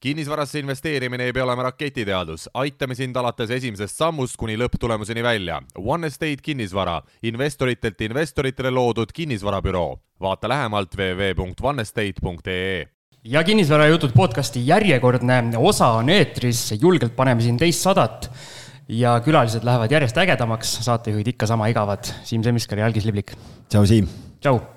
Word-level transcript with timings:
kinnisvarasse 0.00 0.58
investeerimine 0.58 1.24
ei 1.24 1.32
pea 1.32 1.44
olema 1.44 1.62
raketiteadus, 1.62 2.48
aitame 2.54 2.94
sind 2.94 3.16
alates 3.16 3.50
esimesest 3.50 3.96
sammust 3.96 4.36
kuni 4.36 4.56
lõpptulemuseni 4.60 5.22
välja. 5.24 5.60
One 5.78 6.06
Estate 6.06 6.42
kinnisvara, 6.42 7.00
investoritelt 7.22 8.00
investoritele 8.00 8.70
loodud 8.70 9.12
kinnisvarabüroo. 9.14 9.98
vaata 10.20 10.48
lähemalt 10.48 10.94
www.onestate.ee 10.96 12.86
ja 13.24 13.44
kinnisvarajutud 13.44 14.10
podcasti 14.16 14.66
järjekordne 14.66 15.42
osa 15.58 15.86
on 15.86 16.08
eetris, 16.08 16.74
julgelt 16.80 17.16
paneme 17.16 17.40
siin 17.40 17.56
teist 17.56 17.82
sadat 17.82 18.30
ja 18.88 19.20
külalised 19.24 19.64
lähevad 19.66 19.90
järjest 19.90 20.18
ägedamaks, 20.18 20.78
saatejuhid 20.86 21.34
ikka 21.34 21.46
sama 21.46 21.66
igavad, 21.66 22.06
Siim 22.24 22.42
Semiskar 22.46 22.78
ja 22.78 22.86
Algis 22.86 23.04
Liblik. 23.04 23.34
tšau, 23.68 23.86
Siim. 23.86 24.08
tšau 24.40 24.75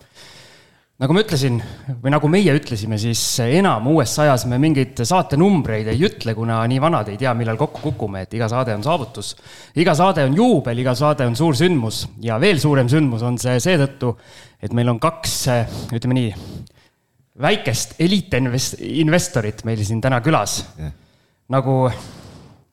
nagu 1.00 1.16
ma 1.16 1.21
ütlesin 1.23 1.59
või 2.04 2.11
nagu 2.11 2.29
meie 2.32 2.54
ütlesime, 2.57 2.97
siis 3.00 3.21
enam 3.45 3.88
uues 3.93 4.11
sajas 4.18 4.43
me 4.52 4.57
mingeid 4.59 5.00
saatenumbreid 5.07 5.88
ei 5.93 6.02
ütle, 6.09 6.36
kuna 6.36 6.59
nii 6.68 6.82
vanad 6.83 7.11
ei 7.11 7.19
tea, 7.21 7.32
millal 7.39 7.60
kokku 7.60 7.86
kukume, 7.86 8.25
et 8.25 8.36
iga 8.36 8.50
saade 8.51 8.75
on 8.75 8.83
saavutus. 8.83 9.32
iga 9.79 9.96
saade 9.96 10.25
on 10.28 10.36
juubel, 10.36 10.83
iga 10.83 10.96
saade 11.00 11.28
on 11.29 11.39
suur 11.39 11.56
sündmus 11.56 12.04
ja 12.23 12.39
veel 12.42 12.59
suurem 12.59 12.92
sündmus 12.92 13.23
on 13.23 13.39
see 13.39 13.56
seetõttu, 13.64 14.11
et 14.59 14.75
meil 14.75 14.92
on 14.92 15.00
kaks, 15.00 15.37
ütleme 15.96 16.20
nii, 16.20 16.33
väikest 17.39 17.95
eliitinvestorit 18.04 19.64
meil 19.68 19.84
siin 19.87 20.01
täna 20.04 20.20
külas 20.25 20.59
yeah.. 20.75 20.92
nagu 21.56 21.86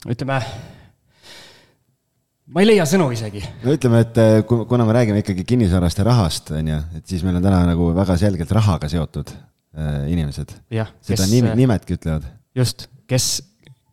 ütleme 0.07 0.41
ma 2.53 2.63
ei 2.63 2.69
leia 2.69 2.85
sõnu 2.87 3.09
isegi. 3.11 3.41
no 3.63 3.75
ütleme, 3.75 4.01
et 4.05 4.21
eh, 4.21 4.39
kuna 4.47 4.87
me 4.87 4.95
räägime 4.95 5.21
ikkagi 5.23 5.43
kinnisvarast 5.47 5.99
ja 5.99 6.07
rahast, 6.07 6.53
on 6.55 6.71
ju, 6.71 6.79
et 6.99 7.11
siis 7.11 7.25
meil 7.27 7.39
on 7.39 7.43
täna 7.43 7.63
nagu 7.67 7.91
väga 7.95 8.17
selgelt 8.19 8.51
rahaga 8.55 8.89
seotud 8.91 9.33
äh, 9.33 10.07
inimesed. 10.13 10.55
seda 10.71 11.23
kes, 11.23 11.27
nimi, 11.31 11.53
nimedki 11.59 11.97
ütlevad. 11.97 12.27
just, 12.55 12.87
kes 13.09 13.41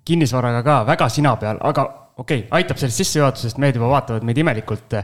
kinnisvaraga 0.06 0.62
ka 0.66 0.80
väga 0.86 1.08
sina 1.10 1.34
peal, 1.40 1.58
aga 1.60 1.86
okei 2.16 2.44
okay,, 2.44 2.50
aitab 2.60 2.78
sellest 2.78 3.02
sissejuhatusest, 3.02 3.58
mehed 3.62 3.80
juba 3.80 3.90
vaatavad 3.96 4.26
meid 4.26 4.38
imelikult. 4.38 5.00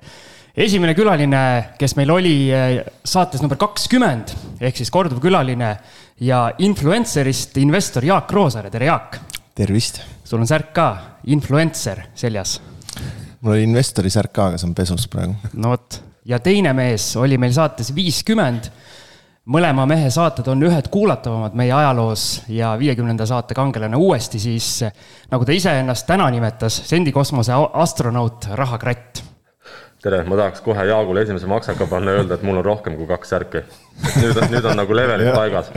esimene 0.54 0.94
külaline, 0.94 1.42
kes 1.78 1.96
meil 1.98 2.14
oli 2.14 2.36
eh, 2.54 2.78
saates 3.02 3.42
number 3.42 3.58
kakskümmend 3.58 4.36
ehk 4.60 4.78
siis 4.78 4.94
korduv 4.94 5.18
külaline 5.22 5.74
ja 6.22 6.46
influencer'ist 6.58 7.58
investor 7.58 8.06
Jaak 8.06 8.30
Roosaare, 8.30 8.70
tere 8.70 8.92
Jaak. 8.92 9.18
tervist. 9.58 10.04
sul 10.22 10.38
on 10.38 10.46
särk 10.46 10.70
ka, 10.76 10.90
influencer 11.26 12.06
seljas 12.14 12.60
mul 13.40 13.56
oli 13.56 13.66
investori 13.68 14.10
särk 14.12 14.32
ka, 14.36 14.50
aga 14.50 14.60
see 14.60 14.68
on 14.68 14.76
pesus 14.76 15.08
praegu. 15.10 15.34
no 15.54 15.74
vot, 15.74 16.00
ja 16.28 16.40
teine 16.42 16.72
mees 16.76 17.12
oli 17.20 17.38
meil 17.40 17.54
saates 17.56 17.94
viiskümmend. 17.96 18.70
mõlema 19.50 19.86
mehe 19.88 20.10
saated 20.12 20.46
on 20.52 20.62
ühed 20.62 20.90
kuulatavamad 20.92 21.56
meie 21.58 21.72
ajaloos 21.74 22.26
ja 22.52 22.74
viiekümnenda 22.78 23.26
saate 23.26 23.56
kangelane 23.56 23.96
uuesti 23.96 24.38
siis, 24.38 24.84
nagu 25.30 25.44
ta 25.44 25.56
iseennast 25.56 26.06
täna 26.06 26.28
nimetas, 26.30 26.82
sendikosmose 26.90 27.56
astronaut 27.72 28.46
Raha 28.54 28.78
Kratt 28.78 29.29
tere, 30.00 30.22
ma 30.24 30.36
tahaks 30.38 30.62
kohe 30.64 30.84
Jaagule 30.88 31.24
esimese 31.26 31.48
maksaka 31.50 31.86
panna 31.90 32.14
ja 32.14 32.20
öelda, 32.22 32.38
et 32.38 32.44
mul 32.46 32.60
on 32.60 32.64
rohkem 32.64 32.96
kui 32.96 33.06
kaks 33.08 33.32
särki. 33.34 33.60
nüüd 34.16 34.38
on, 34.40 34.46
nüüd 34.48 34.68
on 34.70 34.78
nagu 34.80 34.96
levelid 34.96 35.28
paigas. 35.34 35.68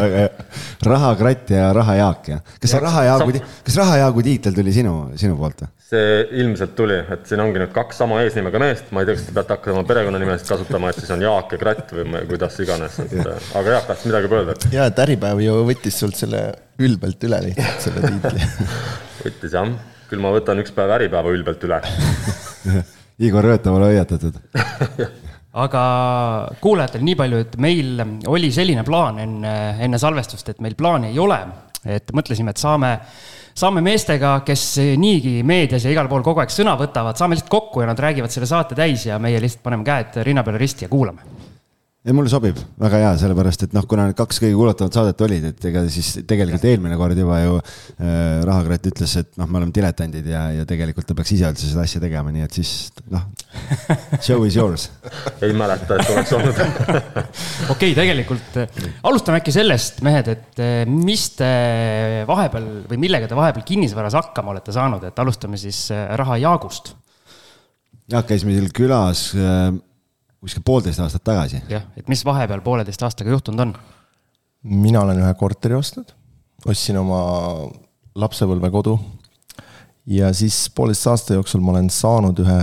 rahakratt 0.87 1.51
ja 1.51 1.65
Rahajaak 1.75 2.29
ja, 2.31 2.37
kas 2.61 2.71
see 2.71 2.79
Rahajaagu, 2.83 3.35
kas 3.67 3.79
Rahajaagu 3.81 4.23
tiitel 4.23 4.55
tuli 4.55 4.75
sinu, 4.75 4.93
sinu 5.19 5.35
poolt 5.39 5.65
või? 5.65 5.71
see 5.93 6.21
ilmselt 6.39 6.71
tuli, 6.77 7.01
et 7.15 7.27
siin 7.29 7.43
ongi 7.43 7.59
nüüd 7.61 7.73
kaks 7.75 7.99
sama 8.01 8.21
eesnimega 8.23 8.63
meest, 8.63 8.87
ma 8.95 9.03
ei 9.03 9.09
tea, 9.09 9.17
kas 9.19 9.27
te 9.27 9.35
peate 9.35 9.57
hakkama 9.57 9.83
perekonnanimesid 9.91 10.49
kasutama, 10.53 10.93
et 10.93 11.03
siis 11.03 11.11
on 11.13 11.27
Jaak 11.27 11.53
ja 11.53 11.61
Kratt 11.65 11.93
või 11.93 12.23
kuidas 12.31 12.57
iganes, 12.63 12.97
et 13.03 13.19
aga 13.27 13.77
Jaak 13.77 13.91
tahtsid 13.91 14.09
midagi 14.13 14.31
öelda? 14.39 14.57
ja, 14.73 14.87
et 14.87 15.03
Äripäev 15.03 15.43
ju 15.43 15.59
võttis 15.67 15.99
sult 15.99 16.17
selle 16.17 16.47
ülbelt 16.79 17.27
üle 17.27 17.43
lihtsalt, 17.49 17.87
selle 17.89 18.07
tiitli 18.07 18.49
võttis 19.27 19.59
jah, 19.59 19.77
küll 20.09 20.23
ma 20.23 20.33
võtan 20.33 20.63
üks 20.63 20.73
päev 20.73 20.95
Äripäeva 20.95 21.35
ülbelt 21.35 21.67
üle 21.67 21.83
Igor 23.19 23.45
Röötav 23.45 23.75
ole 23.77 23.91
hoiatatud 23.91 24.39
aga 25.63 25.83
kuulajatel 26.61 27.03
nii 27.05 27.17
palju, 27.17 27.43
et 27.45 27.55
meil 27.61 28.01
oli 28.31 28.49
selline 28.53 28.85
plaan 28.87 29.21
enne, 29.21 29.53
enne 29.85 30.01
salvestust, 30.01 30.49
et 30.49 30.63
meil 30.65 30.75
plaani 30.79 31.11
ei 31.13 31.21
ole. 31.21 31.39
et 31.83 32.13
mõtlesime, 32.15 32.53
et 32.53 32.61
saame, 32.61 32.93
saame 33.59 33.81
meestega, 33.83 34.37
kes 34.47 34.63
niigi 34.97 35.41
meedias 35.43 35.83
ja 35.83 35.91
igal 35.91 36.07
pool 36.07 36.23
kogu 36.23 36.39
aeg 36.39 36.53
sõna 36.53 36.77
võtavad, 36.79 37.19
saame 37.19 37.35
lihtsalt 37.35 37.51
kokku 37.51 37.83
ja 37.83 37.89
nad 37.91 37.99
räägivad 37.99 38.31
selle 38.31 38.47
saate 38.47 38.77
täis 38.79 39.05
ja 39.09 39.19
meie 39.19 39.41
lihtsalt 39.43 39.65
paneme 39.67 39.83
käed 39.83 40.21
rinna 40.23 40.45
peale 40.47 40.61
risti 40.63 40.87
ja 40.87 40.93
kuulame 40.93 41.42
ei, 42.03 42.11
mulle 42.11 42.27
sobib, 42.27 42.57
väga 42.83 42.99
hea, 42.99 43.11
sellepärast 43.21 43.61
et 43.63 43.73
noh, 43.75 43.85
kuna 43.87 44.09
need 44.09 44.17
kaks 44.19 44.41
kõige 44.43 44.57
kuulatavat 44.57 44.95
saadet 44.97 45.21
olid, 45.23 45.45
et 45.53 45.67
ega 45.69 45.85
siis 45.91 46.09
tegelikult 46.27 46.65
eelmine 46.67 46.97
kord 46.99 47.15
juba 47.15 47.37
ju 47.39 47.53
äh, 47.55 48.41
Rahakratt 48.43 48.89
ütles, 48.89 49.13
et 49.21 49.29
noh, 49.39 49.47
me 49.47 49.61
oleme 49.61 49.71
diletandid 49.75 50.27
ja, 50.27 50.41
ja 50.51 50.65
tegelikult 50.67 51.07
ta 51.07 51.15
peaks 51.15 51.31
ise 51.37 51.47
üldse 51.47 51.69
seda 51.69 51.85
asja 51.87 52.01
tegema, 52.03 52.33
nii 52.35 52.43
et 52.43 52.57
siis 52.59 52.73
noh, 53.13 53.23
show 54.17 54.43
is 54.43 54.57
yours 54.59 54.89
ei 55.47 55.55
mäleta, 55.55 55.95
et 55.95 56.11
oleks 56.11 56.35
olnud 56.35 56.59
okei 56.65 57.71
okay,, 57.71 57.95
tegelikult 57.95 58.59
äh, 58.59 58.83
alustame 59.07 59.39
äkki 59.39 59.55
sellest, 59.55 60.03
mehed, 60.03 60.33
et 60.35 60.59
äh, 60.59 60.75
mis 60.89 61.29
te 61.39 61.53
vahepeal 62.27 62.67
või 62.91 62.99
millega 63.05 63.31
te 63.31 63.39
vahepeal 63.39 63.63
kinnisvaras 63.71 64.19
hakkama 64.19 64.51
olete 64.57 64.75
saanud, 64.75 65.07
et 65.07 65.23
alustame 65.23 65.61
siis 65.61 65.85
äh, 65.95 66.09
Raha 66.19 66.41
Jaagust. 66.43 66.97
jah, 68.11 68.27
käisime 68.27 68.59
seal 68.59 68.71
külas 68.75 69.29
äh, 69.39 69.71
kuskil 70.43 70.63
poolteist 70.65 70.99
aastat 70.99 71.23
tagasi. 71.23 71.61
jah, 71.71 71.85
et 71.97 72.09
mis 72.11 72.23
vahepeal 72.27 72.63
pooleteist 72.65 73.03
aastaga 73.07 73.31
juhtunud 73.31 73.63
on? 73.67 73.73
mina 74.63 75.03
olen 75.03 75.21
ühe 75.23 75.33
korteri 75.39 75.75
ostnud, 75.77 76.11
ostsin 76.67 76.99
oma 76.99 77.21
lapsepõlvekodu 78.19 78.97
ja 80.13 80.33
siis 80.35 80.65
pooleteist 80.75 81.11
aasta 81.11 81.39
jooksul 81.39 81.63
ma 81.63 81.75
olen 81.75 81.89
saanud 81.93 82.43
ühe 82.43 82.59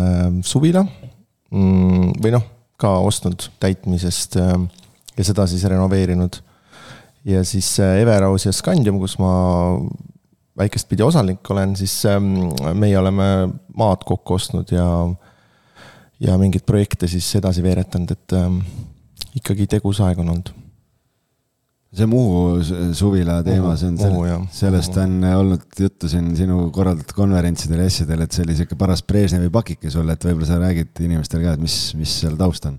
suvila 0.46 0.84
mm, 0.84 2.20
või 2.20 2.34
noh, 2.36 2.44
ka 2.80 2.92
ostnud 3.04 3.48
täitmisest 3.62 4.36
äh, 4.41 4.54
ja 5.16 5.26
seda 5.26 5.47
siis 5.50 5.64
renoveerinud. 5.68 6.41
ja 7.24 7.44
siis 7.44 7.72
äh, 7.80 8.00
Everaus 8.02 8.47
ja 8.47 8.52
Scandium, 8.52 9.00
kus 9.00 9.18
ma 9.20 9.32
väikest 10.60 10.88
pidi 10.88 11.04
osanik 11.04 11.50
olen, 11.50 11.74
siis 11.76 11.94
ähm, 12.08 12.50
meie 12.76 12.98
oleme 12.98 13.48
maad 13.76 14.04
kokku 14.04 14.36
ostnud 14.36 14.72
ja 14.72 14.86
ja 16.20 16.36
mingeid 16.41 16.64
projekte 16.69 17.08
siis 17.10 17.28
edasi 17.38 17.62
veeretanud, 17.64 18.12
et 18.12 18.36
ähm, 18.36 18.60
ikkagi 19.36 19.69
tegus 19.70 20.03
aeg 20.04 20.20
on 20.22 20.34
olnud. 20.34 20.53
see 21.91 22.06
Muhu 22.06 22.60
suvila 22.94 23.41
teema, 23.42 23.72
see 23.78 23.88
on 23.91 23.97
selle, 23.98 24.36
sellest 24.54 24.98
on 25.03 25.16
olnud 25.26 25.80
juttu 25.80 26.09
siin 26.09 26.28
sinu 26.38 26.69
korraldatud 26.75 27.16
konverentsidel 27.16 27.82
ja 27.82 27.88
asjadel, 27.91 28.22
et 28.22 28.36
see 28.36 28.44
oli 28.47 28.54
sihuke 28.59 28.78
paras 28.78 29.03
Brežnevi 29.03 29.50
pakike 29.50 29.91
sulle, 29.91 30.14
et 30.14 30.26
võib-olla 30.28 30.47
sa 30.47 30.60
räägid 30.62 31.03
inimestele 31.03 31.48
ka, 31.48 31.56
et 31.59 31.64
mis, 31.64 31.78
mis 31.98 32.12
seal 32.22 32.38
taust 32.38 32.69
on 32.70 32.78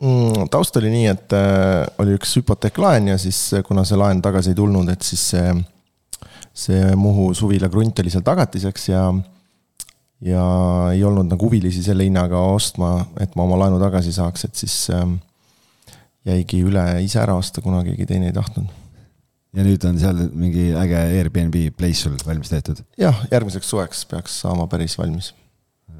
mm,? 0.00 0.48
taust 0.54 0.80
oli 0.80 0.94
nii, 0.94 1.10
et 1.12 1.36
äh, 1.36 1.82
oli 2.00 2.16
üks 2.16 2.38
hüpoteeklaen 2.40 3.12
ja 3.12 3.18
siis 3.20 3.42
kuna 3.66 3.84
see 3.88 4.00
laen 4.00 4.22
tagasi 4.24 4.54
ei 4.54 4.58
tulnud, 4.62 4.88
et 4.94 5.04
siis 5.04 5.26
see, 5.34 5.52
see 6.64 6.96
Muhu 6.96 7.34
suvila 7.36 7.68
krunt 7.72 8.00
oli 8.00 8.14
seal 8.14 8.24
tagatiseks 8.24 8.88
ja 8.94 9.04
ja 10.22 10.44
ei 10.92 11.02
olnud 11.04 11.26
nagu 11.30 11.46
huvilisi 11.46 11.82
selle 11.82 12.06
hinnaga 12.06 12.38
ostma, 12.52 12.94
et 13.20 13.34
ma 13.36 13.46
oma 13.46 13.58
laenu 13.64 13.80
tagasi 13.82 14.14
saaks, 14.14 14.46
et 14.46 14.60
siis 14.62 14.76
ähm, 14.94 15.16
jäigi 16.28 16.62
üle 16.66 16.84
ise 17.02 17.20
ära 17.22 17.34
osta, 17.38 17.62
kuna 17.64 17.82
keegi 17.86 18.06
teine 18.06 18.30
ei 18.30 18.36
tahtnud. 18.36 18.70
ja 19.52 19.64
nüüd 19.66 19.82
on 19.84 19.98
seal 20.00 20.20
mingi 20.32 20.70
äge 20.78 21.00
Airbnb 21.18 21.56
place 21.76 22.06
sul 22.06 22.14
valmis 22.26 22.52
tehtud? 22.52 22.84
jah, 22.98 23.24
järgmiseks 23.30 23.68
suveks 23.68 24.06
peaks 24.06 24.38
saama 24.44 24.68
päris 24.70 24.96
valmis. 24.98 25.34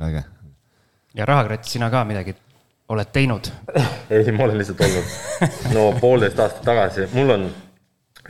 äge. 0.01 0.25
ja 1.15 1.27
Rahakratt, 1.27 1.67
sina 1.67 1.91
ka 1.91 2.05
midagi 2.05 2.37
oled 2.93 3.13
teinud? 3.13 3.51
ei, 4.13 4.33
ma 4.33 4.47
olen 4.47 4.63
lihtsalt 4.63 4.87
olnud, 4.87 5.13
no 5.75 5.91
poolteist 6.01 6.39
aastat 6.39 6.65
tagasi, 6.71 7.11
mul 7.17 7.35
on, 7.41 7.51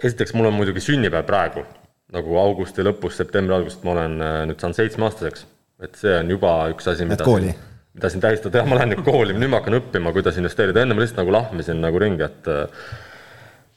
esiteks 0.02 0.32
mul 0.38 0.48
on 0.48 0.56
muidugi 0.56 0.80
sünnipäev 0.80 1.28
praegu, 1.28 1.66
nagu 2.12 2.38
augusti 2.40 2.84
lõpus, 2.84 3.18
septembri 3.20 3.60
algusest 3.60 3.84
ma 3.84 3.98
olen 3.98 4.22
äh, 4.24 4.44
nüüd 4.48 4.60
saanud 4.62 4.80
seitsmeaastaseks 4.80 5.50
et 5.82 5.98
see 5.98 6.16
on 6.18 6.30
juba 6.30 6.56
üks 6.72 6.90
asi, 6.92 7.06
mida 7.08 7.26
siin, 7.26 7.54
mida 7.96 8.10
siin 8.12 8.22
tähistada, 8.24 8.60
jah, 8.60 8.68
ma 8.68 8.78
lähen 8.78 8.94
nüüd 8.94 9.04
kooli, 9.06 9.34
nüüd 9.36 9.50
ma 9.52 9.60
hakkan 9.60 9.80
õppima, 9.80 10.12
kuidas 10.14 10.38
investeerida, 10.40 10.84
enne 10.84 10.96
ma 10.96 11.02
lihtsalt 11.02 11.22
nagu 11.22 11.34
lahmisin 11.34 11.82
nagu 11.82 12.02
ringi, 12.02 12.28
et 12.28 12.52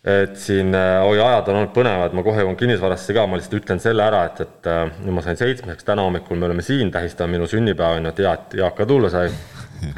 et 0.06 0.36
siin, 0.38 0.70
oi, 0.76 1.18
ajad 1.18 1.48
on 1.50 1.60
olnud 1.64 1.72
põnevad, 1.74 2.14
ma 2.14 2.22
kohe 2.26 2.44
jõuan 2.44 2.58
kinnisvarasse 2.60 3.14
ka, 3.18 3.24
ma 3.26 3.40
lihtsalt 3.40 3.58
ütlen 3.58 3.82
selle 3.82 4.06
ära, 4.06 4.22
et, 4.30 4.44
et 4.46 4.68
nüüd 5.02 5.16
ma 5.18 5.24
sain 5.26 5.40
seitsmeseks, 5.40 5.88
täna 5.88 6.06
hommikul 6.06 6.38
me 6.38 6.46
oleme 6.46 6.66
siin, 6.66 6.92
tähistame 6.94 7.40
minu 7.40 7.50
sünnipäeva, 7.50 7.98
on 7.98 8.06
ju, 8.06 8.14
et 8.14 8.22
hea, 8.22 8.34
et 8.38 8.58
Jaak 8.62 8.78
ka 8.78 8.86
tulla 8.90 9.10
sai. 9.10 9.32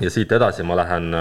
ja 0.02 0.10
siit 0.12 0.32
edasi 0.32 0.64
ma 0.64 0.80
lähen 0.80 1.12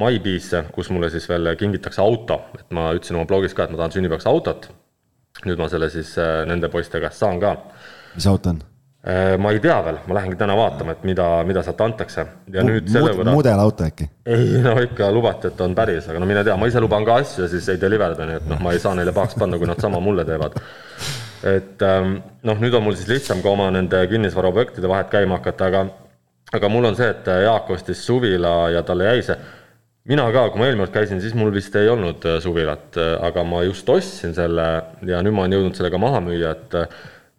Maibiisse, 0.00 0.66
kus 0.72 0.92
mulle 0.92 1.10
siis 1.10 1.26
veel 1.28 1.48
kingitakse 1.58 2.02
auto, 2.04 2.42
et 2.58 2.68
ma 2.76 2.90
ütlesin 2.96 3.16
oma 3.16 3.26
blogis 3.28 3.56
ka, 3.56 3.64
et 3.64 3.72
ma 3.72 3.80
tahan 3.80 3.96
sünnipäevaks 3.96 4.28
autot. 4.28 4.68
nüüd 5.46 5.56
ma 5.56 5.70
selle 5.72 5.88
siis 5.88 6.12
nende 6.46 6.68
poiste 6.68 7.00
käest 7.00 7.24
saan 7.24 7.40
ka. 7.40 7.56
mis 8.14 8.28
auto 8.28 8.52
on? 8.52 8.60
Äh, 9.00 9.38
ma 9.40 9.48
ei 9.54 9.60
tea 9.64 9.78
veel, 9.80 9.96
ma 10.04 10.16
lähengi 10.18 10.36
täna 10.36 10.52
vaatama, 10.58 10.92
et 10.92 11.04
mida, 11.08 11.24
mida 11.48 11.62
sealt 11.64 11.78
antakse. 11.80 12.24
ja 12.52 12.60
nüüd 12.60 12.90
selle 12.92 13.14
võrra. 13.16 13.32
mudelauto 13.32 13.86
äkki? 13.86 14.10
ei, 14.28 14.58
no 14.60 14.74
ikka 14.76 15.06
lubati, 15.16 15.48
et 15.48 15.60
on 15.64 15.72
päris, 15.76 16.04
aga 16.12 16.18
no 16.20 16.26
mine 16.28 16.42
tea, 16.44 16.56
ma 16.60 16.66
ise 16.68 16.82
luban 16.84 17.06
ka 17.08 17.14
asju 17.22 17.46
ja 17.46 17.48
siis 17.48 17.68
ei 17.72 17.78
deliverda, 17.80 18.26
nii 18.28 18.36
et 18.42 18.50
noh, 18.50 18.58
ma 18.60 18.74
ei 18.76 18.82
saa 18.82 18.92
neile 18.98 19.14
pahaks 19.16 19.38
panna, 19.40 19.56
kui 19.56 19.70
nad 19.70 19.80
sama 19.80 20.02
mulle 20.04 20.26
teevad. 20.28 20.58
et 21.48 21.80
ähm, 21.88 22.18
noh, 22.44 22.60
nüüd 22.60 22.76
on 22.76 22.84
mul 22.84 22.98
siis 22.98 23.08
lihtsam 23.08 23.40
ka 23.40 23.48
oma 23.54 23.70
nende 23.72 24.02
kinnisvaraobjektide 24.10 24.90
vahet 24.92 25.08
käima 25.14 25.38
hakata, 25.38 25.70
aga 25.72 25.86
aga 26.58 26.68
mul 26.68 26.90
on 26.90 26.98
see, 26.98 27.08
et 27.08 27.30
Jaak 27.46 27.70
ostis 27.72 28.02
suvila 28.04 28.52
ja 28.74 28.82
talle 28.84 29.06
jäi 29.08 29.22
see 29.30 29.38
mina 30.12 30.26
ka, 30.34 30.42
kui 30.50 30.60
ma 30.60 30.68
eelmine 30.68 30.84
kord 30.84 30.98
käisin, 30.98 31.22
siis 31.24 31.32
mul 31.38 31.54
vist 31.54 31.72
ei 31.80 31.88
olnud 31.88 32.28
suvilat, 32.44 33.00
aga 33.24 33.46
ma 33.48 33.62
just 33.64 33.88
ostsin 33.88 34.36
selle 34.36 34.68
ja 35.08 35.22
nüüd 35.24 35.32
ma 35.38 35.46
olen 35.46 35.56
jõudnud 35.56 35.80
selle 35.80 35.92
ka 35.94 36.02
maha 36.04 36.20
müüa, 36.28 36.52
et 36.52 36.78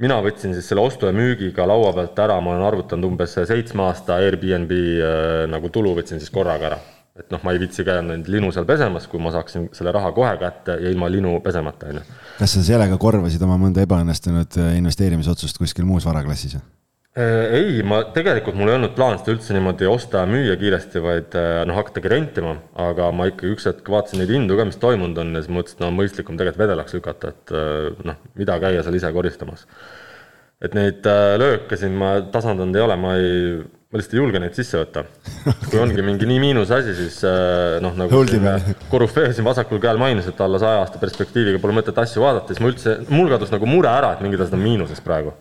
mina 0.01 0.17
võtsin 0.23 0.55
siis 0.55 0.67
selle 0.71 0.83
ostu 0.83 1.07
ja 1.09 1.13
müügiga 1.15 1.67
laua 1.69 1.91
pealt 1.95 2.17
ära, 2.23 2.39
ma 2.41 2.55
olen 2.55 2.65
arvutanud 2.67 3.11
umbes 3.11 3.37
seitsme 3.37 3.85
aasta 3.85 4.17
Airbnb 4.21 4.73
nagu 5.51 5.71
tulu 5.73 5.93
võtsin 5.99 6.21
siis 6.21 6.33
korraga 6.33 6.71
ära. 6.71 6.81
et 7.21 7.27
noh, 7.29 7.41
ma 7.43 7.51
ei 7.53 7.59
viitsi 7.61 7.83
käia 7.85 8.01
neid 8.01 8.29
linu 8.31 8.49
seal 8.55 8.65
pesemas, 8.65 9.05
kui 9.11 9.19
ma 9.21 9.33
saaksin 9.35 9.67
selle 9.75 9.91
raha 9.93 10.13
kohe 10.15 10.31
kätte 10.41 10.77
ja 10.79 10.89
ilma 10.89 11.09
linu 11.11 11.35
pesemata, 11.43 11.91
on 11.91 11.99
ju. 11.99 12.05
kas 12.39 12.57
sa 12.57 12.63
sellega 12.65 12.97
korvasid 12.97 13.41
oma 13.45 13.59
mõnda 13.61 13.83
ebaõnnestunud 13.85 14.57
investeerimisotsust 14.79 15.59
kuskil 15.61 15.85
muus 15.85 16.07
varaklassis? 16.07 16.55
Äh, 16.57 16.80
ei, 17.11 17.81
ma 17.83 17.97
tegelikult 18.15 18.55
mul 18.55 18.69
ei 18.71 18.77
olnud 18.77 18.93
plaan 18.95 19.17
seda 19.19 19.33
üldse 19.33 19.55
niimoodi 19.55 19.87
osta 19.91 20.21
ja 20.21 20.29
müüa 20.31 20.53
kiiresti, 20.59 21.01
vaid 21.03 21.33
äh, 21.35 21.57
noh, 21.67 21.75
hakatagi 21.75 22.11
rentima, 22.11 22.53
aga 22.79 23.09
ma 23.11 23.27
ikkagi 23.27 23.51
üks 23.51 23.67
hetk 23.67 23.91
vaatasin 23.91 24.23
neid 24.23 24.31
hindu 24.31 24.55
ka, 24.55 24.65
mis 24.69 24.79
toimunud 24.79 25.19
on 25.19 25.35
ja 25.35 25.41
siis 25.43 25.51
mõtlesin, 25.51 25.75
et 25.75 25.83
no 25.83 25.89
mõistlikum 25.97 26.39
tegelikult 26.39 26.63
vedelaks 26.63 26.95
lükata, 26.95 27.33
et 27.33 27.51
äh, 27.51 28.05
noh, 28.07 28.23
mida 28.39 28.55
käia 28.63 28.85
seal 28.85 28.95
ise 28.95 29.11
koristamas. 29.11 29.67
et 30.61 30.75
neid 30.77 31.07
lööke 31.41 31.75
siin 31.75 31.95
ma 31.97 32.13
tasandanud 32.31 32.75
ei 32.77 32.83
ole, 32.85 32.95
ma 33.03 33.13
ei, 33.19 33.59
ma 33.59 33.99
lihtsalt 33.99 34.15
ei 34.15 34.19
julge 34.21 34.39
neid 34.39 34.55
sisse 34.55 34.79
võtta. 34.79 35.03
kui 35.67 35.83
ongi 35.83 36.07
mingi 36.07 36.31
nii 36.31 36.39
miinus 36.39 36.71
asi, 36.71 36.95
siis 36.95 37.19
noh, 37.83 37.97
nagu 37.97 38.23
Korufee 38.93 39.33
siin 39.35 39.51
vasakul 39.51 39.83
käel 39.83 39.99
mainis, 39.99 40.31
et 40.31 40.39
alla 40.39 40.63
saja 40.63 40.85
aasta 40.85 41.01
perspektiiviga 41.01 41.59
pole 41.59 41.75
mõtet 41.75 41.97
asju 42.05 42.23
vaadata, 42.23 42.53
siis 42.53 42.63
ma 42.63 42.71
üldse, 42.71 43.01
mul 43.11 43.35
kadus 43.35 43.51
nagu 43.51 43.67
mure 43.67 43.91
ära, 43.91 44.15
et 44.15 44.23
mingid 44.23 44.45
asjad 44.45 44.61
on 44.61 44.69
miinuses 44.69 45.03
praegu 45.03 45.35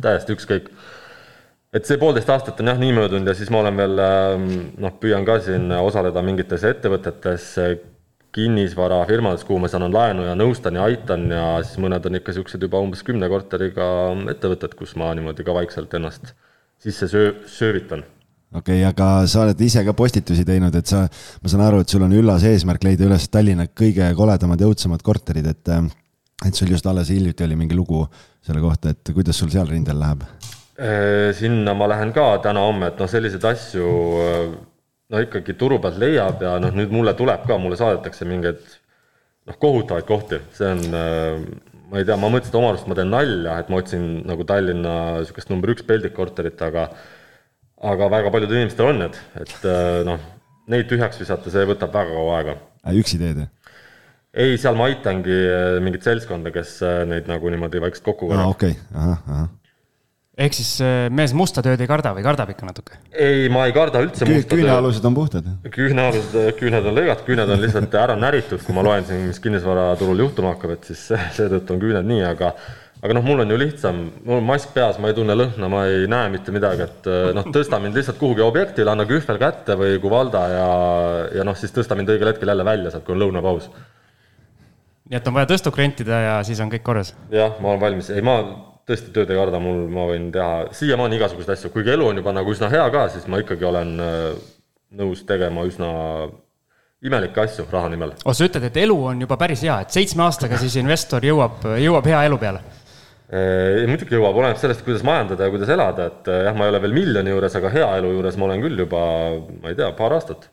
täiesti 0.00 0.36
ükskõik. 0.36 0.68
et 1.72 1.86
see 1.86 1.98
poolteist 1.98 2.30
aastat 2.30 2.60
on 2.60 2.72
jah 2.72 2.78
nii 2.80 2.92
möödunud 2.96 3.30
ja 3.30 3.34
siis 3.38 3.50
ma 3.50 3.62
olen 3.62 3.76
veel 3.78 4.02
ähm, 4.04 4.50
noh, 4.82 4.94
püüan 5.02 5.26
ka 5.26 5.38
siin 5.44 5.70
osaleda 5.78 6.22
mingites 6.26 6.66
ettevõtetes, 6.66 7.54
kinnisvarafirmades, 8.34 9.42
kuhu 9.46 9.58
ma 9.62 9.68
saan 9.70 9.88
laenu 9.90 10.22
ja 10.28 10.36
nõustan 10.38 10.78
ja 10.78 10.86
aitan 10.86 11.26
ja 11.34 11.46
siis 11.66 11.80
mõned 11.82 12.04
on 12.06 12.18
ikka 12.20 12.30
niisugused 12.30 12.62
juba 12.62 12.82
umbes 12.82 13.02
kümne 13.06 13.26
korteriga 13.30 13.88
ettevõtted, 14.30 14.76
kus 14.78 14.94
ma 14.98 15.10
niimoodi 15.18 15.46
ka 15.46 15.54
vaikselt 15.56 15.94
ennast 15.98 16.32
sisse 16.80 17.10
söö-, 17.10 17.34
söövitan 17.50 18.04
okei 18.54 18.80
okay,, 18.80 18.84
aga 18.86 19.26
sa 19.30 19.44
oled 19.44 19.60
ise 19.62 19.82
ka 19.86 19.94
postitusi 19.98 20.44
teinud, 20.46 20.74
et 20.78 20.90
sa, 20.90 21.04
ma 21.42 21.50
saan 21.50 21.64
aru, 21.66 21.82
et 21.82 21.92
sul 21.92 22.06
on 22.06 22.14
üllas 22.14 22.46
eesmärk 22.46 22.86
leida 22.86 23.06
üles 23.06 23.28
Tallinna 23.30 23.68
kõige 23.70 24.10
koledamad 24.18 24.62
ja 24.62 24.70
õudsemad 24.70 25.04
korterid, 25.06 25.50
et 25.50 25.74
et 26.46 26.56
sul 26.56 26.70
just 26.72 26.86
alles 26.88 27.10
hiljuti 27.12 27.44
oli 27.44 27.58
mingi 27.58 27.76
lugu 27.76 28.04
selle 28.44 28.62
kohta, 28.62 28.94
et 28.94 29.12
kuidas 29.14 29.38
sul 29.38 29.50
seal 29.52 29.68
rindel 29.68 30.00
läheb? 30.00 30.24
Äh, 30.80 31.30
sinna 31.36 31.74
ma 31.76 31.88
lähen 31.90 32.14
ka 32.16 32.38
täna-homme, 32.44 32.88
et 32.88 33.00
noh, 33.00 33.08
selliseid 33.10 33.44
asju 33.50 33.88
äh, 34.24 34.44
no 35.12 35.20
ikkagi 35.20 35.56
turu 35.60 35.80
pealt 35.82 35.98
leiab 36.00 36.40
ja 36.46 36.54
noh, 36.62 36.72
nüüd 36.76 36.94
mulle 36.94 37.12
tuleb 37.18 37.44
ka, 37.48 37.58
mulle 37.60 37.76
saadetakse 37.76 38.28
mingeid 38.28 38.62
noh, 38.64 39.58
kohutavaid 39.60 40.08
kohti, 40.08 40.40
see 40.56 40.70
on 40.72 40.96
äh, 40.96 41.44
ma 41.90 42.00
ei 42.00 42.08
tea, 42.08 42.16
ma 42.16 42.32
mõtlesin, 42.32 42.54
et 42.54 42.60
oma 42.62 42.72
arust 42.72 42.88
ma 42.88 42.96
teen 42.96 43.12
nalja, 43.12 43.58
et 43.60 43.68
ma 43.68 43.80
otsin 43.82 44.08
nagu 44.30 44.46
Tallinna 44.48 44.96
niisugust 45.20 45.52
number 45.52 45.74
üks 45.74 45.84
peldikkorterit, 45.84 46.64
aga 46.64 46.88
aga 47.90 48.10
väga 48.12 48.32
paljudel 48.32 48.62
inimestel 48.62 48.90
on 48.92 49.04
need, 49.04 49.20
et 49.40 49.68
noh, 50.08 50.20
neid 50.70 50.88
tühjaks 50.88 51.20
visata, 51.20 51.52
see 51.52 51.68
võtab 51.68 51.92
väga 51.92 52.16
kaua 52.16 52.40
aega. 52.40 52.56
üksi 52.96 53.20
teed, 53.20 53.44
jah? 53.44 53.52
Ei, 54.34 54.58
seal 54.60 54.76
ma 54.78 54.90
aitangi 54.90 55.36
äh, 55.36 55.78
mingit 55.82 56.06
seltskonda, 56.06 56.52
kes 56.54 56.76
äh, 56.86 57.00
neid 57.08 57.30
nagu 57.30 57.50
niimoodi 57.50 57.82
vaikselt 57.82 58.06
kokku 58.06 58.30
korjab. 58.30 58.52
okei, 58.54 58.76
ahah, 58.94 59.24
ahah 59.26 59.48
ehk 60.40 60.54
siis 60.56 60.76
äh, 60.84 61.08
mees 61.12 61.34
musta 61.36 61.64
tööd 61.64 61.80
ei 61.82 61.88
karda 61.90 62.12
või 62.16 62.22
kardab 62.24 62.52
ikka 62.52 62.68
natuke? 62.68 63.00
ei, 63.10 63.48
ma 63.52 63.66
ei 63.68 63.74
karda 63.76 64.02
üldse 64.04 64.28
Küü, 64.28 64.38
musta 64.38 64.56
küünealused 64.60 65.08
on 65.08 65.16
puhtad. 65.16 65.48
küünealused, 65.74 66.38
küüned 66.60 66.86
on 66.86 67.00
lõigatud, 67.00 67.26
küüned 67.26 67.56
on 67.56 67.64
lihtsalt 67.64 67.96
ära 67.98 68.16
näritud, 68.18 68.62
kui 68.66 68.76
ma 68.76 68.86
loen 68.86 69.08
siin, 69.08 69.26
mis 69.32 69.42
kinnisvaraturul 69.42 70.24
juhtuma 70.26 70.54
hakkab, 70.54 70.78
et 70.78 70.92
siis 70.92 71.10
seetõttu 71.40 71.76
on 71.76 71.82
küüned 71.82 72.08
nii, 72.14 72.22
aga 72.30 72.54
aga 73.00 73.16
noh, 73.16 73.24
mul 73.24 73.42
on 73.42 73.50
ju 73.50 73.56
lihtsam, 73.56 74.00
mul 74.22 74.38
on 74.38 74.44
mask 74.44 74.74
peas, 74.76 74.98
ma 75.00 75.10
ei 75.10 75.14
tunne 75.16 75.32
lõhna, 75.32 75.68
ma 75.72 75.86
ei 75.88 76.04
näe 76.08 76.32
mitte 76.32 76.52
midagi, 76.52 76.84
et 76.84 77.06
noh, 77.34 77.46
tõsta 77.48 77.78
mind 77.80 77.96
lihtsalt 77.96 78.20
kuhugi 78.20 78.44
objektile, 78.44 78.92
anna 78.92 79.06
kühvel 79.08 79.40
kätte 79.40 79.76
või 79.80 79.96
Kuvalda 80.02 80.42
ja, 80.52 80.66
ja 81.40 81.46
noh, 81.48 81.56
siis 81.56 81.72
tõsta 81.72 81.96
mind 81.96 82.12
õigel 82.12 82.28
hetkel 82.28 82.52
jälle 82.52 82.66
välja 82.68 82.92
sealt, 82.92 83.06
kui 83.06 83.16
on 83.16 83.24
lõunapaus 83.24 83.70
nii 85.10 85.18
et 85.18 85.28
on 85.28 85.34
vaja 85.36 85.50
tõstuk 85.50 85.78
rentida 85.78 86.20
ja 86.24 86.34
siis 86.46 86.60
on 86.62 86.70
kõik 86.72 86.84
korras? 86.86 87.14
jah, 87.34 87.56
ma 87.62 87.72
olen 87.72 87.82
valmis, 87.82 88.10
ei 88.14 88.22
ma 88.24 88.38
tõesti 88.90 89.12
tööd 89.14 89.30
ei 89.30 89.38
karda, 89.38 89.60
mul, 89.62 89.84
ma 89.92 90.06
võin 90.10 90.30
teha 90.34 90.70
siiamaani 90.74 91.18
igasuguseid 91.18 91.56
asju, 91.56 91.72
kuigi 91.74 91.94
elu 91.94 92.10
on 92.10 92.22
juba 92.22 92.34
nagu 92.34 92.54
üsna 92.54 92.70
hea 92.72 92.86
ka, 92.94 93.06
siis 93.12 93.26
ma 93.30 93.40
ikkagi 93.42 93.66
olen 93.66 93.92
äh, 94.02 94.20
nõus 95.00 95.22
tegema 95.26 95.66
üsna 95.68 95.90
imelikke 97.06 97.44
asju 97.44 97.66
raha 97.70 97.90
nimel. 97.92 98.14
oh, 98.24 98.36
sa 98.36 98.46
ütled, 98.46 98.66
et 98.70 98.78
elu 98.82 98.96
on 99.12 99.24
juba 99.26 99.38
päris 99.40 99.64
hea, 99.66 99.80
et 99.84 99.94
seitsme 99.94 100.26
aastaga 100.26 100.58
siis 100.60 100.76
investor 100.80 101.24
jõuab, 101.24 101.64
jõuab 101.80 102.10
hea 102.10 102.22
elu 102.28 102.38
peale? 102.42 102.62
Äh, 103.30 103.86
muidugi 103.86 104.16
jõuab, 104.16 104.38
oleneb 104.42 104.58
sellest, 104.58 104.82
kuidas 104.86 105.04
majandada 105.06 105.46
ja 105.46 105.54
kuidas 105.54 105.70
elada, 105.70 106.08
et 106.10 106.30
äh, 106.30 106.44
jah, 106.48 106.56
ma 106.58 106.66
ei 106.66 106.74
ole 106.74 106.82
veel 106.86 106.96
miljoni 106.96 107.34
juures, 107.34 107.58
aga 107.60 107.70
hea 107.76 107.90
elu 108.00 108.14
juures 108.16 108.38
ma 108.40 108.48
olen 108.48 108.64
küll 108.64 108.86
juba, 108.86 109.04
ma 109.62 109.70
ei 109.70 109.78
tea, 109.78 109.92
paar 109.98 110.16
aastat. 110.18 110.50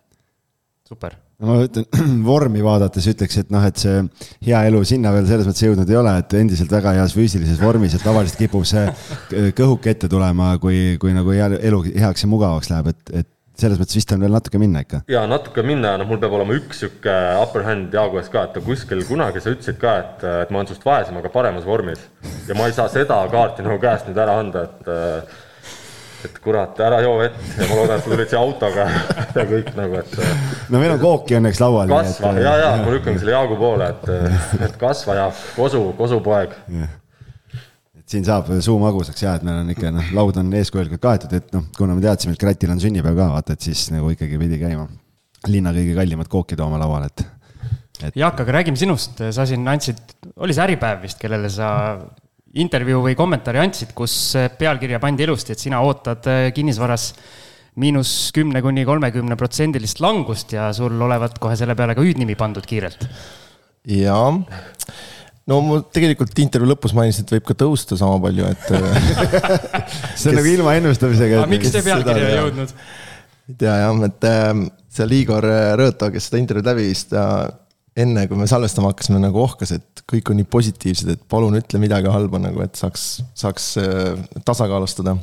Super 0.88 1.16
no 1.38 1.52
ma 1.52 1.62
ütlen, 1.68 1.86
vormi 2.32 2.64
vaadates 2.66 3.08
ütleks, 3.14 3.40
et 3.44 3.54
noh, 3.54 3.64
et 3.68 3.80
see 3.82 4.02
hea 4.48 4.64
elu 4.70 4.84
sinna 4.88 5.14
veel 5.16 5.30
selles 5.30 5.48
mõttes 5.50 5.66
jõudnud 5.68 5.90
ei 5.92 6.00
ole, 6.00 6.18
et 6.24 6.38
endiselt 6.40 6.74
väga 6.74 6.96
heas 6.98 7.16
füüsilises 7.18 7.62
vormis, 7.62 7.96
et 7.98 8.06
tavaliselt 8.06 8.42
kipub 8.42 8.66
see 8.68 8.88
kõhuke 9.58 9.94
ette 9.94 10.10
tulema, 10.12 10.56
kui, 10.62 10.96
kui 11.02 11.16
nagu 11.16 11.34
hea 11.36 11.52
elu 11.60 11.84
heaks 11.92 12.26
ja 12.26 12.32
mugavaks 12.32 12.72
läheb, 12.74 12.94
et, 12.94 13.14
et 13.24 13.34
selles 13.58 13.80
mõttes 13.82 13.98
vist 13.98 14.12
on 14.14 14.22
veel 14.22 14.34
natuke 14.34 14.60
minna 14.62 14.84
ikka. 14.86 15.02
ja 15.10 15.24
natuke 15.30 15.64
minna 15.66 15.96
ja 15.96 16.02
noh, 16.02 16.10
mul 16.10 16.20
peab 16.22 16.36
olema 16.38 16.58
üks 16.58 16.84
sihuke 16.84 17.16
upper 17.42 17.66
hand 17.66 17.94
Jaagu 17.94 18.22
ees 18.22 18.30
ka, 18.34 18.48
et 18.48 18.60
kuskil 18.66 19.02
kunagi 19.08 19.42
sa 19.42 19.54
ütlesid 19.54 19.80
ka, 19.82 19.98
et, 20.04 20.28
et 20.46 20.54
ma 20.54 20.62
olen 20.62 20.70
sinust 20.70 20.86
vaesem, 20.86 21.18
aga 21.18 21.34
paremas 21.34 21.66
vormis. 21.66 22.06
ja 22.48 22.58
ma 22.58 22.70
ei 22.70 22.78
saa 22.78 22.90
seda 22.94 23.20
kaarti 23.34 23.66
nagu 23.66 23.82
käest 23.82 24.10
nüüd 24.10 24.22
ära 24.22 24.38
anda, 24.44 24.68
et 24.70 25.38
et 26.28 26.38
kurat, 26.44 26.78
ära 26.84 27.00
joo 27.06 27.16
vett 27.22 27.58
ja 27.58 27.70
ma 27.70 27.80
loodan, 27.80 27.98
et 27.98 28.06
sa 28.06 28.12
tulid 28.12 28.32
siia 28.32 28.44
autoga 28.44 28.86
ja 29.40 29.48
kõik 29.50 29.74
nagu, 29.80 29.98
et. 30.04 30.16
no 30.70 30.84
meil 30.84 30.94
on 30.98 31.02
kooki 31.02 31.40
õnneks 31.40 31.64
laual. 31.64 31.92
kasva 31.92 32.36
et... 32.36 32.44
ja, 32.46 32.54
ja 32.62 32.70
ma 32.84 32.94
lükkan 32.94 33.20
selle 33.20 33.36
Jaagu 33.36 33.58
poole, 33.60 33.90
et, 33.96 34.64
et 34.68 34.80
kasva 34.82 35.20
Jaak, 35.22 35.44
kosu, 35.58 35.84
kosupoeg 35.98 36.56
et 38.08 38.16
siin 38.16 38.28
saab 38.28 38.54
suu 38.64 38.78
magusaks 38.80 39.24
ja 39.26 39.34
et 39.36 39.44
meil 39.44 39.64
on 39.64 39.74
ikka 39.74 39.92
noh, 39.92 40.12
laud 40.16 40.38
on 40.40 40.54
eeskujulikult 40.56 41.04
kaetud, 41.04 41.34
et 41.36 41.50
noh, 41.56 41.66
kuna 41.76 41.96
me 41.98 42.04
teadsime, 42.04 42.38
et 42.38 42.40
Kratil 42.40 42.72
on 42.72 42.80
sünnipäev 42.80 43.18
ka, 43.18 43.32
vaata, 43.34 43.58
et 43.58 43.68
siis 43.68 43.90
nagu 43.92 44.14
ikkagi 44.14 44.40
pidi 44.40 44.60
käima 44.62 44.86
linna 45.52 45.74
kõige 45.76 45.98
kallimat 45.98 46.30
kooki 46.32 46.56
tooma 46.60 46.80
lauale, 46.80 47.12
et, 47.12 47.26
et.... 48.00 48.16
Jaak, 48.16 48.40
aga 48.46 48.56
räägime 48.60 48.80
sinust, 48.80 49.20
sa 49.36 49.48
siin 49.50 49.68
andsid, 49.68 50.00
oli 50.40 50.56
see 50.56 50.64
Äripäev 50.70 51.04
vist, 51.04 51.20
kellele 51.20 51.52
sa 51.52 51.74
intervjuu 52.56 53.02
või 53.04 53.18
kommentaari 53.18 53.62
andsid, 53.62 53.92
kus 53.98 54.14
pealkirja 54.60 55.02
pandi 55.04 55.26
ilusti, 55.28 55.54
et 55.54 55.62
sina 55.62 55.82
ootad 55.86 56.30
äh, 56.32 56.48
kinnisvaras 56.56 57.12
miinus 57.78 58.32
kümne 58.34 58.62
kuni 58.66 58.86
kolmekümne 58.88 59.38
protsendilist 59.38 60.02
langust 60.02 60.56
ja 60.56 60.72
sul 60.74 60.98
olevat 61.08 61.38
kohe 61.42 61.58
selle 61.60 61.76
peale 61.78 61.96
ka 61.98 62.06
hüüdnimi 62.06 62.38
pandud 62.40 62.66
kiirelt. 62.66 63.06
jaa, 63.88 64.32
no 65.48 65.60
ma 65.66 65.82
tegelikult 65.94 66.40
intervjuu 66.42 66.72
lõpus 66.74 66.96
mainisin, 66.98 67.28
et 67.28 67.36
võib 67.38 67.46
ka 67.52 67.58
tõusta 67.66 68.00
sama 68.00 68.18
palju, 68.24 68.50
et 68.50 68.66
see 70.18 70.32
on 70.32 70.40
nagu 70.40 70.50
ilma 70.56 70.74
ennustamisega. 70.80 71.44
aga 71.44 71.52
miks 71.54 71.72
see 71.76 71.86
pealkiri 71.86 72.26
ei 72.26 72.40
jõudnud? 72.40 72.74
ei 73.52 73.62
tea 73.62 73.78
jah, 73.84 74.04
et 74.10 74.28
äh, 74.32 74.50
seal 74.98 75.16
Igor 75.20 75.46
Rõõto, 75.80 76.10
kes 76.12 76.32
seda 76.32 76.42
intervjuud 76.42 76.72
läbi 76.72 76.90
viis, 76.90 77.06
ta 77.14 77.28
enne, 77.98 78.26
kui 78.30 78.38
me 78.38 78.48
salvestama 78.50 78.92
hakkasime, 78.92 79.20
nagu 79.22 79.40
ohkas, 79.42 79.72
et 79.78 80.04
kõik 80.10 80.30
on 80.32 80.38
nii 80.40 80.48
positiivsed, 80.52 81.10
et 81.14 81.24
palun 81.30 81.58
ütle 81.58 81.80
midagi 81.82 82.12
halba 82.14 82.40
nagu, 82.42 82.62
et 82.66 82.78
saaks, 82.78 83.06
saaks 83.38 83.70
äh, 83.82 84.20
tasakaalustada. 84.46 85.18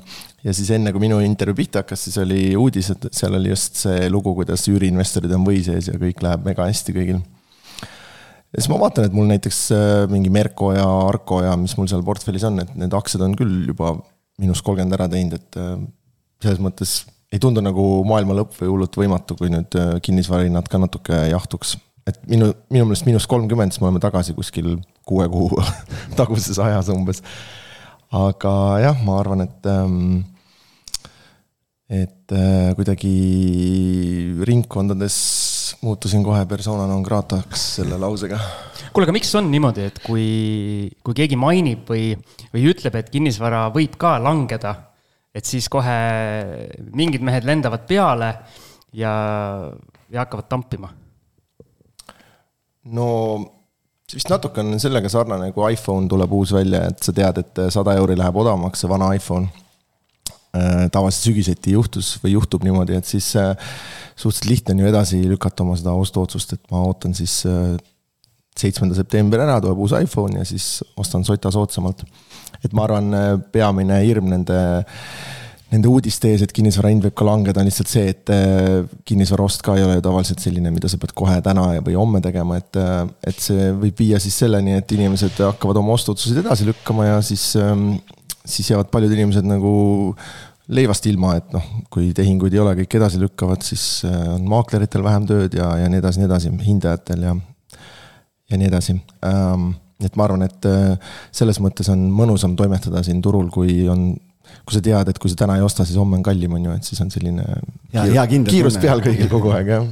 ja 0.45 0.55
siis 0.57 0.73
enne, 0.75 0.93
kui 0.93 1.05
minu 1.05 1.21
intervjuu 1.25 1.61
pihta 1.63 1.85
hakkas, 1.85 2.07
siis 2.09 2.19
oli 2.21 2.41
uudis, 2.59 2.91
et 2.91 3.07
seal 3.15 3.37
oli 3.39 3.53
just 3.53 3.79
see 3.85 4.09
lugu, 4.11 4.35
kuidas 4.41 4.67
üüriinvestorid 4.73 5.33
on 5.37 5.47
või 5.47 5.63
sees 5.67 5.89
ja 5.93 5.95
kõik 6.01 6.25
läheb 6.25 6.45
mega 6.51 6.67
hästi 6.69 6.97
kõigil. 6.97 7.23
ja 7.23 8.59
siis 8.59 8.71
ma 8.73 8.81
vaatan, 8.83 9.07
et 9.09 9.17
mul 9.17 9.31
näiteks 9.31 9.63
äh, 9.77 9.95
mingi 10.11 10.35
Merko 10.35 10.75
ja 10.75 10.89
Arko 11.07 11.45
ja 11.47 11.55
mis 11.61 11.77
mul 11.79 11.89
seal 11.91 12.05
portfellis 12.07 12.47
on, 12.51 12.61
et 12.65 12.75
need 12.75 12.95
aktsiad 12.95 13.23
on 13.25 13.39
küll 13.39 13.71
juba 13.71 13.95
miinus 14.43 14.65
kolmkümmend 14.67 14.99
ära 14.99 15.09
teinud, 15.11 15.39
et 15.39 15.63
äh, 15.63 15.75
selles 16.43 16.63
mõttes 16.63 17.05
ei 17.35 17.41
tundu 17.43 17.63
nagu 17.63 17.87
maailma 18.07 18.35
lõpp 18.43 18.59
või 18.61 18.69
hullult 18.71 18.97
võimatu, 18.99 19.35
kui 19.39 19.49
nüüd 19.51 19.75
kinnisvarahinnad 20.07 20.69
ka 20.71 20.79
natuke 20.79 21.25
jahtuks 21.33 21.79
et 22.09 22.21
minu, 22.29 22.51
minu 22.73 22.89
meelest 22.89 23.09
miinus 23.09 23.29
kolmkümmend, 23.31 23.73
siis 23.73 23.83
me 23.83 23.89
oleme 23.89 24.03
tagasi 24.03 24.37
kuskil 24.37 24.77
kuue 25.09 25.29
kuu 25.33 25.51
taguses 26.19 26.59
ajas 26.61 26.93
umbes. 26.93 27.23
aga 28.15 28.55
jah, 28.85 29.03
ma 29.05 29.19
arvan, 29.21 29.45
et 29.47 29.71
ähm, 29.71 30.23
et 31.91 32.33
äh, 32.33 32.73
kuidagi 32.77 33.15
ringkondades 34.49 35.17
muutusin 35.85 36.25
kohe 36.25 36.45
persona 36.49 36.87
non 36.89 37.05
grata'ks 37.05 37.67
selle 37.79 37.99
lausega. 38.01 38.39
kuule, 38.93 39.05
aga 39.05 39.15
miks 39.17 39.35
on 39.37 39.51
niimoodi, 39.53 39.85
et 39.91 40.01
kui, 40.05 40.27
kui 41.05 41.17
keegi 41.17 41.37
mainib 41.37 41.85
või, 41.89 42.13
või 42.55 42.67
ütleb, 42.73 42.97
et 43.01 43.13
kinnisvara 43.13 43.67
võib 43.75 43.99
ka 44.01 44.17
langeda, 44.23 44.75
et 45.35 45.45
siis 45.45 45.69
kohe 45.73 45.99
mingid 46.97 47.25
mehed 47.27 47.45
lendavad 47.49 47.85
peale 47.89 48.33
ja, 48.97 49.15
ja 50.09 50.25
hakkavad 50.25 50.49
tampima? 50.49 50.93
No 52.85 53.09
see 54.09 54.19
vist 54.19 54.31
natuke 54.31 54.61
on 54.61 54.79
sellega 54.81 55.09
sarnane, 55.09 55.53
kui 55.57 55.73
iPhone 55.73 56.09
tuleb 56.09 56.33
uus 56.37 56.53
välja, 56.53 56.85
et 56.91 57.03
sa 57.03 57.13
tead, 57.17 57.41
et 57.41 57.63
sada 57.73 57.95
euri 57.97 58.17
läheb 58.21 58.37
odavamaks, 58.37 58.85
see 58.85 58.91
vana 58.91 59.13
iPhone 59.17 59.49
Äh, 60.55 60.85
tavaliselt 60.93 61.33
sügiseti 61.33 61.73
juhtus 61.75 62.13
või 62.23 62.37
juhtub 62.37 62.63
niimoodi, 62.63 62.95
et 62.95 63.09
siis 63.09 63.33
äh, 63.41 63.57
suhteliselt 64.15 64.47
lihtne 64.47 64.75
on 64.77 64.83
ju 64.85 64.91
edasi 64.93 65.19
lükata 65.27 65.65
oma 65.65 65.75
seda 65.75 65.91
ostuotsust, 65.99 66.53
et 66.55 66.69
ma 66.71 66.85
ootan 66.87 67.17
siis 67.19 67.41
äh, 67.51 67.73
seitsmenda 68.55 68.95
septembri 68.95 69.43
ära, 69.43 69.57
tuleb 69.65 69.81
uus 69.83 69.97
iPhone 69.99 70.39
ja 70.39 70.47
siis 70.47 70.85
ostan 71.01 71.27
sota 71.27 71.51
soodsamalt. 71.51 72.05
et 72.63 72.71
ma 72.71 72.85
arvan, 72.87 73.11
peamine 73.51 73.99
hirm 74.05 74.31
nende, 74.31 74.61
nende 75.73 75.89
uudiste 75.91 76.29
ees, 76.31 76.43
et 76.45 76.53
kinnisvara 76.55 76.91
hind 76.93 77.07
võib 77.07 77.15
ka 77.19 77.27
langeda, 77.27 77.63
on 77.63 77.67
lihtsalt 77.67 77.91
see, 77.91 78.11
et 78.13 78.31
kinnisvara 79.09 79.47
ost 79.47 79.65
ka 79.65 79.75
ei 79.79 79.83
ole 79.83 79.97
ju 79.97 80.05
tavaliselt 80.05 80.43
selline, 80.45 80.71
mida 80.71 80.91
sa 80.91 81.01
pead 81.03 81.15
kohe 81.17 81.41
täna 81.43 81.65
või 81.83 81.97
homme 81.99 82.21
tegema, 82.23 82.61
et, 82.61 82.79
et 83.27 83.41
see 83.43 83.73
võib 83.81 84.05
viia 84.05 84.21
siis 84.23 84.37
selleni, 84.45 84.77
et 84.79 84.95
inimesed 84.95 85.41
hakkavad 85.43 85.81
oma 85.81 85.97
ostuotsuseid 85.97 86.45
edasi 86.45 86.69
lükkama 86.69 87.09
ja 87.09 87.17
siis 87.27 87.49
ähm, 87.59 87.97
siis 88.45 88.71
jäävad 88.71 88.91
paljud 88.93 89.13
inimesed 89.13 89.47
nagu 89.49 89.73
leivast 90.69 91.07
ilma, 91.07 91.35
et 91.37 91.53
noh, 91.53 91.65
kui 91.93 92.13
tehinguid 92.17 92.55
ei 92.55 92.61
ole, 92.63 92.75
kõik 92.79 92.97
edasi 92.99 93.21
lükkavad, 93.21 93.65
siis 93.67 94.05
äh, 94.09 94.21
on 94.37 94.47
maakleritel 94.49 95.05
vähem 95.05 95.27
tööd 95.29 95.57
ja, 95.59 95.75
ja 95.81 95.91
nii 95.93 96.01
edasi, 96.01 96.21
nii 96.21 96.29
edasi, 96.29 96.53
hindajatel 96.65 97.27
ja, 97.29 97.35
ja 98.51 98.61
nii 98.61 98.71
edasi 98.71 98.97
ähm,. 99.29 99.73
et 100.05 100.17
ma 100.19 100.25
arvan, 100.27 100.45
et 100.45 100.69
äh, 100.69 101.13
selles 101.33 101.61
mõttes 101.65 101.89
on 101.93 102.07
mõnusam 102.13 102.57
toimetada 102.57 103.05
siin 103.05 103.21
turul, 103.25 103.51
kui 103.53 103.85
on, 103.93 104.15
kui 104.65 104.77
sa 104.77 104.83
tead, 104.85 105.11
et 105.11 105.21
kui 105.21 105.33
sa 105.33 105.39
täna 105.45 105.59
ei 105.59 105.65
osta, 105.65 105.87
siis 105.87 105.99
homme 106.01 106.19
on 106.19 106.25
kallim, 106.27 106.57
on 106.57 106.67
ju, 106.69 106.75
et 106.79 106.89
siis 106.89 107.01
on 107.05 107.13
selline 107.13 107.45
ja, 107.95 108.27
kiir, 108.29 108.45
kiirus 108.49 108.81
peal 108.83 109.03
kõigil 109.05 109.31
kogu 109.33 109.55
aeg, 109.55 109.73
jah. 109.77 109.87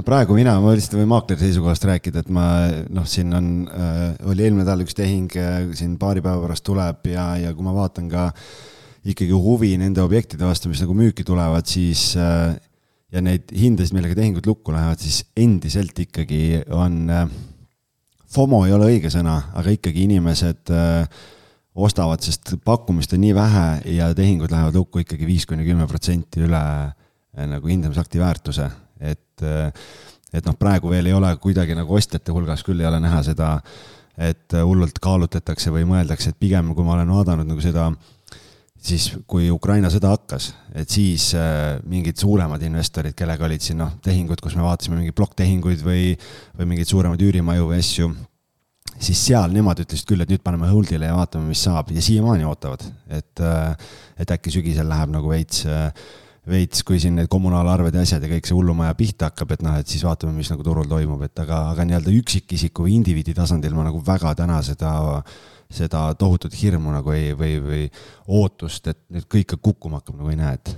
No 0.00 0.04
praegu 0.06 0.36
mina, 0.38 0.54
ma 0.62 0.72
lihtsalt 0.72 0.94
võin 1.00 1.08
maakleri 1.10 1.42
seisukohast 1.48 1.84
rääkida, 1.88 2.22
et 2.22 2.28
ma 2.32 2.44
noh, 2.94 3.04
siin 3.10 3.34
on 3.36 3.48
äh,, 3.68 4.02
oli 4.30 4.46
eelmine 4.46 4.62
nädal 4.62 4.84
üks 4.84 4.96
tehing 4.96 5.34
äh, 5.36 5.64
siin 5.76 5.96
paari 6.00 6.22
päeva 6.24 6.40
pärast 6.44 6.64
tuleb 6.64 7.10
ja, 7.10 7.32
ja 7.42 7.50
kui 7.56 7.66
ma 7.66 7.74
vaatan 7.74 8.06
ka 8.12 8.30
ikkagi 9.10 9.34
huvi 9.34 9.74
nende 9.80 10.00
objektide 10.04 10.46
vastu, 10.46 10.70
mis 10.70 10.80
nagu 10.84 10.94
müüki 10.96 11.26
tulevad, 11.26 11.66
siis 11.68 12.12
äh, 12.16 12.54
ja 13.10 13.22
neid 13.24 13.50
hindasid, 13.50 13.96
millega 13.96 14.14
tehingud 14.16 14.46
lukku 14.46 14.72
lähevad, 14.72 15.02
siis 15.02 15.24
endiselt 15.36 15.98
ikkagi 16.06 16.62
on 16.70 17.02
äh,, 17.10 17.26
FOMO 18.30 18.62
ei 18.68 18.72
ole 18.76 18.92
õige 18.92 19.10
sõna, 19.10 19.40
aga 19.58 19.74
ikkagi 19.74 20.06
inimesed 20.06 20.70
äh, 20.70 21.22
ostavad, 21.74 22.22
sest 22.24 22.56
pakkumist 22.64 23.14
on 23.14 23.22
nii 23.22 23.34
vähe 23.36 23.66
ja 23.96 24.10
tehingud 24.14 24.50
lähevad 24.50 24.76
lukku 24.76 25.04
ikkagi 25.04 25.28
viis 25.28 25.46
kuni 25.46 25.64
kümme 25.66 25.86
protsenti 25.90 26.42
üle 26.46 26.60
äh, 26.60 27.46
nagu 27.50 27.70
hindamisakti 27.70 28.20
väärtuse. 28.20 28.70
Et, 29.00 29.42
et 30.34 30.44
noh, 30.44 30.56
praegu 30.60 30.90
veel 30.92 31.06
ei 31.08 31.14
ole 31.16 31.30
kuidagi 31.40 31.72
nagu 31.78 31.94
ostjate 31.96 32.34
hulgas 32.36 32.60
küll 32.66 32.82
ei 32.82 32.88
ole 32.90 32.98
näha 33.00 33.22
seda, 33.24 33.54
et 34.20 34.52
hullult 34.52 34.98
kaalutletakse 35.00 35.72
või 35.72 35.86
mõeldakse, 35.88 36.34
et 36.34 36.40
pigem 36.42 36.74
kui 36.76 36.84
ma 36.84 36.98
olen 36.98 37.12
vaadanud 37.14 37.48
nagu 37.48 37.64
seda, 37.64 37.86
siis 38.80 39.10
kui 39.28 39.50
Ukraina 39.52 39.90
sõda 39.92 40.12
hakkas, 40.14 40.50
et 40.76 40.90
siis 40.90 41.30
äh, 41.36 41.78
mingid 41.88 42.20
suuremad 42.20 42.62
investorid, 42.64 43.14
kellega 43.16 43.46
olid 43.46 43.64
siin 43.64 43.80
noh, 43.82 43.94
tehingud, 44.04 44.40
kus 44.42 44.56
me 44.56 44.64
vaatasime 44.64 44.98
mingeid 44.98 45.16
plokktehinguid 45.18 45.84
või, 45.84 46.04
või 46.58 46.72
mingeid 46.72 46.90
suuremaid 46.90 47.24
üürimaju 47.24 47.70
või 47.70 47.80
asju, 47.82 48.10
siis 49.00 49.20
seal 49.30 49.52
nemad 49.54 49.80
ütlesid 49.82 50.08
küll, 50.08 50.22
et 50.24 50.30
nüüd 50.32 50.42
paneme 50.44 50.68
hold'ile 50.70 51.08
ja 51.08 51.16
vaatame, 51.16 51.48
mis 51.50 51.62
saab. 51.64 51.92
Ja 51.94 52.02
siiamaani 52.04 52.44
ootavad, 52.48 52.84
et, 53.08 53.40
äh, 53.40 53.94
et 54.20 54.34
äkki 54.36 54.52
sügisel 54.52 54.88
läheb 54.90 55.14
nagu 55.14 55.32
veits 55.32 55.64
äh, 55.68 55.88
veits, 56.50 56.82
kui 56.86 56.98
siin 57.00 57.16
need 57.18 57.28
kommunaalarved 57.30 57.94
ja 57.94 58.02
asjad 58.04 58.24
ja 58.24 58.30
kõik 58.32 58.48
see 58.48 58.56
hullumaja 58.56 58.96
pihta 58.98 59.28
hakkab, 59.28 59.54
et 59.54 59.64
noh, 59.64 59.76
et 59.80 59.90
siis 59.90 60.04
vaatame, 60.06 60.32
mis 60.36 60.50
nagu 60.52 60.64
turul 60.66 60.88
toimub, 60.88 61.22
et 61.26 61.42
aga, 61.42 61.62
aga 61.74 61.86
nii-öelda 61.86 62.14
üksikisiku 62.16 62.86
või 62.86 62.96
indiviidi 62.96 63.34
tasandil 63.36 63.76
ma 63.76 63.84
nagu 63.86 64.00
väga 64.06 64.32
täna 64.38 64.60
seda, 64.66 64.92
seda 65.70 66.06
tohutut 66.18 66.56
hirmu 66.56 66.94
nagu 66.96 67.12
ei, 67.14 67.34
või, 67.38 67.58
või 67.64 67.82
ootust, 68.40 68.88
et 68.90 69.02
nüüd 69.12 69.28
kõik 69.30 69.58
kukkuma 69.60 70.00
hakkab, 70.00 70.16
nagu 70.22 70.32
ei 70.32 70.40
näe, 70.40 70.56
et 70.56 70.72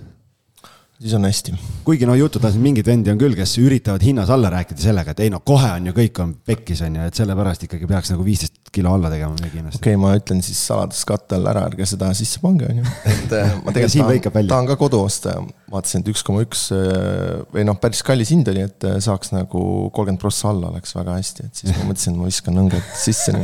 siis 1.02 1.14
on 1.18 1.24
hästi. 1.26 1.54
kuigi 1.84 2.06
no 2.06 2.14
jutud, 2.14 2.44
mingeid 2.62 2.86
vendi 2.86 3.10
on 3.12 3.18
küll, 3.20 3.34
kes 3.38 3.56
üritavad 3.62 4.02
hinnas 4.06 4.30
alla 4.32 4.50
rääkida 4.52 4.82
sellega, 4.84 5.14
et 5.14 5.22
ei 5.24 5.32
no 5.32 5.42
kohe 5.44 5.72
on 5.74 5.88
ju, 5.90 5.94
kõik 5.96 6.20
on 6.22 6.34
pekkis, 6.46 6.84
on 6.86 6.98
ju, 6.98 7.08
et 7.10 7.18
sellepärast 7.18 7.66
ikkagi 7.66 7.88
peaks 7.90 8.12
nagu 8.14 8.26
viisteist 8.26 8.60
kilo 8.72 8.94
alla 8.96 9.10
tegema 9.12 9.34
müügihinnast. 9.36 9.80
okei 9.80 9.96
okay,, 9.96 10.00
ma 10.00 10.14
ütlen 10.16 10.42
siis 10.44 10.60
saladuskatte 10.68 11.36
all 11.36 11.50
ära, 11.50 11.66
ärge 11.70 11.88
seda 11.90 12.12
sisse 12.16 12.40
pange, 12.44 12.70
on 12.70 12.80
ju. 12.82 12.94
et 13.10 13.36
äh, 13.38 13.52
ma 13.64 13.74
tegelikult 13.76 14.30
tahan, 14.30 14.48
tahan 14.54 14.70
ka 14.70 14.78
kodu 14.80 15.02
osta 15.02 15.36
ja 15.36 15.44
vaatasin, 15.72 16.04
et 16.04 16.12
üks 16.14 16.24
koma 16.26 16.46
üks 16.46 16.68
äh, 16.76 17.42
või 17.52 17.66
noh, 17.68 17.78
päris 17.82 18.04
kallis 18.06 18.32
hind 18.34 18.48
oli, 18.52 18.64
et 18.70 18.88
äh, 18.88 18.98
saaks 19.02 19.34
nagu 19.34 19.66
kolmkümmend 19.90 20.22
prossa 20.22 20.52
alla 20.52 20.72
oleks 20.72 20.96
väga 20.96 21.18
hästi, 21.18 21.50
et 21.50 21.62
siis 21.64 21.76
ma 21.76 21.90
mõtlesin, 21.90 22.14
et 22.14 22.22
ma 22.22 22.30
viskan 22.30 22.64
õnged 22.64 22.90
sisse 23.02 23.36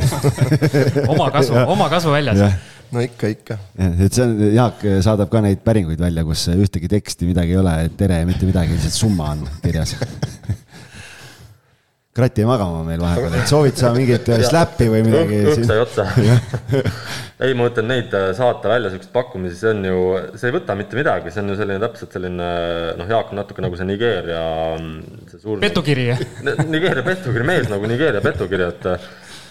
oma 1.13 1.31
kasu, 1.35 1.55
oma 1.67 1.91
kasu 1.91 2.15
väljas 2.15 2.77
no 2.93 3.03
ikka, 3.03 3.33
ikka. 3.35 3.59
et 3.77 4.13
see 4.13 4.25
on, 4.25 4.35
Jaak 4.55 4.83
saadab 5.05 5.31
ka 5.31 5.43
neid 5.45 5.61
päringuid 5.65 6.01
välja, 6.01 6.25
kus 6.27 6.47
ühtegi 6.53 6.89
teksti, 6.91 7.29
midagi 7.29 7.55
ei 7.55 7.61
ole, 7.61 7.75
tere, 7.99 8.23
mitte 8.29 8.49
midagi, 8.49 8.75
lihtsalt 8.77 8.97
summa 8.97 9.33
on 9.35 9.45
kirjas. 9.63 9.95
Krat 12.19 12.35
jäi 12.41 12.47
magama 12.49 12.81
meil 12.83 12.99
vahepeal, 12.99 13.35
et 13.37 13.47
soovid 13.47 13.77
sa 13.79 13.93
mingit 13.95 14.25
slappi 14.43 14.89
või 14.91 15.03
midagi? 15.05 15.37
õhk 15.53 15.67
sai 15.69 15.77
otsa. 15.79 16.07
Ei, 17.39 17.53
ma 17.53 17.63
mõtlen 17.63 17.87
neid 17.87 18.11
äh, 18.17 18.31
saata 18.35 18.67
välja, 18.67 18.89
siukseid 18.91 19.13
pakkumisi, 19.13 19.55
see 19.61 19.69
on 19.71 19.85
ju, 19.87 19.99
see 20.35 20.49
ei 20.49 20.55
võta 20.57 20.75
mitte 20.75 20.97
midagi, 20.99 21.31
see 21.31 21.39
on 21.45 21.53
ju 21.53 21.55
selline 21.61 21.79
täpselt 21.85 22.17
selline 22.17 22.49
noh, 22.99 23.07
Jaak 23.13 23.31
on 23.31 23.39
natuke 23.39 23.63
nagu 23.63 23.79
see 23.79 23.87
Nigeeria 23.87 24.41
mm, 24.75 25.21
see 25.31 25.39
suur 25.45 25.61
petukiri 25.63 26.09
Nigeeria 26.67 27.05
petukiri, 27.05 27.45
mees 27.47 27.71
nagu 27.71 27.87
Nigeeria 27.87 28.19
petukiri, 28.25 28.67
et 28.73 28.89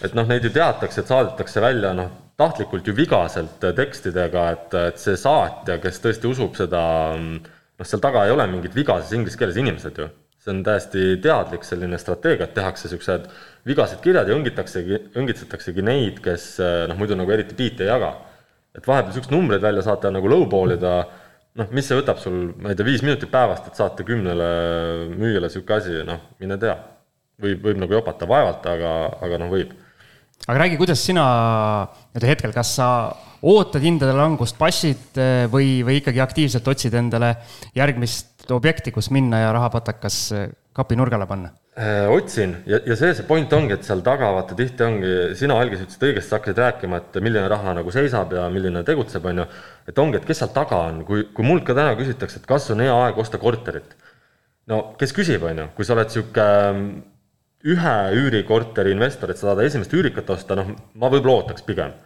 et 0.05 0.14
noh, 0.14 0.26
neid 0.28 0.47
ju 0.47 0.52
teatakse, 0.55 1.02
et 1.02 1.11
saadetakse 1.11 1.62
välja 1.62 1.93
noh, 1.97 2.11
tahtlikult 2.38 2.87
ju 2.87 2.95
vigaselt 2.95 3.64
tekstidega, 3.75 4.45
et, 4.55 4.78
et 4.93 5.02
see 5.02 5.19
saatja, 5.19 5.78
kes 5.83 5.99
tõesti 6.05 6.31
usub 6.31 6.55
seda, 6.59 6.81
noh, 7.19 7.87
seal 7.87 8.02
taga 8.02 8.25
ei 8.26 8.35
ole 8.35 8.47
mingit 8.50 8.76
vigases 8.78 9.14
inglise 9.17 9.40
keeles 9.40 9.59
inimesed 9.59 9.99
ju. 9.99 10.09
see 10.38 10.52
on 10.55 10.61
täiesti 10.62 11.05
teadlik 11.23 11.64
selline 11.67 11.99
strateegia, 11.99 12.47
et 12.47 12.55
tehakse 12.55 12.87
niisugused 12.87 13.25
vigased 13.67 13.99
kirjad 14.05 14.28
ja 14.31 14.37
õngitaksegi, 14.38 15.00
õngitsetaksegi 15.19 15.83
neid, 15.83 16.21
kes 16.23 16.45
noh, 16.88 16.99
muidu 17.00 17.19
nagu 17.19 17.35
eriti 17.35 17.59
biite 17.59 17.85
ei 17.85 17.90
jaga. 17.90 18.14
et 18.78 18.87
vahepeal 18.87 19.11
niisuguseid 19.11 19.35
numbreid 19.35 19.64
välja 19.64 19.83
saata 19.83 20.12
nagu 20.14 20.31
low-ball 20.31 20.76
ida, 20.76 20.93
noh, 21.59 21.75
mis 21.75 21.90
see 21.90 21.99
võtab 21.99 22.23
sul, 22.23 22.52
ma 22.55 22.71
ei 22.71 22.78
tea, 22.78 22.87
viis 22.87 23.02
minutit 23.02 23.33
päevast, 23.33 23.67
et 23.67 23.75
saata 23.75 24.07
kümnele 24.07 24.49
müüjale 25.11 25.50
niisugune 25.50 25.81
asi, 25.81 25.99
noh, 26.07 26.23
mine 26.38 26.61
tea. 26.62 26.76
võib, 27.43 27.61
võib 27.67 27.83
nagu 27.83 27.95
jopata 27.99 28.26
vaevalt, 28.31 28.64
aga, 28.67 28.95
aga 29.26 29.43
noh, 29.43 29.50
võib 29.50 29.75
aga 30.47 30.59
räägi, 30.62 30.78
kuidas 30.80 31.02
sina 31.04 31.25
nii-öelda 31.88 32.30
hetkel, 32.30 32.54
kas 32.57 32.75
sa 32.78 32.88
ootad 33.42 33.85
hindade 33.85 34.14
langust, 34.16 34.59
passid 34.59 35.18
eh, 35.21 35.47
või, 35.50 35.78
või 35.87 36.00
ikkagi 36.00 36.23
aktiivselt 36.23 36.68
otsid 36.68 36.95
endale 36.99 37.35
järgmist 37.76 38.50
objekti, 38.54 38.92
kus 38.95 39.11
minna 39.14 39.45
ja 39.45 39.52
rahapatakas 39.54 40.21
eh, 40.35 40.49
kapinurgale 40.75 41.26
panna? 41.28 41.52
Äh, 41.78 42.09
otsin 42.11 42.57
ja, 42.66 42.80
ja 42.87 42.97
see, 42.99 43.12
see 43.14 43.26
point 43.26 43.52
ongi, 43.54 43.76
et 43.76 43.87
seal 43.87 44.00
taga 44.07 44.33
vaata 44.35 44.57
tihti 44.59 44.83
ongi, 44.83 45.12
sina, 45.38 45.59
Algis, 45.62 45.85
ütlesid 45.85 46.07
õigesti, 46.09 46.30
sa 46.30 46.40
hakkasid 46.40 46.59
rääkima, 46.59 46.99
et 46.99 47.18
milline 47.23 47.45
raha 47.50 47.76
nagu 47.78 47.92
seisab 47.95 48.35
ja 48.35 48.49
milline 48.50 48.83
tegutseb, 48.87 49.28
on 49.30 49.45
ju. 49.45 49.47
et 49.92 50.00
ongi, 50.02 50.18
et 50.18 50.26
kes 50.26 50.42
seal 50.42 50.50
taga 50.57 50.80
on, 50.88 51.04
kui, 51.07 51.28
kui 51.35 51.47
mult 51.47 51.62
ka 51.68 51.76
täna 51.78 51.95
küsitakse, 51.99 52.40
et 52.40 52.50
kas 52.50 52.66
on 52.75 52.83
hea 52.83 52.97
aeg 53.04 53.21
osta 53.23 53.38
korterit. 53.38 53.95
no 54.66 54.80
kes 54.99 55.14
küsib, 55.14 55.47
on 55.47 55.62
ju, 55.62 55.68
kui 55.76 55.87
sa 55.87 55.95
oled 55.95 56.11
sihuke 56.11 56.49
ühe 57.67 57.95
üürikorteri 58.15 58.93
investor, 58.95 59.33
et 59.33 59.38
sa 59.41 59.50
saad 59.50 59.65
esimest 59.65 59.95
üürikat 59.95 60.29
osta, 60.31 60.55
noh, 60.59 60.71
ma 60.95 61.11
võib-olla 61.11 61.43
ootaks 61.43 61.65
pigem. 61.67 61.97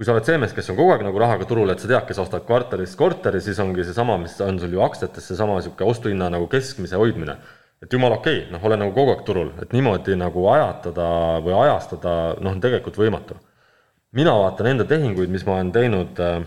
kui 0.00 0.06
sa 0.08 0.14
oled 0.14 0.24
see 0.24 0.38
mees, 0.40 0.54
kes 0.56 0.70
on 0.72 0.78
kogu 0.78 0.94
aeg 0.94 1.02
nagu 1.04 1.18
rahaga 1.20 1.44
turul, 1.44 1.68
et 1.68 1.80
sa 1.80 1.88
tead, 1.88 2.06
kes 2.08 2.18
ostad 2.22 2.46
kvartalist 2.46 2.96
korteri, 2.96 3.36
siis 3.44 3.58
ongi 3.60 3.84
seesama, 3.84 4.14
mis 4.16 4.38
on 4.40 4.56
sul 4.56 4.72
ju 4.72 4.80
aktsiates, 4.80 5.26
seesama 5.28 5.58
niisugune 5.58 5.90
ostuhinna 5.92 6.30
nagu 6.32 6.46
keskmise 6.48 6.96
hoidmine. 6.96 7.36
et 7.82 7.92
jumala 7.92 8.16
okei 8.16 8.38
okay,, 8.38 8.52
noh, 8.52 8.64
ole 8.64 8.76
nagu 8.80 8.94
kogu 8.96 9.12
aeg 9.12 9.24
turul, 9.24 9.52
et 9.60 9.72
niimoodi 9.72 10.16
nagu 10.16 10.46
ajatada 10.52 11.06
või 11.44 11.56
ajastada, 11.64 12.14
noh, 12.40 12.56
on 12.56 12.60
tegelikult 12.60 12.96
võimatu. 12.96 13.36
mina 14.12 14.32
vaatan 14.36 14.66
enda 14.72 14.84
tehinguid, 14.84 15.28
mis 15.28 15.44
ma 15.46 15.58
olen 15.58 15.72
teinud 15.72 16.20
äh, 16.20 16.42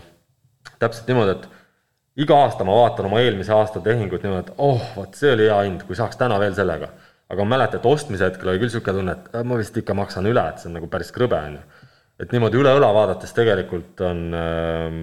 täpselt 0.78 1.08
niimoodi, 1.08 1.38
et 1.38 2.22
iga 2.26 2.42
aasta 2.42 2.64
ma 2.64 2.74
vaatan 2.74 3.06
oma 3.06 3.22
eelmise 3.22 3.52
aasta 3.54 3.80
tehingut 3.80 4.22
niimoodi, 4.22 4.50
et 4.50 4.54
oh, 4.58 4.82
vot 4.96 5.14
see 5.14 5.30
oli 5.30 5.46
hea 5.46 5.62
hind, 5.62 5.86
kui 5.86 5.94
saaks 5.94 6.18
täna 6.18 6.38
veel 6.42 6.54
sellega 6.58 6.90
aga 7.32 7.44
ma 7.44 7.56
mäletan, 7.56 7.80
et 7.80 7.88
ostmise 7.88 8.28
hetkel 8.28 8.50
oli 8.52 8.60
küll 8.60 8.70
niisugune 8.70 8.98
tunne, 8.98 9.14
et 9.16 9.38
äh, 9.38 9.46
ma 9.46 9.58
vist 9.60 9.78
ikka 9.80 9.96
maksan 9.96 10.28
üle, 10.30 10.44
et 10.50 10.60
see 10.60 10.70
on 10.70 10.76
nagu 10.78 10.90
päris 10.92 11.12
krõbe, 11.14 11.38
on 11.38 11.56
ju. 11.58 11.88
et 12.24 12.34
niimoodi 12.34 12.60
üle 12.60 12.74
õla 12.78 12.90
vaadates 12.94 13.32
tegelikult 13.36 14.02
on, 14.06 14.20
ähm, 14.38 15.00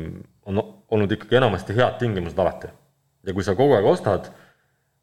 on 0.48 0.62
olnud 0.94 1.12
ikkagi 1.18 1.40
enamasti 1.42 1.76
head 1.78 1.98
tingimused 2.02 2.40
alati. 2.40 2.72
ja 3.28 3.36
kui 3.38 3.46
sa 3.46 3.56
kogu 3.58 3.76
aeg 3.78 3.88
ostad, 3.90 4.32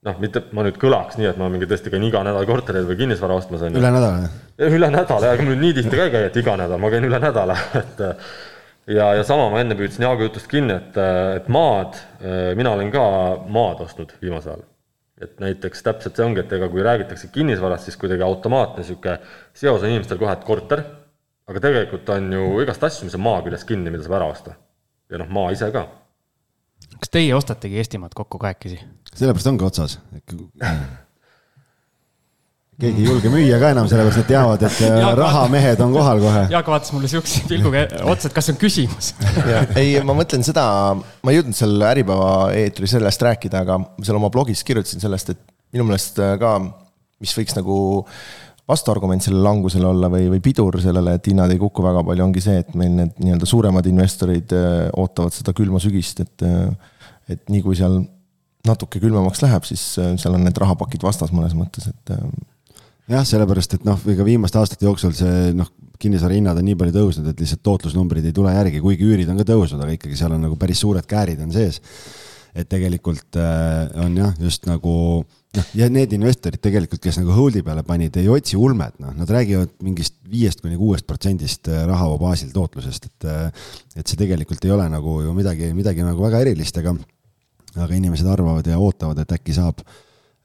noh, 0.06 0.20
mitte 0.22 0.44
ma 0.54 0.64
nüüd 0.66 0.78
kõlaks 0.80 1.18
nii, 1.18 1.28
et 1.32 1.40
ma 1.40 1.50
mingi 1.52 1.68
tõesti 1.70 1.90
käin 1.92 2.06
iga 2.06 2.22
nädal 2.26 2.46
kortereid 2.46 2.86
või 2.86 3.00
kinnisvara 3.02 3.38
ostmas, 3.38 3.66
on 3.66 3.74
ju. 3.74 3.82
üle 3.82 3.92
nädala? 3.94 4.30
üle 4.68 4.92
nädala, 4.94 5.34
ega 5.34 5.46
mul 5.46 5.58
nii 5.58 5.74
tihti 5.80 5.98
ka 5.98 6.06
ei 6.06 6.14
käi, 6.14 6.24
et 6.30 6.40
iga 6.42 6.56
nädal, 6.60 6.80
ma 6.82 6.92
käin 6.94 7.06
üle 7.10 7.20
nädala, 7.22 7.58
et 7.82 8.02
ja, 8.94 9.12
ja 9.18 9.26
sama 9.26 9.50
ma 9.52 9.60
enne 9.64 9.76
püüdsin 9.78 10.06
Jaagu 10.06 10.30
jutust 10.30 10.50
kinni, 10.50 10.78
et, 10.78 10.98
et 11.42 11.50
maad, 11.52 11.98
mina 12.58 12.78
olen 12.78 12.94
ka 12.94 13.04
maad 13.50 13.82
ostnud 13.84 14.14
viimasel 14.22 14.54
ajal. 14.54 14.66
Et 15.22 15.40
näiteks 15.42 15.82
täpselt 15.86 16.18
see 16.18 16.26
ongi, 16.26 16.42
et 16.44 16.52
ega 16.54 16.68
kui 16.72 16.84
räägitakse 16.84 17.30
kinnisvarast, 17.34 17.88
siis 17.88 17.98
kuidagi 18.00 18.22
automaatne 18.26 18.84
niisugune 18.84 19.18
seos 19.56 19.82
on 19.82 19.90
inimestel 19.90 20.20
kohe, 20.20 20.34
et 20.34 20.46
korter, 20.46 20.84
aga 21.48 21.62
tegelikult 21.64 22.08
on 22.14 22.30
ju 22.32 22.44
igast 22.64 22.84
asju, 22.88 23.08
mis 23.08 23.16
on 23.18 23.24
maa 23.24 23.42
küljes 23.46 23.66
kinni, 23.68 23.92
mida 23.94 24.06
saab 24.06 24.20
ära 24.20 24.30
osta. 24.34 24.54
ja 25.10 25.18
noh, 25.22 25.30
maa 25.32 25.50
ise 25.54 25.70
ka. 25.74 25.86
kas 26.98 27.12
teie 27.14 27.34
ostategi 27.34 27.80
Eestimaad 27.82 28.14
kokku 28.14 28.38
kahekesi? 28.38 28.80
sellepärast 29.14 29.52
ongi 29.52 29.64
otsas 29.64 29.98
keegi 32.78 33.02
ei 33.02 33.08
julge 33.08 33.30
müüa 33.32 33.56
ka 33.58 33.72
enam, 33.74 33.88
sellepärast 33.90 34.20
et 34.22 34.28
teavad, 34.30 34.62
et 34.62 34.80
äh, 34.86 35.04
rahamehed 35.18 35.80
on 35.82 35.94
kohal 35.96 36.20
kohe. 36.22 36.42
Jaak 36.52 36.68
vaatas 36.70 36.92
mulle 36.94 37.08
siukse 37.10 37.42
pilguga 37.50 37.84
otsa, 38.06 38.28
et 38.28 38.34
kas 38.36 38.46
see 38.46 38.54
on 38.54 38.58
küsimus 38.60 39.08
ei, 39.80 39.96
ma 40.06 40.14
mõtlen 40.14 40.44
seda, 40.46 40.64
ma 40.94 41.32
ei 41.32 41.40
jõudnud 41.40 41.58
seal 41.58 41.86
Äripäeva 41.88 42.28
eetris 42.54 42.94
sellest 42.94 43.24
rääkida, 43.26 43.64
aga 43.66 43.80
seal 44.06 44.18
oma 44.20 44.30
blogis 44.30 44.62
kirjutasin 44.66 45.02
sellest, 45.02 45.32
et 45.34 45.40
minu 45.74 45.88
meelest 45.88 46.20
äh, 46.22 46.36
ka, 46.38 46.52
mis 47.18 47.32
võiks 47.34 47.56
nagu 47.58 47.78
vastuargument 48.68 49.26
sellele 49.26 49.42
langusele 49.42 49.88
olla 49.88 50.10
või, 50.12 50.28
või 50.36 50.42
pidur 50.44 50.78
sellele, 50.82 51.16
et 51.18 51.26
hinnad 51.32 51.50
ei 51.50 51.58
kuku 51.58 51.82
väga 51.82 52.04
palju, 52.06 52.24
ongi 52.28 52.42
see, 52.44 52.60
et 52.62 52.70
meil 52.78 52.92
need 52.94 53.18
nii-öelda 53.24 53.48
suuremad 53.48 53.88
investorid 53.90 54.54
äh, 54.54 54.76
ootavad 54.94 55.34
seda 55.34 55.56
külma 55.56 55.82
sügist, 55.82 56.22
et 56.22 56.46
et 57.28 57.42
nii 57.52 57.60
kui 57.60 57.74
seal 57.76 57.98
natuke 58.68 59.00
külmemaks 59.02 59.42
läheb, 59.42 59.66
siis 59.66 59.82
seal 59.98 60.36
on 60.36 60.46
need 60.46 60.56
rahapakid 60.62 61.02
vastas 61.02 61.34
mõnes 61.34 61.58
mõttes, 61.58 61.90
et 61.90 62.14
jah, 63.08 63.24
sellepärast 63.26 63.78
et 63.78 63.86
noh, 63.88 63.98
ega 64.12 64.26
viimaste 64.26 64.60
aastate 64.60 64.86
jooksul 64.86 65.14
see 65.16 65.52
noh, 65.56 65.70
kinnisvara 65.98 66.36
hinnad 66.36 66.60
on 66.60 66.66
nii 66.68 66.76
palju 66.78 66.94
tõusnud, 66.94 67.30
et 67.30 67.42
lihtsalt 67.42 67.64
tootlusnumbrid 67.66 68.28
ei 68.28 68.36
tule 68.36 68.52
järgi, 68.54 68.82
kuigi 68.84 69.08
üürid 69.08 69.30
on 69.32 69.40
ka 69.40 69.48
tõusnud, 69.48 69.82
aga 69.82 69.96
ikkagi 69.96 70.18
seal 70.18 70.36
on 70.36 70.44
nagu 70.46 70.58
päris 70.60 70.82
suured 70.84 71.08
käärid 71.08 71.42
on 71.44 71.52
sees. 71.54 71.82
et 72.58 72.66
tegelikult 72.66 73.36
äh, 73.38 73.90
on 74.02 74.16
jah, 74.16 74.32
just 74.42 74.64
nagu 74.66 74.92
noh, 75.22 75.66
ja 75.78 75.86
need 75.92 76.14
investorid 76.16 76.58
tegelikult, 76.64 77.00
kes 77.04 77.20
nagu 77.20 77.34
hold'i 77.36 77.60
peale 77.62 77.84
panid, 77.86 78.16
ei 78.18 78.28
otsi 78.32 78.56
ulmet, 78.58 78.96
noh, 79.02 79.12
nad 79.14 79.30
räägivad 79.30 79.76
mingist 79.84 80.16
viiest 80.28 80.64
kuni 80.64 80.78
kuuest 80.80 81.06
protsendist 81.06 81.68
äh, 81.68 81.84
rahava 81.86 82.16
baasil 82.18 82.50
tootlusest, 82.54 83.10
et 83.10 83.28
äh, 83.28 83.68
et 83.96 84.06
see 84.06 84.18
tegelikult 84.18 84.64
ei 84.64 84.74
ole 84.74 84.88
nagu 84.90 85.20
ju 85.22 85.36
midagi, 85.36 85.70
midagi 85.76 86.02
nagu 86.06 86.24
väga 86.24 86.42
erilist, 86.46 86.80
aga 86.80 86.96
aga 87.78 87.94
inimesed 87.94 88.26
arvavad 88.26 88.66
ja 88.66 88.78
ootavad, 88.80 89.20
et 89.22 89.36
äkki 89.38 89.54
saab 89.54 89.84
äh, 89.84 90.02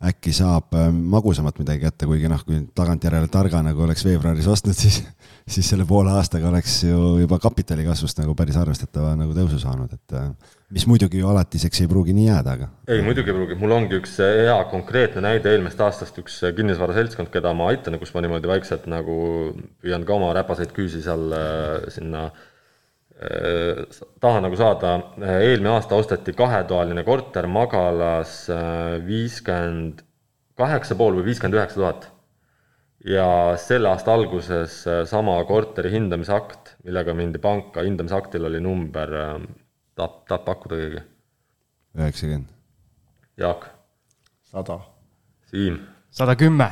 äkki 0.10 0.33
saab 0.36 0.74
äh, 0.77 0.89
magusamat 0.91 1.60
midagi 1.62 1.83
kätte, 1.86 2.07
kuigi 2.10 2.29
noh, 2.31 2.41
kui 2.45 2.60
tagantjärele 2.75 3.29
targa 3.31 3.62
nagu 3.65 3.86
oleks 3.86 4.03
veebruaris 4.05 4.50
ostnud, 4.51 4.75
siis, 4.83 5.01
siis 5.50 5.69
selle 5.74 5.88
poole 5.89 6.13
aastaga 6.13 6.50
oleks 6.51 6.81
ju 6.88 7.17
juba 7.22 7.39
kapitali 7.43 7.86
kasvust 7.88 8.19
nagu 8.22 8.36
päris 8.38 8.60
arvestatava 8.60 9.15
nagu 9.19 9.36
tõusu 9.38 9.62
saanud, 9.62 9.93
et 9.95 10.17
äh, 10.19 10.29
mis 10.74 10.88
muidugi 10.89 11.22
ju 11.22 11.29
alatiseks 11.31 11.83
ei 11.83 11.89
pruugi 11.91 12.15
nii 12.17 12.29
jääda, 12.29 12.55
aga. 12.57 12.69
ei, 12.88 13.03
muidugi 13.05 13.31
ei 13.31 13.38
pruugi, 13.39 13.60
mul 13.60 13.75
ongi 13.79 14.00
üks 14.01 14.17
hea 14.24 14.57
konkreetne 14.72 15.24
näide 15.25 15.53
eelmisest 15.53 15.86
aastast, 15.88 16.24
üks 16.24 16.39
kinnisvaraseltskond, 16.57 17.31
keda 17.33 17.53
ma 17.57 17.69
aitan 17.74 18.00
kus 18.01 18.15
ma 18.15 18.25
niimoodi 18.25 18.51
vaikselt 18.51 18.89
nagu 18.91 19.19
püüan 19.83 20.07
ka 20.07 20.17
oma 20.17 20.33
räpaseid 20.36 20.75
küüsi 20.75 21.03
seal 21.05 21.29
äh, 21.38 21.91
sinna 21.93 22.27
äh, 22.31 22.50
Äh, 23.22 23.86
tahan 24.20 24.41
nagu 24.43 24.58
saada, 24.58 24.96
äh, 25.22 25.43
eelmine 25.51 25.75
aasta 25.75 25.96
osteti 25.96 26.34
kahetoaline 26.34 27.03
korter 27.05 27.46
magalas 27.48 28.50
äh, 28.50 28.98
viiskümmend 29.05 30.01
kaheksa 30.58 30.98
pool 30.98 31.20
või 31.20 31.27
viiskümmend 31.29 31.60
üheksa 31.60 31.79
tuhat. 31.79 32.10
ja 33.05 33.27
selle 33.60 33.89
aasta 33.91 34.13
alguses 34.15 34.75
sama 35.12 35.36
korteri 35.46 35.91
hindamisakt, 35.91 36.77
millega 36.88 37.13
mindi 37.13 37.39
panka, 37.39 37.84
hindamisaktil 37.84 38.48
oli 38.48 38.62
number, 38.63 39.12
tahab, 39.96 40.22
tahab 40.27 40.46
pakkuda 40.46 40.79
keegi? 40.79 41.03
üheksakümmend. 42.00 42.53
Jaak? 43.37 43.68
sada. 44.51 44.79
Siim 45.51 45.81
sada 46.13 46.35
kümme. 46.37 46.69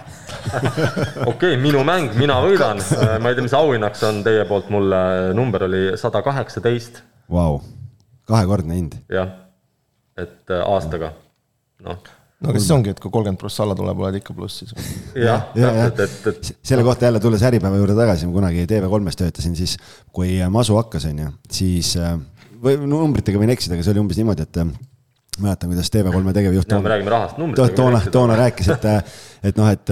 okei, 1.32 1.58
minu 1.62 1.84
mäng, 1.88 2.14
mina 2.20 2.38
võidan, 2.44 2.82
ma 3.22 3.32
ei 3.32 3.38
tea, 3.38 3.46
mis 3.46 3.58
auhinnaks 3.58 4.06
on 4.08 4.22
teie 4.26 4.46
poolt 4.50 4.70
mulle, 4.74 5.02
number 5.38 5.66
oli 5.68 5.84
sada 6.00 6.22
kaheksateist. 6.26 7.02
Vau, 7.32 7.60
kahekordne 8.30 8.78
hind. 8.78 8.98
jah, 9.12 9.34
et 10.20 10.54
äh, 10.54 10.66
aastaga, 10.66 11.14
noh 11.86 12.02
no 12.42 12.50
aga 12.50 12.62
siis 12.62 12.72
ongi, 12.74 12.90
et 12.94 13.00
kui 13.02 13.12
kolmkümmend 13.14 13.40
prossa 13.42 13.62
alla 13.66 13.76
tuleb, 13.78 14.00
oled 14.02 14.18
ikka 14.18 14.34
plussis. 14.38 14.74
jah, 15.28 15.50
täpselt, 15.54 16.02
et, 16.06 16.30
et. 16.32 16.52
selle 16.66 16.86
kohta 16.86 17.06
jälle 17.08 17.22
tulles 17.24 17.44
Äripäeva 17.46 17.82
juurde 17.82 17.98
tagasi, 17.98 18.30
ma 18.30 18.38
kunagi 18.40 18.66
TV3-s 18.70 19.20
töötasin, 19.20 19.58
siis 19.58 19.78
kui 20.14 20.38
masu 20.54 20.78
hakkas, 20.80 21.06
on 21.12 21.26
ju, 21.26 21.34
siis 21.54 21.94
äh, 22.02 22.16
või 22.62 22.80
numbritega 22.90 23.42
võin 23.42 23.54
eksida, 23.54 23.78
aga 23.78 23.86
see 23.86 23.94
oli 23.96 24.04
umbes 24.04 24.22
niimoodi, 24.22 24.46
et 24.46 24.62
mäletan, 25.40 25.70
kuidas 25.70 25.92
TV3 25.92 26.34
tegevjuht. 26.34 26.74
me 26.82 26.90
räägime 26.90 27.10
rahast, 27.10 27.38
numbritest. 27.38 27.76
toona, 27.76 28.02
toona 28.12 28.36
rääkis, 28.36 28.68
et, 28.68 28.84
et 29.44 29.58
noh, 29.58 29.70
et, 29.72 29.92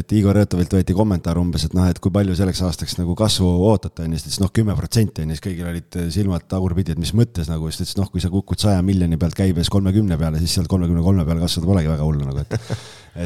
et 0.00 0.12
Igor 0.12 0.36
Rõõtovilt 0.36 0.76
võeti 0.76 0.96
kommentaar 0.96 1.40
umbes, 1.40 1.64
et 1.64 1.76
noh, 1.76 1.86
et 1.88 1.98
kui 1.98 2.12
palju 2.12 2.36
selleks 2.36 2.60
aastaks 2.68 2.98
nagu 2.98 3.16
kasvu 3.16 3.48
ootate, 3.70 4.04
on 4.04 4.12
ju, 4.12 4.20
siis 4.20 4.26
ta 4.26 4.30
ütles 4.34 4.42
noh, 4.44 4.52
kümme 4.60 4.76
protsenti 4.76 5.24
on 5.24 5.32
ju, 5.32 5.38
siis 5.38 5.46
kõigil 5.48 5.70
olid 5.72 5.98
silmad 6.12 6.44
tagurpidi, 6.50 6.92
et 6.92 7.00
mis 7.00 7.14
mõttes 7.16 7.48
nagu, 7.48 7.72
siis 7.72 7.80
ta 7.80 7.88
ütles 7.88 8.02
noh, 8.02 8.12
kui 8.12 8.20
sa 8.20 8.32
kukud 8.34 8.60
saja 8.60 8.84
miljoni 8.84 9.16
pealt 9.20 9.38
käibes 9.38 9.72
kolmekümne 9.72 10.20
peale, 10.20 10.44
siis 10.44 10.58
sealt 10.58 10.68
kolmekümne 10.68 11.08
kolme 11.08 11.24
peale 11.24 11.40
kasvada 11.40 11.72
polegi 11.72 11.92
väga 11.94 12.10
hullu 12.10 12.28
nagu, 12.28 12.44
et, 12.44 12.78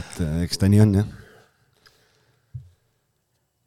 et 0.03 0.25
eks 0.47 0.62
ta 0.62 0.70
nii 0.70 0.87
on 0.87 0.99
jah 1.01 1.12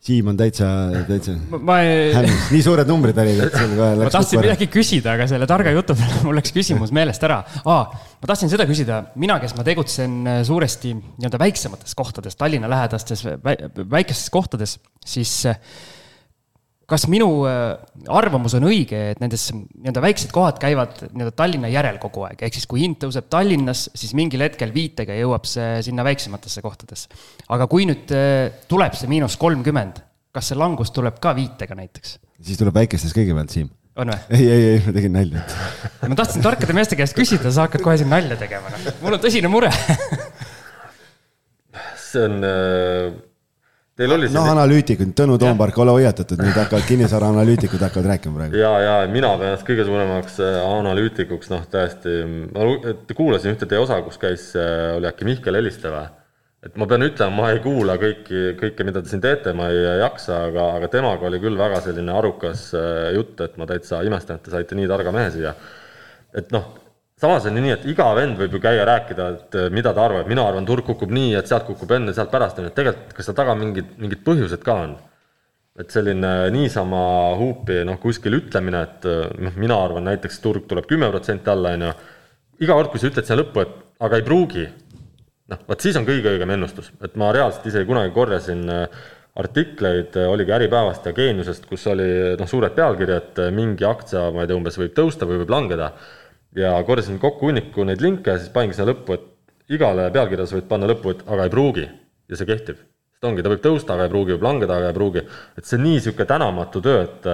Siim 0.07 0.29
on 0.31 0.37
täitsa, 0.39 0.67
täitsa 1.07 1.33
ma 1.67 1.81
ei... 1.83 2.13
hämmis, 2.15 2.45
nii 2.53 2.63
suured 2.63 2.87
numbrid 2.87 3.17
olid, 3.19 3.41
et 3.43 3.57
sul 3.57 3.73
kohe 3.73 3.89
läks. 3.99 4.07
ma 4.07 4.13
tahtsin 4.13 4.39
midagi 4.39 4.69
küsida, 4.71 5.17
aga 5.17 5.27
selle 5.27 5.49
targa 5.49 5.73
jutu 5.75 5.97
peale 5.99 6.21
mul 6.29 6.39
läks 6.39 6.55
küsimus 6.55 6.93
meelest 6.95 7.25
ära 7.27 7.41
ah,. 7.67 7.91
ma 7.91 8.31
tahtsin 8.31 8.51
seda 8.53 8.67
küsida, 8.69 9.01
mina, 9.19 9.35
kes 9.43 9.57
ma 9.57 9.67
tegutsen 9.67 10.15
äh, 10.23 10.39
suuresti 10.47 10.93
nii-öelda 10.95 11.41
väiksemates 11.43 11.97
kohtades, 11.99 12.39
Tallinna 12.39 12.71
lähedastes 12.71 13.25
väikestes 13.43 14.31
kohtades, 14.31 14.77
siis 15.03 15.33
äh, 15.51 15.59
kas 16.87 17.03
minu 17.11 17.27
äh, 17.47 17.75
arvamus 18.15 18.55
on 18.57 18.67
õige, 18.69 18.99
et 19.11 19.19
nendes 19.19 19.49
nii-öelda 19.51 20.03
väiksed 20.03 20.31
kohad 20.35 20.59
käivad 20.61 21.01
nii-öelda 21.09 21.33
Tallinna 21.35 21.71
järel 21.71 21.99
kogu 21.99 22.23
aeg, 22.29 22.45
ehk 22.47 22.55
siis 22.55 22.67
kui 22.69 22.85
hind 22.85 22.99
tõuseb 23.01 23.27
Tallinnas, 23.31 23.87
siis 23.97 24.13
mingil 24.17 24.45
hetkel 24.45 24.71
viitega 24.75 25.17
jõuab 25.19 25.47
see 25.49 25.81
sinna 25.89 26.05
väiksematesse 26.07 26.63
kohtadesse. 26.63 27.11
aga 27.51 27.67
kui 27.71 27.87
nüüd 27.89 28.13
äh, 28.15 28.47
tuleb 28.71 28.95
see 28.95 29.11
miinus 29.11 29.35
kolmkümmend, 29.41 29.99
kas 30.31 30.53
see 30.53 30.59
langus 30.59 30.93
tuleb 30.95 31.19
ka 31.23 31.35
viitega 31.35 31.75
näiteks? 31.75 32.17
siis 32.39 32.61
tuleb 32.61 32.79
väikestes 32.79 33.15
kõigepealt, 33.17 33.51
Siim. 33.51 33.67
on 33.99 34.13
või? 34.13 34.23
ei, 34.39 34.47
ei, 34.47 34.67
ei, 34.71 34.81
ma 34.87 34.95
tegin 34.95 35.17
nalja 35.19 35.43
ma 36.07 36.21
tahtsin 36.23 36.45
tarkade 36.45 36.77
meeste 36.77 36.95
käest 36.99 37.19
küsida, 37.19 37.51
sa 37.51 37.67
hakkad 37.67 37.83
kohe 37.83 37.99
siin 37.99 38.13
nalja 38.15 38.39
tegema, 38.39 38.71
noh. 38.71 38.91
mul 39.03 39.19
on 39.19 39.25
tõsine 39.27 39.51
mure 39.51 39.73
see 42.07 42.29
on 42.29 42.45
äh 42.47 43.26
Teil 43.97 44.13
oli 44.13 44.27
no 44.29 44.43
analüütikud, 44.51 45.09
Tõnu 45.17 45.39
Toompark, 45.41 45.77
ole 45.81 45.95
hoiatatud, 45.95 46.37
nüüd 46.45 46.53
hakkavad 46.53 46.85
kinnisvara 46.85 47.31
analüütikud 47.33 47.81
hakkavad 47.81 48.11
rääkima 48.11 48.37
praegu. 48.37 48.59
ja, 48.61 48.69
ja 48.83 48.93
mina 49.09 49.31
pean 49.39 49.49
ennast 49.49 49.65
kõige 49.65 49.87
suuremaks 49.87 50.37
äh, 50.45 50.57
analüütikuks, 50.61 51.49
noh 51.49 51.63
tõesti, 51.71 52.13
ma 52.53 52.67
kuulasin 53.17 53.55
ühte 53.55 53.65
teie 53.65 53.81
osa, 53.81 53.97
kus 54.05 54.21
käis, 54.21 54.51
äh, 54.53 54.91
oli 54.99 55.09
äkki 55.09 55.25
Mihkel 55.25 55.57
Heliste 55.57 55.89
või? 55.89 56.05
et 56.67 56.77
ma 56.77 56.85
pean 56.89 57.07
ütlema, 57.07 57.33
ma 57.39 57.49
ei 57.55 57.63
kuula 57.63 57.97
kõiki, 58.01 58.43
kõike, 58.59 58.85
mida 58.85 59.01
te 59.01 59.09
siin 59.09 59.23
teete, 59.23 59.55
ma 59.57 59.71
ei 59.73 59.81
jaksa, 60.03 60.43
aga, 60.51 60.69
aga 60.77 60.91
temaga 60.93 61.25
oli 61.31 61.41
küll 61.41 61.57
väga 61.57 61.81
selline 61.87 62.13
arukas 62.13 62.67
äh, 62.77 63.15
jutt, 63.17 63.41
et 63.41 63.57
ma 63.57 63.65
täitsa 63.69 64.03
imestan, 64.05 64.37
et 64.37 64.45
te 64.45 64.53
saite 64.53 64.77
nii 64.77 64.91
targa 64.93 65.15
mehe 65.15 65.33
siia. 65.33 65.57
et 66.37 66.53
noh 66.53 66.69
samas 67.21 67.45
on 67.45 67.57
ju 67.57 67.63
nii, 67.65 67.73
et 67.73 67.85
iga 67.89 68.07
vend 68.17 68.37
võib 68.37 68.53
ju 68.53 68.61
käia 68.61 68.85
rääkida, 68.87 69.27
et 69.33 69.57
eh, 69.57 69.69
mida 69.73 69.93
ta 69.95 70.05
arvab, 70.05 70.29
mina 70.29 70.45
arvan, 70.45 70.65
turg 70.69 70.85
kukub 70.85 71.13
nii, 71.13 71.33
et 71.39 71.49
sealt 71.49 71.65
kukub 71.65 71.91
enne, 71.97 72.13
sealt 72.13 72.31
pärast, 72.33 72.59
on 72.59 72.67
ju, 72.67 72.71
et 72.71 72.77
tegelikult 72.77 73.15
kas 73.17 73.29
seal 73.29 73.37
taga 73.37 73.55
mingid, 73.57 73.95
mingid 74.01 74.25
põhjused 74.27 74.65
ka 74.65 74.81
on? 74.85 74.97
et 75.77 75.93
selline 75.93 76.29
niisama 76.49 76.99
huupi 77.37 77.83
noh, 77.85 77.99
kuskil 78.01 78.33
ütlemine, 78.33 78.79
et 78.87 79.03
eh, 79.09 79.25
noh, 79.45 79.57
mina 79.61 79.75
arvan 79.77 80.07
näiteks 80.09 80.39
turg 80.41 80.65
tuleb 80.69 80.87
kümme 80.89 81.09
protsenti 81.13 81.51
alla, 81.53 81.75
on 81.77 81.85
ju, 81.85 81.91
iga 82.65 82.77
kord, 82.77 82.89
kui 82.93 83.01
sa 83.01 83.11
ütled 83.11 83.27
sinna 83.27 83.43
lõppu, 83.43 83.61
et 83.61 83.75
aga 84.07 84.17
ei 84.17 84.25
pruugi, 84.25 84.63
noh, 85.53 85.61
vot 85.69 85.85
siis 85.85 85.99
on 85.99 86.07
kõige 86.07 86.33
õigem 86.33 86.53
ennustus, 86.55 86.89
et 87.05 87.17
ma 87.21 87.29
reaalselt 87.33 87.69
isegi 87.69 87.89
kunagi 87.89 88.13
korjasin 88.13 88.65
eh, 88.73 89.01
artikleid, 89.37 90.17
oligi 90.25 90.53
Äripäevast 90.53 91.05
ja 91.05 91.13
Geeniusest, 91.17 91.67
kus 91.69 91.85
oli 91.93 92.07
noh, 92.37 92.49
suured 92.49 92.73
pealkirjad, 92.77 93.43
mingi 93.53 93.85
aktsia, 93.85 94.31
ma 94.33 94.45
ei 94.45 94.49
tea, 94.49 94.57
umbes 94.57 94.81
võib 94.81 94.97
tõusta 94.97 95.29
või 95.29 95.43
võib 95.43 95.53
langeda 95.53 95.91
ja 96.57 96.75
korjasin 96.87 97.19
kokku 97.21 97.49
hunniku 97.49 97.85
neid 97.87 98.01
linke 98.03 98.37
siis 98.39 98.51
paningi 98.53 98.77
sinna 98.77 98.91
lõppu, 98.91 99.17
et 99.17 99.73
igale 99.77 100.09
pealkirjas 100.13 100.53
võid 100.55 100.67
panna 100.69 100.89
lõppu, 100.89 101.13
et 101.13 101.25
aga 101.27 101.47
ei 101.47 101.53
pruugi 101.53 101.87
ja 101.87 102.39
see 102.39 102.49
kehtib. 102.49 102.79
sest 103.13 103.27
ongi, 103.29 103.43
ta 103.43 103.51
võib 103.53 103.63
tõusta, 103.63 103.95
aga 103.95 104.07
ei 104.07 104.13
pruugi, 104.13 104.35
võib 104.35 104.45
langeda, 104.47 104.77
aga 104.79 104.91
ei 104.91 104.97
pruugi. 104.97 105.23
et 105.57 105.65
see 105.65 105.77
on 105.77 105.83
nii 105.85 105.97
niisugune 105.97 106.29
tänamatu 106.33 106.83
töö, 106.83 107.01
et 107.07 107.31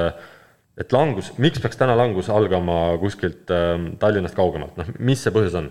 et 0.82 0.94
langus, 0.94 1.30
miks 1.38 1.62
peaks 1.62 1.78
täna 1.78 1.94
langus 1.98 2.32
algama 2.34 2.98
kuskilt 3.02 3.52
äh, 3.54 3.76
Tallinnast 4.02 4.36
kaugemalt, 4.38 4.78
noh, 4.80 4.90
mis 5.00 5.22
see 5.22 5.34
põhjus 5.34 5.58
on? 5.60 5.70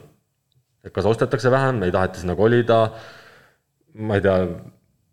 et 0.82 0.92
kas 0.94 1.06
ostetakse 1.06 1.50
vähem, 1.50 1.82
ei 1.86 1.94
taheta 1.94 2.18
sinna 2.22 2.34
kolida, 2.38 2.78
ma 3.94 4.18
ei 4.18 4.24
tea, 4.24 4.38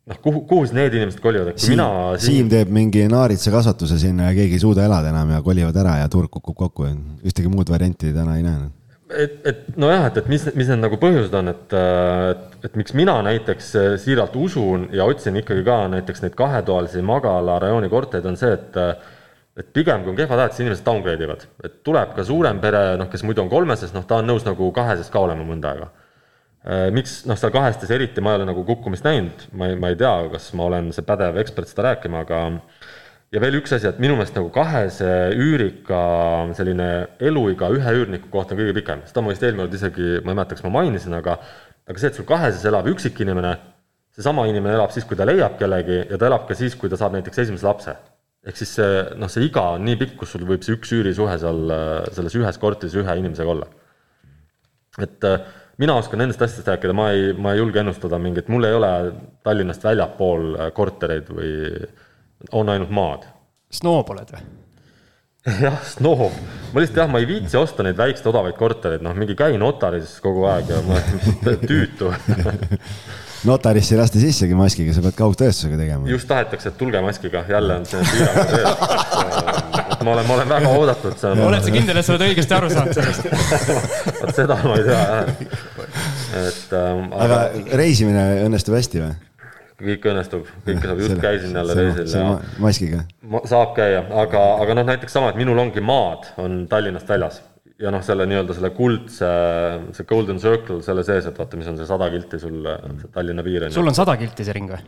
noh, 0.10 0.20
kuhu, 0.24 0.42
kuhu 0.50 0.66
siis 0.66 0.76
need 0.78 0.98
inimesed 0.98 1.22
kolivad, 1.24 1.52
et 1.52 1.60
kui 1.60 1.68
Siim, 1.68 1.78
mina 1.78 2.18
Siim 2.22 2.50
teeb 2.52 2.74
mingi 2.74 3.06
naaritsakasvatuse 3.12 4.00
sinna 4.02 4.32
ja 4.32 4.38
keegi 4.38 4.58
ei 4.58 4.64
suuda 4.66 4.88
elada 4.88 5.14
enam 5.14 5.36
ja 5.36 5.44
kolivad 5.46 5.78
ära 5.84 6.00
ja 6.02 6.10
turg 6.12 6.32
kukub 6.34 6.58
kokku. 6.58 6.90
ühtegi 7.24 7.52
muud 7.52 7.70
varianti 7.72 8.14
täna 8.16 8.38
ei 8.40 8.46
näe 8.46 8.70
et, 9.10 9.40
et 9.50 9.78
nojah, 9.80 10.08
et, 10.10 10.18
et 10.22 10.28
mis, 10.30 10.44
mis 10.56 10.68
need 10.70 10.82
nagu 10.84 10.98
põhjused 11.02 11.34
on, 11.40 11.52
et, 11.52 11.78
et, 11.78 12.58
et 12.70 12.76
miks 12.78 12.94
mina 12.98 13.16
näiteks 13.26 13.72
siiralt 14.04 14.36
usun 14.38 14.90
ja 14.94 15.08
otsin 15.10 15.40
ikkagi 15.42 15.64
ka 15.66 15.80
näiteks 15.96 16.26
neid 16.26 16.36
kahetoalisi 16.38 17.02
magala 17.06 17.58
rajooni 17.64 17.90
korterid, 17.90 18.28
on 18.30 18.38
see, 18.40 18.54
et 18.54 18.78
et 19.60 19.74
pigem 19.76 20.06
kui 20.06 20.14
on 20.14 20.16
kehvad 20.16 20.40
ajad, 20.40 20.54
siis 20.56 20.64
inimesed 20.64 20.86
downgrade 20.86 21.26
ivad, 21.26 21.42
et 21.66 21.82
tuleb 21.84 22.14
ka 22.16 22.24
suurem 22.24 22.62
pere, 22.64 22.84
noh, 23.02 23.10
kes 23.12 23.26
muidu 23.28 23.44
on 23.44 23.50
kolmeses, 23.52 23.92
noh, 23.92 24.06
ta 24.08 24.22
on 24.22 24.30
nõus 24.30 24.46
nagu 24.48 24.70
kaheses 24.76 25.10
ka 25.12 25.20
olema 25.20 25.44
mõnda 25.44 25.74
aega. 25.74 25.90
Miks, 26.92 27.22
noh, 27.30 27.38
seal 27.40 27.54
kahestes 27.56 27.92
eriti 27.96 28.22
ma 28.24 28.34
ei 28.34 28.42
ole 28.42 28.50
nagu 28.50 28.66
kukkumist 28.68 29.06
näinud, 29.08 29.46
ma 29.56 29.70
ei, 29.72 29.78
ma 29.80 29.92
ei 29.94 30.00
tea, 30.00 30.16
kas 30.34 30.50
ma 30.60 30.66
olen 30.68 30.90
see 30.96 31.06
pädev 31.08 31.40
ekspert 31.40 31.72
seda 31.72 31.86
rääkima, 31.88 32.26
aga 32.26 32.42
ja 33.34 33.42
veel 33.42 33.60
üks 33.60 33.74
asi, 33.76 33.88
et 33.90 34.00
minu 34.02 34.18
meelest 34.18 34.36
nagu 34.38 34.50
kahese 34.54 35.10
üürika 35.38 36.02
selline 36.58 36.90
eluiga 37.30 37.70
ühe 37.76 37.96
üürniku 38.02 38.32
kohta 38.34 38.56
on 38.56 38.62
kõige 38.64 38.76
pikem, 38.80 39.04
seda 39.10 39.24
ma 39.24 39.34
vist 39.34 39.46
eelmine 39.46 39.68
kord 39.68 39.78
isegi, 39.78 40.12
ma 40.26 40.34
ei 40.34 40.40
mäleta, 40.40 40.58
kas 40.58 40.66
ma 40.66 40.74
mainisin, 40.80 41.16
aga 41.20 41.38
aga 41.90 42.02
see, 42.02 42.12
et 42.12 42.20
sul 42.20 42.28
kaheses 42.30 42.66
elab 42.70 42.90
üksik 42.90 43.22
inimene, 43.24 43.56
seesama 44.18 44.46
inimene 44.50 44.76
elab 44.78 44.94
siis, 44.94 45.06
kui 45.10 45.18
ta 45.18 45.28
leiab 45.30 45.58
kellegi 45.62 46.04
ja 46.10 46.18
ta 46.20 46.30
elab 46.30 46.48
ka 46.50 46.58
siis, 46.58 46.76
kui 46.78 46.90
ta 46.92 47.00
saab 47.00 47.16
näiteks 47.18 47.46
esimese 47.46 47.70
lapse. 47.70 47.96
ehk 48.50 48.58
siis 48.58 48.72
see, 48.78 49.00
noh, 49.20 49.30
see 49.30 49.46
iga 49.46 49.66
on 49.76 49.84
nii 49.86 49.98
pikk, 50.00 50.16
kus 50.22 50.34
sul 50.34 50.46
võib 50.48 50.64
see 50.66 50.78
üks 50.78 50.94
üürisuhe 50.96 51.34
seal 51.42 51.74
selles 52.16 52.38
ühes 52.40 52.60
korteris 52.62 52.96
ühe 52.98 53.16
inimesega 53.22 53.56
olla. 53.56 53.68
et 55.06 55.26
äh, 55.28 55.42
mina 55.80 55.96
oskan 56.00 56.20
nendest 56.24 56.42
asjadest 56.44 56.68
rääkida, 56.74 56.96
ma 56.96 57.10
ei, 57.16 57.34
ma 57.34 57.54
ei 57.54 57.62
julge 57.62 57.82
ennustada 57.82 58.20
mingit, 58.22 58.50
mul 58.52 58.68
ei 58.68 58.76
ole 58.78 58.94
Tallinnast 59.44 59.84
väljapool 59.84 60.56
kortereid 60.76 61.30
või 61.34 61.52
on 62.52 62.72
ainult 62.72 62.92
maad. 62.94 63.28
snoob 63.72 64.12
oled 64.16 64.34
või? 64.36 64.44
jah, 65.66 65.80
snoob. 65.88 66.36
ma 66.74 66.84
lihtsalt 66.84 67.00
jah, 67.04 67.12
ma 67.12 67.22
ei 67.24 67.30
viitsi 67.30 67.58
osta 67.58 67.86
neid 67.86 67.98
väikseid 68.00 68.28
odavaid 68.32 68.58
kortereid, 68.60 69.04
noh, 69.06 69.16
mingi 69.16 69.38
käi 69.40 69.58
notaris 69.62 70.18
kogu 70.24 70.46
aeg 70.52 70.74
ja 70.74 70.82
ma 70.88 71.00
tüütu 71.70 72.12
notarisse 73.50 73.96
ei 73.96 74.02
lasta 74.02 74.20
sissegi 74.20 74.58
maskiga, 74.58 74.94
sa 74.96 75.04
pead 75.06 75.16
kaugtõestusega 75.20 75.80
tegema. 75.80 76.12
just 76.12 76.28
tahetakse, 76.28 76.74
et 76.74 76.78
tulge 76.80 77.02
maskiga, 77.04 77.46
jälle 77.48 77.80
on 77.80 77.88
see 77.88 78.04
piirang 78.12 78.52
sees. 78.52 79.59
Ma 80.10 80.16
olen, 80.16 80.28
ma 80.28 80.36
olen 80.40 80.50
väga 80.50 80.74
oodatud. 80.74 81.24
oled 81.46 81.66
sa 81.66 81.74
kindel, 81.74 82.02
et 82.02 82.08
sa 82.08 82.16
oled 82.16 82.26
õigesti 82.30 82.56
aru 82.58 82.70
saanud 82.74 82.98
sellest 82.98 83.28
vot 84.22 84.36
seda 84.36 84.58
ma 84.64 84.78
ei 84.80 84.86
tea 84.88 85.00
jah. 85.00 85.34
et 86.42 86.78
ähm,. 86.80 87.10
aga 87.26 87.42
reisimine 87.82 88.24
õnnestub 88.48 88.78
hästi 88.80 89.04
või? 89.04 89.18
kõik 89.80 90.08
õnnestub, 90.12 90.48
kõike 90.66 90.90
saab, 90.90 91.04
just 91.06 91.22
käisin 91.24 91.54
jälle 91.56 91.76
reisil 91.78 92.10
ja. 92.12 92.32
maskiga? 92.60 93.04
saab 93.48 93.76
käia, 93.78 94.02
aga, 94.24 94.42
aga 94.66 94.80
noh, 94.80 94.90
näiteks 94.90 95.16
sama, 95.16 95.30
et 95.32 95.40
minul 95.40 95.62
ongi 95.62 95.84
maad, 95.86 96.32
on 96.42 96.66
Tallinnast 96.72 97.08
väljas 97.10 97.40
ja 97.80 97.94
noh, 97.94 98.04
selle 98.04 98.26
nii-öelda 98.28 98.58
selle 98.58 98.74
kuldse, 98.76 99.30
see 99.96 100.10
golden 100.10 100.42
circle 100.44 100.82
selle 100.84 101.06
sees, 101.08 101.30
et 101.30 101.40
vaata, 101.40 101.60
mis 101.60 101.70
on 101.72 101.80
see 101.80 101.88
sada 101.88 102.10
kilti 102.12 102.42
sul, 102.42 102.60
see 103.00 103.14
Tallinna 103.14 103.46
piir 103.46 103.70
on. 103.70 103.78
sul 103.78 103.88
on 103.88 103.96
sada 103.96 104.18
kilti 104.20 104.48
see 104.48 104.58
ring 104.58 104.74
või? 104.74 104.84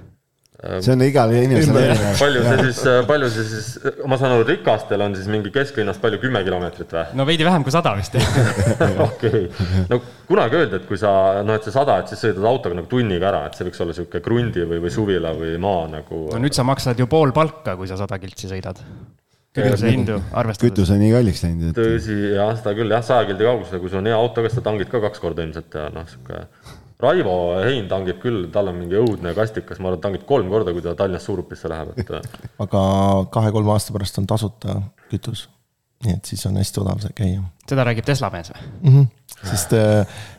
See 0.61 0.93
on 0.93 1.01
igale 1.01 1.41
inimesele 1.41 1.83
erinev. 1.87 2.17
palju 2.19 2.41
see 2.45 2.65
siis, 2.67 2.81
palju 3.09 3.29
see 3.33 3.45
siis, 3.49 3.69
ma 4.09 4.17
saan 4.21 4.35
aru, 4.35 4.45
rikastel 4.45 5.01
on 5.01 5.15
siis 5.17 5.29
mingi 5.31 5.49
kesklinnast 5.53 6.01
palju, 6.03 6.19
kümme 6.21 6.43
kilomeetrit 6.45 6.93
või? 6.93 7.05
no 7.17 7.25
veidi 7.29 7.47
vähem 7.47 7.65
kui 7.65 7.73
sada 7.73 7.95
vist 7.97 8.17
okei, 9.07 9.47
no 9.89 10.01
kunagi 10.29 10.59
öeldi, 10.59 10.81
et 10.81 10.85
kui 10.89 10.99
sa, 11.01 11.13
noh, 11.45 11.57
et 11.57 11.65
see 11.65 11.73
sada, 11.73 11.97
et 12.03 12.11
siis 12.13 12.21
sõidad 12.27 12.45
autoga 12.51 12.77
nagu 12.77 12.89
tunniga 12.91 13.31
ära, 13.31 13.45
et 13.49 13.57
see 13.57 13.65
võiks 13.67 13.81
olla 13.81 13.95
niisugune 13.95 14.25
krundi 14.27 14.67
või, 14.67 14.83
või 14.85 14.93
suvila 14.93 15.33
või 15.37 15.55
maa 15.61 15.87
nagu. 15.97 16.27
no 16.29 16.43
nüüd 16.43 16.57
sa 16.57 16.67
maksad 16.67 17.01
ju 17.01 17.09
pool 17.09 17.33
palka, 17.35 17.75
kui 17.79 17.89
sa 17.89 17.97
sada 17.99 18.21
kiltsi 18.21 18.51
sõidad 18.51 18.83
kütuse 19.51 19.89
hindu 19.91 20.19
arvestades. 20.29 20.69
kütus 20.69 20.93
on 20.93 21.01
nii 21.01 21.15
kalliks 21.15 21.41
läinud, 21.43 21.71
et. 21.73 21.79
tõsi, 21.81 22.19
jah, 22.37 22.53
seda 22.59 22.75
küll 22.77 22.93
jah, 22.93 23.01
saja 23.03 23.25
kildi 23.27 23.49
kaugusele, 23.49 23.81
kui 23.81 23.91
sul 23.91 23.99
on 23.99 24.07
hea 24.07 24.19
auto, 24.19 24.45
kas 24.45 24.55
sa 24.55 24.63
tangid 24.69 24.93
ka 24.93 25.01
kaks 25.03 25.23
korda 25.25 25.43
ilmselt 25.43 25.75
ja 25.75 25.89
noh, 25.91 26.05
sihuke 26.07 26.45
Raivo 27.01 27.35
Hein 27.61 27.87
tangib 27.91 28.19
küll, 28.21 28.45
tal 28.53 28.71
on 28.71 28.77
mingi 28.81 28.99
õudne 28.99 29.33
kastikas, 29.37 29.79
ma 29.81 29.91
arvan, 29.91 30.03
tangib 30.03 30.25
kolm 30.29 30.51
korda, 30.51 30.73
kui 30.75 30.83
ta 30.85 30.93
Tallinnast 30.97 31.29
Suurupisse 31.29 31.71
läheb, 31.71 31.95
et. 31.95 32.13
aga 32.65 32.83
kahe-kolme 33.33 33.73
aasta 33.75 33.95
pärast 33.95 34.21
on 34.21 34.29
tasuta 34.29 34.77
kütus. 35.11 35.47
nii 36.01 36.15
et 36.17 36.25
siis 36.25 36.41
on 36.49 36.55
hästi 36.57 36.79
odav 36.81 37.01
see 37.03 37.13
käia. 37.13 37.43
seda 37.69 37.83
räägib 37.85 38.05
Tesla 38.07 38.31
mees 38.33 38.49
või 38.49 38.61
mm? 38.65 38.93
-hmm. 38.93 39.49
sest 39.51 39.75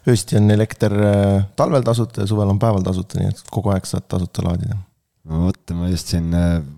öösiti 0.09 0.37
on 0.41 0.51
elekter 0.51 0.95
talvel 1.57 1.85
tasuta 1.87 2.25
ja 2.25 2.27
suvel 2.27 2.51
on 2.51 2.59
päeval 2.59 2.83
tasuta, 2.83 3.21
nii 3.21 3.31
et 3.31 3.45
kogu 3.51 3.71
aeg 3.71 3.87
saad 3.87 4.09
tasuta 4.09 4.43
laadida 4.43 4.81
no 5.31 5.45
vot, 5.47 5.75
ma 5.79 5.89
just 5.89 6.11
siin 6.11 6.35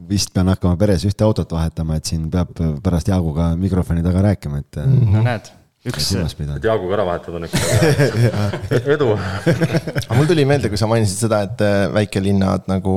vist 0.09 0.35
pean 0.35 0.53
hakkama 0.53 0.77
peres 0.77 1.05
ühte 1.09 1.25
autot 1.25 1.53
vahetama, 1.57 1.97
et 1.97 2.05
siin 2.05 2.29
peab 2.31 2.53
pärast 2.85 3.09
Jaaguga 3.09 3.55
mikrofoni 3.57 4.05
taga 4.05 4.27
rääkima, 4.29 4.61
et. 4.61 4.81
no 4.85 5.23
näed 5.25 5.49
üks. 5.91 6.11
et 6.17 6.65
Jaaguga 6.65 6.99
ära 6.99 7.07
vahetada 7.09 7.41
on 7.41 7.49
ikka 7.49 8.91
edu 8.97 9.11
aga 9.15 10.19
mul 10.19 10.29
tuli 10.31 10.47
meelde, 10.49 10.71
kui 10.73 10.81
sa 10.81 10.89
mainisid 10.91 11.27
seda, 11.27 11.45
et 11.49 11.65
äh, 11.65 11.87
väikelinnad 11.95 12.69
nagu 12.71 12.97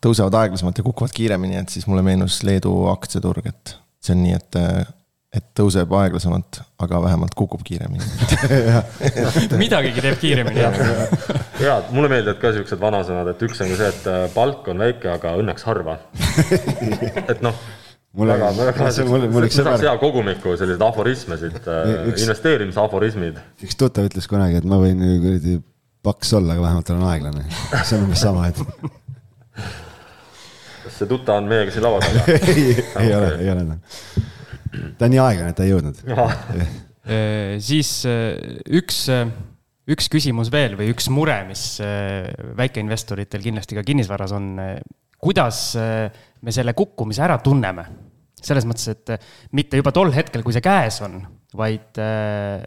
tõusevad 0.00 0.36
aeglasemalt 0.44 0.80
ja 0.80 0.86
kukuvad 0.86 1.12
kiiremini, 1.16 1.60
et 1.60 1.72
siis 1.72 1.86
mulle 1.88 2.04
meenus 2.04 2.40
Leedu 2.46 2.72
aktsiaturg, 2.92 3.50
et 3.50 3.76
see 4.00 4.16
on 4.16 4.24
nii, 4.24 4.38
et 4.38 4.60
äh, 4.60 4.80
et 5.30 5.44
tõuseb 5.54 5.92
aeglasemalt, 5.94 6.58
aga 6.82 6.98
vähemalt 7.04 7.36
kukub 7.38 7.60
kiiremini 7.62 8.02
midagigi 9.62 10.02
teeb 10.02 10.16
kiiremini. 10.18 10.64
ja 11.62 11.76
mulle 11.94 12.10
meeldivad 12.10 12.40
ka 12.42 12.50
siuksed 12.56 12.80
vanasõnad, 12.82 13.30
et 13.30 13.44
üks 13.46 13.62
on 13.62 13.70
ka 13.70 13.78
see, 13.78 13.92
et 13.94 14.08
äh, 14.10 14.24
palk 14.34 14.66
on 14.72 14.82
väike, 14.82 15.12
aga 15.12 15.36
õnneks 15.38 15.68
harva. 15.68 16.00
et 17.30 17.46
noh 17.46 17.62
mul 18.16 18.30
väga, 18.32 18.46
väga, 18.56 18.88
mul, 19.10 19.26
mul 19.32 19.46
üks 19.46 19.56
sõber. 19.60 19.76
hea 19.82 19.92
kogumiku 20.00 20.48
selliseid 20.58 20.82
aforisme 20.84 21.34
siit 21.40 21.68
äh, 21.70 21.74
investeerimisaforismid. 22.10 23.36
üks 23.66 23.74
tuttav 23.78 24.04
ütles 24.10 24.26
kunagi, 24.30 24.54
et 24.60 24.66
ma 24.68 24.76
võin 24.82 24.98
kuradi 25.22 25.52
paks 26.04 26.28
olla, 26.38 26.50
aga 26.56 26.62
vähemalt 26.64 26.88
olen 26.94 27.06
aeglane. 27.10 27.42
see 27.84 27.96
on 27.98 28.04
umbes 28.08 28.22
sama, 28.24 28.40
et. 28.50 28.58
kas 30.84 30.94
see 30.96 31.08
tuttav 31.10 31.34
on 31.42 31.46
meiega 31.50 31.70
siin 31.74 31.84
laua 31.86 31.98
taga 32.02 32.20
ei, 32.54 32.62
ei 33.04 33.10
ole, 33.14 33.30
ei 33.38 33.48
ole 33.52 33.62
noh. 33.68 33.78
ta 34.98 35.02
on 35.06 35.12
nii 35.14 35.22
aeglane, 35.26 35.50
et 35.52 35.58
ta 35.60 35.64
ei 35.66 35.72
jõudnud 35.74 35.96
siis 37.60 37.90
üks, 38.78 38.96
üks 39.90 40.06
küsimus 40.12 40.48
veel 40.52 40.72
või 40.78 40.86
üks 40.92 41.06
mure, 41.12 41.38
mis 41.48 41.62
väikeinvestoritel 42.58 43.42
kindlasti 43.42 43.72
ka 43.78 43.82
kinnisvaras 43.86 44.32
on 44.36 44.44
kuidas 45.20 45.76
äh, 45.76 46.10
me 46.42 46.54
selle 46.54 46.74
kukkumise 46.76 47.24
ära 47.26 47.38
tunneme. 47.44 47.86
selles 48.40 48.64
mõttes, 48.64 48.88
et 48.88 49.10
äh, 49.12 49.24
mitte 49.52 49.76
juba 49.76 49.92
tol 49.92 50.12
hetkel, 50.14 50.42
kui 50.42 50.54
see 50.56 50.64
käes 50.64 51.02
on, 51.04 51.18
vaid 51.56 51.98
äh, 52.00 52.62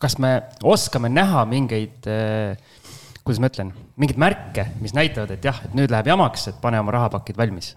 kas 0.00 0.18
me 0.20 0.34
oskame 0.64 1.08
näha 1.12 1.44
mingeid, 1.48 2.06
kuidas 3.20 3.40
ma 3.40 3.48
ütlen, 3.50 3.72
mingeid 4.00 4.20
märke, 4.20 4.64
mis 4.80 4.94
näitavad, 4.96 5.34
et 5.34 5.44
jah, 5.44 5.58
et 5.64 5.74
nüüd 5.76 5.92
läheb 5.92 6.08
jamaks, 6.08 6.46
et 6.48 6.60
pane 6.60 6.80
oma 6.80 6.94
rahapakid 6.96 7.36
valmis 7.36 7.74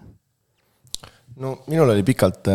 no 1.40 1.56
minul 1.66 1.92
oli 1.92 2.04
pikalt 2.06 2.48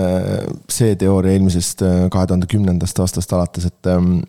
see 0.71 0.95
teooria 0.97 1.35
eelmisest 1.35 1.83
kahe 2.09 2.29
tuhande 2.29 2.49
kümnendast 2.49 3.01
aastast 3.03 3.33
alates, 3.35 3.67
et 3.69 3.89
ähm, 3.91 4.21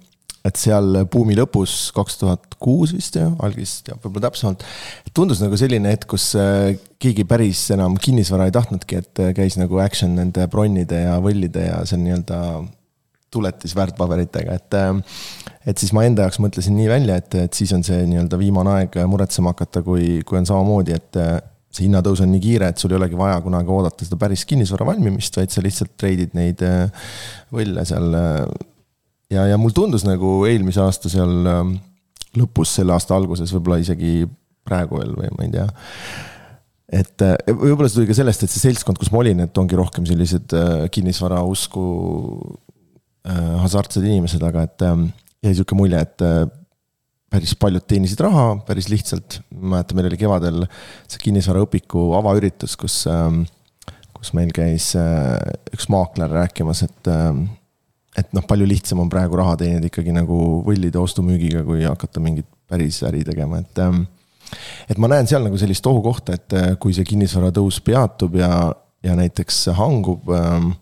et 0.47 0.57
seal 0.57 1.03
buumi 1.13 1.37
lõpus, 1.37 1.91
kaks 1.97 2.17
tuhat 2.21 2.55
kuus 2.61 2.95
vist 2.97 3.17
jah, 3.19 3.33
algis 3.45 3.81
teab 3.85 4.01
võib-olla 4.05 4.31
täpsemalt. 4.31 4.65
tundus 5.17 5.43
nagu 5.43 5.57
selline 5.61 5.93
hetk, 5.93 6.09
kus 6.15 6.31
äh, 6.41 6.73
keegi 7.03 7.27
päris 7.29 7.67
enam 7.75 7.99
kinnisvara 8.01 8.49
ei 8.49 8.55
tahtnudki, 8.57 9.03
et 9.03 9.21
äh, 9.21 9.33
käis 9.37 9.59
nagu 9.61 9.81
action 9.85 10.17
nende 10.17 10.47
bronnide 10.53 11.05
ja 11.05 11.19
võllide 11.23 11.67
ja 11.69 11.83
seal 11.89 12.01
nii-öelda 12.05 12.41
tuletis 13.31 13.77
väärtpaberitega, 13.79 14.59
et. 14.61 14.81
Äh, 14.81 15.49
et 15.69 15.77
siis 15.77 15.91
ma 15.93 16.07
enda 16.09 16.25
jaoks 16.25 16.39
mõtlesin 16.41 16.73
nii 16.73 16.87
välja, 16.89 17.19
et, 17.21 17.35
et 17.37 17.55
siis 17.55 17.69
on 17.77 17.83
see 17.85 17.99
nii-öelda 18.09 18.39
viimane 18.41 18.71
aeg 18.79 18.95
muretsema 19.13 19.53
hakata, 19.53 19.83
kui, 19.85 20.23
kui 20.25 20.39
on 20.39 20.49
samamoodi, 20.49 20.95
et 20.97 21.19
see 21.69 21.85
hinnatõus 21.85 22.23
on 22.25 22.33
nii 22.33 22.41
kiire, 22.41 22.71
et 22.73 22.81
sul 22.81 22.95
ei 22.95 22.97
olegi 22.97 23.19
vaja 23.21 23.37
kunagi 23.45 23.69
oodata 23.71 24.09
seda 24.09 24.17
päris 24.19 24.47
kinnisvara 24.49 24.89
valmimist, 24.89 25.37
vaid 25.37 25.53
sa 25.53 25.61
lihtsalt 25.63 25.93
treidid 26.01 26.33
neid 26.35 26.65
võlle 27.53 27.85
seal 27.87 28.17
ja, 29.31 29.47
ja 29.51 29.61
mul 29.61 29.75
tundus 29.77 30.05
nagu 30.07 30.41
eelmise 30.49 30.83
aasta 30.83 31.11
seal 31.13 31.49
ähm, 31.49 31.77
lõpus, 32.39 32.75
selle 32.79 32.95
aasta 32.95 33.17
alguses, 33.17 33.53
võib-olla 33.55 33.81
isegi 33.83 34.25
praegu 34.67 35.01
veel 35.01 35.17
või 35.17 35.33
ma 35.37 35.47
ei 35.47 35.53
tea. 35.55 35.67
et 37.01 37.25
äh, 37.27 37.37
võib-olla 37.49 37.91
see 37.91 38.01
tuli 38.01 38.11
ka 38.11 38.19
sellest, 38.21 38.45
et 38.45 38.53
see 38.53 38.63
seltskond, 38.69 39.01
kus 39.01 39.13
ma 39.15 39.23
olin, 39.23 39.45
et 39.47 39.63
ongi 39.63 39.79
rohkem 39.79 40.07
sellised 40.09 40.55
äh, 40.57 40.87
kinnisvara 40.95 41.43
usku 41.47 41.85
äh, 43.27 43.53
hasartsed 43.65 44.07
inimesed, 44.07 44.43
aga 44.47 44.67
et 44.69 44.87
ähm, 44.87 45.09
jäi 45.45 45.55
sihuke 45.55 45.79
mulje, 45.79 46.03
et 46.05 46.27
päris 47.31 47.55
paljud 47.55 47.85
teenisid 47.87 48.21
raha 48.21 48.59
päris 48.67 48.91
lihtsalt. 48.91 49.41
ma 49.55 49.77
mäletan, 49.77 49.97
meil 49.97 50.11
oli 50.11 50.19
kevadel 50.21 50.67
see 51.07 51.23
kinnisvaraõpiku 51.29 52.11
avaüritus, 52.19 52.75
kus, 52.79 53.05
ähm, 53.11 53.45
kus 54.17 54.35
meil 54.37 54.51
käis 54.55 54.93
üks 55.73 55.89
maakler 55.93 56.31
rääkimas, 56.43 56.83
et 56.85 57.11
et 58.19 58.33
noh, 58.35 58.45
palju 58.47 58.67
lihtsam 58.67 59.03
on 59.05 59.11
praegu 59.11 59.39
raha 59.39 59.57
teenida 59.61 59.87
ikkagi 59.87 60.15
nagu 60.15 60.39
võllide 60.67 60.99
ostu-müügiga, 60.99 61.63
kui 61.67 61.85
hakata 61.87 62.23
mingit 62.23 62.49
päris 62.71 63.01
äri 63.07 63.23
tegema, 63.27 63.61
et 63.63 63.83
ähm, 63.85 64.05
et 64.91 64.99
ma 64.99 65.11
näen 65.11 65.29
seal 65.31 65.45
nagu 65.47 65.59
sellist 65.61 65.87
ohukohta, 65.87 66.37
et 66.39 66.57
äh, 66.59 66.71
kui 66.83 66.95
see 66.97 67.07
kinnisvara 67.07 67.53
tõus 67.55 67.79
peatub 67.87 68.35
ja, 68.41 68.51
ja 69.07 69.17
näiteks 69.19 69.69
hangub 69.79 70.31
ähm,. 70.35 70.73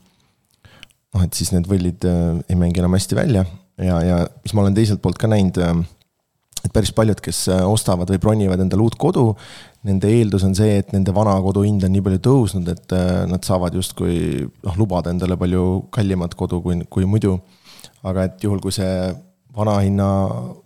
noh, 1.14 1.24
et 1.24 1.36
siis 1.36 1.52
need 1.54 1.68
võllid 1.68 2.04
äh, 2.08 2.40
ei 2.48 2.58
mängi 2.60 2.82
enam 2.82 2.96
hästi 2.96 3.18
välja 3.18 3.44
ja, 3.76 4.00
ja 4.04 4.18
mis 4.42 4.54
ma 4.56 4.64
olen 4.64 4.76
teiselt 4.76 5.02
poolt 5.04 5.20
ka 5.20 5.30
näinud 5.30 5.60
äh,. 5.64 5.84
Et 6.68 6.74
päris 6.74 6.92
paljud, 6.94 7.20
kes 7.24 7.46
äh, 7.52 7.64
ostavad 7.66 8.10
või 8.12 8.20
bronivad 8.22 8.62
endale 8.62 8.84
uut 8.84 8.98
kodu, 9.00 9.30
nende 9.88 10.10
eeldus 10.12 10.44
on 10.46 10.56
see, 10.58 10.78
et 10.82 10.92
nende 10.94 11.14
vana 11.16 11.36
kodu 11.44 11.64
hind 11.64 11.86
on 11.86 11.94
nii 11.94 12.04
palju 12.04 12.22
tõusnud, 12.26 12.68
et 12.74 12.96
äh, 12.96 13.22
nad 13.30 13.46
saavad 13.46 13.76
justkui 13.78 14.18
noh, 14.44 14.76
lubada 14.80 15.14
endale 15.14 15.38
palju 15.40 15.64
kallimat 15.94 16.36
kodu 16.38 16.60
kui, 16.64 16.82
kui 16.92 17.08
muidu. 17.08 17.38
aga 18.06 18.28
et 18.28 18.44
juhul, 18.44 18.60
kui 18.62 18.72
see 18.72 18.92
vana 19.58 19.78
hinna, 19.82 20.08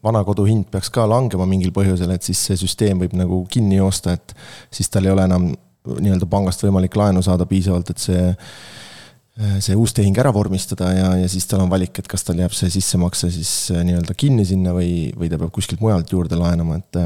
vana 0.05 0.21
kodu 0.27 0.45
hind 0.45 0.67
peaks 0.71 0.91
ka 0.93 1.07
langema 1.09 1.47
mingil 1.49 1.73
põhjusel, 1.73 2.11
et 2.13 2.27
siis 2.27 2.41
see 2.49 2.59
süsteem 2.61 3.01
võib 3.01 3.15
nagu 3.17 3.45
kinni 3.51 3.79
joosta, 3.79 4.19
et 4.19 4.35
siis 4.71 4.91
tal 4.93 5.09
ei 5.09 5.15
ole 5.15 5.25
enam 5.25 5.49
nii-öelda 5.87 6.29
pangast 6.31 6.63
võimalik 6.63 6.97
laenu 6.99 7.23
saada 7.25 7.47
piisavalt, 7.49 7.91
et 7.91 8.03
see 8.03 8.27
see 9.33 9.77
uus 9.79 9.95
tehing 9.97 10.19
ära 10.21 10.33
vormistada 10.35 10.91
ja, 10.93 11.13
ja 11.23 11.29
siis 11.31 11.47
tal 11.49 11.63
on 11.65 11.71
valik, 11.73 12.03
et 12.03 12.09
kas 12.11 12.25
tal 12.27 12.41
jääb 12.43 12.53
see 12.57 12.69
sissemakse 12.73 13.31
siis 13.33 13.53
nii-öelda 13.73 14.17
kinni 14.19 14.45
sinna 14.49 14.75
või, 14.77 15.13
või 15.17 15.31
ta 15.33 15.39
peab 15.41 15.55
kuskilt 15.57 15.81
mujalt 15.81 16.13
juurde 16.13 16.37
laenama, 16.37 16.77
et 16.83 17.01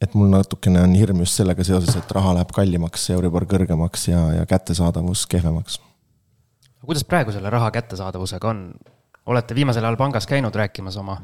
et 0.00 0.14
mul 0.16 0.30
natukene 0.32 0.80
on 0.80 0.94
hirm 0.96 1.20
just 1.20 1.36
sellega 1.36 1.64
seoses, 1.66 1.92
et 1.96 2.12
raha 2.16 2.32
läheb 2.38 2.52
kallimaks, 2.56 3.10
Euribor 3.12 3.44
kõrgemaks 3.48 4.08
ja, 4.08 4.22
ja 4.38 4.46
kättesaadavus 4.48 5.26
kehvemaks. 5.28 5.80
kuidas 6.86 7.04
praegu 7.04 7.32
selle 7.32 7.50
raha 7.52 7.70
kättesaadavusega 7.70 8.48
on? 8.48 8.64
olete 9.26 9.54
viimasel 9.54 9.84
ajal 9.84 9.98
pangas 10.00 10.26
käinud 10.26 10.54
rääkimas 10.56 10.96
oma, 10.96 11.18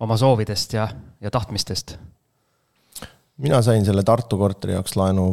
oma 0.00 0.16
soovidest 0.16 0.72
ja, 0.78 0.88
ja 1.20 1.30
tahtmistest? 1.30 1.96
mina 3.36 3.62
sain 3.62 3.84
selle 3.84 4.02
Tartu 4.02 4.38
korteri 4.38 4.78
jaoks 4.78 4.96
laenu 4.96 5.26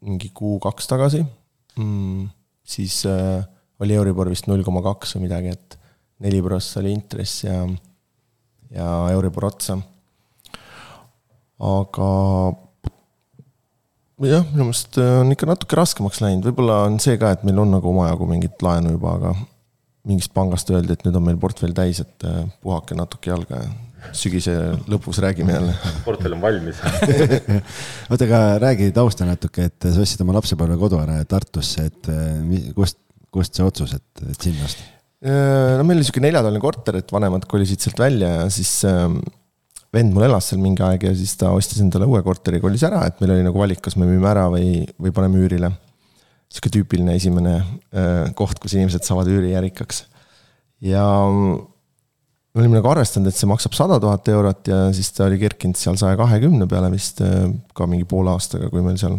mingi 0.00 0.30
kuu-kaks 0.34 0.86
tagasi 0.86 1.24
mm,. 1.76 2.28
siis 2.62 3.02
äh, 3.06 3.42
oli 3.80 3.96
Euribor 3.96 4.30
vist 4.32 4.48
null 4.50 4.64
koma 4.66 4.82
kaks 4.84 5.16
või 5.16 5.26
midagi, 5.26 5.54
et 5.56 5.78
neli 6.24 6.40
prossa 6.44 6.80
oli 6.80 6.94
intress 6.96 7.44
ja, 7.44 7.62
ja 8.72 8.92
Euribor 9.12 9.50
otsa. 9.50 9.78
aga 11.60 12.10
jah, 14.24 14.46
minu 14.52 14.68
meelest 14.70 14.96
on 15.02 15.32
ikka 15.34 15.48
natuke 15.50 15.76
raskemaks 15.76 16.22
läinud, 16.24 16.46
võib-olla 16.48 16.84
on 16.88 17.00
see 17.02 17.18
ka, 17.20 17.34
et 17.36 17.44
meil 17.48 17.60
on 17.60 17.74
nagu 17.76 17.92
omajagu 17.92 18.28
mingit 18.30 18.62
laenu 18.64 18.94
juba, 18.96 19.16
aga 19.20 19.34
mingist 20.06 20.32
pangast 20.36 20.70
öeldi, 20.72 20.94
et 20.94 21.02
nüüd 21.04 21.18
on 21.18 21.26
meil 21.26 21.40
portfell 21.40 21.74
täis, 21.76 22.00
et 22.04 22.28
äh, 22.28 22.44
puhake 22.62 22.96
natuke 22.96 23.32
jalga 23.32 23.64
ja 23.64 23.72
sügise 24.14 24.54
lõpus 24.86 25.18
räägime 25.22 25.56
jälle. 25.56 25.74
portfell 26.06 26.36
on 26.36 26.44
valmis 26.44 26.80
oota, 28.10 28.22
aga 28.28 28.40
räägi 28.62 28.92
tausta 28.96 29.26
natuke, 29.28 29.66
et 29.70 29.88
sa 29.88 30.04
ostsid 30.04 30.22
oma 30.24 30.36
lapsepõlvekodu 30.38 31.00
ära 31.02 31.18
Tartusse, 31.28 31.88
et 31.90 32.12
äh, 32.12 32.70
kust, 32.76 33.00
kust 33.34 33.56
see 33.56 33.66
otsus, 33.66 33.96
et, 33.96 34.26
et 34.26 34.48
sinna 34.48 34.68
osta? 34.68 34.84
Äh, 35.26 35.74
no 35.78 35.86
meil 35.88 36.00
oli 36.00 36.06
sihuke 36.06 36.22
neljatoaline 36.24 36.62
korter, 36.62 37.00
et 37.00 37.12
vanemad 37.12 37.46
kolisid 37.48 37.82
sealt 37.82 37.98
välja 38.00 38.28
ja 38.40 38.46
siis 38.52 38.78
ähm, 38.88 39.18
vend 39.94 40.12
mul 40.14 40.26
elas 40.26 40.50
seal 40.50 40.60
mingi 40.62 40.84
aeg 40.84 41.08
ja 41.08 41.14
siis 41.16 41.34
ta 41.40 41.54
ostis 41.56 41.80
endale 41.82 42.08
uue 42.08 42.20
korteri, 42.26 42.60
kolis 42.62 42.84
ära, 42.86 43.06
et 43.08 43.22
meil 43.22 43.36
oli 43.36 43.46
nagu 43.46 43.60
valik, 43.60 43.80
kas 43.84 43.96
me 43.96 44.08
müüme 44.08 44.28
ära 44.30 44.46
või, 44.52 44.84
või 45.00 45.14
paneme 45.16 45.40
üürile 45.42 45.72
sihuke 46.52 46.70
tüüpiline 46.72 47.16
esimene 47.18 47.56
äh, 47.58 48.28
koht, 48.38 48.60
kus 48.62 48.76
inimesed 48.76 49.06
saavad 49.06 49.28
üürijärikaks. 49.30 50.04
ja 50.84 51.04
me 51.26 52.62
olime 52.62 52.78
nagu 52.78 52.88
arvestanud, 52.92 53.28
et 53.28 53.36
see 53.36 53.48
maksab 53.50 53.74
sada 53.76 53.98
tuhat 54.00 54.28
eurot 54.32 54.70
ja 54.70 54.78
siis 54.96 55.10
ta 55.16 55.26
oli 55.26 55.40
kerkinud 55.40 55.78
seal 55.80 55.98
saja 56.00 56.16
kahekümne 56.18 56.68
peale 56.70 56.92
vist 56.92 57.20
äh, 57.24 57.48
ka 57.76 57.88
mingi 57.90 58.06
poole 58.08 58.32
aastaga, 58.32 58.70
kui 58.72 58.84
meil 58.84 58.98
seal 59.00 59.18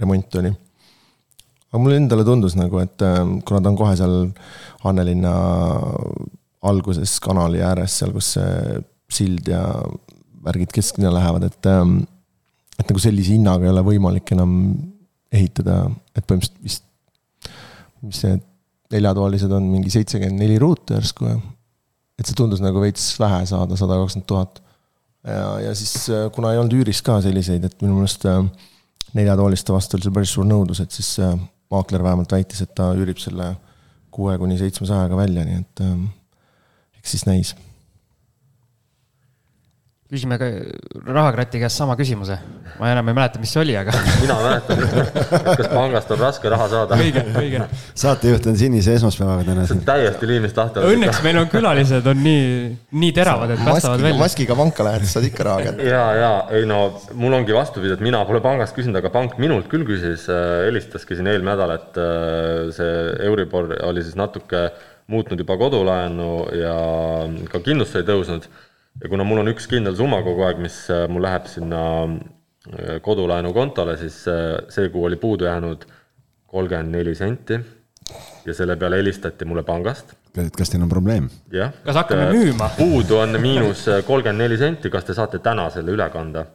remont 0.00 0.40
oli. 0.40 0.52
Aga 1.74 1.82
mulle 1.82 1.98
endale 1.98 2.22
tundus 2.26 2.54
nagu, 2.54 2.78
et 2.78 3.02
äh, 3.02 3.20
kuna 3.42 3.60
ta 3.60 3.72
on 3.72 3.78
kohe 3.78 3.96
seal 3.98 4.16
Annelinna 4.86 5.34
alguses 6.64 7.18
kanali 7.24 7.60
ääres, 7.66 7.98
seal, 7.98 8.14
kus 8.14 8.34
see 8.36 8.80
sild 9.10 9.48
ja 9.50 9.64
värgid 10.44 10.70
kesklinna 10.74 11.12
lähevad, 11.14 11.48
et 11.48 11.70
et 12.74 12.88
nagu 12.90 13.00
sellise 13.02 13.34
hinnaga 13.34 13.66
ei 13.66 13.72
ole 13.72 13.84
võimalik 13.86 14.32
enam 14.34 14.54
ehitada, 15.34 15.84
et 16.14 16.24
põhimõtteliselt 16.26 16.64
vist, 16.64 16.84
mis 18.04 18.22
need 18.26 18.42
neljatoalised 18.94 19.52
on, 19.54 19.66
mingi 19.70 19.92
seitsekümmend 19.92 20.42
neli 20.42 20.58
ruutu 20.62 20.96
järsku 20.96 21.28
ja 21.28 21.38
et 22.18 22.28
see 22.28 22.36
tundus 22.38 22.62
nagu 22.62 22.82
veits 22.82 23.14
vähe 23.18 23.40
saada, 23.50 23.78
sada 23.78 23.98
kakskümmend 23.98 24.28
tuhat. 24.30 24.60
ja, 25.26 25.48
ja 25.68 25.72
siis 25.74 26.08
äh, 26.12 26.28
kuna 26.34 26.52
ei 26.52 26.60
olnud 26.60 26.76
üüris 26.78 27.02
ka 27.02 27.18
selliseid, 27.24 27.64
et 27.64 27.82
minu 27.82 27.98
meelest 27.98 28.26
äh, 28.30 28.44
neljatooliste 29.16 29.74
vastu 29.74 29.98
oli 29.98 30.06
see 30.06 30.14
päris 30.14 30.34
suur 30.36 30.46
nõudlus, 30.46 30.82
et 30.84 30.94
siis 30.94 31.10
äh, 31.24 31.34
maakler 31.74 32.06
vähemalt 32.06 32.32
väitis, 32.32 32.62
et 32.64 32.74
ta 32.78 32.92
üürib 32.96 33.20
selle 33.22 33.54
kuue 34.14 34.38
kuni 34.38 34.56
seitsmesajaga 34.60 35.18
välja, 35.18 35.44
nii 35.44 35.60
et 35.60 35.86
eks 37.00 37.16
siis 37.16 37.26
näis 37.26 37.54
küsime 40.12 40.36
ka 40.36 40.48
Rahakrati 41.04 41.60
käest 41.62 41.80
sama 41.80 41.94
küsimuse. 41.96 42.36
ma 42.74 42.90
enam 42.90 43.06
ei 43.08 43.14
mäleta, 43.14 43.38
mis 43.38 43.52
see 43.54 43.60
oli, 43.62 43.74
aga. 43.78 43.92
mina 44.20 44.34
mäletan, 44.42 44.80
kas 45.60 45.68
pangast 45.70 46.10
on 46.10 46.18
raske 46.20 46.50
raha 46.52 46.66
saada. 46.68 46.98
õige, 47.00 47.22
õige. 47.40 47.62
saatejuht 47.96 48.48
on 48.50 48.58
sinise 48.58 48.96
esmaspäevaga 48.98 49.46
täna 49.46 49.66
siin. 49.70 49.80
täiesti 49.86 50.28
liimist 50.28 50.58
lahti. 50.60 50.82
Õnneks 50.92 51.22
meil 51.24 51.38
on 51.40 51.48
külalised 51.52 52.08
on 52.10 52.20
nii, 52.24 52.48
nii 53.00 53.12
teravad, 53.16 53.54
et 53.54 53.62
päästavad 53.64 54.04
välja. 54.04 54.20
maskiga 54.20 54.58
panka 54.58 54.88
lähed, 54.88 55.06
saad 55.08 55.28
ikka 55.30 55.46
raha 55.48 55.68
kätte. 55.68 55.86
ja, 55.88 56.02
ja 56.20 56.32
ei 56.58 56.66
no 56.68 56.80
mul 57.14 57.38
ongi 57.40 57.56
vastupidi, 57.56 57.94
et 57.96 58.04
mina 58.04 58.20
pole 58.28 58.42
pangast 58.44 58.76
küsinud, 58.76 59.00
aga 59.00 59.12
pank 59.14 59.38
minult 59.40 59.70
küll 59.72 59.86
küsis, 59.88 60.26
äh, 60.28 60.66
helistaski 60.66 61.16
siin 61.16 61.30
eelmine 61.32 61.54
nädal, 61.54 61.78
et 61.78 62.02
äh, 62.02 62.74
see 62.76 62.92
Euribor 63.30 63.72
oli 63.86 64.04
siis 64.04 64.18
natuke 64.20 64.68
muutnud 65.12 65.40
juba 65.40 65.56
kodulaenu 65.60 66.30
ja 66.56 66.76
ka 67.52 67.60
kindlustus 67.64 68.00
ei 68.00 68.06
tõusnud 68.08 68.48
ja 69.02 69.10
kuna 69.10 69.26
mul 69.26 69.42
on 69.42 69.52
üks 69.52 69.66
kindel 69.70 69.96
summa 69.98 70.20
kogu 70.26 70.44
aeg, 70.46 70.60
mis 70.62 70.76
äh, 70.92 71.06
mul 71.10 71.24
läheb 71.24 71.48
sinna 71.50 71.82
äh, 72.04 72.98
kodulaenukontole, 73.04 73.96
siis 74.00 74.20
äh, 74.30 74.58
see 74.72 74.90
kuu 74.94 75.06
oli 75.08 75.18
puudu 75.20 75.48
jäänud 75.48 75.86
kolmkümmend 76.54 76.94
neli 76.94 77.14
senti 77.18 77.58
ja 78.44 78.54
selle 78.54 78.76
peale 78.78 79.00
helistati 79.00 79.46
mulle 79.48 79.64
pangast. 79.66 80.14
et 80.38 80.56
kas 80.56 80.70
teil 80.70 80.82
on 80.84 80.92
probleem? 80.92 81.30
jah. 81.52 81.72
kas 81.84 81.98
hakkame 82.02 82.30
müüma? 82.32 82.70
puudu 82.78 83.18
on 83.18 83.40
miinus 83.40 83.86
kolmkümmend 84.06 84.46
neli 84.46 84.58
senti, 84.60 84.90
kas 84.90 85.08
te 85.08 85.16
saate 85.16 85.42
täna 85.42 85.70
selle 85.74 85.94
üle 85.96 86.08
kanda? 86.12 86.46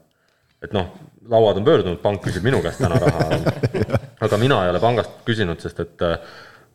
et 0.63 0.75
noh, 0.75 0.93
lauad 1.29 1.59
on 1.59 1.67
pöördunud, 1.67 1.99
pank 2.03 2.23
küsib 2.23 2.43
minu 2.43 2.59
käest 2.63 2.81
täna 2.83 2.99
raha. 2.99 3.37
aga 4.25 4.37
mina 4.37 4.63
ei 4.65 4.71
ole 4.73 4.79
pangast 4.83 5.21
küsinud, 5.27 5.59
sest 5.63 5.79
et 5.79 6.03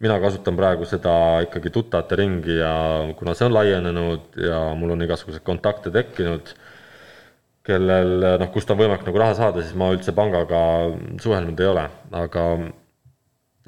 mina 0.05 0.19
kasutan 0.21 0.57
praegu 0.59 0.87
seda 0.89 1.15
ikkagi 1.47 1.73
tuttavate 1.73 2.19
ringi 2.21 2.59
ja 2.59 2.75
kuna 3.19 3.35
see 3.37 3.49
on 3.49 3.57
laienenud 3.57 4.39
ja 4.45 4.61
mul 4.79 4.95
on 4.95 5.05
igasuguseid 5.07 5.45
kontakte 5.47 5.93
tekkinud, 5.95 6.53
kellel 7.65 8.29
noh, 8.41 8.51
kust 8.53 8.71
on 8.73 8.81
võimalik 8.81 9.07
nagu 9.07 9.23
raha 9.23 9.37
saada, 9.39 9.65
siis 9.65 9.77
ma 9.81 9.89
üldse 9.95 10.13
pangaga 10.17 10.61
suhelnud 11.25 11.61
ei 11.61 11.71
ole, 11.71 11.87
aga 12.21 12.47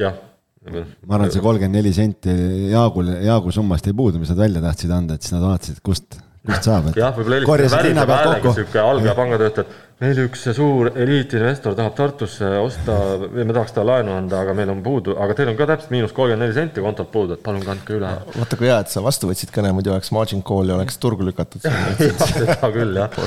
jah. 0.02 0.20
ma 0.66 1.16
arvan, 1.16 1.28
et 1.28 1.36
see 1.36 1.44
kolmkümmend 1.44 1.78
neli 1.78 1.94
senti 1.96 2.36
Jaagul, 2.72 3.14
Jaagu 3.24 3.54
summast 3.54 3.88
jäi 3.88 3.96
puudu, 3.96 4.20
mis 4.20 4.32
nad 4.34 4.44
välja 4.44 4.64
tahtsid 4.64 4.92
anda, 4.92 5.16
et 5.16 5.24
siis 5.24 5.36
nad 5.36 5.46
vaatasid, 5.46 5.80
kust, 5.86 6.20
kust 6.46 6.68
saab. 6.68 6.92
jah, 6.96 7.12
võib-olla 7.16 7.40
helistasid 7.40 7.74
värise 7.74 8.06
häälega 8.12 8.54
sihuke 8.56 8.80
algaja 8.82 9.14
pangatöötaja, 9.18 9.66
et 9.66 10.02
meil 10.04 10.20
üks 10.26 10.42
suur 10.56 10.90
eliitinvestor 10.92 11.76
tahab 11.78 11.94
Tartusse 11.96 12.50
osta, 12.60 12.96
me 13.32 13.46
tahaks 13.48 13.72
talle 13.76 13.94
laenu 13.94 14.12
anda, 14.16 14.42
aga 14.44 14.54
meil 14.58 14.72
on 14.74 14.82
puudu, 14.84 15.14
aga 15.22 15.36
teil 15.38 15.52
on 15.52 15.58
ka 15.58 15.68
täpselt 15.70 15.94
miinus 15.94 16.12
kolmkümmend 16.16 16.44
neli 16.44 16.56
senti 16.56 16.84
kontolt 16.84 17.10
puudu, 17.14 17.38
et 17.38 17.44
palun 17.46 17.64
kandke 17.64 17.96
üle. 17.96 18.12
vaata 18.36 18.60
kui 18.60 18.68
hea, 18.68 18.78
et 18.84 18.92
sa 18.92 19.02
vastu 19.04 19.30
võtsid 19.30 19.54
kõne, 19.54 19.72
muidu 19.76 19.94
oleks 19.94 20.12
margin 20.16 20.44
call 20.46 20.68
ja 20.68 20.76
oleks 20.76 21.00
turgu 21.02 21.26
lükatud. 21.26 21.64
seda 22.34 22.72
küll 22.74 23.00
jah, 23.00 23.20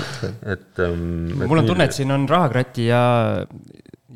et 0.45 0.83
ähm,. 0.85 1.45
mul 1.45 1.63
on 1.63 1.71
tunne, 1.73 1.89
et 1.89 1.97
siin 1.97 2.13
on 2.13 2.29
rahakrati 2.29 2.89
ja, 2.91 3.03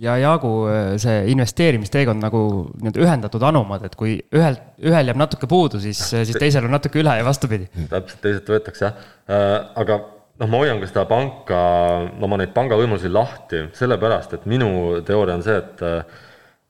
ja 0.01 0.15
Jaagu 0.21 0.51
äh, 0.71 0.82
see 1.01 1.19
investeerimisteekond 1.34 2.23
nagu 2.23 2.43
nii-öelda 2.79 3.03
ühendatud 3.06 3.45
anumad, 3.45 3.86
et 3.88 3.95
kui 3.99 4.17
ühel, 4.34 4.58
ühel 4.82 5.12
jääb 5.12 5.21
natuke 5.21 5.49
puudu, 5.49 5.82
siis, 5.84 6.01
siis 6.13 6.36
teisel 6.43 6.67
on 6.67 6.75
natuke 6.77 7.01
üle 7.03 7.15
ja 7.19 7.25
vastupidi. 7.27 7.69
täpselt, 7.91 8.19
teiselt 8.25 8.51
võetakse 8.56 8.88
jah, 8.88 9.08
äh, 9.29 9.56
aga 9.84 10.01
noh, 10.41 10.49
ma 10.49 10.62
hoian 10.63 10.82
ka 10.82 10.89
seda 10.89 11.08
panka, 11.10 11.63
oma 12.25 12.41
neid 12.41 12.53
pangavõimalusi 12.56 13.12
lahti, 13.13 13.67
sellepärast 13.77 14.38
et 14.38 14.45
minu 14.49 15.01
teooria 15.06 15.39
on 15.39 15.45
see, 15.45 15.58
et 15.62 15.84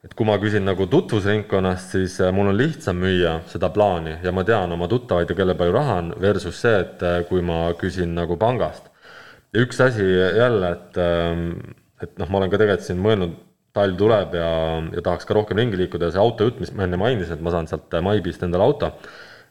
et 0.03 0.11
kui 0.19 0.27
ma 0.27 0.35
küsin 0.35 0.65
nagu 0.67 0.85
tutvusringkonnast, 0.91 1.93
siis 1.95 2.17
äh, 2.19 2.31
mul 2.35 2.51
on 2.51 2.57
lihtsam 2.59 2.97
müüa 2.99 3.37
seda 3.47 3.69
plaani 3.73 4.17
ja 4.23 4.33
ma 4.35 4.43
tean 4.47 4.71
oma 4.75 4.89
tuttavaid 4.91 5.31
ja 5.31 5.37
kelle 5.37 5.55
palju 5.59 5.75
raha 5.77 5.99
on, 6.01 6.09
versus 6.19 6.59
see, 6.59 6.73
et 6.83 7.05
äh, 7.07 7.21
kui 7.29 7.43
ma 7.45 7.69
küsin 7.79 8.11
nagu 8.17 8.35
pangast. 8.39 8.89
ja 9.53 9.63
üks 9.63 9.79
asi 9.85 10.03
jälle, 10.03 10.71
et, 10.75 10.99
ähm, 10.99 11.47
et 12.03 12.15
noh, 12.21 12.29
ma 12.29 12.41
olen 12.41 12.51
ka 12.51 12.59
tegelikult 12.61 12.87
siin 12.87 13.01
mõelnud, 13.03 13.35
talv 13.73 13.97
tuleb 13.97 14.35
ja, 14.37 14.49
ja 14.93 15.01
tahaks 15.01 15.25
ka 15.25 15.33
rohkem 15.33 15.57
ringi 15.57 15.79
liikuda 15.79 16.09
ja 16.09 16.15
see 16.15 16.21
autojutt, 16.21 16.59
mis 16.61 16.73
ma 16.77 16.85
enne 16.85 16.99
mainisin, 17.01 17.39
et 17.39 17.41
ma 17.41 17.53
saan 17.55 17.69
sealt 17.69 17.95
Maibist 18.05 18.43
endale 18.45 18.67
auto 18.67 18.91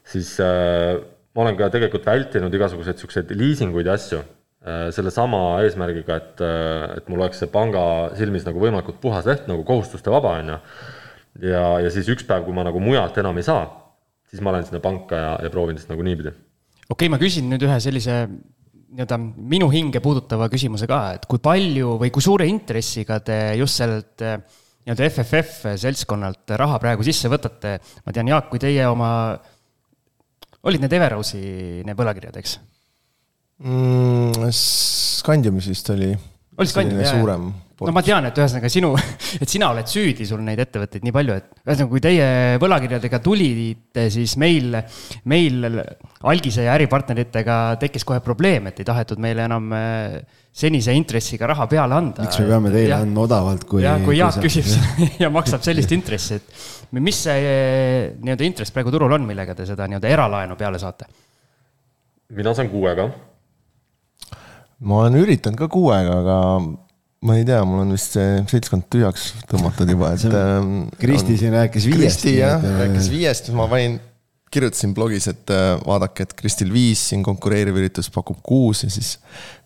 siis 0.09 0.35
äh, 0.43 0.99
ma 1.35 1.45
olen 1.45 1.59
ka 1.59 1.71
tegelikult 1.73 2.07
vältinud 2.07 2.55
igasuguseid 2.55 2.99
niisuguseid 2.99 3.35
liisinguid 3.39 3.89
ja 3.89 3.97
asju 3.99 4.21
äh, 4.21 4.89
sellesama 4.95 5.43
eesmärgiga, 5.65 6.19
et, 6.19 6.43
äh, 6.45 6.97
et 6.99 7.11
mul 7.13 7.23
oleks 7.23 7.43
see 7.43 7.51
panga 7.53 7.85
silmis 8.19 8.47
nagu 8.49 8.63
võimalikult 8.63 9.01
puhas 9.03 9.29
leht, 9.29 9.47
nagu 9.51 9.67
kohustuste 9.69 10.13
vaba, 10.13 10.37
on 10.43 10.55
ju. 10.55 10.59
ja, 11.53 11.67
ja 11.87 11.93
siis 11.95 12.11
üks 12.13 12.27
päev, 12.29 12.47
kui 12.47 12.57
ma 12.57 12.67
nagu 12.67 12.83
mujalt 12.83 13.19
enam 13.23 13.39
ei 13.39 13.47
saa, 13.47 13.67
siis 14.31 14.43
ma 14.45 14.55
lähen 14.55 14.69
sinna 14.69 14.83
panka 14.85 15.21
ja, 15.21 15.37
ja 15.47 15.53
proovin 15.55 15.79
siis 15.79 15.91
nagu 15.91 16.05
niipidi. 16.07 16.35
okei 16.89 16.95
okay,, 16.97 17.13
ma 17.13 17.23
küsin 17.23 17.49
nüüd 17.53 17.69
ühe 17.69 17.79
sellise 17.85 18.25
nii-öelda 18.93 19.19
minu 19.21 19.71
hinge 19.73 20.03
puudutava 20.05 20.49
küsimuse 20.53 20.89
ka, 20.91 21.01
et 21.17 21.25
kui 21.31 21.41
palju 21.43 21.97
või 22.03 22.13
kui 22.13 22.25
suure 22.25 22.47
intressiga 22.49 23.21
te 23.25 23.39
just 23.61 23.81
sellelt 23.81 24.21
nii-öelda 24.23 25.09
FFF 25.09 25.73
seltskonnalt 25.81 26.53
raha 26.61 26.79
praegu 26.83 27.07
sisse 27.07 27.31
võtate? 27.33 27.79
ma 28.05 28.15
tean, 28.15 28.29
Jaak, 28.33 28.51
kui 28.53 28.61
teie 28.63 28.85
oma 28.91 29.11
olid 30.69 30.85
need 30.85 30.97
Everausi 30.99 31.43
need 31.87 31.99
võlakirjad, 31.99 32.39
eks 32.43 32.57
mm,? 33.65 34.51
Scandiumis 34.53 35.69
vist 35.71 35.91
oli. 35.95 36.13
oli 36.59 36.71
Scandium, 36.71 37.03
jah? 37.03 37.15
suurem. 37.17 37.51
No 37.87 37.95
ma 37.95 38.03
tean, 38.07 38.29
et 38.29 38.39
ühesõnaga 38.39 38.71
sinu, 38.73 38.93
et 39.43 39.49
sina 39.51 39.71
oled 39.75 39.89
süüdi, 39.91 40.27
sul 40.29 40.43
neid 40.45 40.61
ettevõtteid 40.65 41.07
nii 41.07 41.15
palju, 41.15 41.39
et 41.41 41.49
ühesõnaga, 41.65 41.91
kui 41.95 42.05
teie 42.05 42.29
võlakirjadega 42.63 43.23
tulite, 43.25 44.07
siis 44.15 44.37
meil, 44.41 44.77
meil 45.31 45.83
algise 46.29 46.69
ja 46.69 46.77
äripartneritega 46.77 47.59
tekkis 47.83 48.07
kohe 48.09 48.23
probleem, 48.25 48.71
et 48.71 48.81
ei 48.83 48.89
tahetud 48.89 49.23
meile 49.23 49.47
enam 49.49 49.73
äh, 49.77 50.21
senise 50.53 50.93
intressiga 50.93 51.49
raha 51.49 51.67
peale 51.67 51.97
anda. 51.97 52.27
miks 52.27 52.39
me 52.43 52.47
peame 52.51 52.71
teile 52.75 52.97
andma 52.99 53.25
odavalt, 53.25 53.65
kui. 53.69 53.81
jah, 53.87 54.01
kui 54.05 54.19
Jaak 54.19 54.37
küsib 54.45 54.69
ja 55.23 55.33
maksab 55.33 55.65
sellist 55.65 55.93
intressi, 55.97 56.39
et 56.39 57.01
mis 57.01 57.23
see 57.25 57.39
eh, 57.41 58.13
nii-öelda 58.21 58.47
intress 58.47 58.75
praegu 58.75 58.93
turul 58.93 59.17
on, 59.17 59.25
millega 59.29 59.57
te 59.57 59.67
seda 59.69 59.89
nii-öelda 59.89 60.13
eralaenu 60.13 60.59
peale 60.61 60.81
saate? 60.83 61.09
mina 62.37 62.53
saan 62.57 62.69
kuuega. 62.73 63.09
ma 64.85 65.03
olen 65.05 65.21
üritanud 65.23 65.57
ka 65.61 65.71
kuuega, 65.73 66.21
aga 66.21 66.39
ma 67.23 67.37
ei 67.39 67.45
tea, 67.47 67.61
mul 67.69 67.85
on 67.85 67.95
vist 67.95 68.17
see 68.17 68.41
seltskond 68.51 68.89
tühjaks 68.93 69.29
tõmmatud 69.51 69.91
juba, 69.95 70.15
et. 70.17 70.25
Ähm, 70.27 70.73
Kristi 70.99 71.37
siin 71.41 71.55
rääkis 71.55 71.87
viiest. 71.87 72.01
Kristi 72.03 72.39
jah, 72.41 72.65
rääkis 72.83 73.11
viiest, 73.13 73.53
ma 73.57 73.69
panin, 73.71 74.01
kirjutasin 74.53 74.95
blogis, 74.97 75.29
et 75.31 75.53
äh, 75.55 75.77
vaadake, 75.87 76.27
et 76.27 76.35
Kristil 76.39 76.73
viis 76.75 77.03
siin 77.13 77.23
konkureeriv 77.27 77.79
üritus 77.81 78.11
pakub 78.13 78.43
kuus 78.45 78.85
ja 78.85 78.91
siis 78.93 79.15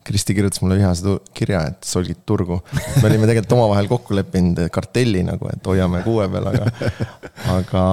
Kristi 0.06 0.36
kirjutas 0.36 0.62
mulle 0.62 0.78
vihase 0.78 1.16
kirja, 1.36 1.64
et 1.72 1.86
solgid 1.86 2.22
turgu. 2.28 2.60
me 2.72 3.04
olime 3.08 3.26
tegelikult 3.28 3.56
omavahel 3.58 3.90
kokku 3.90 4.16
leppinud 4.18 4.60
kartelli 4.72 5.24
nagu, 5.26 5.50
et 5.52 5.66
hoiame 5.66 6.02
kuue 6.06 6.28
peal, 6.32 6.48
aga, 6.52 6.70
aga 7.56 7.84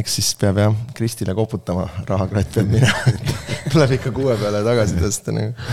eks 0.00 0.18
siis 0.20 0.32
peab 0.40 0.60
jah 0.60 0.78
Kristile 0.96 1.36
koputama, 1.36 1.86
rahakratt 2.08 2.54
peab 2.58 2.70
minema 2.74 3.16
tuleb 3.72 3.96
ikka 3.98 4.12
kuue 4.14 4.36
peale 4.40 4.62
tagasi 4.66 5.00
tõsta 5.00 5.34
nagu. 5.34 5.68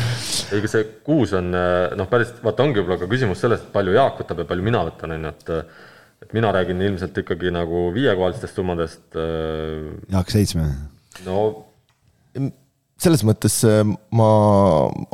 ei, 0.51 0.59
aga 0.61 0.71
see 0.71 0.89
kuus 1.05 1.35
on 1.37 1.51
noh, 1.51 2.09
päris, 2.11 2.33
vaata, 2.43 2.65
ongi 2.65 2.81
võib-olla 2.81 3.01
ka 3.01 3.09
küsimus 3.11 3.43
sellest, 3.43 3.67
et 3.67 3.75
palju 3.75 3.95
Jaak 3.97 4.21
võtab 4.23 4.43
ja 4.43 4.49
palju 4.49 4.67
mina 4.67 4.83
võtan, 4.87 5.17
on 5.17 5.29
ju, 5.29 5.33
et 5.35 5.55
et 6.21 6.35
mina 6.37 6.51
räägin 6.53 6.81
ilmselt 6.85 7.17
ikkagi 7.17 7.49
nagu 7.49 7.87
viiekohalistest 7.95 8.59
summadest. 8.59 9.03
Äh, 9.17 9.89
Jaak 10.13 10.29
seitsme. 10.29 10.67
no 11.25 11.37
selles 13.01 13.23
mõttes 13.27 13.61
äh, 13.67 13.81
ma 14.15 14.29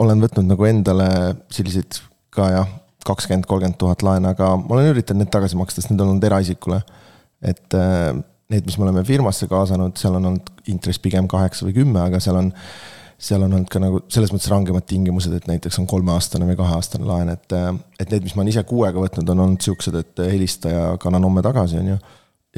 olen 0.02 0.24
võtnud 0.24 0.50
nagu 0.50 0.68
endale 0.68 1.10
selliseid 1.54 2.02
ka 2.34 2.50
jah, 2.54 2.74
kakskümmend, 3.08 3.48
kolmkümmend 3.48 3.80
tuhat 3.80 4.04
laene, 4.06 4.34
aga 4.36 4.56
ma 4.60 4.76
olen 4.76 4.92
üritanud 4.92 5.24
need 5.24 5.32
tagasi 5.34 5.58
maksta, 5.60 5.82
sest 5.82 5.94
need 5.94 6.04
on 6.04 6.14
olnud 6.14 6.28
eraisikule. 6.28 6.82
et 7.42 7.78
äh, 7.78 8.12
need, 8.52 8.68
mis 8.68 8.78
me 8.80 8.88
oleme 8.88 9.04
firmasse 9.08 9.48
kaasanud, 9.52 9.98
seal 10.00 10.16
on 10.18 10.30
olnud 10.32 10.70
intress 10.72 11.02
pigem 11.04 11.28
kaheksa 11.30 11.68
või 11.68 11.76
kümme, 11.78 12.02
aga 12.02 12.20
seal 12.24 12.40
on, 12.40 12.52
seal 13.22 13.44
on 13.44 13.54
olnud 13.54 13.70
ka 13.72 13.82
nagu 13.84 14.02
selles 14.14 14.32
mõttes 14.34 14.50
rangemad 14.52 14.88
tingimused, 14.90 15.34
et 15.36 15.48
näiteks 15.50 15.80
on 15.82 15.88
kolmeaastane 15.90 16.48
või 16.50 16.58
kaheaastane 16.60 17.08
laen, 17.08 17.32
et, 17.36 17.48
äh, 17.56 17.72
et 18.00 18.12
need, 18.12 18.28
mis 18.28 18.36
ma 18.36 18.44
olen 18.44 18.54
ise 18.54 18.64
kuuega 18.68 19.04
võtnud, 19.04 19.34
on 19.34 19.46
olnud 19.48 19.64
siuksed, 19.64 20.00
et 20.02 20.24
helista 20.28 20.74
ja 20.74 20.86
kannan 21.02 21.28
homme 21.28 21.46
tagasi, 21.46 21.80
on 21.84 21.94
ju. 21.94 21.98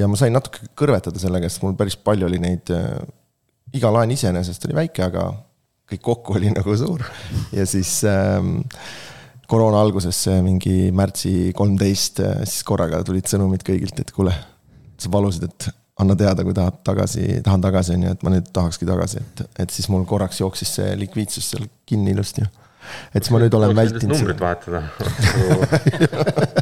ja 0.00 0.08
ma 0.08 0.18
sain 0.18 0.34
natuke 0.34 0.70
kõrvetada 0.78 1.22
sellega, 1.22 1.50
sest 1.50 1.66
mul 1.66 1.78
päris 1.78 1.98
palju 2.00 2.26
oli 2.30 2.42
neid 2.42 2.74
iga 3.76 3.92
laen 3.94 4.10
iseenesest 4.14 4.66
oli 4.68 4.78
väike, 4.82 5.04
aga 5.06 5.28
kõik 5.90 6.04
kokku 6.06 6.38
oli 6.38 6.52
nagu 6.58 6.76
suur. 6.78 7.04
ja 7.54 7.66
siis 7.68 8.00
ähm, 8.08 8.58
koroona 9.50 9.82
alguses, 9.82 10.22
mingi 10.44 10.90
märtsi 10.94 11.52
kolmteist, 11.56 12.22
äh, 12.24 12.40
siis 12.46 12.64
korraga 12.66 13.02
tulid 13.06 13.28
sõnumid 13.30 13.66
kõigilt, 13.66 13.98
et 14.02 14.14
kuule, 14.14 14.34
sa 15.00 15.12
palusid, 15.12 15.48
et 15.48 15.70
anna 16.00 16.16
teada, 16.16 16.44
kui 16.46 16.54
tahad 16.56 16.80
tagasi, 16.86 17.26
tahan 17.44 17.64
tagasi, 17.64 17.96
on 17.96 18.06
ju, 18.06 18.14
et 18.14 18.24
ma 18.24 18.32
nüüd 18.32 18.48
tahakski 18.56 18.88
tagasi, 18.88 19.20
et, 19.20 19.44
et 19.64 19.74
siis 19.74 19.90
mul 19.92 20.06
korraks 20.08 20.40
jooksis 20.40 20.74
see 20.78 20.96
likviidsus 21.00 21.52
seal 21.52 21.66
kinni 21.88 22.14
ilusti. 22.14 22.46
et 23.14 23.22
siis 23.22 23.30
ma 23.34 23.42
nüüd 23.42 23.54
olen 23.54 23.74
vältinud. 23.76 24.16
numbrit 24.16 24.40
vahetada 24.40 24.80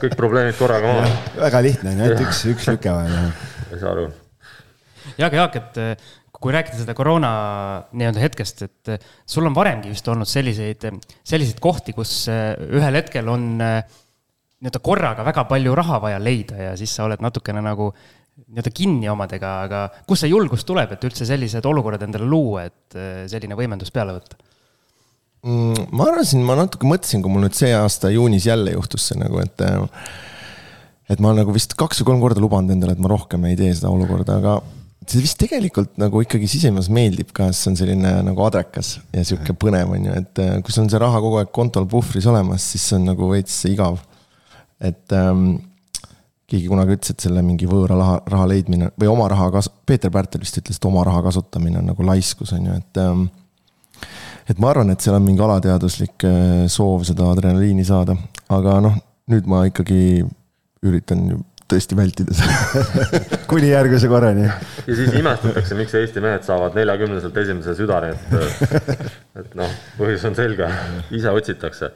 kõik 0.03 0.16
probleemid 0.18 0.59
korraga 0.59 0.94
maha. 0.97 1.12
väga 1.44 1.62
lihtne, 1.68 1.94
ainult 1.94 2.25
üks, 2.27 2.42
üks 2.51 2.66
lüke 2.73 2.94
vaja. 2.94 3.29
ei 3.71 3.79
saa 3.79 3.92
aru. 3.94 4.09
ja, 5.14 5.29
aga 5.29 5.44
Jaak, 5.44 5.61
et 5.62 6.09
kui 6.42 6.55
rääkida 6.55 6.79
seda 6.83 6.94
koroona 6.96 7.31
nii-öelda 7.98 8.22
hetkest, 8.22 8.62
et 8.66 8.92
eh, 8.94 9.07
sul 9.27 9.46
on 9.48 9.57
varemgi 9.57 9.90
vist 9.90 10.07
olnud 10.11 10.29
selliseid, 10.29 10.87
selliseid 11.27 11.59
kohti, 11.62 11.94
kus 11.96 12.12
eh, 12.33 12.53
ühel 12.79 13.01
hetkel 13.01 13.31
on 13.33 13.48
eh, 13.64 13.81
nii-öelda 14.62 14.83
korraga 14.85 15.27
väga 15.27 15.46
palju 15.51 15.74
raha 15.79 16.01
vaja 16.03 16.20
leida 16.22 16.70
ja 16.70 16.77
siis 16.79 16.94
sa 16.94 17.07
oled 17.09 17.22
natukene 17.24 17.62
nagu 17.64 17.90
nii-öelda 18.38 18.72
kinni 18.74 19.11
omadega, 19.11 19.55
aga 19.66 19.83
kust 20.07 20.24
see 20.24 20.31
julgus 20.31 20.62
tuleb, 20.66 20.94
et 20.94 21.09
üldse 21.09 21.27
sellised 21.27 21.66
olukorrad 21.66 22.05
endale 22.07 22.27
luua, 22.29 22.68
et 22.68 22.98
selline 23.31 23.59
võimendus 23.59 23.90
peale 23.94 24.14
võtta? 24.14 24.38
Mm, 25.46 25.90
ma 25.94 26.07
arvasin, 26.11 26.42
ma 26.46 26.55
natuke 26.59 26.87
mõtlesin, 26.87 27.22
kui 27.22 27.35
mul 27.35 27.46
nüüd 27.46 27.59
see 27.59 27.70
aasta 27.74 28.11
juunis 28.14 28.46
jälle 28.46 28.74
juhtus 28.74 29.11
see 29.11 29.18
nagu, 29.18 29.42
et 29.42 29.62
et 31.09 31.22
ma 31.24 31.33
nagu 31.35 31.55
vist 31.55 31.74
kaks 31.79 32.03
või 32.03 32.12
kolm 32.12 32.22
korda 32.22 32.42
lubanud 32.42 32.74
endale, 32.74 32.94
et 32.94 33.03
ma 33.03 33.11
rohkem 33.11 33.46
ei 33.48 33.59
tee 33.59 33.70
seda 33.74 33.90
olukorda, 33.90 34.38
aga 34.38 34.59
see 35.12 35.23
vist 35.25 35.38
tegelikult 35.40 35.97
nagu 36.01 36.21
ikkagi 36.25 36.49
sisemas 36.51 36.90
meeldib 36.92 37.31
ka, 37.37 37.49
sest 37.51 37.64
see 37.64 37.73
on 37.73 37.79
selline 37.81 38.12
nagu 38.27 38.44
adrekas 38.47 38.97
ja 39.14 39.25
sihuke 39.27 39.55
põnev 39.59 39.94
on 39.97 40.09
ju, 40.09 40.18
et 40.21 40.42
äh, 40.44 40.53
kui 40.64 40.75
sul 40.75 40.85
on 40.85 40.92
see 40.92 41.01
raha 41.03 41.23
kogu 41.25 41.40
aeg 41.40 41.51
kontol 41.55 41.88
puhvris 41.90 42.29
olemas, 42.31 42.66
siis 42.75 42.85
see 42.90 42.99
on 42.99 43.09
nagu 43.12 43.31
veits 43.33 43.57
igav. 43.71 43.99
et 44.79 45.16
ähm, 45.16 45.59
keegi 46.49 46.68
kunagi 46.71 46.94
ütles, 46.97 47.12
et 47.12 47.27
selle 47.27 47.42
mingi 47.44 47.66
võõra 47.68 47.97
raha, 47.99 48.21
raha 48.31 48.47
leidmine 48.53 48.92
või 49.01 49.11
oma 49.11 49.27
raha 49.29 49.51
kas-, 49.59 49.71
Peeter 49.87 50.12
Pärtel 50.12 50.44
vist 50.44 50.61
ütles, 50.61 50.79
et 50.79 50.88
oma 50.88 51.03
raha 51.05 51.25
kasutamine 51.27 51.81
on 51.83 51.90
nagu 51.90 52.07
laiskus, 52.07 52.55
on 52.57 52.71
ju, 52.71 52.79
et 52.79 53.03
ähm, 53.03 53.27
et 54.49 54.61
ma 54.62 54.71
arvan, 54.73 54.92
et 54.92 55.05
seal 55.05 55.18
on 55.18 55.27
mingi 55.27 55.44
alateaduslik 55.44 56.25
äh, 56.25 56.64
soov 56.73 57.05
seda 57.09 57.29
adrenaliini 57.33 57.85
saada, 57.85 58.16
aga 58.55 58.79
noh, 58.85 58.97
nüüd 59.29 59.49
ma 59.51 59.66
ikkagi 59.68 60.25
üritan 60.88 61.27
tõesti 61.68 61.96
vältida 61.98 62.35
seda 62.38 63.40
kuni 63.50 63.70
järgmise 63.72 64.09
korrani. 64.11 64.46
ja 64.48 64.96
siis 64.96 65.12
imestatakse, 65.18 65.76
miks 65.78 65.96
Eesti 65.98 66.22
mehed 66.24 66.46
saavad 66.46 66.76
neljakümneselt 66.78 67.37
esimese 67.44 67.74
südari, 67.78 68.14
et, 68.14 69.04
et 69.42 69.59
noh, 69.59 69.76
põhjus 69.98 70.24
on 70.28 70.38
selge, 70.38 70.70
ise 71.18 71.35
otsitakse. 71.35 71.92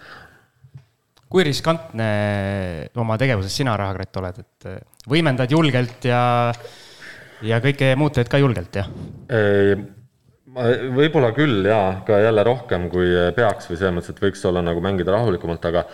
kui 1.33 1.47
riskantne 1.49 2.11
oma 3.01 3.17
tegevuses 3.21 3.57
sina, 3.63 3.77
Rahakratt, 3.81 4.21
oled, 4.21 4.45
et 4.45 5.09
võimendad 5.09 5.51
julgelt 5.51 6.05
ja, 6.05 6.23
ja 7.43 7.65
kõike 7.65 7.95
muud 7.97 8.15
teed 8.19 8.31
ka 8.33 8.41
julgelt, 8.43 8.81
jah? 8.83 8.93
võib-olla 10.53 11.31
küll 11.33 11.65
jaa, 11.65 12.03
ka 12.05 12.19
jälle 12.21 12.43
rohkem, 12.45 12.91
kui 12.93 13.09
peaks 13.37 13.71
või 13.71 13.79
selles 13.79 13.95
mõttes, 13.97 14.13
et 14.13 14.21
võiks 14.21 14.43
olla 14.45 14.61
nagu 14.61 14.83
mängida 14.85 15.15
rahulikumalt, 15.15 15.65
aga 15.71 15.87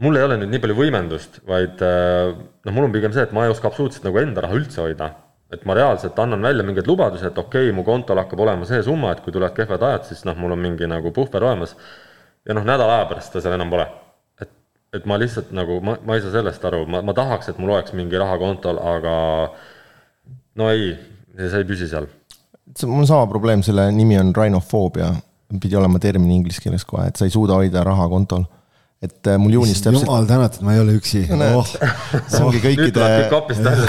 mul 0.00 0.16
ei 0.16 0.24
ole 0.26 0.38
nüüd 0.40 0.52
nii 0.52 0.62
palju 0.62 0.76
võimendust, 0.78 1.40
vaid 1.48 1.82
äh, 1.84 2.32
noh, 2.32 2.74
mul 2.74 2.88
on 2.88 2.94
pigem 2.94 3.12
see, 3.14 3.26
et 3.26 3.34
ma 3.36 3.46
ei 3.46 3.52
oska 3.52 3.68
absoluutselt 3.68 4.06
nagu 4.08 4.20
enda 4.22 4.44
raha 4.44 4.56
üldse 4.58 4.82
hoida. 4.84 5.12
et 5.52 5.66
ma 5.68 5.74
reaalselt 5.76 6.16
annan 6.16 6.40
välja 6.40 6.64
mingeid 6.64 6.86
lubadusi, 6.88 7.26
et 7.28 7.36
okei 7.38 7.66
okay,, 7.66 7.74
mu 7.76 7.82
kontol 7.84 8.16
hakkab 8.16 8.40
olema 8.40 8.64
see 8.64 8.78
summa, 8.82 9.10
et 9.12 9.20
kui 9.20 9.34
tulevad 9.34 9.52
kehvad 9.52 9.82
ajad, 9.84 10.06
siis 10.08 10.22
noh, 10.24 10.38
mul 10.40 10.54
on 10.54 10.62
mingi 10.62 10.88
nagu 10.88 11.12
puhver 11.12 11.44
olemas. 11.44 11.74
ja 12.48 12.56
noh, 12.56 12.64
nädala 12.64 13.00
aja 13.00 13.10
pärast 13.10 13.32
seda 13.34 13.44
seal 13.44 13.58
enam 13.58 13.70
pole. 13.74 13.86
et, 14.40 14.50
et 14.96 15.04
ma 15.06 15.18
lihtsalt 15.20 15.52
nagu, 15.52 15.76
ma, 15.84 15.98
ma 16.06 16.16
ei 16.16 16.24
saa 16.24 16.32
sellest 16.38 16.64
aru, 16.64 16.86
ma, 16.88 17.02
ma 17.04 17.14
tahaks, 17.16 17.52
et 17.52 17.60
mul 17.60 17.74
oleks 17.76 17.92
mingi 17.98 18.16
raha 18.18 18.38
kontol, 18.40 18.80
aga 18.80 19.14
no 20.56 20.72
ei, 20.72 20.94
see 21.36 21.60
ei 21.60 21.68
püsi 21.68 21.90
seal. 21.92 22.08
mul 22.86 23.04
on 23.04 23.12
sama 23.12 23.28
probleem, 23.28 23.62
selle 23.62 23.90
nimi 23.92 24.16
on 24.18 24.32
rhinofoobia, 24.34 25.12
pidi 25.60 25.76
olema 25.76 26.00
termin 26.00 26.32
inglise 26.40 26.64
keeles 26.64 26.88
kohe, 26.88 27.10
et 27.12 27.20
sa 27.20 27.28
ei 27.28 27.36
suuda 27.36 27.60
hoida 27.60 27.84
raha 27.84 28.08
kontol 28.08 28.48
et 29.02 29.26
äh, 29.26 29.38
mul 29.40 29.56
juunis 29.56 29.80
täpselt. 29.82 30.04
jumal 30.06 30.26
tänatud, 30.30 30.62
ma 30.62 30.76
ei 30.76 30.80
ole 30.82 30.94
üksi 30.98 31.24
no,. 31.40 31.48
Oh. 31.58 31.70
see 32.30 32.42
ongi 32.42 32.60
kõikide, 32.62 33.08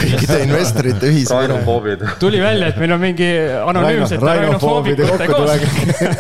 kõikide 0.01 0.39
investorite 0.47 1.11
ühismure. 1.11 1.97
tuli 2.22 2.41
välja, 2.41 2.72
et 2.74 2.80
meil 2.82 2.95
on 2.95 3.03
mingi 3.03 3.30
anonüümsete 3.61 4.22
rainofoobide 4.24 5.09
kokkutulek 5.11 5.68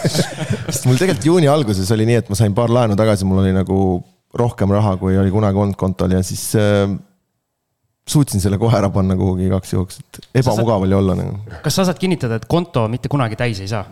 sest 0.73 0.85
mul 0.89 1.01
tegelikult 1.01 1.29
juuni 1.31 1.49
alguses 1.49 1.89
oli 1.95 2.05
nii, 2.09 2.19
et 2.21 2.29
ma 2.29 2.37
sain 2.37 2.53
paar 2.57 2.73
laenu 2.73 2.97
tagasi, 2.99 3.25
mul 3.29 3.41
oli 3.41 3.55
nagu 3.55 3.79
rohkem 4.37 4.71
raha, 4.73 4.95
kui 5.01 5.17
oli 5.17 5.33
kunagi 5.33 5.65
olnud 5.65 5.79
kontol 5.79 6.13
ja 6.13 6.21
siis 6.25 6.51
äh, 6.59 6.85
suutsin 8.09 8.43
selle 8.43 8.61
kohe 8.61 8.77
ära 8.77 8.93
panna 8.93 9.17
kuhugi 9.17 9.49
igaks 9.49 9.73
juhuks, 9.73 9.99
et 10.03 10.41
ebamugav 10.43 10.85
oli 10.85 11.01
olla 11.01 11.17
nagu 11.17 11.59
kas 11.65 11.81
sa 11.81 11.89
saad 11.89 12.01
kinnitada, 12.01 12.37
et 12.37 12.45
konto 12.49 12.85
mitte 12.93 13.09
kunagi 13.09 13.39
täis 13.39 13.63
ei 13.63 13.73
saa? 13.73 13.87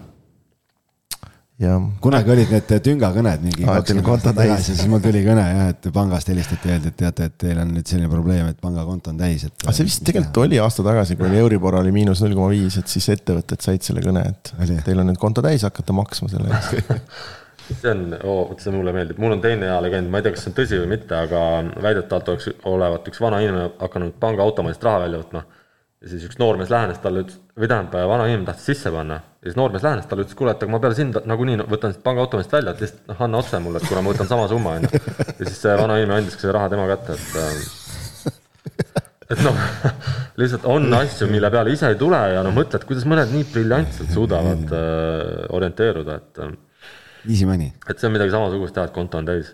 Ja 1.62 1.76
kunagi 2.01 2.32
olid 2.34 2.53
need 2.55 2.72
tüngakõned 2.86 3.43
mingi 3.45 3.66
Aa, 3.68 3.80
et 3.82 3.89
teil 3.89 3.99
on 4.01 4.05
konto 4.05 4.32
täis. 4.32 4.39
tagasi, 4.49 4.76
siis 4.76 4.89
mul 4.89 5.03
tuli 5.03 5.22
kõne 5.26 5.43
jah, 5.45 5.68
et 5.74 5.89
pangast 5.93 6.32
helistati, 6.32 6.72
öeldi, 6.74 6.93
et 6.93 6.97
teate, 7.03 7.28
et 7.30 7.36
teil 7.45 7.59
on 7.62 7.76
nüüd 7.76 7.91
selline 7.91 8.09
probleem, 8.12 8.49
et 8.51 8.62
pangakonto 8.62 9.14
on 9.14 9.20
täis, 9.22 9.45
et. 9.47 9.53
aga 9.66 9.76
see 9.78 9.88
vist 9.88 10.05
tegelikult 10.07 10.41
oli 10.45 10.62
aasta 10.64 10.86
tagasi, 10.88 11.20
kui 11.20 11.30
oli 11.30 11.41
Euribor 11.43 11.78
oli 11.82 11.93
miinus 11.95 12.24
null 12.26 12.34
koma 12.38 12.49
viis, 12.55 12.80
et 12.82 12.89
siis 12.91 13.12
ettevõtted 13.14 13.62
said 13.62 13.86
selle 13.86 14.03
kõne, 14.05 14.26
et 14.34 14.55
Oli. 14.57 14.80
teil 14.88 15.03
on 15.03 15.12
nüüd 15.12 15.22
konto 15.22 15.45
täis, 15.45 15.68
hakkate 15.68 15.95
maksma 15.95 16.32
selle 16.34 16.49
eest. 16.49 16.97
see 17.72 17.91
on 17.91 18.18
oh,, 18.24 18.49
vot 18.49 18.59
see 18.62 18.74
mulle 18.74 18.93
meeldib, 18.95 19.20
mul 19.22 19.36
on 19.36 19.41
teine 19.43 19.70
hea 19.70 19.80
legend, 19.86 20.09
ma 20.12 20.20
ei 20.20 20.26
tea, 20.26 20.36
kas 20.36 20.45
see 20.45 20.51
on 20.51 20.57
tõsi 20.57 20.80
või 20.82 20.91
mitte, 20.95 21.18
aga 21.18 21.41
väidetavalt 21.84 22.34
oleks 22.34 22.49
olevat 22.72 23.09
üks 23.12 23.22
vana 23.24 23.41
inimene 23.43 23.70
hakanud 23.80 24.18
pangaautomaadist 24.22 24.88
raha 24.88 25.05
välja 25.05 25.22
võtma. 25.22 25.45
Ja 26.02 26.10
siis 26.10 26.24
üks 26.26 26.39
noormees 26.41 26.72
lähenes 26.74 27.02
talle, 27.02 27.22
ütles, 27.26 27.38
või 27.58 27.70
tähendab, 27.70 28.08
vana 28.10 28.26
inimene 28.30 28.47
tahtis 28.47 28.72
sisse 28.72 28.91
panna 28.93 29.20
ja 29.22 29.49
siis 29.49 29.58
noormees 29.58 29.84
lähenes 29.86 30.08
talle, 30.10 30.26
ütles, 30.26 30.38
kuule, 30.38 30.56
et 30.56 30.64
aga 30.66 30.74
ma 30.74 30.80
peale 30.82 30.97
sind 30.97 31.20
nagunii 31.30 31.60
no, 31.62 31.68
võtan 31.70 31.93
siit 31.93 32.02
pangaautomaadist 32.06 32.56
välja, 32.56 32.74
et 32.74 32.82
lihtsalt 32.86 33.12
noh, 33.12 33.22
anna 33.28 33.41
otse 33.41 33.62
mulle, 33.62 33.82
et 33.82 33.89
kuna 33.89 34.02
ma 34.02 34.14
võtan 34.14 34.32
sama 34.32 34.47
summa, 34.49 34.74
on 34.80 34.88
ju. 34.88 35.04
ja 35.28 35.38
siis 35.43 35.62
see 35.62 35.76
vana 35.78 35.99
inimene 36.02 36.24
andiski 36.24 36.45
selle 36.45 36.58
raha 36.58 36.72
tema 36.74 36.88
kätte, 36.89 37.20
et 37.20 37.38
äh, 37.43 37.78
et 39.36 39.45
noh, 39.45 39.62
lihtsalt 40.41 40.68
on 40.74 40.89
asju, 41.04 41.30
mille 41.32 41.54
peale 41.54 41.78
ise 41.78 41.93
ei 41.93 42.02
tule 42.02 42.20
ja 42.34 42.41
no 42.45 42.56
mõtled, 42.56 42.89
kuidas 42.89 43.06
mõned 43.10 43.34
nii 43.36 43.47
briljantselt 43.54 44.18
suudavad 44.18 44.76
äh, 44.82 45.47
orienteeruda, 45.54 46.20
et 46.22 46.43
äh, 46.47 46.60
Easy 47.30 47.45
money. 47.45 47.70
et 47.86 47.97
see 48.02 48.10
on 48.10 48.18
midagi 48.18 48.34
samasugust 48.34 48.74
teha, 48.74 48.89
et 48.89 48.97
konto 48.97 49.22
on 49.22 49.30
täis. 49.30 49.54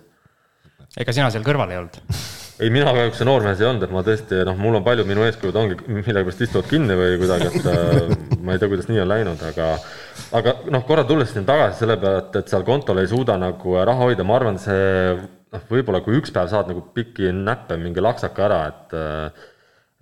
ega 0.95 1.11
sina 1.11 1.31
seal 1.33 1.43
kõrval 1.47 1.75
ei 1.75 1.83
olnud? 1.83 2.03
ei, 2.59 2.69
mina 2.73 2.91
kahjuks 2.95 3.21
noormees 3.27 3.61
ei 3.61 3.67
olnud, 3.69 3.85
et 3.85 3.93
ma 3.93 4.03
tõesti 4.05 4.41
noh, 4.47 4.57
mul 4.59 4.79
on 4.79 4.85
paljud 4.85 5.07
minu 5.09 5.25
eeskujud 5.27 5.57
ongi 5.59 5.77
millegipärast 5.85 6.43
istuvad 6.47 6.69
kinni 6.71 6.97
või 6.97 7.17
kuidagi, 7.21 7.49
et 7.51 7.67
äh, 7.71 8.39
ma 8.41 8.55
ei 8.55 8.61
tea, 8.61 8.71
kuidas 8.71 8.89
nii 8.89 9.01
on 9.03 9.11
läinud, 9.11 9.43
aga 9.51 9.71
aga 10.37 10.55
noh, 10.73 10.85
korra 10.87 11.05
tulles 11.09 11.33
siin 11.33 11.45
tagasi 11.47 11.83
selle 11.83 11.99
peale, 12.01 12.23
et, 12.25 12.39
et 12.41 12.53
seal 12.53 12.65
kontol 12.67 13.01
ei 13.01 13.11
suuda 13.11 13.37
nagu 13.41 13.77
raha 13.77 14.09
hoida, 14.09 14.25
ma 14.27 14.39
arvan, 14.39 14.57
see 14.61 15.13
noh, 15.17 15.67
võib-olla 15.69 16.01
kui 16.05 16.17
üks 16.19 16.33
päev 16.33 16.49
saad 16.51 16.71
nagu 16.71 16.81
pikki 16.95 17.29
näppe 17.35 17.77
mingi 17.81 18.03
laksaka 18.03 18.47
ära, 18.49 18.63
et 18.71 18.97
äh, 18.97 19.45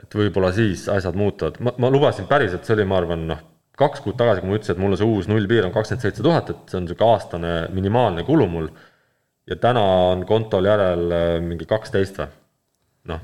et 0.06 0.16
võib-olla 0.16 0.52
siis 0.56 0.88
asjad 0.92 1.16
muutuvad, 1.18 1.60
ma, 1.64 1.72
ma 1.80 1.92
lubasin 1.92 2.28
päriselt, 2.30 2.66
see 2.68 2.76
oli, 2.76 2.88
ma 2.88 3.00
arvan, 3.00 3.28
noh, 3.30 3.44
kaks 3.80 4.04
kuud 4.04 4.18
tagasi, 4.20 4.42
kui 4.44 4.52
ma 4.52 4.58
ütlesin, 4.60 4.76
et 4.76 4.82
mul 4.84 4.96
on 4.96 5.00
see 5.00 5.08
uus 5.08 5.30
nullpiir 5.32 5.68
on 5.68 5.74
kakskümmend 5.76 6.04
seitse 6.04 6.24
tuhat, 6.24 6.52
et 6.52 6.72
see 6.72 6.80
on 6.80 6.86
niisugune 6.88 7.12
aastane 7.12 7.54
minimaalne 7.76 8.24
kulu 8.28 8.48
mul 8.52 8.70
ja 9.50 9.58
täna 9.62 9.84
on 10.12 10.26
kontol 10.28 10.68
järel 10.68 11.12
äh, 11.12 11.30
mingi 11.44 11.68
kaksteist 11.70 12.20
või? 12.22 12.32
noh, 13.10 13.22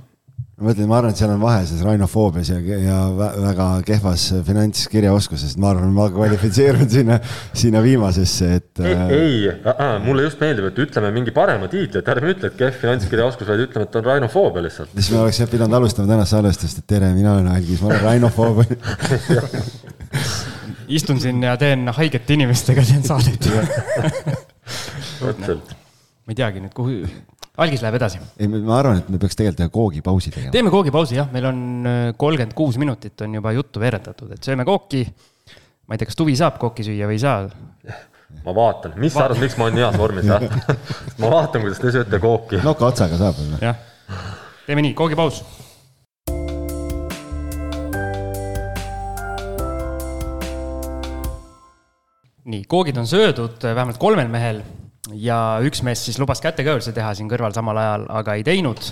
ma 0.62 0.68
mõtlen, 0.68 0.88
ma 0.90 0.98
arvan, 1.00 1.14
et 1.14 1.20
seal 1.22 1.32
on 1.34 1.42
vahe 1.42 1.64
selles 1.66 1.82
rainofoobias 1.86 2.52
ja, 2.52 2.60
ja 2.62 2.98
vä- 3.18 3.32
väga 3.42 3.68
kehvas 3.88 4.28
finantskirjaoskuses, 4.46 5.56
ma 5.62 5.72
arvan, 5.74 5.94
ma 5.96 6.06
kvalifitseerun 6.14 6.90
sinna, 6.92 7.18
sinna 7.58 7.82
viimasesse, 7.86 8.52
et 8.60 8.84
ei 8.86 8.94
äh,, 8.94 9.82
ei 9.82 10.04
mulle 10.06 10.28
just 10.28 10.42
meeldib, 10.44 10.70
et 10.70 10.82
ütleme 10.86 11.12
mingi 11.16 11.34
parema 11.36 11.70
tiitli, 11.72 12.04
et 12.04 12.14
ärme 12.14 12.36
ütle, 12.36 12.52
et 12.52 12.60
kehv 12.60 12.78
finantskirjaoskus, 12.84 13.50
vaid 13.50 13.66
ütleme, 13.66 13.90
et 13.90 14.00
on 14.02 14.08
rainofoobia 14.12 14.66
lihtsalt. 14.68 14.94
siis 14.98 15.12
me 15.16 15.24
oleks 15.24 15.42
pidanud 15.52 15.80
alustama 15.82 16.14
tänast 16.14 16.38
salvestust, 16.38 16.84
et 16.84 16.90
tere, 16.94 17.10
mina 17.18 17.36
olen 17.38 17.50
Algis, 17.56 17.82
ma 17.82 17.94
olen 17.94 18.06
rainofoob. 18.06 18.64
istun 20.92 21.20
siin 21.24 21.44
ja 21.44 21.58
teen 21.58 21.88
haigete 21.96 22.34
inimestega 22.36 22.84
teen 22.86 23.04
saadet. 23.08 23.50
täpselt. 25.22 25.76
ma 26.26 26.34
ei 26.34 26.38
teagi 26.38 26.64
nüüd, 26.64 26.74
kuhu, 26.76 27.02
algis 27.62 27.84
läheb 27.84 27.98
edasi. 28.00 28.22
ei, 28.40 28.50
ma 28.52 28.78
arvan, 28.80 29.02
et 29.02 29.10
me 29.12 29.20
peaks 29.22 29.38
tegelikult 29.38 29.66
ühe 29.66 29.74
koogipausi 29.74 30.34
tegema. 30.34 30.54
teeme 30.54 30.74
koogipausi 30.74 31.18
jah, 31.18 31.30
meil 31.34 31.48
on 31.52 31.60
äh, 31.90 32.00
kolmkümmend 32.18 32.56
kuus 32.58 32.80
minutit 32.82 33.22
on 33.26 33.38
juba 33.38 33.54
juttu 33.56 33.84
veeretatud, 33.84 34.32
et 34.36 34.48
sööme 34.48 34.66
kooki. 34.68 35.04
ma 35.88 35.96
ei 35.96 36.02
tea, 36.02 36.10
kas 36.10 36.20
Tuvi 36.20 36.38
saab 36.40 36.58
kooki 36.62 36.86
süüa 36.88 37.10
või 37.10 37.20
ei 37.20 37.24
saa. 37.24 37.48
ma 38.46 38.56
vaatan, 38.58 38.98
mis 39.02 39.14
sa 39.16 39.28
arvad, 39.28 39.42
miks 39.44 39.58
ma 39.60 39.70
olen 39.70 39.82
heas 39.84 39.98
vormis 40.02 40.30
või? 40.30 40.52
ma 41.22 41.34
vaatan, 41.38 41.66
kuidas 41.66 41.82
te 41.84 41.96
sööte 41.98 42.22
kooki. 42.24 42.62
nokatsaga 42.66 43.20
saab 43.22 43.42
veel 43.42 43.56
või? 43.56 43.64
jah, 43.70 43.82
teeme 44.68 44.88
nii, 44.88 44.96
koogipaus. 44.98 45.44
nii, 52.52 52.64
koogid 52.68 52.98
on 52.98 53.06
söödud 53.08 53.62
äh, 53.62 53.76
vähemalt 53.78 54.02
kolmel 54.02 54.32
mehel 54.32 54.64
ja 55.10 55.38
üks 55.66 55.82
mees 55.86 56.04
siis 56.06 56.20
lubas 56.22 56.42
kätekõveruse 56.44 56.94
teha 56.96 57.14
siin 57.18 57.30
kõrval 57.32 57.56
samal 57.56 57.80
ajal, 57.82 58.06
aga 58.22 58.38
ei 58.38 58.46
teinud. 58.46 58.92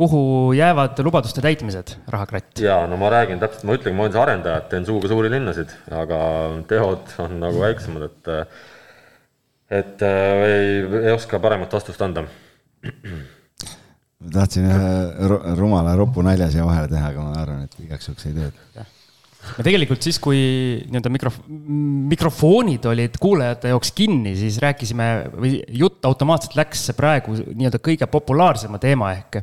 kuhu 0.00 0.52
jäävad 0.56 0.96
lubaduste 1.04 1.42
täitmised, 1.44 1.94
rahakratt? 2.08 2.58
ja 2.58 2.86
no 2.88 2.96
ma 2.96 3.10
räägin 3.12 3.40
täpselt, 3.42 3.64
ma 3.68 3.76
ütlen, 3.76 3.94
ma 3.94 4.06
olen 4.06 4.14
see 4.14 4.22
arendaja, 4.22 4.62
et 4.62 4.70
teen 4.72 4.86
suuga 4.88 5.10
suuri 5.12 5.30
linnasid, 5.30 5.74
aga 5.92 6.20
teod 6.68 7.18
on 7.18 7.36
nagu 7.42 7.60
väiksemad, 7.60 8.08
et 8.08 8.32
et 9.70 10.02
äh, 10.02 10.46
ei, 10.46 11.04
ei 11.04 11.12
oska 11.12 11.38
paremat 11.38 11.72
vastust 11.72 12.02
anda. 12.02 12.24
tahtsin 14.32 14.66
ühe 14.66 15.28
ru- 15.30 15.42
rumala 15.58 15.94
ropu 15.96 16.24
nalja 16.26 16.50
siia 16.50 16.66
vahele 16.66 16.88
teha, 16.90 17.12
aga 17.12 17.26
ma 17.26 17.36
arvan, 17.44 17.68
et 17.68 17.84
igaks 17.84 18.10
juhuks 18.10 18.26
ei 18.26 18.34
tee. 18.34 18.88
Me 19.56 19.64
tegelikult 19.64 20.04
siis, 20.04 20.18
kui 20.22 20.38
nii-öelda 20.86 21.10
mikrof-, 21.12 21.40
mikrofonid 22.10 22.86
olid 22.90 23.16
kuulajate 23.20 23.72
jaoks 23.72 23.92
kinni, 23.96 24.34
siis 24.38 24.58
rääkisime 24.62 25.08
või 25.32 25.52
jutt 25.80 26.04
automaatselt 26.08 26.56
läks 26.58 26.90
praegu 26.98 27.36
nii-öelda 27.38 27.80
kõige 27.84 28.08
populaarsema 28.10 28.80
teema 28.82 29.12
ehk 29.16 29.40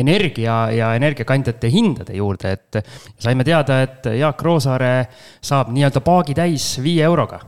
energia 0.00 0.62
ja 0.74 0.92
energiakandjate 0.98 1.70
hindade 1.72 2.16
juurde, 2.18 2.54
et 2.56 2.80
saime 3.20 3.46
teada, 3.46 3.82
et 3.86 4.10
Jaak 4.20 4.42
Roosaare 4.46 4.94
saab 5.42 5.72
nii-öelda 5.74 6.02
paagi 6.04 6.36
täis 6.38 6.72
viie 6.82 7.04
euroga. 7.04 7.40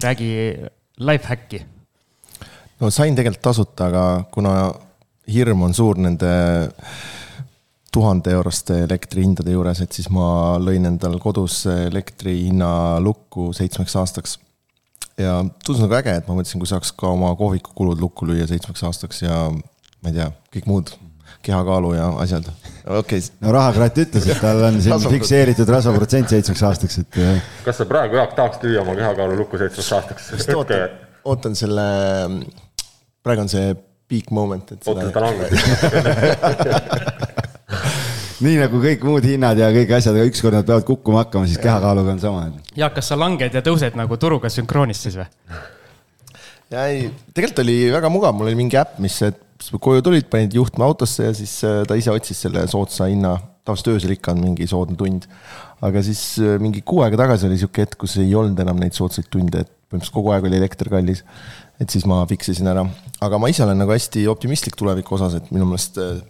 räägi 0.00 0.56
lifehacki. 1.00 1.66
no 2.80 2.90
sain 2.90 3.14
tegelikult 3.14 3.42
tasuta, 3.42 3.86
aga 3.86 4.24
kuna 4.32 4.72
hirm 5.28 5.62
on 5.62 5.74
suur 5.74 5.98
nende 6.00 6.30
tuhande 7.94 8.32
euroste 8.34 8.82
elektrihindade 8.84 9.54
juures, 9.54 9.82
et 9.82 9.96
siis 9.96 10.08
ma 10.14 10.58
lõin 10.62 10.86
endal 10.86 11.18
kodus 11.22 11.64
elektri 11.70 12.36
hinna 12.46 12.70
lukku 13.02 13.50
seitsmeks 13.56 13.96
aastaks. 13.98 14.38
ja 15.18 15.40
tundus 15.64 15.82
nagu 15.82 15.96
äge, 15.98 16.14
et 16.20 16.28
ma 16.28 16.36
mõtlesin, 16.38 16.62
kui 16.62 16.70
saaks 16.70 16.92
ka 16.96 17.10
oma 17.10 17.32
kohvikukulud 17.36 18.00
lukku 18.00 18.28
lüüa 18.30 18.46
seitsmeks 18.48 18.84
aastaks 18.88 19.22
ja 19.26 19.40
ma 19.50 20.12
ei 20.12 20.16
tea, 20.16 20.28
kõik 20.54 20.70
muud 20.70 20.94
kehakaalu 21.42 21.92
ja 21.96 22.06
asjad. 22.22 22.46
okei 22.86 23.18
okay,, 23.18 23.36
no 23.40 23.52
Rahakratt 23.52 23.98
ütles, 24.04 24.30
et 24.30 24.40
tal 24.40 24.62
on 24.68 24.80
siin 24.82 25.10
fikseeritud 25.16 25.74
rasvaprotsent 25.74 26.32
seitsmeks 26.32 26.62
aastaks, 26.70 27.02
et 27.02 27.20
kas 27.66 27.82
sa 27.82 27.88
praegu, 27.90 28.20
Jaak, 28.20 28.36
tahaks 28.38 28.62
lüüa 28.64 28.84
oma 28.84 28.94
kehakaalu 28.98 29.42
lukku 29.42 29.60
seitsmeks 29.60 29.92
aastaks? 29.98 30.32
just 30.36 30.54
ootan, 30.54 30.96
ootan 31.24 31.58
selle, 31.58 31.86
praegu 33.24 33.48
on 33.48 33.52
see 33.52 33.66
peak 34.10 34.28
moment, 34.34 34.66
et 34.74 34.88
oota 34.90 35.00
seda 35.00 35.10
seda 35.10 35.20
langust. 35.26 37.38
Nii 38.44 38.56
nagu 38.60 38.80
kõik 38.80 39.04
muud 39.04 39.26
hinnad 39.26 39.58
ja 39.60 39.68
kõik 39.74 39.92
asjad, 39.98 40.16
aga 40.16 40.30
ükskord 40.30 40.56
nad 40.56 40.68
peavad 40.68 40.86
kukkuma 40.88 41.24
hakkama, 41.24 41.48
siis 41.50 41.60
kehakaaluga 41.60 42.14
on 42.14 42.22
sama. 42.22 42.46
Jaak, 42.78 42.96
kas 42.96 43.12
sa 43.12 43.18
langed 43.20 43.54
ja 43.56 43.62
tõused 43.64 43.98
nagu 43.98 44.16
turuga 44.20 44.50
sünkroonis 44.52 45.02
siis 45.04 45.18
või? 45.20 45.28
ja 46.70 46.86
ei, 46.90 47.08
tegelikult 47.34 47.64
oli 47.64 47.76
väga 47.92 48.10
mugav, 48.12 48.36
mul 48.36 48.50
oli 48.50 48.58
mingi 48.62 48.78
äpp, 48.80 48.98
mis, 49.02 49.18
et 49.26 49.40
koju 49.82 50.04
tulid, 50.04 50.28
panid 50.32 50.54
juhtme 50.56 50.86
autosse 50.86 51.26
ja 51.26 51.32
siis 51.36 51.58
äh, 51.66 51.82
ta 51.88 51.98
ise 51.98 52.12
otsis 52.14 52.46
selle 52.46 52.64
soodsa 52.70 53.10
hinna. 53.10 53.38
tavaliselt 53.60 53.90
öösel 53.92 54.14
ikka 54.14 54.32
on 54.32 54.40
mingi 54.40 54.66
soodne 54.66 54.96
tund. 54.96 55.26
aga 55.84 56.02
siis 56.02 56.38
äh, 56.40 56.56
mingi 56.62 56.80
kuu 56.80 57.02
aega 57.04 57.18
tagasi 57.20 57.46
oli 57.46 57.58
sihuke 57.60 57.84
hetk, 57.84 57.98
kus 58.00 58.16
ei 58.22 58.32
olnud 58.34 58.58
enam 58.58 58.80
neid 58.80 58.96
soodsaid 58.96 59.28
tunde, 59.30 59.66
et 59.66 59.68
põhimõtteliselt 59.90 60.14
kogu 60.14 60.32
aeg 60.32 60.48
oli 60.48 60.56
elekter 60.56 60.88
kallis. 60.88 61.24
et 61.80 61.90
siis 61.90 62.06
ma 62.08 62.22
fix 62.30 62.48
isin 62.54 62.70
ära, 62.72 62.86
aga 63.20 63.38
ma 63.38 63.52
ise 63.52 63.66
olen 63.66 63.78
nagu 63.82 63.92
hästi 63.92 64.26
optimistlik 64.32 64.76
tuleviku 64.80 65.18
osas, 65.18 65.36
et 65.36 65.52
minu 65.52 65.68
meelest 65.68 66.00
äh, 66.00 66.22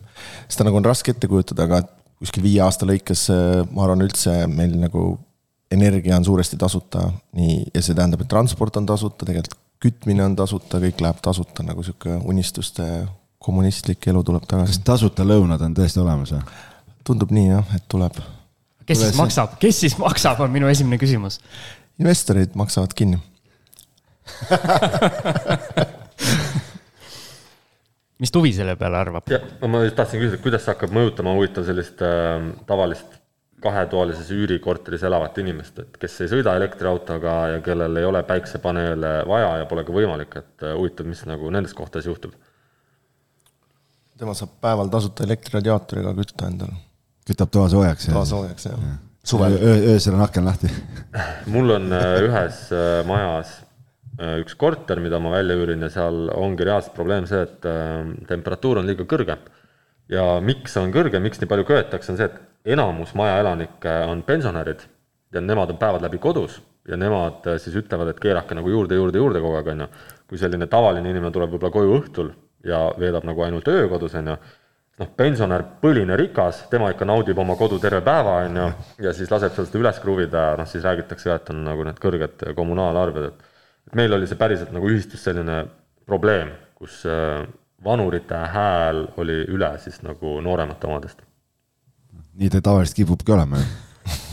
seda 0.49 0.67
nagu 0.67 0.81
on 0.81 0.91
raske 0.91 1.15
ette 1.15 1.31
kujutada, 1.31 1.69
aga 1.69 1.85
kuskil 2.21 2.43
viie 2.45 2.61
aasta 2.65 2.87
lõikes 2.89 3.27
äh, 3.33 3.63
ma 3.73 3.85
arvan 3.87 4.05
üldse 4.07 4.33
meil 4.51 4.75
nagu 4.81 5.03
energia 5.71 6.17
on 6.19 6.25
suuresti 6.27 6.57
tasuta, 6.59 7.07
nii, 7.39 7.61
ja 7.75 7.81
see 7.85 7.95
tähendab, 7.95 8.21
et 8.25 8.29
transport 8.33 8.77
on 8.81 8.87
tasuta, 8.91 9.23
tegelikult 9.25 9.55
kütmine 9.81 10.25
on 10.27 10.35
tasuta, 10.37 10.77
kõik 10.83 10.99
läheb 11.01 11.21
tasuta 11.25 11.63
nagu 11.65 11.81
sihuke 11.87 12.19
unistuste 12.29 12.85
kommunistlik 13.41 14.05
elu 14.13 14.21
tuleb 14.27 14.43
kas 14.45 14.51
tagasi. 14.51 14.83
tasuta 14.85 15.25
lõunad 15.25 15.63
on 15.65 15.73
tõesti 15.79 16.03
olemas 16.03 16.35
või? 16.35 16.43
tundub 17.07 17.31
nii 17.33 17.47
jah, 17.49 17.71
et 17.79 17.85
tuleb. 17.89 18.19
kes 18.85 18.99
siis 18.99 19.01
Kuidas 19.01 19.15
see- 19.15 19.23
maksab, 19.23 19.55
kes 19.63 19.81
siis 19.87 19.97
maksab, 19.99 20.41
on 20.45 20.51
minu 20.53 20.69
esimene 20.69 20.99
küsimus. 21.01 21.39
investorid 21.99 22.51
maksavad 22.59 22.93
kinni. 22.99 23.19
mis 28.21 28.33
Tuvi 28.33 28.53
selle 28.53 28.77
peale 28.77 28.99
arvab? 29.01 29.31
ja 29.33 29.41
ma 29.69 29.83
just 29.85 29.97
tahtsin 29.99 30.23
küsida, 30.23 30.41
kuidas 30.43 30.65
see 30.65 30.75
hakkab 30.75 30.93
mõjutama 30.95 31.35
huvitav 31.39 31.67
sellist 31.69 32.03
äh, 32.05 32.37
tavalist 32.69 33.19
kahetoalises 33.61 34.31
üürikorteris 34.33 35.03
elavat 35.05 35.37
inimest, 35.43 35.83
et 35.83 35.97
kes 36.01 36.15
ei 36.25 36.31
sõida 36.33 36.55
elektriautoga 36.57 37.35
ja 37.55 37.59
kellel 37.65 37.99
ei 38.01 38.07
ole 38.09 38.23
päiksepaneele 38.29 39.11
vaja 39.29 39.51
ja 39.61 39.67
pole 39.69 39.85
ka 39.85 39.97
võimalik, 39.97 40.37
et 40.41 40.65
äh, 40.65 40.77
huvitav, 40.77 41.09
mis 41.11 41.23
nagu 41.29 41.53
nendes 41.53 41.77
kohtades 41.77 42.09
juhtub. 42.09 42.37
tema 44.21 44.37
saab 44.37 44.57
päeval 44.61 44.93
tasuta 44.93 45.25
elektriradiaatoriga 45.25 46.15
kütta 46.17 46.49
endale. 46.53 46.81
kütab 47.29 47.53
toa 47.53 47.69
soojaks. 47.69 48.11
toa 48.13 48.25
soojaks, 48.25 48.69
jah 48.69 48.85
ja. 48.85 48.95
suvel. 49.25 49.59
öösel 49.95 50.17
on 50.17 50.29
aken 50.29 50.45
lahti. 50.45 50.73
mul 51.55 51.77
on 51.77 51.93
ühes 52.29 52.69
majas 53.09 53.59
üks 54.43 54.57
korter, 54.61 55.01
mida 55.01 55.17
ma 55.23 55.31
välja 55.33 55.57
üürin 55.57 55.81
ja 55.87 55.89
seal 55.93 56.29
ongi 56.37 56.67
reaalselt 56.69 56.93
probleem 56.97 57.25
see, 57.29 57.41
et 57.47 57.69
temperatuur 58.29 58.83
on 58.83 58.89
liiga 58.91 59.07
kõrge. 59.09 59.39
ja 60.11 60.25
miks 60.45 60.77
on 60.77 60.93
kõrge, 60.93 61.21
miks 61.23 61.41
nii 61.41 61.49
palju 61.49 61.65
köetakse, 61.69 62.13
on 62.13 62.19
see, 62.19 62.29
et 62.29 62.75
enamus 62.75 63.15
maja 63.17 63.39
elanikke 63.41 63.95
on 64.11 64.23
pensionärid 64.27 64.85
ja 65.33 65.41
nemad 65.41 65.71
on 65.71 65.79
päevad 65.79 66.03
läbi 66.03 66.19
kodus 66.19 66.61
ja 66.89 66.97
nemad 66.97 67.47
siis 67.59 67.77
ütlevad, 67.77 68.11
et 68.11 68.21
keerake 68.21 68.57
nagu 68.57 68.71
juurde, 68.71 68.97
juurde, 68.99 69.19
juurde 69.19 69.43
kogu 69.43 69.59
aeg, 69.59 69.69
on 69.75 69.85
ju. 69.85 69.91
kui 70.31 70.39
selline 70.39 70.67
tavaline 70.71 71.11
inimene 71.11 71.33
tuleb 71.35 71.51
võib-olla 71.51 71.75
koju 71.75 71.95
õhtul 71.99 72.33
ja 72.65 72.85
veedab 72.99 73.25
nagu 73.27 73.43
ainult 73.43 73.69
öö 73.69 73.89
kodus, 73.91 74.15
on 74.19 74.31
ju, 74.31 74.37
noh, 75.01 75.11
pensionär, 75.17 75.65
põline 75.83 76.17
rikas, 76.19 76.65
tema 76.71 76.91
ikka 76.93 77.09
naudib 77.09 77.39
oma 77.39 77.57
kodu 77.59 77.81
terve 77.83 78.01
päeva, 78.07 78.41
on 78.47 78.61
ju, 78.61 78.67
ja 79.07 79.15
siis 79.17 79.31
laseb 79.33 79.55
seal 79.57 79.67
seda 79.69 79.81
üles 79.83 80.01
kruvida 80.03 80.45
ja 80.51 80.59
noh, 80.61 80.69
siis 80.71 80.85
räägitakse 80.87 81.31
ka, 81.31 81.39
et 81.41 81.51
on 81.55 81.65
nagu 81.67 81.87
need 81.89 81.99
kõrged 82.03 82.45
kommunaalarved, 82.57 83.31
et 83.31 83.50
et 83.91 83.99
meil 83.99 84.15
oli 84.15 84.29
see 84.31 84.39
päriselt 84.39 84.71
nagu 84.75 84.87
ühistus 84.87 85.25
selline 85.27 85.65
probleem, 86.07 86.55
kus 86.79 87.03
äh, 87.11 87.43
vanurite 87.85 88.39
hääl 88.55 89.05
oli 89.19 89.43
üle 89.51 89.75
siis 89.83 90.01
nagu 90.07 90.39
nooremate 90.45 90.87
omadest. 90.87 91.23
nii 92.39 92.51
ta 92.51 92.61
tavaliselt 92.63 93.03
kipubki 93.03 93.33
olema 93.35 93.59
ju 93.59 93.69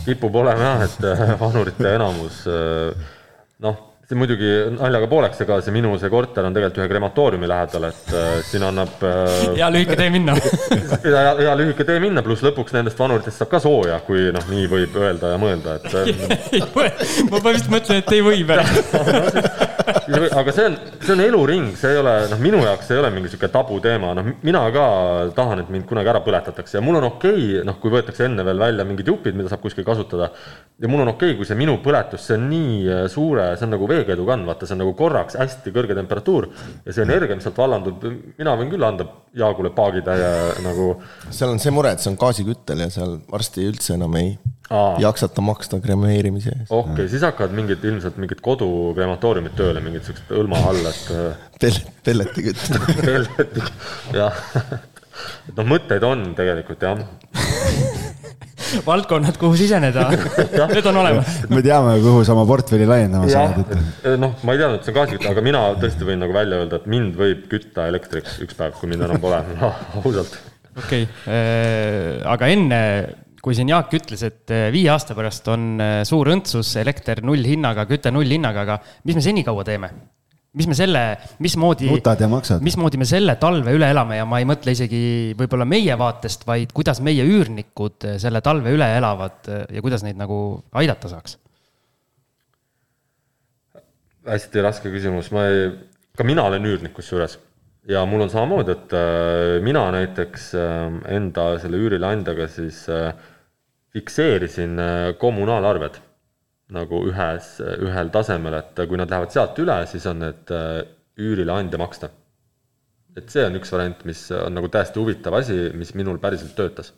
kipub 0.05 0.35
olema 0.39 0.63
jah, 0.63 0.83
et 0.85 1.05
äh, 1.09 1.33
vanurite 1.39 1.95
enamus 1.95 2.43
äh, 2.47 3.07
noh, 3.65 3.79
see 4.07 4.15
muidugi 4.15 4.49
naljaga 4.71 5.07
pooleks, 5.11 5.41
ega 5.43 5.57
see 5.59 5.73
minu 5.75 5.89
see 5.99 6.07
korter 6.11 6.45
on 6.47 6.53
tegelikult 6.55 6.79
ühe 6.79 6.87
krematooriumi 6.93 7.49
lähedal, 7.51 7.89
et 7.89 8.13
äh, 8.15 8.27
siin 8.47 8.63
annab 8.63 9.03
äh, 9.03 9.33
hea 9.59 9.67
lühike 9.73 9.97
tee 9.99 10.07
minna. 10.13 10.37
Hea, 11.07 11.23
hea 11.41 11.55
lühike 11.59 11.83
tee 11.87 11.99
minna, 12.03 12.23
pluss 12.23 12.43
lõpuks 12.45 12.75
nendest 12.75 12.99
vanuritest 12.99 13.43
saab 13.43 13.51
ka 13.51 13.59
sooja, 13.63 13.99
kui 14.07 14.29
noh, 14.35 14.47
nii 14.51 14.69
võib 14.71 14.95
öelda 15.01 15.33
ja 15.33 15.41
mõelda, 15.41 15.75
et 15.81 15.91
äh, 15.91 16.61
ma 17.31 17.41
põhimõtteliselt 17.43 17.73
mõtlen, 17.73 17.99
et 18.05 18.15
ei 18.15 18.23
või 18.23 18.47
päris 18.47 19.75
aga 19.87 20.51
see 20.51 20.65
on, 20.65 20.75
see 20.99 21.13
on 21.13 21.21
eluring, 21.23 21.67
see 21.79 21.93
ei 21.93 21.99
ole, 22.01 22.13
noh, 22.31 22.39
minu 22.43 22.59
jaoks 22.63 22.89
ei 22.91 22.99
ole 22.99 23.11
mingi 23.13 23.29
niisugune 23.29 23.51
tabuteema, 23.53 24.13
noh, 24.17 24.29
mina 24.43 24.63
ka 24.75 24.85
tahan, 25.37 25.63
et 25.63 25.71
mind 25.73 25.87
kunagi 25.89 26.11
ära 26.11 26.21
põletatakse 26.25 26.77
ja 26.79 26.83
mul 26.83 26.99
on 26.99 27.07
okei 27.09 27.35
okay,, 27.35 27.65
noh, 27.67 27.77
kui 27.81 27.93
võetakse 27.93 28.25
enne 28.27 28.45
veel 28.47 28.59
välja 28.61 28.85
mingid 28.87 29.11
jupid, 29.11 29.37
mida 29.37 29.51
saab 29.51 29.63
kuskil 29.63 29.87
kasutada, 29.87 30.31
ja 30.81 30.91
mul 30.91 31.05
on 31.05 31.13
okei 31.13 31.31
okay,, 31.31 31.39
kui 31.39 31.47
see 31.49 31.59
minu 31.59 31.77
põletus, 31.83 32.25
see 32.27 32.35
on 32.35 32.47
nii 32.51 32.97
suure, 33.13 33.49
see 33.55 33.67
on 33.67 33.75
nagu 33.77 33.89
veekeedu 33.89 34.27
kand, 34.27 34.47
vaata, 34.49 34.67
see 34.67 34.75
on 34.75 34.83
nagu 34.83 34.95
korraks 34.99 35.39
hästi 35.39 35.75
kõrge 35.75 35.97
temperatuur 35.97 36.49
ja 36.83 36.95
see 36.95 37.07
energia, 37.07 37.39
mis 37.39 37.47
sealt 37.47 37.61
vallandub, 37.61 38.03
mina 38.37 38.57
võin 38.59 38.73
küll 38.73 38.87
anda 38.87 39.07
Jaagule 39.37 39.71
paagitäie 39.75 40.29
nagu. 40.67 40.91
seal 41.29 41.53
on 41.53 41.61
see 41.63 41.73
mure, 41.75 41.93
et 41.93 42.03
see 42.03 42.11
on 42.11 42.19
gaasiküttel 42.19 42.85
ja 42.85 42.91
seal 42.93 43.17
varsti 43.31 43.67
üldse 43.69 43.95
enam 43.97 44.15
ei 44.19 44.37
Aa. 44.69 44.97
jaksata 44.99 45.43
maksta 45.45 45.79
kremeerimise 45.83 46.51
eest. 46.51 46.71
okei 46.71 46.93
okay,, 46.93 47.11
siis 47.11 47.23
hakkavad 47.23 47.55
mingid 47.55 47.85
ilmselt 47.87 48.17
mingid 48.19 48.41
kodukrematooriumid 48.43 49.55
tööle, 49.59 49.83
mingid 49.83 50.03
siuksed 50.07 50.33
õlma 50.35 50.59
all, 50.71 50.83
et 50.91 51.05
Pellet, 51.57 51.87
pelletikütt 52.05 52.67
pelleti, 53.01 53.63
jah. 54.13 54.43
et 55.47 55.55
noh, 55.55 55.65
mõtteid 55.75 56.03
on 56.05 56.27
tegelikult 56.37 56.83
jah 56.85 57.01
valdkonnad, 58.85 59.37
kuhu 59.39 59.57
siseneda 59.59 60.07
need 60.11 60.89
on 60.89 60.99
olemas. 61.03 61.37
me 61.51 61.61
teame, 61.65 61.97
kuhu 62.03 62.23
sa 62.27 62.33
oma 62.35 62.45
portfelli 62.49 62.87
laiendama 62.89 63.29
saad. 63.31 63.61
Eh, 64.03 64.17
noh, 64.19 64.35
ma 64.43 64.55
ei 64.55 64.61
teadnud, 64.61 64.79
et 64.79 64.87
see 64.87 64.93
on 64.93 64.97
gaasiküte, 64.99 65.29
aga 65.31 65.45
mina 65.45 65.63
tõesti 65.81 66.07
võin 66.07 66.21
nagu 66.23 66.35
välja 66.35 66.61
öelda, 66.61 66.81
et 66.81 66.89
mind 66.91 67.15
võib 67.19 67.45
kütta 67.51 67.87
elektriks 67.91 68.41
üks 68.45 68.57
päev, 68.57 68.75
kui 68.79 68.91
mind 68.91 69.07
enam 69.07 69.21
pole 69.23 69.39
no,, 69.59 69.71
ausalt. 70.03 70.35
okei 70.83 71.05
eh, 71.05 72.19
aga 72.27 72.51
enne 72.53 72.81
kui 73.43 73.55
siin 73.55 73.69
Jaak 73.71 73.93
ütles, 73.95 74.25
et 74.27 74.51
eh, 74.51 74.67
viie 74.73 74.91
aasta 74.91 75.15
pärast 75.17 75.47
on 75.53 75.79
suur 76.07 76.33
õndsus, 76.33 76.73
elekter 76.81 77.23
nullhinnaga, 77.25 77.87
küte 77.89 78.11
nullhinnaga, 78.11 78.67
aga 78.67 78.79
mis 79.07 79.17
me 79.17 79.23
senikaua 79.23 79.67
teeme? 79.67 79.93
Mis 80.57 80.67
me 80.69 80.75
selle, 80.77 81.01
mismoodi, 81.43 81.89
mismoodi 82.65 82.99
me 82.99 83.07
selle 83.07 83.37
talve 83.41 83.73
üle 83.77 83.89
elame 83.93 84.19
ja 84.19 84.27
ma 84.29 84.39
ei 84.41 84.47
mõtle 84.49 84.73
isegi 84.73 85.01
võib-olla 85.37 85.67
meie 85.69 85.97
vaatest, 85.99 86.47
vaid 86.47 86.73
kuidas 86.75 87.01
meie 87.05 87.25
üürnikud 87.27 88.07
selle 88.21 88.41
talve 88.45 88.73
üle 88.73 88.87
elavad 88.97 89.49
ja 89.49 89.83
kuidas 89.85 90.05
neid 90.05 90.19
nagu 90.19 90.39
aidata 90.77 91.11
saaks? 91.13 91.37
hästi 94.27 94.59
raske 94.59 94.89
küsimus, 94.91 95.29
ma 95.31 95.45
ei, 95.47 95.69
ka 96.17 96.25
mina 96.27 96.43
olen 96.49 96.65
üürnik 96.67 96.91
kusjuures 96.97 97.37
ja 97.87 98.01
mul 98.09 98.25
on 98.25 98.31
samamoodi, 98.33 98.73
et 98.75 98.95
äh, 98.97 99.53
mina 99.63 99.85
näiteks 99.95 100.49
enda 101.15 101.53
selle 101.61 101.79
üürileandjaga 101.79 102.49
siis 102.51 102.81
fikseerisin 103.95 104.75
kommunaalarved 105.21 106.01
nagu 106.73 107.01
ühes, 107.07 107.57
ühel 107.79 108.09
tasemel, 108.11 108.59
et 108.59 108.79
kui 108.89 108.99
nad 108.99 109.11
lähevad 109.11 109.31
sealt 109.31 109.59
üle, 109.63 109.77
siis 109.87 110.05
on 110.09 110.23
need 110.25 110.51
äh, 110.51 110.81
üürileandja 111.17 111.79
maksta. 111.79 112.09
et 113.17 113.31
see 113.33 113.41
on 113.47 113.55
üks 113.57 113.71
variant, 113.73 114.03
mis 114.05 114.19
on 114.35 114.53
nagu 114.53 114.67
täiesti 114.69 114.99
huvitav 115.01 115.33
asi, 115.39 115.55
mis 115.73 115.95
minul 115.97 116.19
päriselt 116.21 116.53
töötas. 116.57 116.91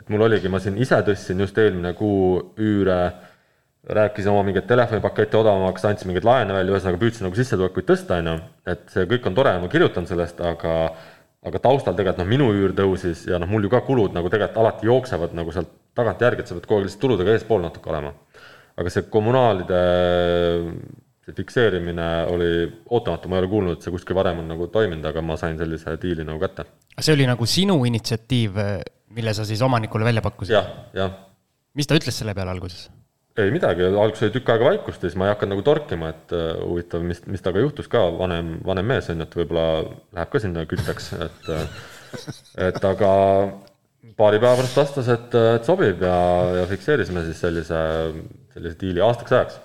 et 0.00 0.08
mul 0.08 0.24
oligi, 0.24 0.48
ma 0.48 0.60
siin 0.62 0.78
ise 0.80 1.00
tõstsin 1.04 1.44
just 1.44 1.58
eelmine 1.58 1.92
kuu 1.98 2.54
üüre, 2.56 2.98
rääkisin 3.88 4.32
oma 4.32 4.42
mingeid 4.46 4.66
telefonipakette 4.68 5.36
odavamaks, 5.36 5.84
andsin 5.84 6.08
mingeid 6.08 6.26
laene 6.26 6.56
välja, 6.56 6.72
ühesõnaga 6.72 7.00
püüdsin 7.02 7.28
nagu 7.28 7.36
sissetulekuid 7.36 7.86
tõsta, 7.88 8.18
on 8.22 8.32
ju, 8.32 8.34
et 8.72 8.88
see 8.94 9.06
kõik 9.12 9.28
on 9.28 9.36
tore 9.36 9.52
ja 9.52 9.62
ma 9.62 9.70
kirjutan 9.72 10.08
sellest, 10.08 10.40
aga 10.40 10.74
aga 11.48 11.60
taustal 11.62 11.94
tegelikult 11.94 12.24
noh, 12.24 12.28
minu 12.28 12.48
üür 12.50 12.72
tõusis 12.76 13.28
ja 13.28 13.38
noh, 13.38 13.48
mul 13.48 13.62
ju 13.62 13.70
ka 13.70 13.84
kulud 13.86 14.16
nagu 14.16 14.32
tegelikult 14.32 14.58
alati 14.58 14.88
jooksevad 14.88 15.36
nagu 15.38 15.52
sealt 15.54 15.70
tagantjärgi, 15.96 16.42
et 16.42 16.50
sa 16.50 16.56
pead 16.56 16.66
kogu 16.66 16.80
aeg 16.80 16.88
lihtsalt 16.88 17.04
tuludega 17.04 17.36
eespool 17.36 17.62
natuke 17.62 17.92
olema 17.92 18.10
aga 18.78 18.92
see 18.92 19.08
kommunaalide 19.12 19.80
see 21.28 21.36
fikseerimine 21.36 22.08
oli 22.32 22.50
ootamatu, 22.88 23.28
ma 23.28 23.38
ei 23.38 23.44
ole 23.44 23.50
kuulnud, 23.52 23.78
et 23.78 23.86
see 23.86 23.94
kuskil 23.94 24.16
varem 24.16 24.42
on 24.42 24.52
nagu 24.54 24.68
toiminud, 24.72 25.04
aga 25.10 25.24
ma 25.24 25.36
sain 25.40 25.58
sellise 25.60 25.96
diili 26.00 26.26
nagu 26.26 26.40
kätte. 26.42 26.68
see 26.98 27.16
oli 27.16 27.26
nagu 27.28 27.46
sinu 27.46 27.80
initsiatiiv, 27.88 28.62
mille 29.16 29.34
sa 29.34 29.44
siis 29.48 29.62
omanikule 29.62 30.08
välja 30.08 30.24
pakkusid 30.24 30.54
ja,? 30.54 30.62
jah, 30.62 31.02
jah. 31.02 31.18
mis 31.74 31.90
ta 31.90 31.98
ütles 31.98 32.22
selle 32.22 32.34
peale 32.38 32.54
alguses? 32.54 32.88
ei 33.38 33.52
midagi, 33.54 33.84
alguses 33.86 34.26
oli 34.26 34.34
tükk 34.34 34.50
aega 34.54 34.66
vaikust 34.72 35.04
ja 35.04 35.10
siis 35.10 35.18
ma 35.20 35.28
ei 35.28 35.34
hakanud 35.34 35.54
nagu 35.54 35.64
torkima, 35.66 36.10
et 36.14 36.34
uh, 36.34 36.48
huvitav, 36.64 37.04
mis, 37.06 37.20
mis 37.30 37.44
temaga 37.44 37.62
juhtus 37.62 37.90
ka, 37.92 38.02
vanem, 38.18 38.56
vanem 38.66 38.88
mees 38.94 39.10
on 39.12 39.20
ju, 39.20 39.28
et 39.28 39.38
võib-olla 39.38 39.68
läheb 40.16 40.32
ka 40.32 40.42
sinna 40.42 40.64
kütteks, 40.70 41.12
et 41.28 41.50
uh, 41.54 41.86
et 42.68 42.84
aga 42.88 43.12
paari 44.16 44.40
päeva 44.40 44.56
pärast 44.60 44.76
vastas, 44.78 45.08
et, 45.12 45.34
et 45.56 45.66
sobib 45.66 46.02
ja, 46.04 46.18
ja 46.60 46.66
fikseerisime 46.70 47.24
siis 47.26 47.40
sellise 47.44 47.80
sellise 48.58 48.78
diili 48.80 49.02
aastaks 49.04 49.34
ajaks. 49.34 49.58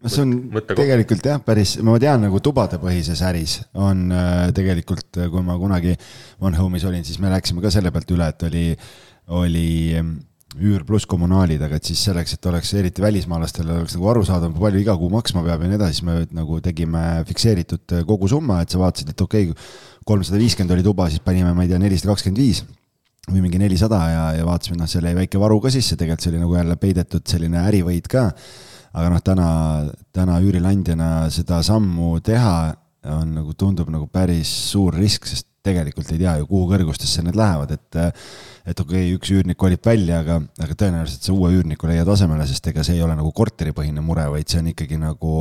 no 0.00 0.12
see 0.12 0.24
on 0.24 0.34
Mõtte 0.54 0.76
tegelikult 0.78 1.26
jah, 1.30 1.42
päris, 1.44 1.76
ma 1.84 1.98
tean 2.02 2.24
nagu 2.26 2.40
tubadepõhises 2.44 3.20
äris 3.28 3.58
on 3.74 4.08
äh, 4.14 4.48
tegelikult, 4.56 5.10
äh, 5.20 5.30
kui 5.32 5.44
ma 5.46 5.58
kunagi 5.60 5.96
One 6.40 6.58
Home'is 6.58 6.86
olin, 6.88 7.04
siis 7.06 7.20
me 7.22 7.32
läksime 7.32 7.62
ka 7.64 7.72
selle 7.74 7.92
pealt 7.94 8.16
üle, 8.16 8.30
et 8.32 8.48
oli, 8.48 8.66
oli 9.40 9.68
ähm, 9.98 10.16
üür 10.58 10.82
pluss 10.86 11.06
kommunaalid, 11.06 11.62
aga 11.62 11.78
et 11.78 11.86
siis 11.86 12.00
selleks, 12.08 12.34
et 12.34 12.46
oleks 12.50 12.72
eriti 12.74 13.02
välismaalastele 13.04 13.76
oleks 13.76 13.94
nagu 13.94 14.08
arusaadav, 14.10 14.50
kui 14.54 14.64
palju 14.64 14.80
iga 14.82 14.96
kuu 14.98 15.10
maksma 15.12 15.44
peab 15.46 15.62
ja 15.62 15.70
nii 15.70 15.78
edasi, 15.78 16.00
siis 16.00 16.06
me 16.08 16.16
nagu 16.34 16.58
tegime 16.64 17.04
fikseeritud 17.28 17.94
äh, 17.94 18.02
kogusumma, 18.08 18.58
et 18.64 18.74
sa 18.74 18.80
vaatasid, 18.82 19.12
et 19.14 19.24
okei 19.26 19.52
okay,, 19.52 19.70
kolmsada 20.08 20.40
viiskümmend 20.40 20.74
oli 20.74 20.86
tuba, 20.86 21.06
siis 21.12 21.22
panime, 21.22 21.52
ma 21.54 21.66
ei 21.66 21.70
tea, 21.70 21.78
nelisada 21.82 22.10
kakskümmend 22.14 22.42
viis 22.42 22.64
või 23.30 23.44
mingi 23.44 23.60
nelisada 23.62 24.00
ja, 24.10 24.24
ja 24.40 24.46
vaatasime, 24.48 24.80
noh, 24.80 24.90
seal 24.90 25.06
jäi 25.06 25.14
väike 25.20 25.38
varu 25.38 25.60
ka 25.62 25.70
sisse, 25.70 25.94
tegelikult 25.98 26.24
see 26.24 26.32
oli 26.32 26.42
nagu 26.42 26.56
jälle 26.56 26.76
peidetud 26.80 27.26
selline 27.30 27.62
ärivõit 27.68 28.08
ka. 28.10 28.30
aga 28.90 29.10
noh, 29.12 29.22
täna, 29.22 29.50
täna 30.10 30.40
üürileandjana 30.42 31.28
seda 31.30 31.60
sammu 31.62 32.16
teha 32.26 32.56
on 33.06 33.36
nagu, 33.36 33.54
tundub 33.54 33.92
nagu 33.92 34.08
päris 34.10 34.50
suur 34.72 34.96
risk, 34.98 35.28
sest 35.30 35.46
tegelikult 35.66 36.10
ei 36.12 36.20
tea 36.22 36.36
ju, 36.40 36.48
kuhu 36.48 36.68
kõrgustesse 36.72 37.24
need 37.24 37.38
lähevad, 37.38 37.74
et 37.76 37.98
et 38.00 38.80
okei 38.80 39.06
okay,, 39.06 39.14
üks 39.16 39.32
üürnik 39.34 39.58
kolib 39.60 39.84
välja, 39.84 40.20
aga, 40.24 40.40
aga 40.60 40.76
tõenäoliselt 40.82 41.26
sa 41.26 41.34
uue 41.34 41.52
üürniku 41.56 41.88
leiad 41.90 42.08
asemele, 42.08 42.46
sest 42.48 42.70
ega 42.72 42.84
see 42.86 42.98
ei 42.98 43.04
ole 43.04 43.16
nagu 43.18 43.32
korteripõhine 43.36 44.04
mure, 44.04 44.26
vaid 44.32 44.48
see 44.48 44.60
on 44.62 44.70
ikkagi 44.72 45.00
nagu 45.00 45.32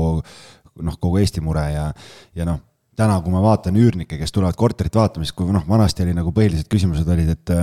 noh, 0.80 0.98
kogu 1.00 1.20
Eesti 1.22 1.44
mure 1.44 1.66
ja, 1.74 1.90
ja 2.38 2.48
noh, 2.48 2.62
täna, 3.00 3.16
kui 3.24 3.32
ma 3.32 3.42
vaatan 3.44 3.78
üürnikke, 3.80 4.18
kes 4.20 4.34
tulevad 4.36 4.58
korterit 4.60 4.96
vaatama, 4.98 5.26
siis 5.26 5.36
kui 5.38 5.50
noh, 5.54 5.64
vanasti 5.70 6.04
oli 6.04 6.14
nagu 6.18 6.34
põhilised 6.36 6.68
küsimused 6.72 7.08
olid, 7.10 7.32
et 7.36 7.54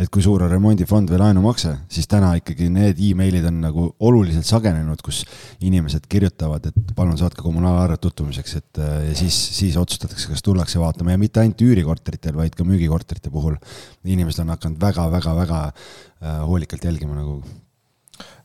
et 0.00 0.10
kui 0.12 0.22
suur 0.24 0.42
on 0.44 0.50
remondifond 0.50 1.10
või 1.12 1.20
laenumakse, 1.22 1.76
siis 1.92 2.08
täna 2.10 2.32
ikkagi 2.40 2.68
need 2.72 3.00
emailid 3.10 3.46
on 3.50 3.60
nagu 3.62 3.86
oluliselt 4.08 4.48
sagenenud, 4.48 5.02
kus 5.04 5.22
inimesed 5.66 6.08
kirjutavad, 6.10 6.70
et 6.70 6.94
palun 6.96 7.18
saatke 7.20 7.44
kommunaalarvet 7.46 8.02
tutvumiseks, 8.02 8.56
et 8.60 8.82
ja 8.82 9.16
siis, 9.18 9.38
siis 9.60 9.78
otsustatakse, 9.80 10.30
kas 10.32 10.44
tullakse 10.46 10.82
vaatama 10.82 11.14
ja 11.14 11.22
mitte 11.22 11.42
ainult 11.42 11.62
üürikorteritel, 11.64 12.36
vaid 12.36 12.56
ka 12.58 12.66
müügikorterite 12.66 13.32
puhul. 13.32 13.58
inimesed 14.04 14.42
on 14.42 14.54
hakanud 14.54 14.80
väga-väga-väga 14.80 15.64
äh, 15.66 16.38
hoolikalt 16.46 16.84
jälgima 16.84 17.14
nagu. 17.14 17.42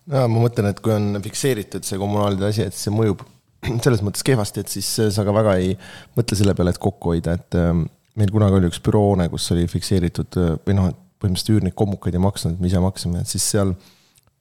no 0.06 0.28
ma 0.28 0.44
mõtlen, 0.48 0.70
et 0.70 0.82
kui 0.84 0.94
on 0.94 1.22
fikseeritud 1.24 1.88
see 1.88 1.98
kommunaalide 1.98 2.52
asi, 2.52 2.68
et 2.68 2.78
see 2.78 2.94
mõjub 2.94 3.26
selles 3.84 4.04
mõttes 4.06 4.26
kehvasti, 4.26 4.64
et 4.64 4.74
siis 4.78 4.90
sa 5.16 5.26
ka 5.26 5.36
väga 5.36 5.58
ei 5.62 5.76
mõtle 6.18 6.38
selle 6.40 6.56
peale, 6.58 6.74
et 6.76 6.82
kokku 6.82 7.16
hoida, 7.16 7.36
et 7.40 7.58
ähm, 7.60 7.86
meil 8.20 8.32
kunagi 8.34 8.60
oli 8.60 8.72
üks 8.72 8.82
büroone, 8.86 9.28
kus 9.32 9.50
oli 9.56 9.68
fikseeritud 9.72 10.40
äh, 10.42 10.56
või 10.68 10.78
noh, 10.78 10.94
põhimõtteliselt 11.22 11.54
üürnik 11.56 11.78
kommukaid 11.80 12.16
ei 12.16 12.24
maksnud, 12.24 12.60
me 12.60 12.70
ise 12.70 12.82
maksime, 12.84 13.24
et 13.24 13.32
siis 13.32 13.46
seal 13.56 13.74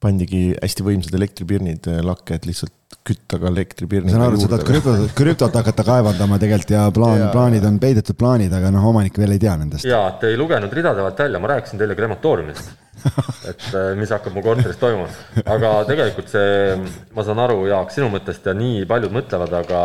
pandigi 0.03 0.47
hästi 0.53 0.85
võimsad 0.85 1.15
elektripirnid 1.17 1.89
äh, 1.91 2.01
lakke, 2.05 2.37
et 2.37 2.47
lihtsalt 2.47 2.73
kütta 3.05 3.39
ka 3.41 3.49
elektripirni. 3.51 4.09
ma 4.09 4.15
saan 4.15 4.25
aru, 4.27 4.39
sa 4.41 4.49
tahad 4.51 4.65
krüptot, 4.67 5.03
krüptot 5.17 5.59
hakata 5.59 5.85
kaevandama 5.87 6.39
tegelikult 6.41 6.73
ja 6.73 6.87
plaan 6.93 7.19
ja..., 7.21 7.29
plaanid 7.33 7.67
on 7.67 7.77
peidetud 7.81 8.17
plaanid, 8.19 8.53
aga 8.55 8.71
noh, 8.73 8.87
omanik 8.91 9.17
veel 9.21 9.35
ei 9.35 9.41
tea 9.41 9.55
nendest. 9.61 9.87
jaa, 9.87 10.09
te 10.21 10.33
ei 10.33 10.39
lugenud 10.39 10.73
ridade 10.73 11.03
vahelt 11.03 11.21
välja, 11.25 11.41
ma 11.41 11.53
rääkisin 11.53 11.81
teile 11.81 11.97
krematooriumist 11.97 12.73
et 13.49 13.65
äh, 13.75 13.93
mis 13.99 14.11
hakkab 14.13 14.33
mu 14.35 14.43
korteris 14.45 14.79
toimuma. 14.81 15.09
aga 15.45 15.71
tegelikult 15.89 16.31
see, 16.31 16.77
ma 17.15 17.25
saan 17.27 17.41
aru, 17.43 17.59
Jaak, 17.69 17.93
sinu 17.93 18.09
mõttest 18.13 18.47
ja 18.47 18.55
nii 18.57 18.85
paljud 18.89 19.13
mõtlevad, 19.15 19.53
aga, 19.61 19.81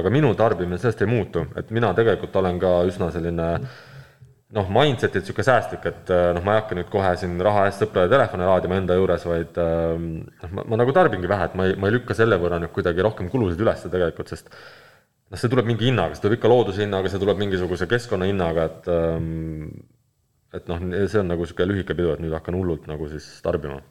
aga 0.00 0.12
minu 0.14 0.32
tarbimine 0.38 0.80
sellest 0.82 1.04
ei 1.04 1.10
muutu, 1.10 1.46
et 1.58 1.70
mina 1.74 1.92
tegelikult 1.96 2.36
olen 2.42 2.58
ka 2.62 2.78
üsna 2.88 3.12
selline 3.14 3.50
noh, 4.54 4.68
mindset'ilt 4.70 5.24
niisugune 5.24 5.46
säästlik, 5.46 5.86
et 5.90 6.10
äh, 6.14 6.28
noh, 6.36 6.44
ma 6.46 6.54
ei 6.54 6.60
hakka 6.60 6.76
nüüd 6.78 6.90
kohe 6.92 7.10
siin 7.18 7.34
raha 7.42 7.64
eest 7.66 7.82
sõprade 7.82 8.12
telefone 8.12 8.46
laadima 8.46 8.78
enda 8.78 8.94
juures, 8.98 9.24
vaid 9.26 9.58
ähm, 9.62 10.06
noh, 10.42 10.52
ma, 10.54 10.66
ma 10.70 10.78
nagu 10.82 10.94
tarbingi 10.94 11.30
vähe, 11.30 11.48
et 11.50 11.56
ma 11.58 11.66
ei, 11.66 11.74
ma 11.80 11.90
ei 11.90 11.96
lükka 11.96 12.14
selle 12.18 12.38
võrra 12.42 12.60
nüüd 12.62 12.72
kuidagi 12.76 13.02
rohkem 13.02 13.30
kulusid 13.32 13.64
üles 13.64 13.82
tegelikult, 13.82 14.30
sest 14.30 14.52
noh, 14.52 15.40
see 15.40 15.50
tuleb 15.50 15.66
mingi 15.66 15.90
hinnaga, 15.90 16.14
see 16.14 16.28
tuleb 16.28 16.38
ikka 16.38 16.52
looduse 16.52 16.84
hinnaga, 16.84 17.10
see 17.10 17.22
tuleb 17.22 17.42
mingisuguse 17.42 17.90
keskkonna 17.90 18.30
hinnaga, 18.30 18.70
et 18.70 18.90
ähm, 18.94 19.68
et 20.54 20.70
noh, 20.70 20.88
see 21.10 21.20
on 21.20 21.30
nagu 21.34 21.42
niisugune 21.42 21.70
lühike 21.72 21.98
pidu, 21.98 22.14
et 22.14 22.22
nüüd 22.22 22.38
hakkan 22.38 22.54
hullult 22.56 22.86
nagu 22.86 23.10
siis 23.10 23.26
tarbima. 23.42 23.82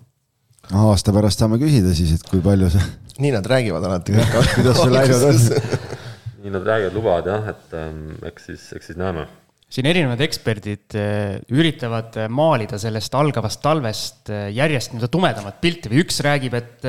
aasta 0.71 1.11
pärast 1.13 1.43
saame 1.43 1.59
küsida 1.61 1.91
siis, 1.93 2.15
et 2.15 2.29
kui 2.31 2.39
palju 2.43 2.71
see. 2.73 2.91
nii 3.25 3.35
nad 3.35 3.47
räägivad 3.47 3.83
alati 3.91 4.15
kuidas 4.55 4.79
see 4.79 4.91
läinud 4.91 5.31
on 5.33 5.41
nii 6.45 6.53
nad 6.55 6.69
räägivad, 6.71 6.95
lubavad 6.95 7.33
jah, 7.33 7.49
et 7.51 7.75
ähm, 7.75 8.05
eks 8.31 8.53
siis, 8.53 8.69
eks 8.79 8.93
siis 8.93 9.03
näeme 9.03 9.27
siin 9.75 9.89
erinevad 9.89 10.21
eksperdid 10.23 10.95
äh, 10.95 11.37
üritavad 11.51 12.15
äh, 12.21 12.29
maalida 12.31 12.79
sellest 12.79 13.15
algavast 13.17 13.61
talvest 13.63 14.31
äh, 14.31 14.47
järjest 14.55 14.93
nii-öelda 14.93 15.11
tumedamat 15.11 15.61
pilti 15.63 15.91
või 15.91 16.03
üks 16.05 16.21
räägib, 16.23 16.55
et 16.55 16.85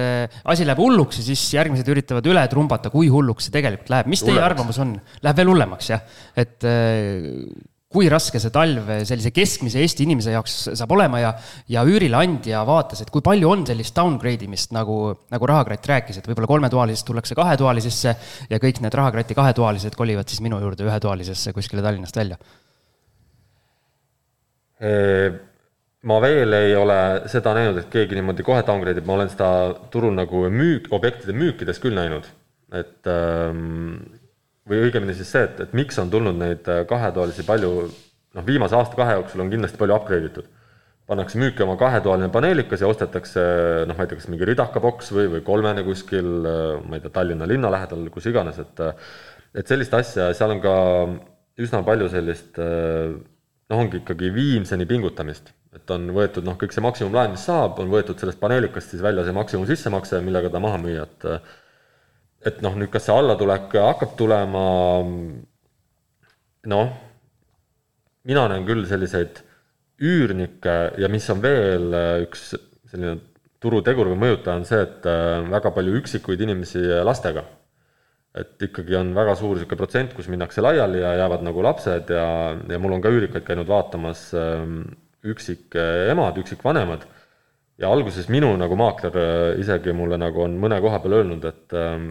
asi 0.46 0.66
läheb 0.66 0.80
hulluks 0.80 1.20
ja 1.20 1.26
siis 1.26 1.46
järgmised 1.56 1.88
üritavad 1.90 2.26
üle 2.30 2.42
trumbata, 2.50 2.92
kui 2.92 3.08
hulluks 3.10 3.48
see 3.48 3.56
tegelikult 3.56 3.90
läheb. 3.92 4.10
mis 4.12 4.22
teie 4.22 4.42
arvamus 4.42 4.78
on? 4.82 4.98
Läheb 5.24 5.40
veel 5.40 5.50
hullemaks, 5.50 5.88
jah? 5.90 6.04
et 6.38 6.66
kui 7.96 8.10
raske 8.12 8.38
see 8.42 8.52
talv 8.52 8.90
sellise 9.08 9.32
keskmise 9.34 9.80
Eesti 9.80 10.04
inimese 10.04 10.34
jaoks 10.34 10.56
saab 10.76 10.92
olema 10.94 11.22
ja, 11.22 11.32
ja 11.72 11.84
üürileandja 11.86 12.60
vaatas, 12.68 13.00
et 13.02 13.10
kui 13.14 13.24
palju 13.24 13.48
on 13.50 13.64
sellist 13.68 13.96
downgrade 13.96 14.46
imist, 14.46 14.74
nagu, 14.76 14.98
nagu 15.32 15.50
Rahakratt 15.50 15.88
rääkis, 15.90 16.20
et 16.20 16.28
võib-olla 16.28 16.50
kolmetoalisest 16.50 17.08
tullakse 17.08 17.38
kahetoalisesse 17.38 18.14
ja 18.52 18.62
kõik 18.62 18.82
need 18.84 19.00
Rahakrati 19.00 19.38
kahetoalised 19.38 19.98
kolivad 19.98 20.30
siis 20.30 20.44
minu 20.44 20.60
juurde 20.62 20.86
ühetoalisesse 20.86 21.56
kuskile 21.56 21.84
Tallinnast 21.86 22.22
välja 22.22 22.38
ma 24.80 26.18
veel 26.22 26.52
ei 26.52 26.74
ole 26.76 26.98
seda 27.32 27.54
näinud, 27.56 27.78
et 27.80 27.88
keegi 27.92 28.18
niimoodi 28.18 28.44
kohe 28.46 28.62
downgrade 28.66 29.00
ib, 29.00 29.06
ma 29.08 29.16
olen 29.16 29.30
seda 29.32 29.48
turul 29.92 30.12
nagu 30.14 30.44
müük, 30.52 30.90
objektide 30.94 31.32
müükides 31.36 31.80
küll 31.82 31.96
näinud, 31.96 32.28
et 32.76 33.08
ähm, 33.10 34.02
või 34.68 34.82
õigemini 34.86 35.14
siis 35.16 35.30
see, 35.32 35.46
et, 35.46 35.62
et 35.64 35.72
miks 35.78 35.98
on 36.02 36.10
tulnud 36.12 36.36
neid 36.38 36.68
kahetoalisi 36.90 37.46
palju, 37.46 37.72
noh, 38.36 38.46
viimase 38.46 38.76
aasta-kahe 38.78 39.16
jooksul 39.20 39.44
on 39.44 39.52
kindlasti 39.52 39.80
palju 39.80 39.96
upgrade 39.96 40.30
itud. 40.32 40.52
pannakse 41.06 41.38
müüki 41.38 41.62
oma 41.62 41.76
kahetoaline 41.78 42.28
paneelikas 42.34 42.80
ja 42.82 42.88
ostetakse 42.90 43.42
noh, 43.86 43.94
ma 43.94 44.04
ei 44.04 44.08
tea, 44.10 44.18
kas 44.18 44.26
mingi 44.26 44.48
ridaka 44.48 44.80
boks 44.82 45.12
või, 45.14 45.28
või 45.36 45.44
kolmene 45.46 45.84
kuskil, 45.86 46.26
ma 46.82 46.98
ei 46.98 47.04
tea, 47.04 47.12
Tallinna 47.14 47.46
linna 47.46 47.70
lähedal, 47.70 48.08
kus 48.10 48.26
iganes, 48.26 48.58
et 48.58 48.82
et 49.56 49.70
sellist 49.70 49.94
asja, 49.94 50.32
seal 50.34 50.52
on 50.52 50.60
ka 50.60 50.74
üsna 51.62 51.80
palju 51.86 52.10
sellist 52.12 52.58
äh, 52.60 53.14
noh, 53.70 53.82
ongi 53.82 54.00
ikkagi 54.00 54.30
viimseni 54.34 54.86
pingutamist, 54.88 55.50
et 55.76 55.90
on 55.94 56.08
võetud 56.16 56.46
noh, 56.46 56.56
kõik 56.60 56.74
see 56.74 56.84
maksimumlaen, 56.84 57.34
mis 57.34 57.46
saab, 57.48 57.80
on 57.82 57.90
võetud 57.92 58.18
sellest 58.20 58.40
paneelikast 58.42 58.94
siis 58.94 59.02
välja 59.04 59.24
see 59.26 59.36
maksimum 59.36 59.66
sissemakse, 59.68 60.20
millega 60.24 60.52
ta 60.52 60.62
maha 60.62 60.80
müüa, 60.82 61.06
et 61.06 61.28
et 62.46 62.60
noh, 62.62 62.76
nüüd 62.78 62.92
kas 62.92 63.08
see 63.08 63.14
allatulek 63.16 63.72
hakkab 63.74 64.12
tulema, 64.18 64.62
noh, 66.70 66.92
mina 68.26 68.46
näen 68.52 68.66
küll 68.68 68.86
selliseid 68.86 69.42
üürnikke 70.02 70.76
ja 71.00 71.08
mis 71.10 71.26
on 71.32 71.40
veel 71.42 71.94
üks 72.26 72.52
selline 72.54 73.16
turutegur 73.64 74.12
või 74.12 74.20
mõjutaja, 74.20 74.60
on 74.60 74.66
see, 74.68 74.82
et 74.84 75.06
väga 75.50 75.72
palju 75.74 75.96
üksikuid 76.02 76.42
inimesi 76.44 76.82
lastega 77.02 77.46
et 78.36 78.62
ikkagi 78.68 78.96
on 78.98 79.12
väga 79.16 79.34
suur 79.38 79.56
niisugune 79.56 79.80
protsent, 79.80 80.14
kus 80.16 80.30
minnakse 80.32 80.64
laiali 80.64 81.02
ja 81.02 81.14
jäävad 81.22 81.44
nagu 81.46 81.64
lapsed 81.64 82.12
ja, 82.12 82.28
ja 82.56 82.78
mul 82.82 82.96
on 82.96 83.04
ka 83.04 83.12
üürikaid 83.12 83.46
käinud 83.46 83.68
vaatamas 83.70 84.28
ähm, 84.36 84.80
üksikemad, 85.26 86.36
üksikvanemad, 86.42 87.06
ja 87.80 87.90
alguses 87.92 88.28
minu 88.32 88.52
nagu 88.60 88.76
maakler 88.78 89.16
äh, 89.20 89.60
isegi 89.62 89.94
mulle 89.96 90.18
nagu 90.20 90.44
on 90.44 90.58
mõne 90.60 90.80
koha 90.84 91.00
peal 91.04 91.20
öelnud, 91.20 91.48
et 91.48 91.76
ähm, 91.76 92.10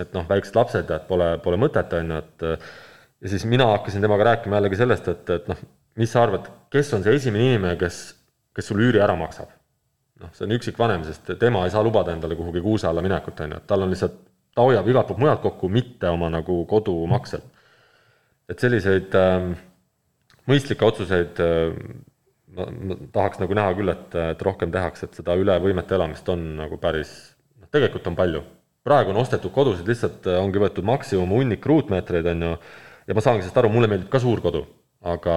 et 0.00 0.12
noh, 0.12 0.26
väiksed 0.28 0.56
lapsed 0.56 0.90
ja 0.90 1.00
et 1.00 1.08
pole, 1.08 1.30
pole 1.44 1.58
mõtet, 1.60 1.92
on 1.96 2.12
ju, 2.12 2.20
et 2.20 2.46
ja 2.46 3.32
siis 3.32 3.46
mina 3.48 3.68
hakkasin 3.72 4.04
temaga 4.04 4.30
rääkima 4.30 4.58
jällegi 4.58 4.80
sellest, 4.80 5.08
et, 5.12 5.30
et 5.38 5.46
noh, 5.50 5.60
mis 6.00 6.12
sa 6.12 6.24
arvad, 6.26 6.50
kes 6.72 6.92
on 6.96 7.04
see 7.04 7.16
esimene 7.16 7.52
inimene, 7.52 7.76
kes, 7.80 8.00
kes 8.56 8.68
sul 8.70 8.82
üüri 8.84 9.02
ära 9.02 9.16
maksab? 9.18 9.52
noh, 10.22 10.30
see 10.32 10.46
on 10.46 10.54
üksikvanem, 10.56 11.02
sest 11.04 11.34
tema 11.40 11.66
ei 11.66 11.72
saa 11.74 11.82
lubada 11.84 12.14
endale 12.14 12.38
kuhugi 12.38 12.62
kuuse 12.64 12.86
alla 12.88 13.02
minekut, 13.04 13.40
on 13.44 13.50
ju, 13.52 13.60
et 13.60 13.66
tal 13.68 13.84
on 13.84 13.90
lihtsalt 13.92 14.14
ta 14.56 14.64
hoiab 14.64 14.88
igalt 14.88 15.10
poolt 15.10 15.20
mujalt 15.20 15.44
kokku, 15.44 15.68
mitte 15.72 16.08
oma 16.08 16.30
nagu 16.32 16.62
kodumakselt. 16.70 17.44
et 18.48 18.62
selliseid 18.62 19.14
äh, 19.18 19.48
mõistlikke 20.48 20.86
otsuseid 20.86 21.40
äh, 21.42 21.74
ma, 22.56 22.66
ma 22.70 22.98
tahaks 23.12 23.40
nagu 23.42 23.56
näha 23.58 23.74
küll, 23.78 23.92
et, 23.92 24.16
et 24.32 24.44
rohkem 24.46 24.72
tehakse, 24.74 25.08
et 25.08 25.18
seda 25.20 25.36
üle 25.38 25.56
võimete 25.62 25.96
elamist 25.98 26.28
on 26.32 26.46
nagu 26.62 26.78
päris, 26.82 27.12
noh, 27.60 27.68
tegelikult 27.72 28.08
on 28.10 28.18
palju. 28.18 28.42
praegu 28.86 29.10
on 29.10 29.18
ostetud 29.18 29.52
kodusid 29.52 29.88
lihtsalt, 29.90 30.26
äh, 30.30 30.40
ongi 30.40 30.62
võetud 30.62 30.86
maksimum 30.86 31.36
hunnik 31.36 31.66
ruutmeetreid, 31.66 32.32
on 32.32 32.48
ju, 32.48 32.56
ja 33.10 33.18
ma 33.18 33.24
saangi 33.24 33.44
sellest 33.44 33.62
aru, 33.62 33.72
mulle 33.74 33.90
meeldib 33.92 34.10
ka 34.12 34.22
suur 34.22 34.40
kodu, 34.44 34.64
aga 35.04 35.36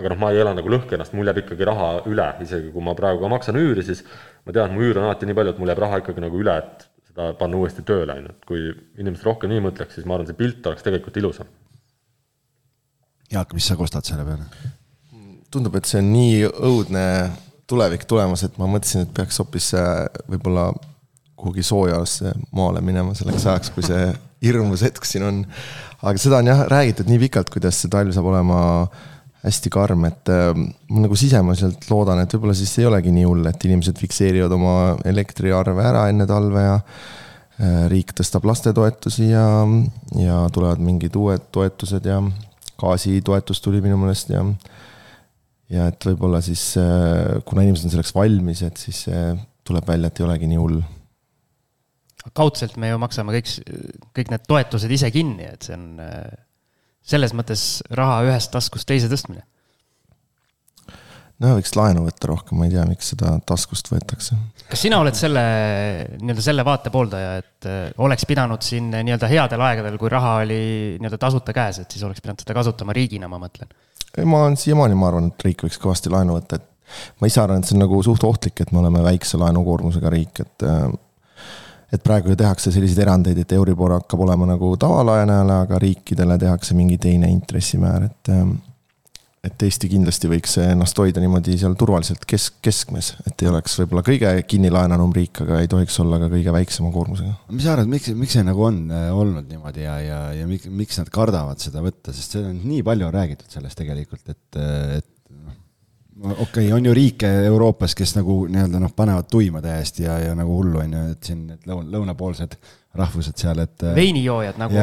aga 0.00 0.10
noh, 0.14 0.18
ma 0.18 0.30
ei 0.32 0.40
ela 0.42 0.54
nagu 0.56 0.70
lõhki 0.72 0.96
ennast, 0.96 1.12
mul 1.14 1.28
jääb 1.28 1.42
ikkagi 1.44 1.66
raha 1.68 1.90
üle, 2.10 2.24
isegi 2.42 2.72
kui 2.72 2.82
ma 2.82 2.96
praegu 2.98 3.20
ka 3.22 3.28
maksan 3.30 3.58
üüri, 3.60 3.84
siis 3.86 4.00
ma 4.46 4.54
tean, 4.54 4.72
et 4.72 4.74
mu 4.74 4.82
üür 4.82 4.98
on 4.98 5.06
alati 5.06 5.28
nii 5.28 5.36
palju, 5.36 5.52
et 5.52 5.60
mul 5.62 5.70
jääb 5.70 5.82
raha 5.84 6.00
ikkagi 6.00 6.24
nagu 6.24 6.40
üle, 6.40 6.56
et 6.58 6.88
seda 7.12 7.32
panna 7.38 7.60
uuesti 7.60 7.84
tööle, 7.86 8.16
on 8.16 8.28
ju, 8.28 8.34
et 8.34 8.46
kui 8.48 8.62
inimesed 9.02 9.26
rohkem 9.28 9.52
nii 9.52 9.64
mõtleks, 9.66 9.98
siis 9.98 10.08
ma 10.08 10.16
arvan, 10.16 10.30
see 10.30 10.38
pilt 10.38 10.66
oleks 10.70 10.84
tegelikult 10.86 11.18
ilusam. 11.20 11.50
Jaak, 13.32 13.52
mis 13.56 13.68
sa 13.68 13.76
kostad 13.76 14.08
selle 14.08 14.24
peale? 14.28 14.48
tundub, 15.52 15.74
et 15.76 15.84
see 15.84 16.00
on 16.00 16.06
nii 16.08 16.46
õudne 16.48 17.02
tulevik 17.68 18.06
tulemas, 18.08 18.40
et 18.46 18.54
ma 18.56 18.64
mõtlesin, 18.72 19.04
et 19.04 19.10
peaks 19.12 19.36
hoopis 19.36 19.66
äh, 19.76 20.06
võib-olla 20.32 20.70
kuhugi 21.36 21.64
soojasse 21.66 22.32
maale 22.56 22.80
minema 22.84 23.12
selleks 23.18 23.44
ajaks, 23.44 23.72
kui 23.74 23.84
see 23.84 24.06
hirmus 24.44 24.84
hetk 24.86 25.04
siin 25.04 25.26
on. 25.28 25.42
aga 26.00 26.16
seda 26.18 26.40
on 26.40 26.48
jah 26.48 26.64
räägitud 26.72 27.10
nii 27.10 27.20
pikalt, 27.26 27.52
kuidas 27.52 27.82
see 27.82 27.92
talv 27.92 28.14
saab 28.16 28.30
olema 28.32 28.62
hästi 29.42 29.72
karm, 29.74 30.04
et 30.06 30.30
äh, 30.30 30.52
ma 30.54 31.02
nagu 31.04 31.16
sisemaselt 31.18 31.88
loodan, 31.90 32.22
et 32.22 32.34
võib-olla 32.36 32.54
siis 32.56 32.72
ei 32.78 32.86
olegi 32.86 33.12
nii 33.14 33.26
hull, 33.26 33.48
et 33.50 33.66
inimesed 33.66 33.98
fikseerivad 33.98 34.54
oma 34.54 34.76
elektriarve 35.08 35.82
ära 35.82 36.06
enne 36.12 36.28
talve 36.30 36.62
ja 36.62 36.76
äh, 36.78 37.82
riik 37.90 38.14
tõstab 38.18 38.46
lastetoetusi 38.46 39.32
ja, 39.32 39.46
ja 40.20 40.38
tulevad 40.54 40.82
mingid 40.84 41.18
uued 41.18 41.50
toetused 41.54 42.06
ja 42.06 42.20
gaasitoetus 42.82 43.62
tuli 43.62 43.82
minu 43.82 43.98
meelest 44.00 44.30
ja 44.34 44.46
ja 45.72 45.86
et 45.88 46.04
võib-olla 46.04 46.42
siis, 46.44 46.74
äh, 46.78 47.40
kuna 47.48 47.64
inimesed 47.66 47.88
on 47.88 47.96
selleks 47.96 48.14
valmis, 48.14 48.62
et 48.66 48.78
siis 48.78 49.06
tuleb 49.66 49.86
välja, 49.88 50.10
et 50.10 50.20
ei 50.20 50.26
olegi 50.26 50.50
nii 50.50 50.60
hull. 50.60 50.82
kaudselt 52.36 52.76
me 52.78 52.92
ju 52.92 52.98
maksame 53.02 53.34
kõik, 53.34 53.48
kõik 54.14 54.30
need 54.30 54.46
toetused 54.46 54.90
ise 54.94 55.10
kinni, 55.10 55.48
et 55.50 55.66
see 55.66 55.74
on 55.74 55.98
äh, 56.04 56.30
selles 57.02 57.34
mõttes 57.36 57.82
raha 57.90 58.20
ühest 58.28 58.52
taskust 58.54 58.88
teise 58.88 59.10
tõstmine. 59.10 59.44
no 61.42 61.54
võiks 61.58 61.74
laenu 61.76 62.06
võtta 62.06 62.30
rohkem, 62.30 62.58
ma 62.60 62.68
ei 62.68 62.74
tea, 62.74 62.86
miks 62.88 63.12
seda 63.14 63.34
taskust 63.46 63.90
võetakse. 63.92 64.38
kas 64.70 64.84
sina 64.86 65.02
oled 65.02 65.18
selle, 65.18 65.44
nii-öelda 66.20 66.44
selle 66.44 66.66
vaate 66.66 66.92
pooldaja, 66.94 67.38
et 67.42 67.70
äh, 67.70 67.84
oleks 67.98 68.26
pidanud 68.28 68.62
siin 68.64 68.90
nii-öelda 68.94 69.30
headel 69.30 69.68
aegadel, 69.68 69.98
kui 70.00 70.12
raha 70.12 70.36
oli 70.44 70.62
nii-öelda 70.98 71.20
tasuta 71.20 71.54
käes, 71.56 71.82
et 71.82 71.90
siis 71.90 72.04
oleks 72.06 72.22
pidanud 72.24 72.44
seda 72.44 72.56
kasutama 72.60 72.94
riigina, 72.96 73.30
ma 73.30 73.42
mõtlen 73.42 73.72
ei, 74.18 74.24
ma 74.24 74.44
olen 74.44 74.56
siiamaani, 74.56 74.98
ma 74.98 75.08
arvan, 75.08 75.30
et 75.32 75.46
riik 75.46 75.64
võiks 75.66 75.80
kõvasti 75.80 76.12
laenu 76.12 76.36
võtta, 76.36 76.58
et 76.60 77.00
ma 77.20 77.30
ise 77.30 77.40
arvan, 77.42 77.62
et 77.62 77.68
see 77.68 77.76
on 77.78 77.84
nagu 77.86 78.00
suht 78.04 78.24
ohtlik, 78.28 78.60
et 78.60 78.72
me 78.74 78.82
oleme 78.82 79.02
väikse 79.04 79.40
laenukoormusega 79.40 80.12
riik, 80.12 80.42
et 80.44 80.66
et 81.92 82.02
praegu 82.02 82.32
ju 82.32 82.38
tehakse 82.40 82.72
selliseid 82.72 83.02
erandeid, 83.04 83.38
et 83.42 83.52
Euribor 83.52 83.98
hakkab 83.98 84.24
olema 84.24 84.48
nagu 84.48 84.74
tavalaenajale, 84.80 85.62
aga 85.66 85.80
riikidele 85.82 86.38
tehakse 86.40 86.76
mingi 86.78 86.98
teine 87.02 87.30
intressimäär, 87.32 88.08
et 88.08 88.34
et 89.42 89.62
Eesti 89.66 89.88
kindlasti 89.90 90.28
võiks 90.30 90.52
ennast 90.62 90.98
hoida 91.02 91.22
niimoodi 91.22 91.56
seal 91.58 91.72
turvaliselt 91.78 92.22
kesk, 92.30 92.60
keskmes, 92.62 93.08
et 93.26 93.42
ei 93.42 93.48
oleks 93.50 93.74
võib-olla 93.80 94.04
kõige 94.06 94.30
kinnilaenanum 94.46 95.14
riik, 95.16 95.40
aga 95.42 95.58
ei 95.64 95.70
tohiks 95.70 95.98
olla 96.04 96.20
ka 96.22 96.28
kõige 96.30 96.54
väiksema 96.54 96.92
koormusega. 96.94 97.34
mis 97.50 97.66
sa 97.66 97.74
arvad, 97.74 97.90
miks, 97.90 98.12
miks 98.18 98.36
see 98.38 98.46
nagu 98.46 98.62
on 98.68 98.84
äh, 98.94 99.08
olnud 99.10 99.50
niimoodi 99.50 99.82
ja, 99.82 99.96
ja, 100.04 100.20
ja 100.38 100.46
miks, 100.46 100.70
miks 100.70 101.00
nad 101.02 101.10
kardavad 101.10 101.58
seda 101.62 101.82
võtta, 101.82 102.14
sest 102.14 102.36
see 102.36 102.44
on 102.52 102.60
nii 102.62 102.84
palju 102.86 103.10
räägitud 103.16 103.50
sellest 103.50 103.80
tegelikult, 103.82 104.22
et, 104.30 104.60
et 105.00 105.10
noh, 105.34 105.58
okei 106.20 106.40
okay,, 106.42 106.72
on 106.72 106.84
ju 106.86 106.94
riike 106.94 107.28
Euroopas, 107.46 107.94
kes 107.98 108.14
nagu 108.18 108.42
nii-öelda 108.50 108.80
noh, 108.82 108.92
panevad 108.96 109.28
tuima 109.30 109.62
täiesti 109.64 110.06
ja, 110.06 110.18
ja 110.20 110.36
nagu 110.38 110.54
hullu 110.58 110.82
on 110.82 110.96
ju, 110.96 111.02
et 111.16 111.28
siin 111.30 111.44
need 111.48 111.68
lõun-, 111.68 111.88
lõunapoolsed 111.92 112.56
rahvused 112.98 113.38
seal, 113.40 113.62
et. 113.64 113.84
veinijoojad 113.96 114.58
nagu, 114.60 114.80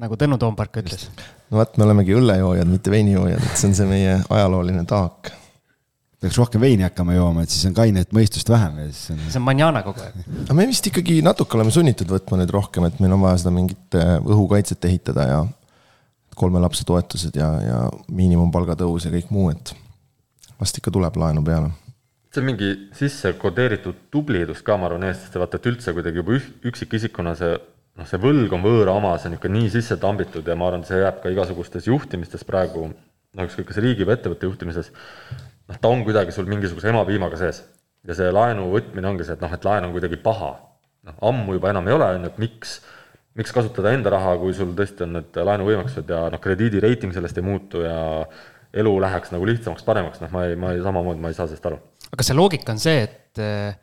nagu 0.00 0.16
Tõnu 0.20 0.38
Toompark 0.40 0.80
ütles. 0.80 1.08
no 1.50 1.60
vot, 1.60 1.74
me 1.76 1.84
olemegi 1.88 2.16
õllejoojad, 2.16 2.70
mitte 2.70 2.92
veinijoojad, 2.92 3.42
et 3.44 3.60
see 3.60 3.68
on 3.70 3.76
see 3.76 3.90
meie 3.90 4.16
ajalooline 4.38 4.86
taak. 4.88 5.32
peaks 6.20 6.38
rohkem 6.40 6.64
veini 6.64 6.86
hakkama 6.86 7.14
jooma, 7.18 7.44
et 7.44 7.52
siis 7.52 7.68
on 7.68 7.76
kainet 7.76 8.14
mõistust 8.16 8.48
vähem 8.48 8.80
ja 8.80 8.88
siis 8.88 9.12
on. 9.12 9.20
see 9.28 9.40
on 9.42 9.46
manjana 9.50 9.84
kogu 9.84 10.00
aeg. 10.00 10.16
aga 10.46 10.56
me 10.56 10.68
vist 10.72 10.88
ikkagi 10.88 11.20
natuke 11.24 11.60
oleme 11.60 11.74
sunnitud 11.74 12.10
võtma 12.16 12.40
nüüd 12.40 12.54
rohkem, 12.56 12.88
et 12.88 13.00
meil 13.04 13.12
on 13.18 13.26
vaja 13.28 13.44
seda 13.44 13.52
mingit 13.54 14.00
äh, 14.00 14.16
õhukaitset 14.24 14.88
ehitada 14.88 15.28
ja 15.28 15.40
kolme 16.36 16.60
lapse 16.60 16.84
toetused 16.88 17.36
ja, 17.36 17.50
ja 17.64 17.82
miinimumpalga 18.12 18.76
tõus 18.80 19.06
ja 19.06 19.12
kõik 19.12 19.28
muu, 19.32 19.50
et 19.52 19.76
vast 20.60 20.78
ikka 20.80 20.92
tuleb 20.94 21.16
laenu 21.20 21.44
peale. 21.44 21.70
see 22.32 22.42
on 22.42 22.50
mingi 22.50 22.72
sisse 22.92 23.32
kodeeritud 23.40 24.06
tublidus 24.12 24.60
ka, 24.62 24.76
ma 24.76 24.90
arvan, 24.90 25.06
eestlaste 25.08 25.40
vaata, 25.40 25.60
et 25.60 25.70
üldse 25.72 25.94
kuidagi 25.96 26.20
juba 26.20 26.36
üksikisikuna 26.68 27.34
see 27.38 27.54
noh, 27.96 28.08
see 28.08 28.20
võlg 28.20 28.52
on 28.52 28.64
võõra 28.64 28.96
oma, 28.96 29.14
see 29.20 29.30
on 29.30 29.38
ikka 29.38 29.50
nii 29.52 29.70
sisse 29.72 29.96
tambitud 30.00 30.46
ja 30.48 30.56
ma 30.58 30.68
arvan, 30.70 30.84
see 30.88 31.00
jääb 31.00 31.22
ka 31.22 31.32
igasugustes 31.32 31.88
juhtimistes 31.88 32.44
praegu, 32.48 32.90
no 33.36 33.46
ükskõik 33.48 33.70
kas 33.70 33.80
riigi 33.84 34.06
või 34.06 34.16
ettevõtte 34.16 34.48
juhtimises, 34.48 34.92
noh, 35.70 35.80
ta 35.80 35.92
on 35.92 36.04
kuidagi 36.06 36.34
sul 36.34 36.48
mingisuguse 36.50 36.92
emapiimaga 36.92 37.40
sees. 37.40 37.64
ja 38.06 38.14
see 38.14 38.28
laenu 38.30 38.68
võtmine 38.70 39.08
ongi 39.08 39.24
see, 39.26 39.34
et 39.34 39.40
noh, 39.42 39.50
et 39.52 39.64
laen 39.66 39.88
on 39.88 39.94
kuidagi 39.96 40.18
paha. 40.22 40.52
noh, 41.08 41.16
ammu 41.30 41.56
juba 41.56 41.72
enam 41.72 41.88
ei 41.88 41.94
ole, 41.96 42.10
on 42.18 42.26
ju, 42.26 42.32
et 42.34 42.38
miks, 42.42 42.80
miks 43.38 43.52
kasutada 43.54 43.92
enda 43.94 44.10
raha, 44.10 44.36
kui 44.42 44.54
sul 44.54 44.74
tõesti 44.76 45.06
on 45.06 45.16
need 45.20 45.40
laenuvõimekused 45.48 46.10
ja 46.10 46.26
noh, 46.32 46.42
krediidireiting 46.42 47.14
sellest 47.14 47.38
ei 47.40 47.46
muutu 47.46 47.84
ja 47.86 47.98
elu 48.82 48.92
läheks 49.06 49.32
nagu 49.34 49.48
lihtsamaks, 49.48 49.84
paremaks, 49.86 50.22
noh, 50.22 50.32
ma 50.34 50.46
ei, 50.48 50.60
ma 50.60 50.74
ei, 50.74 50.84
samamoodi 50.84 51.22
ma 51.22 51.32
ei 51.32 51.38
saa 51.38 51.48
sellest 51.48 51.66
aru. 51.70 51.80
aga 52.10 52.20
kas 52.20 52.30
see 52.30 52.38
loogika 52.38 52.74
on 52.74 52.82
see, 52.82 53.02
et 53.06 53.42
äh, 53.42 53.76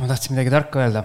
ma 0.00 0.08
tahtsin 0.10 0.36
midagi 0.36 0.52
tarka 0.52 0.82
öelda. 0.84 1.04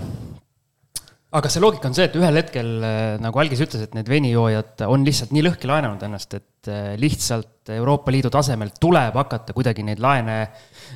aga 1.32 1.44
kas 1.46 1.56
see 1.56 1.64
loogika 1.64 1.90
on 1.90 1.98
see, 1.98 2.10
et 2.10 2.18
ühel 2.20 2.42
hetkel 2.42 2.72
äh, 2.88 3.00
nagu 3.24 3.44
Algis 3.44 3.64
ütles, 3.64 3.86
et 3.88 3.96
need 3.98 4.12
veinijoojad 4.12 4.86
on 4.92 5.08
lihtsalt 5.08 5.34
nii 5.36 5.46
lõhki 5.48 5.72
laenanud 5.72 6.04
ennast, 6.08 6.36
et 6.40 6.72
äh, 6.72 6.94
lihtsalt 7.02 7.72
Euroopa 7.72 8.12
Liidu 8.12 8.32
tasemel 8.34 8.74
tuleb 8.82 9.16
hakata 9.16 9.56
kuidagi 9.56 9.86
neid 9.88 10.02
laene 10.04 10.38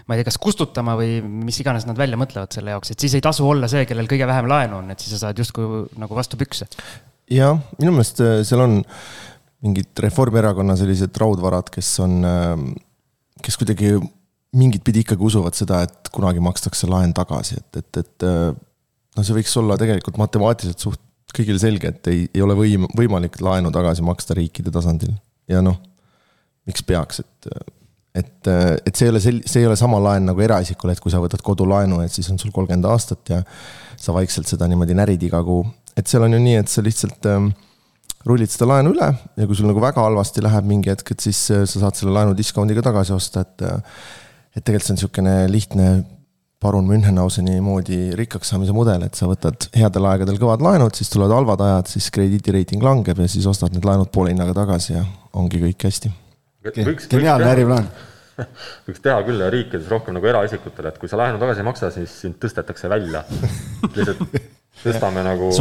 ma 0.06 0.16
ei 0.16 0.22
tea, 0.22 0.30
kas 0.30 0.40
kustutama 0.42 0.96
või 1.00 1.20
mis 1.24 1.60
iganes 1.62 1.88
nad 1.88 1.98
välja 2.00 2.20
mõtlevad 2.20 2.56
selle 2.56 2.74
jaoks, 2.74 2.92
et 2.92 3.06
siis 3.06 3.16
ei 3.18 3.24
tasu 3.24 3.48
olla 3.48 3.70
see, 3.72 3.86
kellel 3.90 4.10
kõige 4.12 4.28
vähem 4.28 4.50
laenu 4.52 4.82
on, 4.82 4.92
et 4.94 5.02
siis 5.02 5.16
sa 5.16 5.28
saad 5.28 5.40
justkui 5.40 5.86
nagu 6.02 6.18
vastu 6.18 6.40
pükse. 6.42 6.68
jah, 7.32 7.56
minu 7.80 7.96
meelest 7.96 8.22
äh, 8.24 8.42
seal 8.48 8.66
on 8.66 8.82
mingid 9.66 10.04
Reformierakonna 10.06 10.76
sellised 10.80 11.18
raudvarad, 11.22 11.72
kes 11.74 11.90
on, 12.04 12.20
ähm, 12.28 12.68
kes 13.44 13.58
kuidagi 13.62 13.96
mingit 14.56 14.86
pidi 14.88 15.04
ikkagi 15.04 15.26
usuvad 15.26 15.58
seda, 15.58 15.82
et 15.88 16.12
kunagi 16.16 16.44
makstakse 16.44 16.88
laen 16.90 17.14
tagasi, 17.16 17.60
et, 17.60 17.82
et, 17.82 18.02
et 18.04 18.28
äh, 18.28 18.52
no 19.16 19.26
see 19.26 19.36
võiks 19.36 19.56
olla 19.60 19.78
tegelikult 19.80 20.20
matemaatiliselt 20.22 20.86
suht 20.86 21.02
kõigile 21.36 21.60
selge, 21.60 21.92
et 21.92 22.12
ei, 22.12 22.28
ei 22.32 22.44
ole 22.44 22.56
võim-, 22.58 22.88
võimalik 22.96 23.40
laenu 23.44 23.72
tagasi 23.76 24.06
maksta 24.06 24.38
riikide 24.38 24.72
tasandil. 24.72 25.16
ja 25.52 25.62
noh, 25.66 25.78
miks 26.66 26.86
peaks, 26.86 27.20
et, 27.22 27.50
et, 28.22 28.48
et 28.50 28.94
see 28.96 29.10
ei 29.10 29.14
ole 29.14 29.22
sel-, 29.24 29.44
see 29.46 29.64
ei 29.64 29.70
ole 29.70 29.76
sama 29.80 30.00
laen 30.02 30.30
nagu 30.30 30.42
eraisikule, 30.42 30.96
et 30.96 31.04
kui 31.04 31.14
sa 31.14 31.22
võtad 31.24 31.44
kodulaenu, 31.46 32.00
et 32.06 32.14
siis 32.14 32.30
on 32.32 32.40
sul 32.42 32.54
kolmkümmend 32.56 32.88
aastat 32.90 33.34
ja 33.34 33.42
sa 34.00 34.16
vaikselt 34.16 34.50
seda 34.50 34.70
niimoodi 34.72 34.96
närid 34.98 35.28
iga 35.28 35.44
kuu. 35.44 35.66
et 35.96 36.08
seal 36.08 36.26
on 36.28 36.36
ju 36.36 36.40
nii, 36.44 36.56
et 36.64 36.72
sa 36.72 36.84
lihtsalt 36.86 37.28
äh, 37.32 37.52
rullid 38.26 38.52
seda 38.52 38.68
laenu 38.74 38.94
üle 38.96 39.08
ja 39.14 39.48
kui 39.48 39.58
sul 39.58 39.70
nagu 39.70 39.82
väga 39.84 40.04
halvasti 40.06 40.44
läheb 40.46 40.68
mingi 40.70 40.92
hetk, 40.92 41.12
et 41.14 41.26
siis 41.26 41.40
äh, 41.54 41.66
sa 41.70 41.86
saad 41.86 42.00
selle 42.00 42.16
laenu 42.16 42.38
discount'iga 42.38 42.86
tagasi 42.86 43.16
osta, 43.16 43.46
et. 43.46 43.66
Äh, 43.66 44.22
et 44.56 44.64
tegelikult 44.64 44.88
see 44.88 44.94
on 44.94 44.96
niisugune 44.96 45.32
lihtne 45.52 45.86
parun 46.64 46.88
Münchhauseni 46.88 47.60
moodi 47.64 47.98
rikkaks 48.16 48.54
saamise 48.54 48.74
mudel, 48.76 49.04
et 49.06 49.20
sa 49.20 49.28
võtad 49.30 49.68
headel 49.76 50.08
aegadel 50.10 50.40
kõvad 50.40 50.64
laenud, 50.64 50.96
siis 50.96 51.12
tulevad 51.12 51.36
halvad 51.36 51.64
ajad, 51.66 51.92
siis 51.92 52.08
krediidireiting 52.16 52.84
langeb 52.86 53.20
ja 53.20 53.28
siis 53.30 53.46
ostad 53.52 53.76
need 53.76 53.86
laenud 53.86 54.10
poole 54.16 54.32
hinnaga 54.32 54.56
tagasi 54.56 54.96
ja 54.96 55.04
ongi 55.36 55.62
kõik 55.62 55.88
hästi. 55.90 56.14
geniaalne 57.12 57.52
äriplaan 57.52 57.92
võiks 58.88 59.04
teha 59.04 59.20
küll 59.28 59.44
riikides 59.54 59.92
rohkem 59.92 60.16
nagu 60.18 60.32
eraisikutele, 60.32 60.92
et 60.92 61.00
kui 61.00 61.12
sa 61.12 61.20
laenu 61.20 61.40
tagasi 61.42 61.62
ei 61.62 61.68
maksa, 61.68 61.92
siis 61.94 62.16
sind 62.24 62.40
tõstetakse 62.42 62.90
välja. 62.92 63.24
lihtsalt 63.92 64.24
tõstame 64.84 65.26
nagu, 65.26 65.52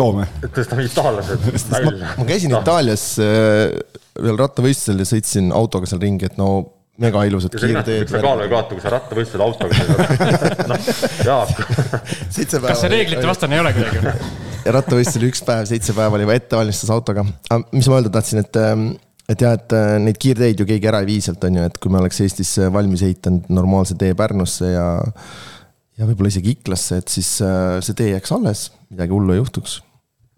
tõstame 0.55 0.87
itaallased 0.89 1.51
välja. 1.75 2.15
ma 2.19 2.29
käisin 2.29 2.55
Itaalias 2.55 3.05
äh, 3.23 3.75
ühel 4.21 4.39
rattavõistlusel 4.41 5.03
ja 5.03 5.09
sõitsin 5.09 5.53
autoga 5.55 5.89
seal 5.91 6.03
ringi, 6.05 6.29
et 6.31 6.41
no 6.41 6.51
mega 7.03 7.25
ilusad 7.27 7.55
kiirteed. 7.59 8.11
sa 8.11 8.21
kaalu 8.23 8.45
ei 8.45 8.53
kaota, 8.53 8.77
kui 8.77 8.85
sa 8.85 8.93
rattavõistlusel 8.95 9.47
autoga 9.47 9.79
sõidad? 9.79 10.61
noh, 10.71 10.91
Jaak. 11.27 11.65
kas 12.69 12.85
see 12.85 12.93
reeglite 12.93 13.25
vastane 13.27 13.59
ei 13.59 13.65
ole 13.65 13.73
kuidagi? 13.77 14.13
ja 14.65 14.77
rattavõistlusel 14.79 15.27
üks 15.31 15.43
päev, 15.47 15.67
seitse 15.71 15.97
päeva 15.97 16.21
oli 16.21 16.29
ettevalmistus 16.37 16.93
autoga. 16.95 17.27
mis 17.73 17.91
ma 17.91 17.99
öelda 17.99 18.15
tahtsin, 18.15 18.45
et 18.45 18.61
ähm, 18.61 18.93
et 19.29 19.41
jah, 19.41 19.57
et 19.57 19.73
äh, 19.73 19.97
neid 20.05 20.21
kiirteid 20.21 20.61
ju 20.61 20.69
keegi 20.69 20.91
ära 20.91 21.01
ei 21.03 21.09
vii 21.09 21.25
sealt, 21.25 21.45
on 21.49 21.59
ju, 21.59 21.67
et 21.71 21.81
kui 21.81 21.93
me 21.93 21.99
oleks 22.03 22.21
Eestis 22.21 22.59
valmis 22.73 23.03
ehitanud 23.07 23.49
normaalse 23.57 23.97
tee 23.99 24.15
Pärnusse 24.19 24.75
ja 24.75 24.87
ja 25.99 26.07
võib-olla 26.09 26.33
isegi 26.33 26.55
Iklasse, 26.57 27.01
et 27.03 27.13
siis 27.13 27.37
äh, 27.45 27.81
see 27.85 27.97
tee 27.99 28.13
jääks 28.13 28.33
alles, 28.35 28.69
midagi 28.93 29.15
hullu 29.15 29.35
ei 29.35 29.43
juhtuks. 29.43 29.81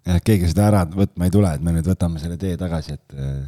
jah, 0.07 0.19
keegi 0.25 0.51
seda 0.53 0.67
ära 0.71 0.83
võtma 0.91 1.29
ei 1.29 1.35
tule, 1.35 1.53
et 1.57 1.63
me 1.65 1.75
nüüd 1.77 1.89
võtame 1.89 2.23
selle 2.23 2.39
tee 2.41 2.57
tagasi, 2.61 2.99
et 2.99 3.17
äh, 3.17 3.47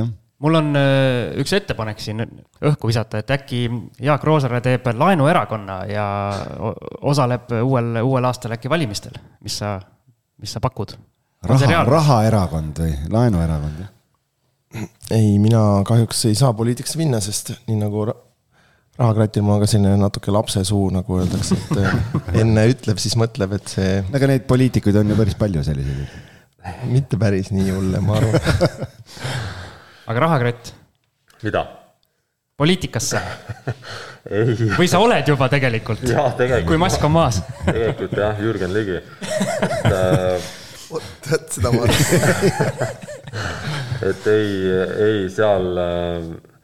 jah 0.00 0.14
mul 0.44 0.58
on 0.58 0.76
äh, 0.76 1.32
üks 1.40 1.52
ettepanek 1.56 2.00
siin 2.02 2.22
õhku 2.60 2.90
visata, 2.90 3.22
et 3.22 3.30
äkki 3.32 3.66
Jaak 4.04 4.24
Roosaare 4.26 4.60
teeb 4.64 4.88
laenuerakonna 4.92 5.78
ja 5.88 6.06
osaleb 7.00 7.52
uuel, 7.62 8.00
uuel 8.02 8.28
aastal 8.28 8.56
äkki 8.56 8.72
valimistel, 8.72 9.16
mis 9.44 9.60
sa, 9.62 9.78
mis 10.40 10.52
sa 10.52 10.62
pakud? 10.64 10.96
raha, 11.46 11.84
rahaerakond 11.88 12.82
või 12.82 12.94
laenuerakond, 13.12 13.84
jah? 13.84 13.92
ei, 15.14 15.36
mina 15.40 15.62
kahjuks 15.88 16.26
ei 16.28 16.36
saa 16.36 16.52
poliitikasse 16.56 17.00
minna, 17.00 17.20
sest 17.24 17.54
nii 17.68 17.80
nagu 17.80 18.04
rahakratil 18.96 19.44
mul 19.44 19.56
on 19.56 19.64
ka 19.64 19.68
selline 19.70 19.96
natuke 20.00 20.32
lapsesuu, 20.34 20.88
nagu 20.94 21.18
öeldakse, 21.20 21.58
et 21.58 21.80
äh, 21.82 21.96
enne 22.42 22.66
ütleb, 22.72 23.00
siis 23.02 23.16
mõtleb, 23.20 23.56
et 23.58 23.76
see. 23.76 24.00
aga 24.16 24.30
neid 24.32 24.46
poliitikuid 24.48 24.96
on 25.02 25.12
ju 25.12 25.18
päris 25.18 25.36
palju 25.38 25.64
selliseid. 25.66 26.16
mitte 26.90 27.20
päris 27.20 27.52
nii 27.54 27.70
hulle, 27.70 28.02
ma 28.04 28.20
arvan. 28.20 28.40
aga 30.10 30.24
rahakratt? 30.28 30.72
mida? 31.44 31.66
poliitikasse 32.56 33.20
või 34.78 34.88
sa 34.88 35.02
oled 35.04 35.28
juba 35.28 35.50
tegelikult? 35.52 36.06
kui 36.66 36.80
mask 36.80 37.04
on 37.04 37.12
maas 37.18 37.42
tegelikult 37.66 38.16
jah, 38.16 38.40
Jürgen 38.40 38.72
Ligi. 38.72 38.96
et 38.96 39.90
äh, 39.92 40.48
vot 40.88 41.52
seda 41.52 41.72
ma 41.74 41.84
arvan. 41.84 42.96
et 44.08 44.28
ei, 44.32 44.50
ei 45.04 45.24
seal 45.36 45.84
äh, 45.84 46.55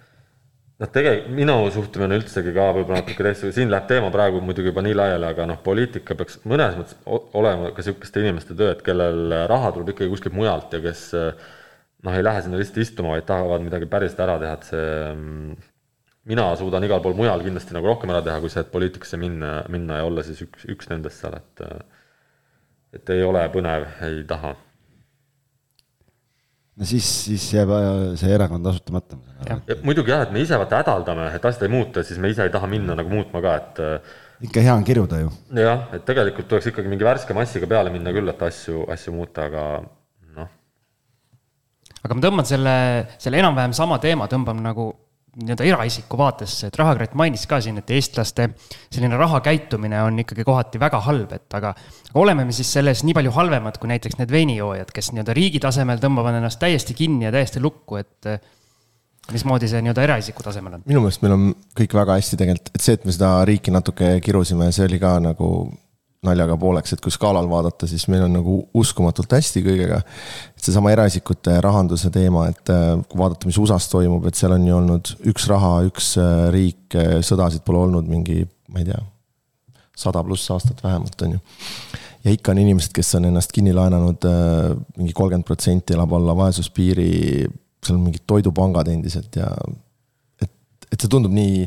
noh, 0.82 0.90
tegelikult 0.90 1.34
minu 1.36 1.56
suhtumine 1.74 2.18
üldsegi 2.18 2.52
ka 2.56 2.68
võib-olla 2.74 3.02
natuke 3.02 3.24
teistsugune, 3.26 3.54
siin 3.56 3.70
läheb 3.72 3.88
teema 3.90 4.10
praegu 4.14 4.42
muidugi 4.42 4.72
juba 4.72 4.82
nii 4.84 4.96
laiali, 4.98 5.28
aga 5.28 5.46
noh, 5.48 5.60
poliitika 5.64 6.16
peaks 6.18 6.40
mõnes 6.48 6.78
mõttes 6.78 6.98
olema 7.38 7.70
ka 7.70 7.82
niisuguste 7.82 8.22
inimeste 8.24 8.56
töö, 8.58 8.72
et 8.74 8.82
kellel 8.86 9.36
raha 9.50 9.70
tuleb 9.76 9.92
ikkagi 9.94 10.10
kuskilt 10.12 10.34
mujalt 10.36 10.74
ja 10.74 10.82
kes 10.82 11.04
noh, 11.12 12.16
ei 12.16 12.24
lähe 12.26 12.42
sinna 12.42 12.58
lihtsalt 12.58 12.82
istuma, 12.82 13.14
vaid 13.14 13.28
tahavad 13.28 13.62
midagi 13.64 13.86
päriselt 13.90 14.24
ära 14.26 14.38
teha, 14.42 14.56
et 14.58 14.72
see 14.72 14.90
mina 16.32 16.48
suudan 16.58 16.84
igal 16.86 17.02
pool 17.02 17.16
mujal 17.18 17.42
kindlasti 17.42 17.74
nagu 17.74 17.88
rohkem 17.90 18.10
ära 18.14 18.22
teha, 18.26 18.40
kui 18.42 18.50
see, 18.50 18.62
et 18.62 18.74
poliitikasse 18.74 19.18
minna, 19.18 19.54
minna 19.72 20.02
ja 20.02 20.10
olla 20.10 20.26
siis 20.26 20.42
üks, 20.44 20.66
üks 20.70 20.90
nendest 20.90 21.22
seal, 21.22 21.38
et 21.38 21.66
et 22.92 23.08
ei 23.14 23.22
ole 23.24 23.46
põnev, 23.54 23.86
ei 24.04 24.20
taha 24.28 24.52
no 26.76 26.88
siis, 26.88 27.06
siis 27.26 27.46
jääb 27.54 27.72
see 28.20 28.32
erakond 28.32 28.66
asutamata. 28.70 29.18
muidugi 29.84 30.12
jah, 30.14 30.24
et 30.26 30.34
me 30.34 30.42
ise 30.44 30.58
vaata 30.60 30.82
hädaldame, 30.82 31.28
et 31.36 31.48
asjad 31.50 31.66
ei 31.66 31.72
muutu 31.72 32.04
siis 32.06 32.20
me 32.22 32.32
ise 32.32 32.46
ei 32.46 32.52
taha 32.54 32.70
minna 32.70 32.96
nagu 32.98 33.12
muutma 33.12 33.42
ka, 33.44 33.56
et. 33.60 33.82
Äh, 33.82 34.20
ikka 34.48 34.64
hea 34.64 34.74
on 34.74 34.86
kiruda 34.86 35.20
ju. 35.22 35.32
jah, 35.58 35.88
et 35.92 36.06
tegelikult 36.08 36.48
tuleks 36.50 36.70
ikkagi 36.72 36.90
mingi 36.92 37.06
värske 37.06 37.36
massiga 37.36 37.68
peale 37.70 37.92
minna 37.94 38.14
küll, 38.14 38.32
et 38.32 38.46
asju, 38.48 38.86
asju 38.92 39.14
muuta, 39.16 39.46
aga 39.50 39.66
noh. 40.38 40.50
aga 42.02 42.18
ma 42.18 42.26
tõmban 42.26 42.48
selle, 42.48 42.76
selle 43.22 43.42
enam-vähem 43.42 43.76
sama 43.76 44.00
teema, 44.02 44.30
tõmban 44.32 44.64
nagu 44.64 44.92
nii-öelda 45.40 45.64
eraisiku 45.64 46.18
vaatesse, 46.20 46.68
et 46.68 46.76
Rahakratt 46.76 47.14
mainis 47.16 47.46
ka 47.48 47.60
siin, 47.64 47.78
et 47.80 47.90
eestlaste 47.96 48.50
selline 48.92 49.16
rahakäitumine 49.16 50.02
on 50.04 50.18
ikkagi 50.20 50.44
kohati 50.44 50.80
väga 50.80 51.00
halb, 51.06 51.32
et 51.32 51.56
aga, 51.56 51.70
aga 52.10 52.20
oleme 52.20 52.44
me 52.48 52.56
siis 52.56 52.72
selles 52.76 53.00
nii 53.06 53.16
palju 53.16 53.32
halvemad 53.38 53.78
kui 53.80 53.88
näiteks 53.92 54.18
need 54.20 54.32
veinijoojad, 54.32 54.92
kes 54.92 55.12
nii-öelda 55.12 55.36
riigi 55.38 55.62
tasemel 55.64 56.02
tõmbavad 56.02 56.36
ennast 56.36 56.60
täiesti 56.60 56.96
kinni 56.98 57.28
ja 57.28 57.32
täiesti 57.32 57.62
lukku, 57.64 57.96
et 58.02 58.28
mismoodi 59.32 59.70
see 59.70 59.80
nii-öelda 59.80 60.04
eraisiku 60.04 60.44
tasemel 60.44 60.76
on? 60.76 60.84
minu 60.90 61.04
meelest 61.04 61.24
meil 61.24 61.36
on 61.38 61.48
kõik 61.78 61.96
väga 61.96 62.18
hästi 62.18 62.40
tegelikult, 62.42 62.74
et 62.74 62.84
see, 62.84 62.98
et 62.98 63.08
me 63.08 63.16
seda 63.16 63.32
riiki 63.48 63.72
natuke 63.72 64.16
kirusime, 64.24 64.68
see 64.74 64.84
oli 64.90 65.00
ka 65.00 65.16
nagu 65.22 65.48
naljaga 66.22 66.54
pooleks, 66.54 66.94
et 66.94 67.00
kui 67.02 67.10
skaalal 67.10 67.48
vaadata, 67.50 67.88
siis 67.90 68.04
meil 68.10 68.22
on 68.22 68.36
nagu 68.36 68.54
uskumatult 68.78 69.32
hästi 69.34 69.62
kõigega. 69.64 69.98
seesama 70.62 70.92
eraisikute 70.94 71.56
rahanduse 71.64 72.12
teema, 72.14 72.44
et 72.52 72.70
äh, 72.70 72.92
kui 73.10 73.18
vaadata, 73.18 73.48
mis 73.50 73.58
USA-s 73.58 73.90
toimub, 73.90 74.28
et 74.30 74.38
seal 74.38 74.54
on 74.54 74.68
ju 74.68 74.76
olnud 74.76 75.10
üks 75.32 75.48
raha, 75.50 75.72
üks 75.88 76.12
äh, 76.22 76.44
riik, 76.54 76.94
sõdasid 77.26 77.64
pole 77.66 77.80
olnud 77.88 78.06
mingi, 78.06 78.44
ma 78.70 78.84
ei 78.84 78.86
tea, 78.92 79.00
sada 79.98 80.22
pluss 80.22 80.46
aastat 80.54 80.84
vähemalt, 80.84 81.24
on 81.26 81.34
ju. 81.34 81.40
ja 82.22 82.36
ikka 82.36 82.54
on 82.54 82.60
inimesed, 82.62 82.94
kes 82.94 83.10
on 83.18 83.26
ennast 83.26 83.50
kinni 83.54 83.74
laenanud 83.74 84.28
mingi 85.00 85.16
kolmkümmend 85.18 85.48
protsenti 85.48 85.96
elab 85.96 86.14
alla 86.20 86.36
vaesuspiiri, 86.38 87.08
seal 87.82 87.98
on 87.98 88.06
mingid 88.06 88.22
toidupangad 88.30 88.92
endiselt 88.94 89.42
ja 89.42 89.50
et, 90.38 90.54
et 90.86 91.00
see 91.00 91.10
tundub 91.10 91.34
nii 91.34 91.66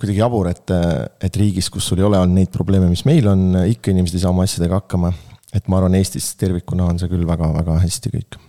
kuidagi 0.00 0.22
jabur, 0.22 0.48
et, 0.50 0.72
et 1.20 1.40
riigis, 1.42 1.68
kus 1.72 1.86
sul 1.90 2.00
ei 2.00 2.06
ole 2.06 2.20
olnud 2.20 2.38
neid 2.40 2.52
probleeme, 2.54 2.88
mis 2.90 3.04
meil 3.08 3.28
on, 3.30 3.42
ikka 3.68 3.92
inimesed 3.92 4.16
ei 4.16 4.24
saa 4.24 4.32
oma 4.32 4.46
asjadega 4.48 4.80
hakkama. 4.80 5.12
et 5.54 5.66
ma 5.68 5.80
arvan, 5.80 5.96
Eestis 5.98 6.32
tervikuna 6.38 6.86
on 6.92 7.00
see 7.00 7.10
küll 7.10 7.26
väga-väga 7.26 7.80
hästi 7.82 8.14
kõik. 8.14 8.40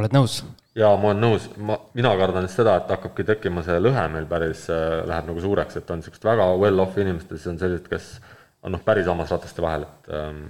oled 0.00 0.18
nõus? 0.18 0.42
jaa, 0.78 0.92
ma 0.96 1.10
olen 1.10 1.20
nõus, 1.20 1.48
ma, 1.60 1.76
mina 1.94 2.14
kardan 2.16 2.46
just 2.48 2.60
seda, 2.60 2.78
et 2.80 2.92
hakkabki 2.94 3.26
tekkima 3.28 3.64
see 3.66 3.80
lõhe 3.80 4.06
meil 4.14 4.28
päris 4.30 4.64
äh,, 4.72 5.02
läheb 5.08 5.28
nagu 5.28 5.42
suureks, 5.44 5.76
et 5.78 5.90
on 5.92 6.00
niisugused 6.00 6.24
väga 6.24 6.48
well-off 6.60 6.96
inimesed 7.00 7.34
ja 7.34 7.40
siis 7.40 7.52
on 7.52 7.60
sellised, 7.60 7.90
kes 7.92 8.14
on 8.62 8.76
noh, 8.76 8.82
päris 8.84 9.08
hammasrataste 9.10 9.62
vahel, 9.64 9.86
et 9.88 10.12
ähm.... 10.14 10.44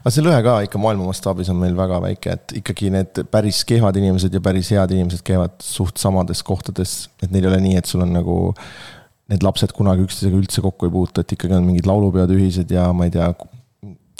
aga 0.00 0.12
see 0.12 0.24
lõhe 0.24 0.40
ka 0.44 0.56
ikka 0.66 0.80
maailma 0.80 1.08
mastaabis 1.08 1.48
on 1.52 1.60
meil 1.62 1.76
väga 1.78 2.00
väike, 2.04 2.36
et 2.36 2.56
ikkagi 2.60 2.90
need 2.92 3.22
päris 3.32 3.62
kehvad 3.68 3.96
inimesed 4.00 4.36
ja 4.36 4.42
päris 4.44 4.68
head 4.74 4.92
inimesed 4.92 5.24
käivad 5.24 5.56
suht 5.64 6.00
samades 6.02 6.44
kohtades, 6.44 6.98
et 7.24 7.32
neil 7.32 7.46
ei 7.46 7.52
ole 7.54 7.62
nii, 7.64 7.78
et 7.80 7.88
sul 7.88 8.04
on 8.04 8.12
nagu 8.18 8.36
need 9.32 9.46
lapsed 9.46 9.72
kunagi 9.72 10.04
üksteisega 10.04 10.36
üldse 10.36 10.64
kokku 10.64 10.90
ei 10.90 10.92
puutu, 10.92 11.24
et 11.24 11.32
ikkagi 11.36 11.56
on 11.56 11.64
mingid 11.64 11.88
laulupeod 11.88 12.34
ühised 12.36 12.72
ja 12.74 12.90
ma 12.96 13.08
ei 13.08 13.14
tea, 13.14 13.30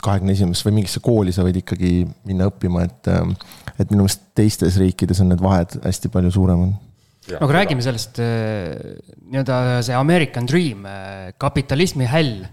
kahekümne 0.04 0.32
esimesest 0.36 0.66
või 0.66 0.78
mingisse 0.80 1.04
kooli 1.04 1.32
sa 1.32 1.44
võid 1.44 1.60
ikkagi 1.60 1.92
minna 2.28 2.48
õppima, 2.50 2.84
et, 2.88 3.12
ähm, 3.12 3.36
et 3.76 3.92
minu 3.92 4.04
meelest 4.04 4.24
teistes 4.36 4.80
riikides 4.80 5.20
on 5.24 5.32
need 5.32 5.44
vahed 5.44 5.78
hästi 5.84 6.10
palju 6.12 6.32
suuremad. 6.34 6.74
No 7.24 7.38
aga 7.46 7.54
räägime 7.60 7.84
sellest 7.84 8.20
äh, 8.20 8.74
nii-öelda 9.32 9.80
see 9.84 9.96
American 9.96 10.48
Dream, 10.48 10.84
äh, 10.88 11.30
kapitalismi 11.40 12.08
häll 12.08 12.44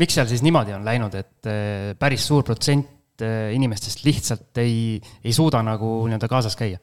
miks 0.00 0.16
seal 0.16 0.28
siis 0.30 0.44
niimoodi 0.46 0.74
on 0.76 0.86
läinud, 0.86 1.16
et 1.18 1.50
äh, 1.50 1.90
päris 2.00 2.26
suur 2.28 2.44
protsent 2.46 3.24
äh, 3.24 3.50
inimestest 3.56 4.04
lihtsalt 4.06 4.62
ei, 4.62 5.00
ei 5.24 5.34
suuda 5.36 5.62
nagu 5.66 6.00
nii-öelda 6.08 6.30
kaasas 6.30 6.56
käia? 6.58 6.80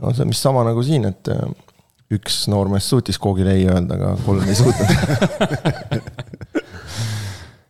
no 0.00 0.14
see 0.14 0.24
on 0.24 0.32
vist 0.32 0.46
sama 0.46 0.64
nagu 0.66 0.84
siin, 0.86 1.08
et 1.10 1.32
äh, 1.32 1.44
üks 2.16 2.42
noormees 2.50 2.88
suutis 2.90 3.20
koogile 3.22 3.54
ei 3.58 3.68
öelda, 3.70 3.98
aga 3.98 4.14
kolm 4.24 4.48
ei 4.48 4.58
suutnud 4.58 4.90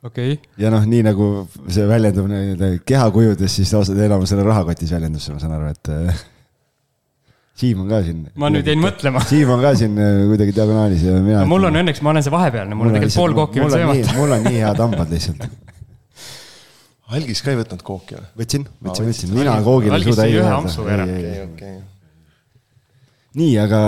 okei 0.09 0.33
okay.. 0.35 0.37
ja 0.61 0.73
noh, 0.73 0.87
nii 0.89 1.03
nagu 1.11 1.31
see 1.69 1.87
väljendub 1.91 2.29
nii-öelda 2.31 2.75
kehakujudes, 2.89 3.61
siis 3.61 3.75
enamusele 3.75 4.47
rahakotis 4.47 4.95
väljendus, 4.97 5.31
ma 5.35 5.43
saan 5.43 5.59
aru, 5.59 5.73
et 5.75 6.30
Siim 7.61 7.81
on 7.83 7.91
ka 7.91 7.99
siin. 8.05 8.21
ma 8.41 8.49
nüüd 8.53 8.69
jäin 8.71 8.81
mõtlema. 8.81 9.21
Siim 9.29 9.51
on 9.53 9.61
ka 9.61 9.75
siin 9.77 9.99
äh, 10.01 10.23
kuidagi 10.31 10.55
diagonaalis 10.57 11.03
ja 11.05 11.17
mina. 11.21 11.43
mul 11.49 11.67
on 11.69 11.81
õnneks, 11.83 12.01
ma 12.05 12.15
olen 12.15 12.25
see 12.25 12.33
vahepealne, 12.33 12.79
mul 12.79 12.89
on 12.89 12.97
tegelikult 12.97 13.21
pool 13.21 13.37
kooki 13.37 13.61
veel 13.61 13.75
söömata. 13.75 14.15
mul 14.17 14.37
on 14.37 14.47
nii 14.47 14.63
head 14.63 14.81
hambad 14.81 15.13
lihtsalt. 15.13 15.45
algis 17.17 17.43
ka 17.45 17.53
ei 17.53 17.59
võtnud 17.61 17.83
kooki 17.85 18.17
või? 18.17 18.29
võtsin, 18.43 18.65
võtsin, 18.87 19.09
võtsin, 19.11 19.35
mina 19.37 19.59
koogile 19.67 19.99
ei 19.99 20.07
suuda 20.07 20.29
ei 20.29 20.39
öelda. 20.41 21.73
nii, 23.41 23.51
aga 23.65 23.81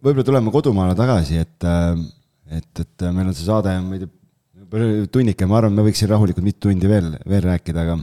võib-olla 0.00 0.26
tuleme 0.30 0.54
kodumaale 0.54 0.96
tagasi, 0.98 1.42
et, 1.44 1.68
äh, 1.68 2.00
et, 2.60 2.84
et 2.86 3.06
meil 3.10 3.28
on 3.28 3.36
see 3.36 3.48
saade, 3.48 3.74
ma 3.84 3.98
ei 3.98 4.06
tea, 4.06 4.16
tunnike, 5.10 5.50
ma 5.50 5.58
arvan, 5.58 5.74
me 5.74 5.84
võiks 5.84 6.00
siin 6.00 6.12
rahulikult 6.12 6.46
mitu 6.46 6.68
tundi 6.68 6.88
veel, 6.88 7.12
veel 7.28 7.44
rääkida, 7.50 7.84
aga 7.84 7.98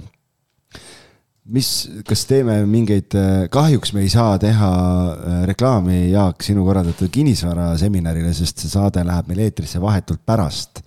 mis, 1.54 1.70
kas 2.08 2.26
teeme 2.28 2.58
mingeid, 2.70 3.16
äh, 3.18 3.48
kahjuks 3.52 3.94
me 3.96 4.04
ei 4.06 4.12
saa 4.12 4.36
teha 4.42 4.70
äh, 4.70 5.40
reklaami, 5.50 6.00
Jaak, 6.12 6.44
sinu 6.46 6.66
korraldatud 6.68 7.12
kinnisvaraseminarile, 7.14 8.34
sest 8.36 8.64
see 8.64 8.72
saade 8.72 9.04
läheb 9.08 9.32
meil 9.32 9.46
eetrisse 9.48 9.82
vahetult 9.84 10.24
pärast. 10.28 10.84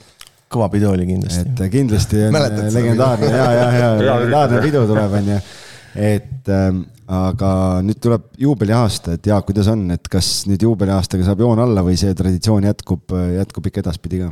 kõva 0.51 0.67
pidu 0.73 0.91
oli 0.91 1.07
kindlasti. 1.09 1.47
et 1.47 1.65
äh, 1.65 1.73
kindlasti 1.73 2.25
on 2.27 2.37
Mäletad 2.37 2.73
legendaarne 2.75 3.33
ja, 3.33 3.51
ja, 3.55 3.69
ja 3.73 3.91
legendaarne 3.99 4.63
pidu 4.67 4.85
tuleb, 4.91 5.17
on 5.21 5.33
ju. 5.33 5.39
et 6.11 6.53
ähm, 6.57 6.85
aga 7.11 7.53
nüüd 7.87 8.03
tuleb 8.03 8.29
juubeliaasta, 8.39 9.17
et 9.17 9.33
Jaak, 9.33 9.49
kuidas 9.49 9.71
on, 9.73 9.89
et 9.97 10.13
kas 10.13 10.45
nüüd 10.51 10.63
juubeliaastaga 10.69 11.27
saab 11.27 11.43
joon 11.47 11.63
alla 11.63 11.85
või 11.87 11.97
see 12.01 12.13
traditsioon 12.15 12.69
jätkub, 12.69 13.17
jätkub 13.39 13.71
ikka 13.71 13.85
edaspidi 13.87 14.25
ka? 14.25 14.31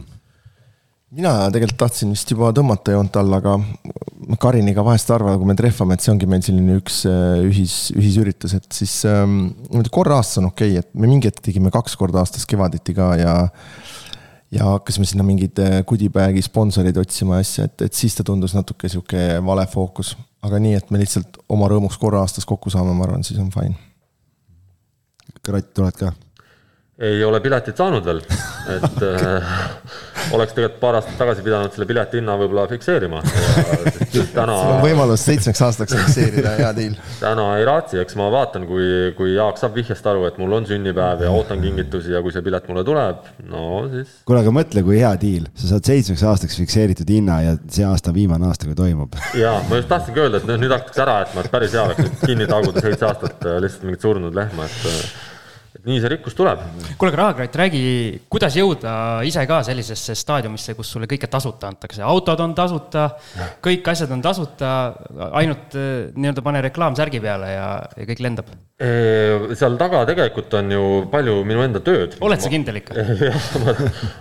mina 1.08 1.32
tegelikult 1.48 1.80
tahtsin 1.86 2.12
vist 2.12 2.30
juba 2.30 2.52
tõmmata 2.52 2.92
joont 2.92 3.16
alla, 3.16 3.40
aga 3.40 3.56
Kariniga 4.36 4.82
vahest 4.84 5.08
arvan, 5.14 5.38
kui 5.40 5.48
me 5.48 5.56
trehvame, 5.56 5.96
et 5.96 6.04
see 6.04 6.12
ongi 6.12 6.26
meil 6.28 6.42
selline 6.44 6.76
üks 6.76 7.00
äh, 7.08 7.38
ühis, 7.48 7.76
ühisüritus, 7.96 8.52
et 8.58 8.66
siis 8.76 9.00
ähm, 9.08 9.38
niimoodi 9.70 9.92
korra 9.94 10.18
aastas 10.20 10.42
on 10.42 10.50
okei 10.50 10.74
okay,, 10.74 10.82
et 10.84 10.90
me 10.92 11.08
mingi 11.08 11.30
hetk 11.30 11.40
tegime 11.46 11.72
kaks 11.72 11.96
korda 11.96 12.20
aastas 12.20 12.44
kevaditi 12.48 12.92
ka 12.96 13.14
ja 13.16 13.34
ja 14.52 14.64
hakkasime 14.74 15.08
sinna 15.08 15.24
mingeid 15.24 15.60
äh, 15.60 15.80
goodie-bag'i 15.88 16.42
sponsoreid 16.44 16.96
otsima 17.00 17.38
ja 17.38 17.44
asja, 17.44 17.66
et, 17.68 17.88
et 17.88 17.96
siis 17.96 18.16
ta 18.16 18.24
tundus 18.24 18.54
natuke 18.56 18.88
sihuke 18.88 19.26
vale 19.44 19.66
fookus. 19.68 20.14
aga 20.42 20.60
nii, 20.62 20.76
et 20.78 20.90
me 20.94 21.00
lihtsalt 21.00 21.40
oma 21.48 21.68
rõõmuks 21.68 21.98
korra 22.00 22.22
aastas 22.24 22.46
kokku 22.48 22.70
saame, 22.72 22.94
ma 22.96 23.08
arvan, 23.08 23.24
siis 23.26 23.40
on 23.42 23.50
fine. 23.52 23.76
Kratt, 25.44 25.72
tuled 25.76 25.96
ka? 25.98 26.12
ei 27.08 27.22
ole 27.24 27.40
piletit 27.40 27.78
saanud 27.78 28.04
veel, 28.04 28.24
et 28.76 29.02
äh, 29.06 29.52
oleks 30.34 30.54
tegelikult 30.54 30.80
paar 30.80 30.98
aastat 30.98 31.16
tagasi 31.20 31.44
pidanud 31.44 31.72
selle 31.74 31.86
pileti 31.88 32.20
hinna 32.20 32.34
võib-olla 32.40 32.66
fikseerima. 32.70 33.20
täna. 34.36 34.56
võimalus 34.82 35.24
seitsmeks 35.28 35.62
aastaks 35.66 35.94
fikseerida, 35.96 36.54
hea 36.58 36.70
deal. 36.76 36.96
täna 37.20 37.46
ei 37.58 37.66
raatsi, 37.68 38.00
eks 38.02 38.18
ma 38.18 38.28
vaatan, 38.32 38.66
kui, 38.68 38.88
kui 39.18 39.34
Jaak 39.34 39.60
saab 39.60 39.76
vihjest 39.78 40.06
aru, 40.10 40.26
et 40.28 40.40
mul 40.40 40.56
on 40.58 40.68
sünnipäev 40.68 41.24
ja 41.24 41.32
ootan 41.34 41.62
kingitusi 41.64 42.14
ja 42.14 42.22
kui 42.24 42.34
see 42.34 42.44
pilet 42.44 42.68
mulle 42.70 42.84
tuleb, 42.88 43.30
no 43.48 43.64
siis. 43.92 44.18
kuule, 44.28 44.42
aga 44.44 44.54
mõtle, 44.60 44.84
kui 44.86 45.00
hea 45.00 45.14
deal, 45.20 45.48
sa 45.58 45.72
saad 45.72 45.88
seitsmeks 45.92 46.26
aastaks 46.32 46.58
fikseeritud 46.60 47.14
hinna 47.14 47.40
ja 47.44 47.56
see 47.66 47.86
aasta 47.88 48.12
on 48.12 48.18
viimane 48.18 48.48
aasta, 48.50 48.68
kui 48.68 48.78
toimub. 48.78 49.16
ja 49.38 49.56
ma 49.70 49.80
just 49.80 49.90
tahtsingi 49.92 50.26
öelda, 50.26 50.42
et 50.42 50.52
nüüd 50.54 50.74
hakatakse 50.74 51.04
ära 51.06 51.18
jätma, 51.22 51.44
et 51.46 51.52
päris 51.54 51.78
hea 51.78 51.88
oleks 51.88 52.22
kinni 52.26 52.50
taguda 52.50 52.84
seitse 52.84 53.08
aastat 53.08 53.48
äh, 53.48 53.58
lihtsalt 53.64 53.88
mingit 53.88 54.08
surnud 54.08 54.36
lehma, 54.36 54.68
et 54.68 54.88
äh, 54.92 55.02
et 55.02 55.27
nii 55.88 56.00
see 56.02 56.10
rikkus 56.12 56.36
tuleb. 56.36 56.62
kuule, 57.00 57.12
aga 57.12 57.20
Rahakratt, 57.22 57.58
räägi, 57.60 57.82
kuidas 58.30 58.56
jõuda 58.58 58.92
ise 59.26 59.44
ka 59.48 59.60
sellisesse 59.66 60.16
staadiumisse, 60.18 60.74
kus 60.78 60.92
sulle 60.94 61.08
kõike 61.10 61.30
tasuta 61.30 61.70
antakse, 61.72 62.02
autod 62.04 62.42
on 62.44 62.54
tasuta, 62.58 63.08
kõik 63.64 63.88
asjad 63.92 64.12
on 64.14 64.24
tasuta, 64.24 64.72
ainult 65.40 65.76
eh, 65.78 66.08
nii-öelda 66.14 66.44
pane 66.44 66.64
reklaamsärgi 66.68 67.22
peale 67.24 67.52
ja, 67.54 67.68
ja 67.96 68.08
kõik 68.08 68.24
lendab? 68.24 68.56
seal 68.78 69.74
taga 69.74 70.04
tegelikult 70.06 70.52
on 70.54 70.68
ju 70.70 70.82
palju 71.10 71.40
minu 71.48 71.64
enda 71.64 71.80
tööd. 71.82 72.14
oled 72.22 72.42
sa 72.42 72.50
kindel 72.52 72.78
ikka? 72.78 72.94
jah, 73.28 73.48
ma, 73.64 73.74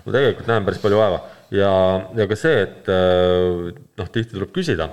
tegelikult 0.09 0.49
näen 0.49 0.65
päris 0.65 0.81
palju 0.81 0.97
vaeva 0.97 1.19
ja, 1.53 1.73
ja 2.17 2.29
ka 2.29 2.39
see, 2.39 2.63
et 2.65 2.89
eh, 2.89 3.75
noh, 3.99 4.09
tihti 4.09 4.33
tuleb 4.33 4.55
küsida 4.55 4.89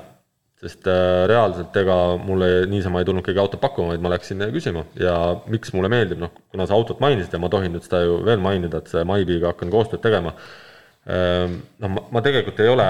sest 0.64 0.88
äh, 0.88 1.24
reaalselt 1.28 1.74
ega 1.76 1.96
mulle 2.20 2.64
niisama 2.70 3.02
ei 3.02 3.08
tulnud 3.08 3.24
keegi 3.26 3.40
autot 3.42 3.60
pakkuma, 3.60 3.92
vaid 3.92 4.04
ma 4.04 4.12
läksin 4.14 4.40
küsima 4.54 4.86
ja 5.00 5.16
miks 5.52 5.74
mulle 5.76 5.90
meeldib, 5.92 6.22
noh, 6.24 6.32
kuna 6.52 6.66
sa 6.68 6.76
autot 6.78 7.02
mainisid 7.04 7.34
ja 7.36 7.40
ma 7.42 7.50
tohin 7.52 7.74
nüüd 7.74 7.84
seda 7.84 8.00
ju 8.06 8.20
veel 8.24 8.40
mainida, 8.42 8.80
et 8.80 8.92
see 8.92 9.04
MyBee'ga 9.08 9.52
hakkan 9.52 9.72
koostööd 9.72 10.02
tegema. 10.04 10.32
Ähm, 11.04 11.58
noh, 11.84 11.92
ma, 11.98 12.06
ma 12.16 12.24
tegelikult 12.24 12.62
ei 12.64 12.70
ole, 12.72 12.86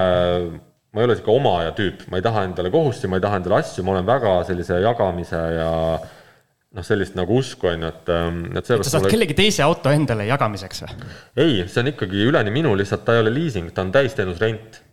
ma 0.94 1.02
ei 1.02 1.08
ole 1.08 1.18
sihuke 1.18 1.34
omaja 1.34 1.74
tüüp, 1.74 2.06
ma 2.12 2.20
ei 2.20 2.26
taha 2.26 2.44
endale 2.46 2.70
kohustusi, 2.74 3.10
ma 3.10 3.18
ei 3.18 3.26
taha 3.26 3.40
endale 3.42 3.58
asju, 3.58 3.86
ma 3.86 3.96
olen 3.96 4.06
väga 4.12 4.36
sellise 4.50 4.78
jagamise 4.84 5.42
ja 5.56 5.72
noh, 5.98 6.86
sellist 6.86 7.18
nagu 7.18 7.42
usku, 7.42 7.72
on 7.72 7.86
ju, 7.86 7.90
et, 7.90 8.14
ähm, 8.14 8.40
et 8.52 8.62
seepärast. 8.62 8.86
sa 8.90 8.96
saad 8.96 9.06
mulle... 9.06 9.16
kellegi 9.16 9.38
teise 9.42 9.66
auto 9.66 9.90
endale 9.94 10.26
jagamiseks 10.30 10.86
või? 10.86 11.12
ei, 11.42 11.60
see 11.66 11.82
on 11.82 11.90
ikkagi 11.94 12.26
üleni 12.30 12.54
minu, 12.54 12.74
lihtsalt 12.78 13.02
ta 13.06 13.18
ei 13.18 13.24
ole 13.24 13.34
liising, 13.34 13.74
ta 13.74 13.82
on 13.82 13.90
täisteenusrent 13.94 14.84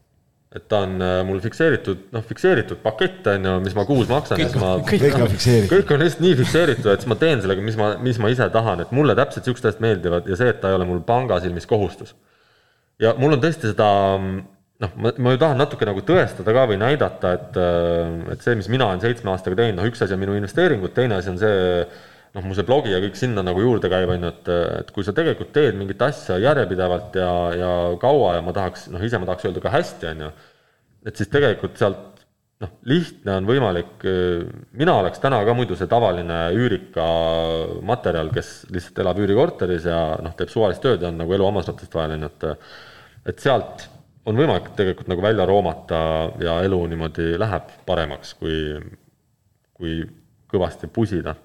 et 0.51 0.65
ta 0.67 0.81
on 0.83 0.97
äh, 0.99 1.21
mul 1.23 1.39
fikseeritud, 1.39 2.07
noh, 2.11 2.23
fikseeritud 2.27 2.81
pakett 2.83 3.27
on 3.31 3.45
ju, 3.47 3.53
mis 3.63 3.75
ma 3.77 3.85
kuus 3.87 4.09
maksan. 4.11 4.41
kõik, 4.41 4.57
kõik, 4.89 5.03
kõik 5.05 5.15
on 5.15 5.29
fikseeritud. 5.31 5.71
kõik 5.71 5.93
on 5.95 6.01
lihtsalt 6.03 6.23
nii 6.25 6.39
fikseeritud, 6.41 6.89
et 6.91 7.03
siis 7.03 7.11
ma 7.11 7.17
teen 7.21 7.43
sellega, 7.43 7.63
mis 7.63 7.77
ma, 7.79 7.91
mis 8.03 8.19
ma 8.19 8.31
ise 8.33 8.49
tahan, 8.51 8.83
et 8.83 8.91
mulle 8.95 9.15
täpselt 9.15 9.47
siuksed 9.47 9.69
asjad 9.69 9.85
meeldivad 9.85 10.27
ja 10.27 10.39
see, 10.39 10.51
et 10.51 10.59
ta 10.59 10.73
ei 10.73 10.75
ole 10.75 10.89
mul 10.89 10.99
panga 11.07 11.39
silmis 11.43 11.69
kohustus. 11.69 12.11
ja 12.99 13.15
mul 13.19 13.37
on 13.37 13.43
tõesti 13.43 13.71
seda, 13.71 13.87
noh, 14.83 14.93
ma, 14.99 15.13
ma 15.15 15.35
ju 15.37 15.41
tahan 15.45 15.63
natuke 15.63 15.87
nagu 15.87 16.03
tõestada 16.03 16.57
ka 16.57 16.67
või 16.73 16.81
näidata, 16.83 17.35
et, 17.39 17.61
äh, 17.61 18.33
et 18.35 18.43
see, 18.43 18.59
mis 18.59 18.67
mina 18.75 18.91
olen 18.91 19.03
seitsme 19.05 19.31
aastaga 19.31 19.61
teinud, 19.61 19.79
noh, 19.79 19.87
üks 19.87 20.03
asi 20.03 20.17
on 20.17 20.23
minu 20.25 20.35
investeeringud, 20.35 20.91
teine 20.97 21.21
asi 21.21 21.31
on 21.31 21.39
see 21.39 21.85
noh, 22.35 22.45
mu 22.45 22.55
see 22.55 22.67
blogi 22.67 22.93
ja 22.93 23.01
kõik 23.03 23.17
sinna 23.19 23.43
nagu 23.45 23.63
juurde 23.63 23.89
käib, 23.91 24.11
on 24.13 24.27
ju, 24.27 24.31
et, 24.31 24.51
et 24.81 24.93
kui 24.95 25.05
sa 25.07 25.13
tegelikult 25.15 25.51
teed 25.55 25.75
mingit 25.79 26.01
asja 26.05 26.37
järjepidevalt 26.41 27.17
ja, 27.19 27.33
ja 27.57 27.73
kaua 28.01 28.37
ja 28.37 28.45
ma 28.45 28.55
tahaks, 28.55 28.87
noh, 28.93 29.03
ise 29.03 29.19
ma 29.19 29.27
tahaks 29.29 29.49
öelda 29.49 29.63
ka 29.63 29.73
hästi, 29.73 30.09
on 30.13 30.25
ju, 30.25 30.31
et 31.11 31.19
siis 31.19 31.31
tegelikult 31.33 31.81
sealt 31.81 32.23
noh, 32.61 32.73
lihtne 32.87 33.35
on 33.41 33.49
võimalik, 33.49 34.05
mina 34.77 34.95
oleks 35.01 35.21
täna 35.23 35.41
ka 35.47 35.55
muidu 35.57 35.75
see 35.77 35.89
tavaline 35.91 36.43
üürika 36.55 37.07
materjal, 37.87 38.31
kes 38.35 38.53
lihtsalt 38.71 39.01
elab 39.03 39.19
üürikorteris 39.23 39.89
ja 39.89 40.01
noh, 40.23 40.35
teeb 40.37 40.53
suvalist 40.53 40.83
tööd 40.85 41.03
ja 41.03 41.11
on 41.11 41.19
nagu 41.23 41.35
elu 41.35 41.49
hammasratast 41.49 41.97
vahel, 41.97 42.15
on 42.19 42.27
ju, 42.27 42.31
et 42.31 43.31
et 43.31 43.43
sealt 43.43 43.85
on 44.25 44.37
võimalik 44.37 44.71
tegelikult 44.77 45.09
nagu 45.09 45.21
välja 45.21 45.45
roomata 45.49 45.99
ja 46.41 46.55
elu 46.65 46.79
niimoodi 46.89 47.35
läheb 47.41 47.69
paremaks, 47.85 48.33
kui, 48.37 48.55
kui 49.77 49.99
kõvasti 50.49 50.89
pusida 50.93 51.35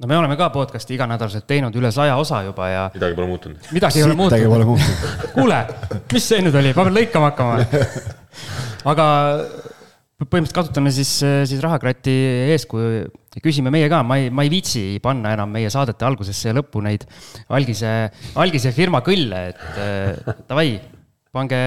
no 0.00 0.08
me 0.08 0.16
oleme 0.16 0.36
ka 0.40 0.48
podcast'i 0.54 0.96
iganädalaselt 0.96 1.46
teinud 1.48 1.74
üle 1.76 1.90
saja 1.92 2.16
osa 2.20 2.42
juba 2.46 2.68
ja 2.70 2.84
midagi 2.94 3.16
pole 3.18 3.28
muutunud. 3.28 3.72
midagi 3.76 4.00
ei 4.00 4.06
ole 4.06 4.16
midagi 4.16 4.48
pole 4.48 4.68
muutunud. 4.68 5.02
muutunud. 5.02 5.34
kuule, 5.36 5.58
mis 6.12 6.28
see 6.32 6.44
nüüd 6.44 6.56
oli, 6.60 6.72
ma 6.76 6.86
pean 6.86 6.96
lõikama 6.96 7.30
hakkama. 7.30 7.82
aga 8.92 9.06
põhimõtteliselt 10.20 10.56
kasutame 10.56 10.92
siis, 10.94 11.12
siis 11.20 11.60
rahakratti 11.64 12.14
eeskuju 12.54 12.88
ja 13.36 13.44
küsime 13.44 13.72
meie 13.72 13.88
ka, 13.92 14.02
ma 14.06 14.18
ei, 14.20 14.32
ma 14.32 14.44
ei 14.44 14.52
viitsi 14.52 14.84
panna 15.04 15.34
enam 15.36 15.52
meie 15.52 15.70
saadete 15.72 16.08
algusesse 16.08 16.50
ja 16.50 16.56
lõppu 16.56 16.82
neid 16.84 17.06
algise, 17.52 17.92
algise 18.40 18.72
firma 18.76 19.04
kõlle, 19.06 19.46
et 19.52 19.80
äh, 19.80 20.34
davai, 20.48 20.74
pange, 21.32 21.62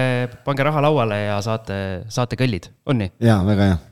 pange 0.46 0.70
raha 0.70 0.84
lauale 0.86 1.24
ja 1.24 1.40
saate, 1.44 1.80
saate 2.12 2.38
kõllid, 2.38 2.70
on 2.90 3.02
nii? 3.02 3.16
jaa, 3.30 3.42
väga 3.46 3.72
hea 3.72 3.82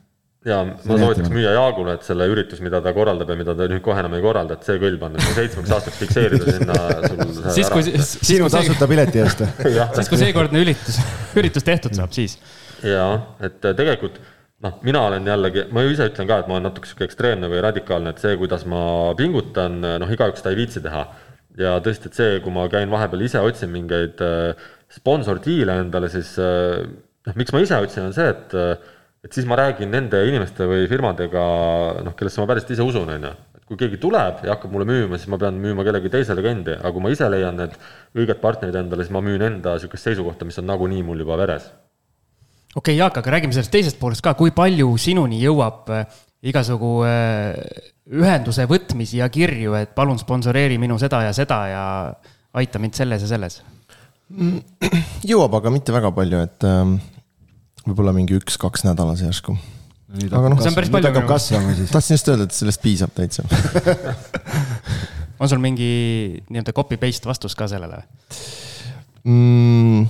ja 0.48 0.58
ma 0.64 0.96
soovitaks 0.98 1.30
müüa 1.30 1.52
Jaagule, 1.54 1.94
et 1.98 2.06
selle 2.06 2.26
üritus, 2.30 2.60
mida 2.64 2.80
ta 2.82 2.92
korraldab 2.96 3.30
ja 3.30 3.36
mida 3.38 3.54
ta 3.58 3.68
nüüd 3.70 3.82
kohe 3.84 4.00
enam 4.02 4.16
ei 4.18 4.24
korralda, 4.24 4.56
et 4.58 4.66
see 4.66 4.80
kõll 4.82 4.98
panna 4.98 5.22
seitsmeks 5.36 5.74
aastaks 5.76 6.00
fikseerida 6.02 6.56
sinna 6.56 6.78
sul. 7.06 7.22
siis 7.58 7.70
kui, 7.70 7.86
sinu 8.02 8.50
tasuta 8.52 8.88
pileti 8.90 9.22
eest 9.22 9.44
siis 9.98 10.10
kui 10.10 10.20
seekordne 10.20 10.64
üritus, 10.64 10.98
üritus 11.38 11.66
tehtud 11.66 11.94
saab, 11.98 12.14
siis. 12.16 12.38
ja, 12.82 13.06
et 13.44 13.60
tegelikult 13.62 14.18
noh, 14.62 14.78
mina 14.86 15.04
olen 15.08 15.26
jällegi, 15.26 15.66
ma 15.74 15.84
ju 15.84 15.92
ise 15.94 16.08
ütlen 16.10 16.30
ka, 16.30 16.40
et 16.42 16.50
ma 16.50 16.58
olen 16.58 16.66
natuke 16.70 16.90
sihuke 16.90 17.06
ekstreemne 17.08 17.50
või 17.50 17.62
radikaalne, 17.64 18.14
et 18.14 18.22
see, 18.22 18.34
kuidas 18.40 18.64
ma 18.70 18.82
pingutan, 19.18 19.78
noh, 19.82 20.10
igaüks 20.14 20.42
seda 20.42 20.54
ei 20.54 20.58
viitsi 20.58 20.82
teha. 20.84 21.06
ja 21.58 21.76
tõesti, 21.84 22.08
et 22.08 22.18
see, 22.18 22.36
kui 22.44 22.54
ma 22.54 22.64
käin 22.72 22.90
vahepeal 22.90 23.26
ise 23.26 23.42
otsin 23.44 23.70
mingeid 23.74 24.22
äh, 24.24 24.70
sponsordiile 24.92 25.82
endale, 25.82 26.08
siis 26.12 26.34
äh, 26.40 26.82
noh, 27.28 27.38
miks 27.38 27.52
ma 27.54 27.60
ise 27.62 27.78
otsin, 27.82 28.08
on 28.08 28.14
see, 28.16 28.30
et 28.30 28.56
äh, 28.56 28.91
et 29.22 29.36
siis 29.36 29.46
ma 29.46 29.56
räägin 29.58 29.90
nende 29.92 30.18
inimeste 30.26 30.66
või 30.66 30.88
firmadega, 30.90 31.42
noh, 32.02 32.14
kellesse 32.18 32.42
ma 32.42 32.48
päriselt 32.50 32.72
ise 32.74 32.86
usun, 32.86 33.10
on 33.14 33.28
ju. 33.28 33.30
et 33.54 33.62
kui 33.68 33.78
keegi 33.78 34.00
tuleb 34.02 34.42
ja 34.46 34.56
hakkab 34.56 34.74
mulle 34.74 34.88
müüma, 34.88 35.18
siis 35.18 35.30
ma 35.30 35.38
pean 35.38 35.60
müüma 35.62 35.84
kellegi 35.86 36.10
teise 36.10 36.34
legendi, 36.34 36.74
aga 36.74 36.90
kui 36.94 37.04
ma 37.04 37.12
ise 37.14 37.28
leian 37.30 37.60
need 37.60 37.76
õiged 38.18 38.42
partnerid 38.42 38.80
endale, 38.82 39.06
siis 39.06 39.14
ma 39.14 39.22
müün 39.22 39.46
enda 39.46 39.76
niisugust 39.78 40.10
seisukohta, 40.10 40.48
mis 40.48 40.58
on 40.58 40.66
nagunii 40.72 41.06
mul 41.06 41.22
juba 41.22 41.38
veres. 41.38 41.70
okei 42.74 42.80
okay,, 42.82 42.98
Jaak, 42.98 43.22
aga 43.22 43.36
räägime 43.36 43.54
sellest 43.54 43.74
teisest 43.74 44.00
poolest 44.00 44.26
ka, 44.26 44.34
kui 44.34 44.50
palju 44.50 44.90
sinuni 44.98 45.38
jõuab 45.44 45.94
äh, 45.94 46.20
igasugu 46.50 46.92
äh, 47.06 47.54
ühenduse 48.10 48.66
võtmisi 48.66 49.22
ja 49.22 49.30
kirju, 49.30 49.76
et 49.78 49.94
palun 49.94 50.18
sponsoreeri 50.18 50.80
minu 50.82 50.98
seda 50.98 51.22
ja 51.28 51.32
seda 51.36 51.62
ja 51.70 51.84
aita 52.58 52.82
mind 52.82 52.98
selles 52.98 53.22
ja 53.22 53.30
selles? 53.30 53.62
jõuab, 55.30 55.60
aga 55.60 55.70
mitte 55.70 55.94
väga 55.94 56.10
palju, 56.16 56.42
et 56.42 56.66
ähm, 56.66 56.96
võib-olla 57.86 58.14
mingi 58.16 58.36
üks-kaks 58.38 58.86
nädalas 58.86 59.22
järsku. 59.24 59.56
aga 60.28 60.52
noh, 60.52 60.60
nüüd 60.60 61.08
hakkab 61.08 61.28
kasvama 61.30 61.76
siis. 61.78 61.92
tahtsin 61.92 62.18
just 62.18 62.32
öelda, 62.32 62.48
et 62.48 62.56
sellest 62.56 62.82
piisab 62.82 63.14
täitsa 63.16 63.46
on 65.42 65.50
sul 65.50 65.62
mingi 65.62 65.92
nii-öelda 66.48 66.74
copy-paste 66.76 67.30
vastus 67.30 67.56
ka 67.58 67.68
sellele 67.70 68.02
mm,? 69.24 70.06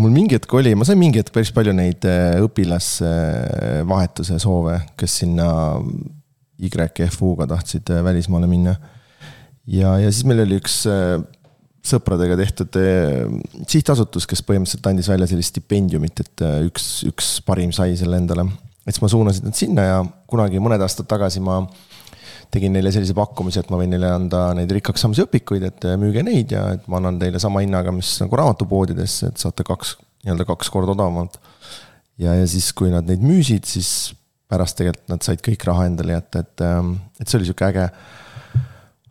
mul 0.00 0.14
mingi 0.14 0.36
hetk 0.36 0.52
oli, 0.56 0.74
ma 0.78 0.86
sain 0.88 1.00
mingi 1.00 1.20
hetk 1.20 1.32
päris 1.34 1.52
palju 1.54 1.74
neid 1.76 2.04
äh, 2.08 2.38
õpilasvahetuse 2.44 4.38
soove, 4.42 4.78
kes 5.00 5.20
sinna 5.22 5.48
YFU-ga 6.60 7.48
tahtsid 7.50 7.92
äh, 7.92 8.02
välismaale 8.04 8.48
minna. 8.50 8.76
ja, 9.66 9.98
ja 10.00 10.12
siis 10.12 10.24
meil 10.28 10.44
oli 10.44 10.60
üks 10.60 10.82
äh, 10.88 11.20
sõpradega 11.86 12.36
tehtud 12.40 12.76
eh, 12.80 13.22
sihtasutus, 13.68 14.26
kes 14.28 14.42
põhimõtteliselt 14.46 14.88
andis 14.90 15.08
välja 15.10 15.30
sellist 15.30 15.54
stipendiumit, 15.54 16.20
et 16.24 16.44
eh, 16.44 16.58
üks, 16.68 16.90
üks 17.08 17.38
parim 17.46 17.72
sai 17.76 17.96
selle 17.98 18.20
endale. 18.20 18.46
et 18.84 18.92
siis 18.92 19.02
ma 19.04 19.10
suunasin 19.12 19.48
nad 19.48 19.56
sinna 19.56 19.86
ja 19.86 20.02
kunagi 20.30 20.60
mõned 20.60 20.82
aastad 20.84 21.08
tagasi 21.08 21.40
ma 21.44 21.62
tegin 22.50 22.74
neile 22.74 22.90
sellise 22.92 23.14
pakkumise, 23.14 23.62
et 23.62 23.70
ma 23.70 23.78
võin 23.78 23.92
neile 23.94 24.10
anda 24.10 24.50
neid 24.58 24.72
rikkaks 24.74 25.04
saamise 25.04 25.24
õpikuid, 25.28 25.64
et 25.70 25.88
eh, 25.88 25.96
müüge 26.00 26.24
neid 26.26 26.52
ja 26.52 26.66
et 26.76 26.86
ma 26.90 27.00
annan 27.00 27.20
teile 27.20 27.40
sama 27.42 27.64
hinnaga, 27.64 27.94
mis 27.94 28.12
nagu 28.22 28.40
raamatupoodidesse, 28.42 29.32
et 29.32 29.42
saate 29.42 29.66
kaks, 29.66 29.96
nii-öelda 30.26 30.48
kaks 30.52 30.72
korda 30.74 30.96
odavamalt. 30.96 31.40
ja, 32.20 32.36
ja 32.36 32.46
siis, 32.50 32.72
kui 32.76 32.92
nad 32.92 33.08
neid 33.08 33.24
müüsid, 33.24 33.64
siis 33.64 34.12
pärast 34.50 34.76
tegelikult 34.76 35.12
nad 35.12 35.24
said 35.24 35.40
kõik 35.46 35.64
raha 35.64 35.86
endale 35.88 36.18
jätta, 36.18 36.42
et, 36.42 36.64
et 37.22 37.28
see 37.30 37.38
oli 37.38 37.48
sihuke 37.48 37.70
äge 37.70 37.86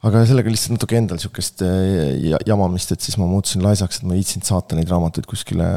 aga 0.08 0.24
sellega 0.28 0.52
lihtsalt 0.52 0.78
natuke 0.78 0.98
endal 1.00 1.20
sihukest 1.22 1.64
äh, 1.66 2.34
jamamist, 2.48 2.94
et 2.96 3.04
siis 3.04 3.18
ma 3.20 3.28
muutusin 3.30 3.64
laisaks, 3.66 4.00
et 4.00 4.08
ma 4.08 4.16
ei 4.16 4.24
viitsinud 4.24 4.48
saata 4.48 4.78
neid 4.78 4.92
raamatuid 4.92 5.28
kuskile 5.30 5.68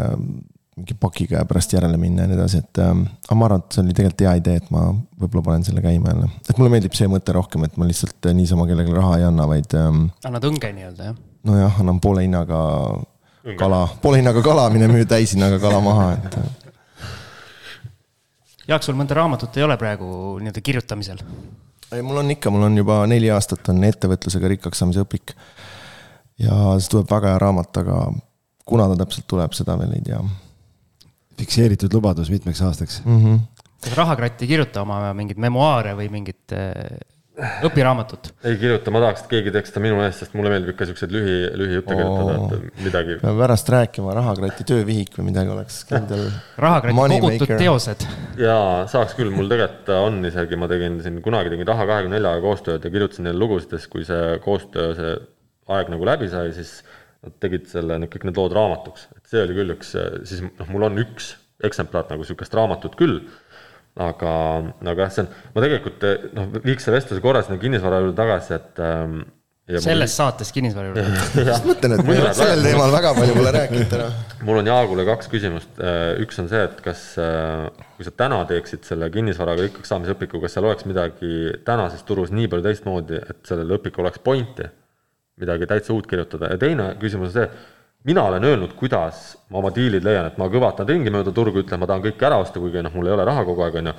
mingi 0.76 0.94
pakiga 0.96 1.42
ja 1.42 1.48
pärast 1.48 1.74
järele 1.74 1.98
minna 2.00 2.24
ja 2.24 2.30
nii 2.30 2.38
edasi, 2.38 2.62
et 2.62 2.80
ähm,. 2.80 3.04
aga 3.26 3.36
ma 3.36 3.48
arvan, 3.48 3.64
et 3.64 3.76
see 3.76 3.82
oli 3.82 3.96
tegelikult 3.96 4.24
hea 4.24 4.32
idee, 4.40 4.60
et 4.62 4.70
ma 4.72 4.86
võib-olla 5.20 5.44
panen 5.50 5.66
selle 5.66 5.82
käima 5.84 6.14
jälle. 6.14 6.28
et 6.48 6.60
mulle 6.60 6.72
meeldib 6.72 6.96
see 6.96 7.10
mõte 7.12 7.34
rohkem, 7.36 7.66
et 7.68 7.76
ma 7.76 7.88
lihtsalt 7.88 8.30
äh, 8.30 8.36
niisama 8.38 8.64
kellelegi 8.70 8.94
raha 8.96 9.18
ei 9.20 9.26
anna, 9.28 9.48
vaid 9.50 9.76
ähm,. 9.76 10.06
annad 10.24 10.46
õnge 10.48 10.70
nii-öelda, 10.78 11.10
jah? 11.10 11.18
nojah, 11.50 11.80
annan 11.84 12.00
poole 12.00 12.24
hinnaga 12.24 12.62
õnge. 12.94 13.58
kala, 13.60 13.82
poole 14.00 14.22
hinnaga 14.22 14.44
kala, 14.46 14.68
mine 14.72 14.88
müü 14.92 15.04
täishinnaga 15.10 15.60
kala 15.60 15.82
maha, 15.84 16.08
et 16.16 16.38
äh. 16.40 16.50
Jaak, 18.70 18.86
sul 18.86 18.96
mõnda 18.96 19.18
raamatut 19.18 19.56
ei 19.58 19.66
ole 19.66 19.76
praegu 19.76 20.08
nii-öelda 20.38 20.64
kirjutamisel? 20.64 21.20
Ei, 21.93 22.03
mul 22.03 22.16
on 22.22 22.30
ikka, 22.30 22.51
mul 22.51 22.66
on 22.68 22.76
juba 22.76 23.03
neli 23.11 23.30
aastat 23.32 23.68
on 23.72 23.82
ettevõtlusega 23.86 24.51
rikkaks 24.55 24.82
saamise 24.82 25.05
õpik. 25.05 25.34
ja 26.43 26.76
see 26.80 26.93
tuleb 26.95 27.11
väga 27.11 27.34
hea 27.34 27.40
raamat, 27.43 27.80
aga 27.82 27.99
kuna 28.68 28.88
ta 28.90 28.99
täpselt 29.05 29.28
tuleb, 29.30 29.55
seda 29.57 29.76
veel 29.80 29.97
ei 29.99 30.05
tea. 30.07 30.20
fikseeritud 31.43 31.95
lubadus 31.95 32.30
mitmeks 32.30 32.62
aastaks 32.62 33.01
mm. 33.05 33.24
-hmm. 33.24 33.64
kas 33.80 33.97
Rahakratt 33.97 34.43
ei 34.43 34.49
kirjuta 34.49 34.82
oma 34.82 35.14
mingeid 35.14 35.38
memuaare 35.38 35.97
või 35.99 36.09
mingit 36.11 36.53
õpiraamatut? 37.64 38.28
ei 38.44 38.56
kirjuta, 38.60 38.92
ma 38.92 39.00
tahaks, 39.02 39.22
et 39.24 39.30
keegi 39.30 39.52
teeks 39.54 39.72
seda 39.72 39.82
minu 39.84 40.00
eest, 40.04 40.20
sest 40.20 40.34
mulle 40.36 40.50
meeldib 40.52 40.74
ikka 40.74 40.88
siukseid 40.90 41.14
lühi, 41.14 41.36
lühijutte 41.56 41.96
kirjutada, 41.96 42.34
et 42.58 42.80
midagi. 42.84 43.16
peame 43.22 43.40
pärast 43.40 43.70
rääkima, 43.72 44.14
Rahakrati 44.18 44.66
töövihik 44.68 45.16
või 45.16 45.30
midagi 45.30 45.52
oleks 45.54 45.78
kindel. 45.88 46.26
rahakrati 46.60 47.06
kogutud 47.14 47.54
teosed. 47.56 48.06
jaa, 48.40 48.82
saaks 48.92 49.16
küll, 49.18 49.32
mul 49.32 49.48
tegelikult 49.52 49.92
on 49.96 50.20
isegi, 50.28 50.58
ma 50.60 50.68
tegin 50.70 50.98
siin 51.04 51.20
kunagi 51.24 51.54
tegin 51.54 51.70
Raha 51.72 51.88
kahekümne 51.88 52.18
neljaga 52.18 52.44
koostööd 52.44 52.84
ja 52.84 52.92
kirjutasin 52.92 53.28
neile 53.28 53.40
lugusid, 53.40 53.72
siis 53.78 53.92
kui 53.92 54.04
see 54.08 54.34
koostöö, 54.44 54.92
see 54.98 55.14
aeg 55.72 55.92
nagu 55.92 56.08
läbi 56.08 56.28
sai, 56.32 56.52
siis 56.56 56.82
nad 57.22 57.38
tegid 57.40 57.68
selle, 57.70 57.96
kõik 58.12 58.26
need 58.28 58.40
lood 58.40 58.52
raamatuks, 58.58 59.08
et 59.16 59.32
see 59.32 59.44
oli 59.46 59.56
küll 59.56 59.76
üks, 59.78 59.94
siis 60.28 60.44
noh, 60.44 60.68
mul 60.68 60.90
on 60.90 61.00
üks 61.00 61.36
eksemplar 61.64 62.08
nagu 62.10 62.26
sihukest 62.26 62.54
raamatut 62.58 62.96
küll 62.98 63.20
aga, 64.01 64.32
aga 64.80 65.05
jah, 65.05 65.12
see 65.12 65.22
on, 65.26 65.30
ma 65.53 65.62
tegelikult 65.64 66.05
noh, 66.38 66.51
viiks 66.64 66.86
selle 66.86 66.99
vestluse 66.99 67.22
korra 67.24 67.43
sinna 67.45 67.61
kinnisvara 67.61 68.01
juurde 68.01 68.16
tagasi, 68.16 68.57
et 68.57 68.82
ähm, 68.82 69.18
selles 69.68 70.11
mul... 70.11 70.11
saates 70.11 70.53
kinnisvara 70.55 70.90
juurde. 70.90 71.05
just 71.51 71.66
mõtlen, 71.68 71.95
et 71.97 72.05
me 72.07 72.16
ei 72.16 72.22
ole 72.22 72.32
sellel 72.36 72.64
teemal 72.66 72.95
väga 72.95 73.12
palju 73.18 73.36
pole 73.36 73.53
rääkinud 73.57 73.90
täna. 73.93 74.07
mul 74.49 74.62
on 74.62 74.70
Jaagule 74.72 75.05
kaks 75.09 75.30
küsimust. 75.32 75.74
Äh, 75.78 76.05
üks 76.24 76.40
on 76.43 76.49
see, 76.51 76.62
et 76.68 76.80
kas, 76.84 77.05
äh, 77.20 77.68
kui 77.99 78.09
sa 78.09 78.14
täna 78.24 78.40
teeksid 78.49 78.88
selle 78.88 79.11
kinnisvaraga 79.12 79.68
rikkaks 79.68 79.93
saamise 79.93 80.16
õpiku, 80.16 80.40
kas 80.43 80.57
seal 80.57 80.66
oleks 80.70 80.88
midagi 80.88 81.53
tänases 81.68 82.03
turus 82.09 82.32
nii 82.34 82.49
palju 82.53 82.66
teistmoodi, 82.66 83.20
et 83.20 83.45
sellel 83.49 83.76
õpikul 83.78 84.07
oleks 84.07 84.24
pointi, 84.24 84.66
midagi 85.43 85.68
täitsa 85.68 85.95
uut 85.95 86.09
kirjutada 86.11 86.53
ja 86.53 86.59
teine 86.61 86.93
küsimus 87.01 87.30
on 87.32 87.36
see 87.38 87.47
mina 88.05 88.24
olen 88.24 88.44
öelnud, 88.44 88.74
kuidas 88.78 89.22
ma 89.50 89.61
oma 89.61 89.70
diilid 89.74 90.05
leian, 90.05 90.26
et 90.30 90.38
ma 90.40 90.48
kõvatan 90.53 90.88
ringi 90.88 91.12
mööda 91.14 91.32
turgu, 91.34 91.62
ütlen, 91.62 91.80
ma 91.82 91.88
tahan 91.90 92.05
kõike 92.07 92.28
ära 92.28 92.40
osta, 92.42 92.61
kuigi 92.62 92.82
noh, 92.82 92.94
mul 92.96 93.11
ei 93.11 93.16
ole 93.16 93.26
raha 93.28 93.44
kogu 93.48 93.64
aeg, 93.66 93.78
on 93.80 93.92
ju. 93.92 93.96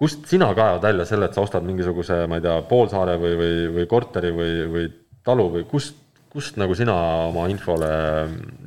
kust 0.00 0.28
sina 0.30 0.48
kaevad 0.56 0.84
välja 0.86 1.04
selle, 1.08 1.28
et 1.28 1.36
sa 1.36 1.42
ostad 1.44 1.66
mingisuguse, 1.66 2.22
ma 2.30 2.38
ei 2.38 2.44
tea, 2.44 2.56
poolsaare 2.68 3.18
või, 3.20 3.34
või, 3.40 3.56
või 3.74 3.88
korteri 3.90 4.30
või, 4.36 4.52
või 4.72 4.86
talu 5.26 5.50
või 5.56 5.66
kust, 5.68 5.98
kust 6.32 6.56
nagu 6.60 6.76
sina 6.78 6.94
oma 7.28 7.48
infole 7.52 7.90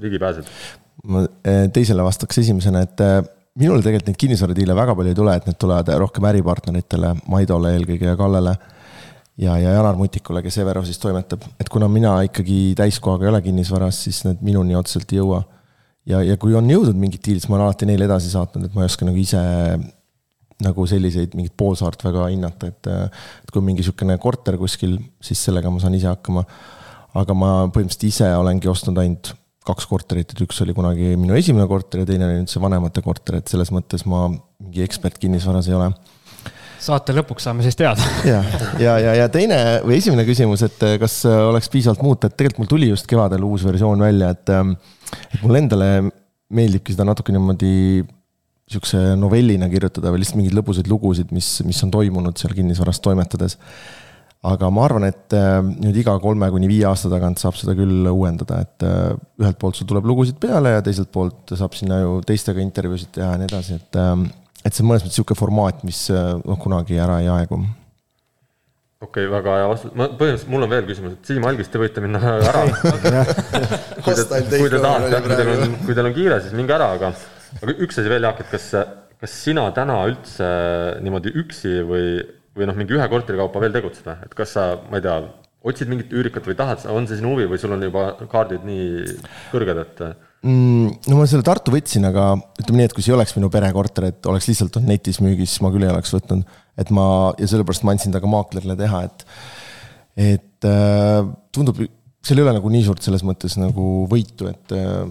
ligi 0.03 0.19
pääsed? 0.21 0.51
ma 1.09 1.23
eh, 1.25 1.65
teisele 1.73 2.03
vastaks 2.05 2.37
esimesena, 2.43 2.83
et 2.85 3.01
eh, 3.03 3.17
minul 3.59 3.81
tegelikult 3.81 4.11
neid 4.11 4.19
kinnisvaradiile 4.21 4.75
väga 4.77 4.95
palju 4.95 5.11
ei 5.11 5.17
tule, 5.17 5.33
et 5.35 5.49
need 5.49 5.57
tulevad 5.59 5.89
rohkem 6.03 6.29
äripartneritele, 6.29 7.15
Maidole 7.31 7.73
eelkõige 7.77 8.11
ja 8.11 8.19
Kallele 8.19 8.53
ja, 9.37 9.57
ja 9.57 9.73
Janar 9.77 9.97
Mutikule, 9.97 10.43
kes 10.45 10.59
Everosis 10.61 10.99
toimetab, 11.01 11.45
et 11.59 11.69
kuna 11.71 11.89
mina 11.91 12.15
ikkagi 12.27 12.73
täiskohaga 12.77 13.27
ei 13.27 13.33
ole 13.33 13.41
kinnisvaras, 13.45 14.03
siis 14.05 14.23
need 14.27 14.43
minuni 14.45 14.77
otseselt 14.77 15.11
ei 15.13 15.21
jõua. 15.21 15.41
ja, 16.09 16.21
ja 16.25 16.37
kui 16.37 16.55
on 16.55 16.69
jõudnud 16.69 16.99
mingid 16.99 17.23
diilid, 17.25 17.43
siis 17.43 17.51
ma 17.51 17.57
olen 17.57 17.69
alati 17.69 17.89
neile 17.89 18.07
edasi 18.09 18.31
saatnud, 18.33 18.67
et 18.67 18.77
ma 18.77 18.83
ei 18.83 18.91
oska 18.91 19.07
nagu 19.07 19.19
ise 19.19 19.43
nagu 20.63 20.85
selliseid 20.87 21.33
mingit 21.35 21.55
poolsaart 21.57 22.03
väga 22.05 22.27
hinnata, 22.29 22.69
et 22.69 22.89
et 22.93 23.51
kui 23.51 23.63
mingi 23.63 23.81
niisugune 23.81 24.17
korter 24.21 24.57
kuskil, 24.61 24.97
siis 25.23 25.41
sellega 25.49 25.71
ma 25.73 25.81
saan 25.81 25.97
ise 25.97 26.11
hakkama. 26.11 26.45
aga 27.13 27.33
ma 27.37 27.49
põhimõtteliselt 27.69 28.07
ise 28.07 28.27
olengi 28.35 28.69
ostnud 28.69 28.97
ainult 28.97 29.33
kaks 29.63 29.85
korterit, 29.87 30.31
et 30.33 30.39
üks 30.43 30.59
oli 30.63 30.73
kunagi 30.75 31.13
minu 31.15 31.35
esimene 31.37 31.67
korter 31.69 32.01
ja 32.01 32.07
teine 32.09 32.25
oli 32.25 32.39
nüüd 32.41 32.51
see 32.51 32.61
vanemate 32.61 33.03
korter, 33.05 33.37
et 33.39 33.47
selles 33.47 33.71
mõttes 33.71 34.03
ma 34.09 34.27
mingi 34.29 34.83
ekspert 34.83 35.19
kinnisvaras 35.21 35.69
ei 35.69 35.77
ole 35.77 35.91
saate 36.83 37.15
lõpuks 37.15 37.47
saame 37.47 37.65
siis 37.65 37.77
teada. 37.79 38.09
ja, 38.31 38.41
ja, 38.81 38.97
ja, 39.01 39.13
ja 39.21 39.29
teine 39.31 39.59
või 39.85 39.99
esimene 39.99 40.25
küsimus, 40.27 40.65
et 40.67 40.83
eh, 40.87 40.97
kas 41.01 41.21
eh, 41.29 41.39
oleks 41.51 41.71
piisavalt 41.73 42.03
muuta, 42.05 42.29
et 42.29 42.37
tegelikult 42.39 42.65
mul 42.65 42.73
tuli 42.75 42.91
just 42.91 43.07
kevadel 43.09 43.45
uus 43.47 43.65
versioon 43.67 44.03
välja, 44.03 44.33
et, 44.35 44.51
eh, 44.51 45.17
et 45.29 45.39
mulle 45.45 45.63
endale 45.63 45.89
meeldibki 46.53 46.95
seda 46.95 47.07
natuke 47.07 47.33
niimoodi 47.33 48.03
sihukese 48.73 49.17
novellina 49.19 49.67
kirjutada 49.71 50.11
või 50.13 50.21
lihtsalt 50.21 50.39
mingeid 50.39 50.55
lõbusaid 50.57 50.87
lugusid, 50.89 51.33
mis, 51.35 51.57
mis 51.67 51.81
on 51.85 51.91
toimunud 51.93 52.39
seal 52.39 52.55
kinnisvaras 52.55 53.01
toimetades. 53.03 53.57
aga 54.43 54.67
ma 54.75 54.83
arvan, 54.83 55.05
et 55.07 55.33
nüüd 55.79 55.97
iga 56.01 56.15
kolme 56.19 56.49
kuni 56.51 56.67
viie 56.67 56.83
aasta 56.87 57.11
tagant 57.11 57.39
saab 57.39 57.55
seda 57.55 57.75
küll 57.77 58.07
uuendada, 58.11 58.59
et 58.63 58.85
ühelt 59.39 59.59
poolt 59.59 59.79
sul 59.79 59.87
tuleb 59.87 60.07
lugusid 60.07 60.39
peale 60.41 60.73
ja 60.75 60.81
teiselt 60.83 61.11
poolt 61.15 61.53
saab 61.55 61.75
sinna 61.77 62.01
ju 62.01 62.17
teistega 62.27 62.63
intervjuusid 62.63 63.13
teha 63.15 63.29
ja 63.33 63.39
nii 63.39 63.51
edasi, 63.51 63.77
et 63.79 63.99
et 64.63 64.73
see 64.73 64.83
on 64.83 64.89
mõnes 64.91 65.03
mõttes 65.03 65.17
niisugune 65.17 65.39
formaat, 65.39 65.83
mis 65.87 66.05
noh, 66.09 66.59
kunagi 66.61 66.99
ära 67.03 67.19
ei 67.23 67.29
aegu. 67.31 67.61
Okei 69.03 69.25
okay,, 69.25 69.31
väga 69.33 69.55
hea 69.59 69.67
vastus, 69.67 69.91
ma 69.99 70.07
põhimõtteliselt, 70.07 70.51
mul 70.53 70.63
on 70.63 70.71
veel 70.71 70.85
küsimus, 70.87 71.15
et 71.17 71.29
Siim 71.29 71.45
Algis, 71.47 71.69
te 71.71 71.79
võite 71.81 72.03
minna 72.03 72.21
ära. 72.49 72.61
Kui 72.71 73.01
te, 73.03 74.23
kui 74.61 74.69
te 74.71 74.79
tahate, 74.79 75.19
kui 75.25 75.33
teil 75.33 75.51
on, 75.51 75.73
kui 75.83 75.97
teil 75.97 76.07
on 76.07 76.15
kiire, 76.15 76.39
siis 76.45 76.55
minge 76.55 76.75
ära, 76.75 76.93
aga, 76.95 77.11
aga 77.59 77.75
üks 77.83 77.99
asi 77.99 78.11
veel, 78.11 78.23
Jaak, 78.29 78.39
et 78.45 78.53
kas, 78.53 78.69
kas 79.19 79.35
sina 79.43 79.65
täna 79.75 79.99
üldse 80.07 80.47
niimoodi 81.03 81.35
üksi 81.43 81.81
või, 81.89 82.05
või 82.55 82.69
noh, 82.69 82.79
mingi 82.79 82.95
ühe 82.95 83.07
korteri 83.11 83.41
kaupa 83.41 83.65
veel 83.65 83.75
tegutsed 83.75 84.07
või, 84.07 84.29
et 84.29 84.37
kas 84.39 84.55
sa, 84.55 84.69
ma 84.87 85.01
ei 85.01 85.03
tea, 85.03 85.17
otsid 85.67 85.91
mingit 85.91 86.15
üürikat 86.15 86.47
või 86.47 86.55
tahad, 86.59 86.87
on 86.91 87.09
see 87.09 87.19
sinu 87.19 87.35
huvi 87.35 87.49
või 87.51 87.59
sul 87.59 87.75
on 87.75 87.83
juba 87.83 88.13
kaardid 88.31 88.63
nii 88.67 89.17
kõrged, 89.51 89.83
et? 89.83 90.05
No 90.43 91.17
ma 91.17 91.25
selle 91.29 91.45
Tartu 91.45 91.71
võtsin, 91.71 92.03
aga 92.09 92.33
ütleme 92.59 92.81
nii, 92.81 92.89
et 92.89 92.95
kui 92.95 93.03
see 93.03 93.13
ei 93.13 93.17
oleks 93.17 93.35
minu 93.37 93.49
perekorter, 93.53 94.09
et 94.11 94.27
oleks 94.27 94.49
lihtsalt 94.49 94.75
olnud 94.79 94.91
netis 94.91 95.21
müügis, 95.23 95.55
ma 95.63 95.71
küll 95.71 95.85
ei 95.87 95.91
oleks 95.93 96.11
võtnud. 96.15 96.43
et 96.79 96.89
ma 96.95 97.05
ja 97.39 97.47
sellepärast 97.47 97.85
ma 97.87 97.93
andsin 97.95 98.13
ta 98.13 98.19
ka 98.23 98.29
maaklerile 98.29 98.75
teha, 98.79 99.03
et, 99.07 99.27
et 100.33 100.67
äh, 100.67 101.21
tundub, 101.55 101.79
seal 102.23 102.41
ei 102.41 102.47
ole 102.47 102.57
nagu 102.57 102.73
nii 102.73 102.83
suurt 102.87 103.05
selles 103.05 103.23
mõttes 103.23 103.55
nagu 103.61 104.07
võitu, 104.11 104.49
et 104.51 104.75
äh, 104.75 105.05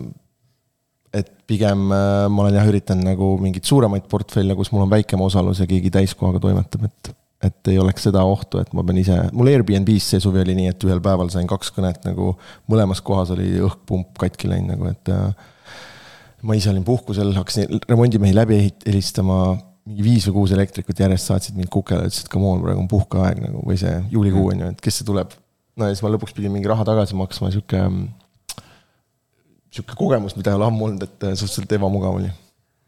et 1.13 1.33
pigem 1.49 1.89
äh, 1.93 2.27
ma 2.33 2.45
olen 2.45 2.57
jah 2.57 2.69
üritanud 2.69 3.05
nagu 3.07 3.35
mingeid 3.41 3.69
suuremaid 3.69 4.09
portfelle, 4.13 4.57
kus 4.59 4.73
mul 4.73 4.87
on 4.87 4.93
väikem 4.93 5.21
osalus 5.25 5.61
ja 5.63 5.69
keegi 5.71 5.93
täiskohaga 5.93 6.41
toimetab, 6.45 6.89
et 6.89 7.13
et 7.43 7.71
ei 7.73 7.79
oleks 7.83 8.07
seda 8.07 8.23
ohtu, 8.27 8.61
et 8.63 8.71
ma 8.77 8.85
pean 8.87 9.01
ise, 9.01 9.17
mul 9.35 9.51
Airbnb-s 9.51 10.13
see 10.13 10.23
suvi 10.23 10.43
oli 10.45 10.55
nii, 10.59 10.71
et 10.73 10.87
ühel 10.87 11.03
päeval 11.03 11.31
sain 11.33 11.49
kaks 11.51 11.73
kõnet 11.75 12.05
nagu 12.07 12.37
mõlemas 12.71 13.03
kohas 13.05 13.33
oli 13.35 13.49
õhkpump 13.67 14.15
katki 14.23 14.51
läinud 14.53 14.77
nagu, 14.77 14.93
et 14.93 15.11
äh, 15.11 15.75
ma 16.47 16.57
ise 16.59 16.71
olin 16.71 16.87
puhkusel, 16.87 17.33
hakkasin 17.35 17.83
remondimehi 17.91 18.37
läbi 18.37 18.61
helistama, 18.87 19.57
mingi 19.89 20.07
viis 20.07 20.29
või 20.29 20.37
kuus 20.37 20.55
elektrikut 20.55 21.03
järjest 21.03 21.31
saatsid 21.33 21.59
mind 21.59 21.71
kukele, 21.73 22.07
ütlesid, 22.07 22.31
come 22.31 22.47
on, 22.47 22.63
praegu 22.63 22.85
on 22.85 22.91
puhkeaeg 22.91 23.43
nagu 23.43 23.65
või 23.67 23.79
see 23.81 23.97
juulikuu 24.13 24.53
on 24.53 24.63
ju, 24.63 24.71
et 24.77 24.85
kes 24.85 25.01
see 25.01 25.09
tuleb. 25.09 25.35
no 25.79 25.89
ja 25.89 25.97
siis 25.97 26.05
ma 26.07 26.13
lõpuks 26.15 26.37
pidin 26.37 26.55
mingi 26.55 26.71
raha 26.71 26.87
tagasi 26.87 27.19
maksma, 27.19 27.51
sihuke, 27.51 27.83
sihuke 29.75 29.99
kogemus, 29.99 30.39
mida 30.39 30.55
ei 30.55 30.61
ole 30.61 30.71
ammu 30.71 30.91
olnud, 30.91 31.11
et 31.11 31.27
äh, 31.27 31.35
suhteliselt 31.35 31.75
ebamugav 31.81 32.21
oli 32.21 32.31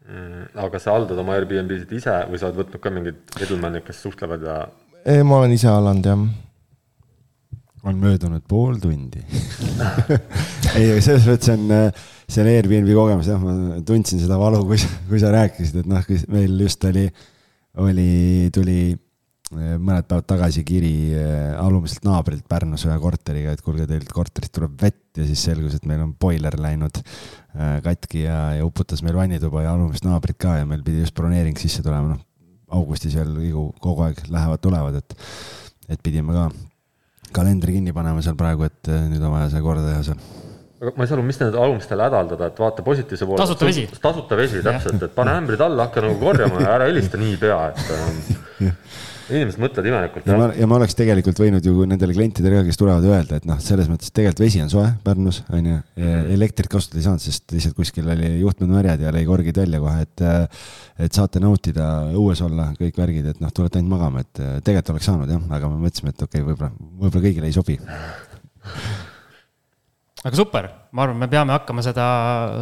mm,. 0.07 0.47
aga 0.65 0.81
sa 0.81 0.95
haldad 0.95 1.19
oma 1.21 1.37
Airbnb-sid 1.39 1.93
ise 1.97 2.15
või 2.29 2.41
sa 2.41 2.49
oled 2.49 2.63
võtnud 2.63 2.83
ka 2.83 2.93
mingeid 2.93 3.37
middleman'e, 3.39 3.83
kes 3.85 4.01
suhtlevad 4.05 4.47
ja? 4.47 4.57
ma 5.27 5.41
olen 5.41 5.55
ise 5.55 5.69
hallanud, 5.71 6.09
jah. 6.09 6.25
on 7.85 8.01
möödunud 8.01 8.45
pool 8.49 8.79
tundi 8.81 9.23
ei, 10.77 10.99
selles 11.05 11.27
mõttes 11.29 11.53
on 11.53 11.71
äh, 11.75 12.03
selle 12.25 12.57
Airbnb 12.57 12.89
kogemus, 12.97 13.29
jah, 13.29 13.41
ma 13.41 13.79
tundsin 13.85 14.21
seda 14.21 14.39
valu, 14.41 14.63
kui, 14.65 14.79
kui 15.09 15.21
sa 15.21 15.31
rääkisid, 15.35 15.83
et 15.83 15.89
noh, 15.89 16.13
meil 16.33 16.61
just 16.65 16.85
oli, 16.89 17.05
oli, 17.85 18.11
tuli 18.55 18.79
äh, 18.93 19.04
mõned 19.53 20.07
päevad 20.09 20.25
tagasi 20.27 20.63
kiri 20.65 20.95
äh, 21.13 21.53
alumiselt 21.61 22.07
naabrilt 22.07 22.47
Pärnus 22.49 22.87
ühe 22.87 22.97
korteriga, 22.99 23.53
et 23.53 23.61
kuulge, 23.65 23.85
teilt 23.89 24.11
korterist 24.13 24.55
tuleb 24.57 24.77
vett 24.81 25.19
ja 25.19 25.25
siis 25.27 25.45
selgus, 25.47 25.77
et 25.77 25.85
meil 25.89 26.01
on 26.03 26.15
boiler 26.19 26.57
läinud 26.59 27.03
Äh, 27.55 27.77
katki 27.79 28.25
ja, 28.25 28.39
ja 28.57 28.65
uputas 28.67 28.99
meil 29.05 29.15
vannituba 29.15 29.61
ja 29.63 29.71
alumist 29.71 30.03
naabrit 30.03 30.35
ka 30.43 30.57
ja 30.57 30.65
meil 30.67 30.81
pidi 30.83 31.05
just 31.05 31.15
broneering 31.15 31.55
sisse 31.55 31.79
tulema, 31.85 32.11
noh. 32.11 32.23
augustis 32.75 33.13
veel 33.15 33.31
ju 33.47 33.69
kogu 33.79 34.03
aeg 34.03 34.17
lähevad-tulevad, 34.27 34.97
et, 34.99 35.15
et 35.95 36.01
pidime 36.03 36.35
ka 36.35 36.49
kalendri 37.37 37.77
kinni 37.77 37.93
panema 37.95 38.19
seal 38.25 38.35
praegu, 38.35 38.67
et 38.67 38.91
nüüd 39.07 39.23
on 39.23 39.31
vaja 39.37 39.47
see 39.53 39.63
korda 39.63 39.85
teha 39.87 40.01
seal 40.09 40.19
aga 40.81 40.91
ma 40.97 41.05
ei 41.05 41.07
saa 41.07 41.15
aru, 41.15 41.23
mis 41.29 41.39
need 41.39 41.55
alumistele 41.55 42.03
hädaldada, 42.09 42.49
et 42.51 42.59
vaata 42.59 42.83
positiivse 42.83 43.29
poole. 43.29 43.39
tasuta 43.39 43.69
vesi. 43.69 43.85
tasuta 44.03 44.39
vesi, 44.41 44.59
täpselt, 44.65 45.07
et 45.07 45.15
pane 45.15 45.37
ämbrid 45.39 45.63
alla, 45.63 45.87
hakka 45.87 46.03
nagu 46.03 46.19
korjama 46.19 46.59
ja 46.59 46.73
ära 46.75 46.89
helista 46.91 47.21
niipea, 47.21 47.61
et 47.71 47.93
ähm, 47.95 48.75
inimesed 49.29 49.61
mõtlevad 49.61 49.89
imelikult. 49.89 50.27
ja 50.29 50.37
ma, 50.39 50.49
ja 50.57 50.67
ma 50.69 50.77
oleks 50.79 50.97
tegelikult 50.97 51.39
võinud 51.41 51.65
ju 51.65 51.87
nendele 51.89 52.15
klientidele 52.17 52.59
ka, 52.59 52.65
kes 52.69 52.79
tulevad, 52.81 53.07
öelda, 53.09 53.39
et 53.39 53.47
noh, 53.49 53.59
selles 53.63 53.89
mõttes 53.91 54.13
tegelikult 54.15 54.43
vesi 54.45 54.61
on 54.63 54.71
soe 54.71 54.89
Pärnus, 55.05 55.41
on 55.53 55.71
ju. 55.71 55.79
elektrit 56.35 56.69
kasutada 56.71 57.01
ei 57.01 57.07
saanud, 57.07 57.23
sest 57.23 57.55
lihtsalt 57.55 57.77
kuskil 57.77 58.09
oli 58.11 58.35
juhtmed 58.41 58.73
märjad 58.75 59.05
ja 59.05 59.13
lõi 59.15 59.25
korgid 59.29 59.61
välja 59.63 59.81
kohe, 59.83 60.05
et. 60.05 60.27
et 61.05 61.15
saate 61.15 61.41
nautida, 61.43 61.85
õues 62.15 62.39
olla, 62.45 62.69
kõik 62.79 62.95
värgid, 62.99 63.25
et 63.33 63.41
noh, 63.43 63.51
tulete 63.55 63.81
ainult 63.81 63.95
magama, 63.97 64.23
et 64.23 64.39
tegelikult 64.63 64.93
oleks 64.95 65.09
saanud 65.11 65.31
jah, 65.31 65.49
aga 65.57 65.71
me 65.71 65.81
mõtlesime, 65.83 66.15
et 66.15 66.23
okei 66.23 66.39
okay,, 66.41 66.47
võib-olla, 66.47 66.71
võib-olla 67.01 67.27
kõigile 67.27 67.51
ei 67.51 67.55
sobi 67.55 67.75
aga 70.25 70.39
super, 70.39 70.67
ma 70.95 71.03
arvan, 71.05 71.19
me 71.21 71.27
peame 71.29 71.53
hakkama 71.53 71.83
seda 71.85 72.05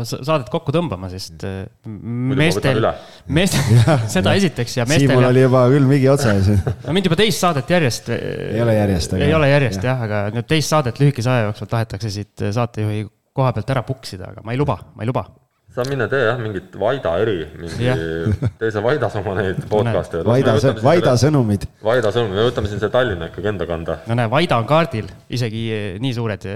saadet 0.08 0.50
kokku 0.52 0.74
tõmbama, 0.76 1.08
sest 1.12 1.46
äh, 1.48 1.62
meestel, 1.88 2.90
meestel, 3.32 3.84
seda 4.16 4.36
esiteks 4.40 4.80
ja 4.82 4.88
meestel. 4.90 5.14
Siimul 5.14 5.30
oli 5.30 5.46
juba 5.46 5.64
küll 5.72 5.88
mingi 5.88 6.10
otsa 6.12 6.36
ees. 6.36 6.52
no 6.86 6.96
mind 6.96 7.08
juba 7.10 7.20
teist 7.24 7.44
saadet 7.44 7.72
järjest. 7.76 8.12
ei 8.16 8.64
ole 8.64 8.76
järjest. 8.80 9.16
ei 9.20 9.38
ole 9.38 9.52
järjest 9.54 9.88
jah, 9.88 10.04
aga 10.08 10.26
nüüd 10.36 10.50
teist 10.50 10.76
saadet 10.76 11.00
lühikese 11.04 11.32
aja 11.32 11.48
jooksul 11.50 11.72
tahetakse 11.72 12.12
siit 12.14 12.50
saatejuhi 12.60 13.08
koha 13.34 13.56
pealt 13.56 13.72
ära 13.74 13.86
puksida, 13.88 14.34
aga 14.34 14.44
ma 14.46 14.54
ei 14.54 14.60
luba, 14.62 14.78
ma 14.94 15.06
ei 15.06 15.10
luba 15.10 15.26
sa 15.74 15.86
mine 15.88 16.06
tee 16.10 16.22
jah, 16.22 16.38
mingit 16.42 16.76
Vaida 16.80 17.16
eri, 17.24 17.38
mingi 17.58 17.94
tee 18.60 18.72
sa 18.74 18.84
Vaidas 18.86 19.16
oma 19.20 19.34
neid 19.40 19.64
podcast'e. 19.70 20.22
Vaida, 20.28 20.56
Vaida 20.84 21.16
sõnumid. 21.20 21.66
Vaida 21.86 22.12
sõnumid, 22.14 22.38
me 22.38 22.46
võtame 22.50 22.70
siin 22.70 22.82
selle 22.82 22.94
Tallinna 22.94 23.32
ikkagi 23.32 23.52
enda 23.54 23.68
kanda. 23.70 23.98
no 24.10 24.20
näe, 24.20 24.30
Vaida 24.32 24.60
on 24.62 24.70
kaardil, 24.70 25.10
isegi 25.34 25.66
nii 26.04 26.14
suured, 26.14 26.48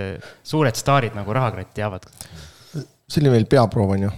suured 0.45 0.78
staarid 0.78 1.18
nagu 1.18 1.36
Rahakratt 1.38 1.74
teavad. 1.78 2.05
see 3.07 3.24
oli 3.24 3.34
meil 3.34 3.49
peaproov, 3.49 3.97
on 3.97 4.07
ju? 4.07 4.13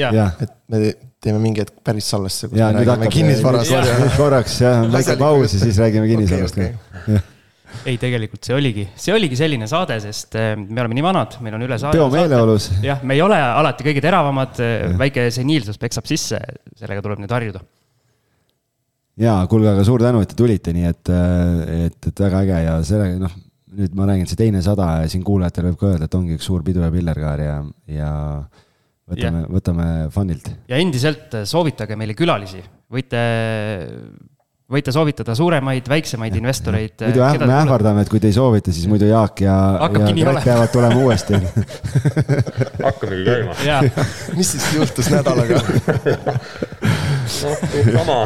et 0.00 0.54
me 0.70 0.94
teeme 1.20 1.40
mingi 1.42 1.62
hetk 1.62 1.82
päris 1.84 2.08
salvesse, 2.10 2.48
kus 2.48 2.58
ja, 2.58 2.70
me 2.74 2.82
räägime 2.82 3.10
kinnisvarast. 3.12 3.74
korraks 4.16 4.62
jah, 4.64 4.86
väike 4.90 5.18
paus 5.20 5.54
ja 5.54 5.66
siis 5.66 5.78
räägime 5.78 6.10
kinnisvarast 6.10 6.58
okay,. 6.58 6.74
Okay 7.04 7.29
ei, 7.88 7.96
tegelikult 8.00 8.44
see 8.46 8.54
oligi, 8.56 8.86
see 8.98 9.14
oligi 9.14 9.38
selline 9.38 9.68
saade, 9.70 9.98
sest 10.02 10.36
äh, 10.38 10.52
me 10.58 10.82
oleme 10.82 10.96
nii 10.98 11.04
vanad, 11.04 11.36
meil 11.44 11.56
on 11.56 11.66
üle 11.66 11.78
saade. 11.80 11.98
peomeeleolus. 11.98 12.70
jah, 12.84 13.02
me 13.06 13.16
ei 13.16 13.22
ole 13.24 13.38
alati 13.40 13.86
kõige 13.86 14.02
teravamad, 14.04 14.62
äh, 14.64 14.96
väike 15.00 15.28
seniilsus 15.34 15.80
peksab 15.80 16.08
sisse, 16.10 16.40
sellega 16.78 17.04
tuleb 17.04 17.22
nüüd 17.24 17.34
harjuda. 17.34 17.62
ja 19.20 19.36
kuulge, 19.50 19.72
aga 19.74 19.84
suur 19.86 20.04
tänu, 20.04 20.22
et 20.24 20.32
te 20.32 20.38
tulite, 20.38 20.74
nii 20.76 20.88
et, 20.90 21.12
äh, 21.14 21.86
et, 21.90 22.10
et 22.12 22.24
väga 22.26 22.42
äge 22.44 22.64
ja 22.66 22.80
sellega 22.86 23.20
noh, 23.22 23.36
nüüd 23.80 23.94
ma 23.96 24.08
räägin, 24.10 24.28
see 24.28 24.40
teine 24.40 24.64
sada 24.66 24.90
ja 25.02 25.10
siin 25.10 25.22
kuulajatele 25.26 25.70
võib 25.70 25.80
ka 25.80 25.92
öelda, 25.92 26.10
et 26.10 26.18
ongi 26.18 26.36
üks 26.36 26.50
suur 26.50 26.64
pidu 26.66 26.82
ja 26.82 26.90
pillerkaar 26.92 27.44
ja, 27.44 27.60
ja 27.90 28.10
võtame, 29.10 29.46
võtame 29.50 29.86
fanilt. 30.14 30.50
ja 30.70 30.80
endiselt 30.82 31.40
soovitage 31.48 31.98
meile 31.98 32.18
külalisi, 32.18 32.62
võite 32.90 33.22
võite 34.70 34.92
soovitada 34.94 35.34
suuremaid, 35.34 35.88
väiksemaid 35.90 36.36
investoreid. 36.38 36.94
muidu 37.02 37.24
äh, 37.26 37.38
me 37.42 37.56
ähvardame, 37.58 38.04
et 38.04 38.10
kui 38.12 38.22
te 38.22 38.30
ei 38.30 38.36
soovita, 38.36 38.72
siis 38.74 38.86
muidu 38.90 39.08
Jaak 39.10 39.42
ja, 39.44 39.56
ja 39.82 39.88
Greg 39.90 40.42
peavad 40.44 40.70
tulema 40.72 41.00
uuesti 41.02 41.40
hakkamegi 42.86 43.24
käima. 43.26 43.56
mis 44.38 44.52
siis 44.54 44.68
juhtus 44.76 45.10
nädalaga? 45.10 45.60
noh, 47.40 47.56
sama 47.98 48.18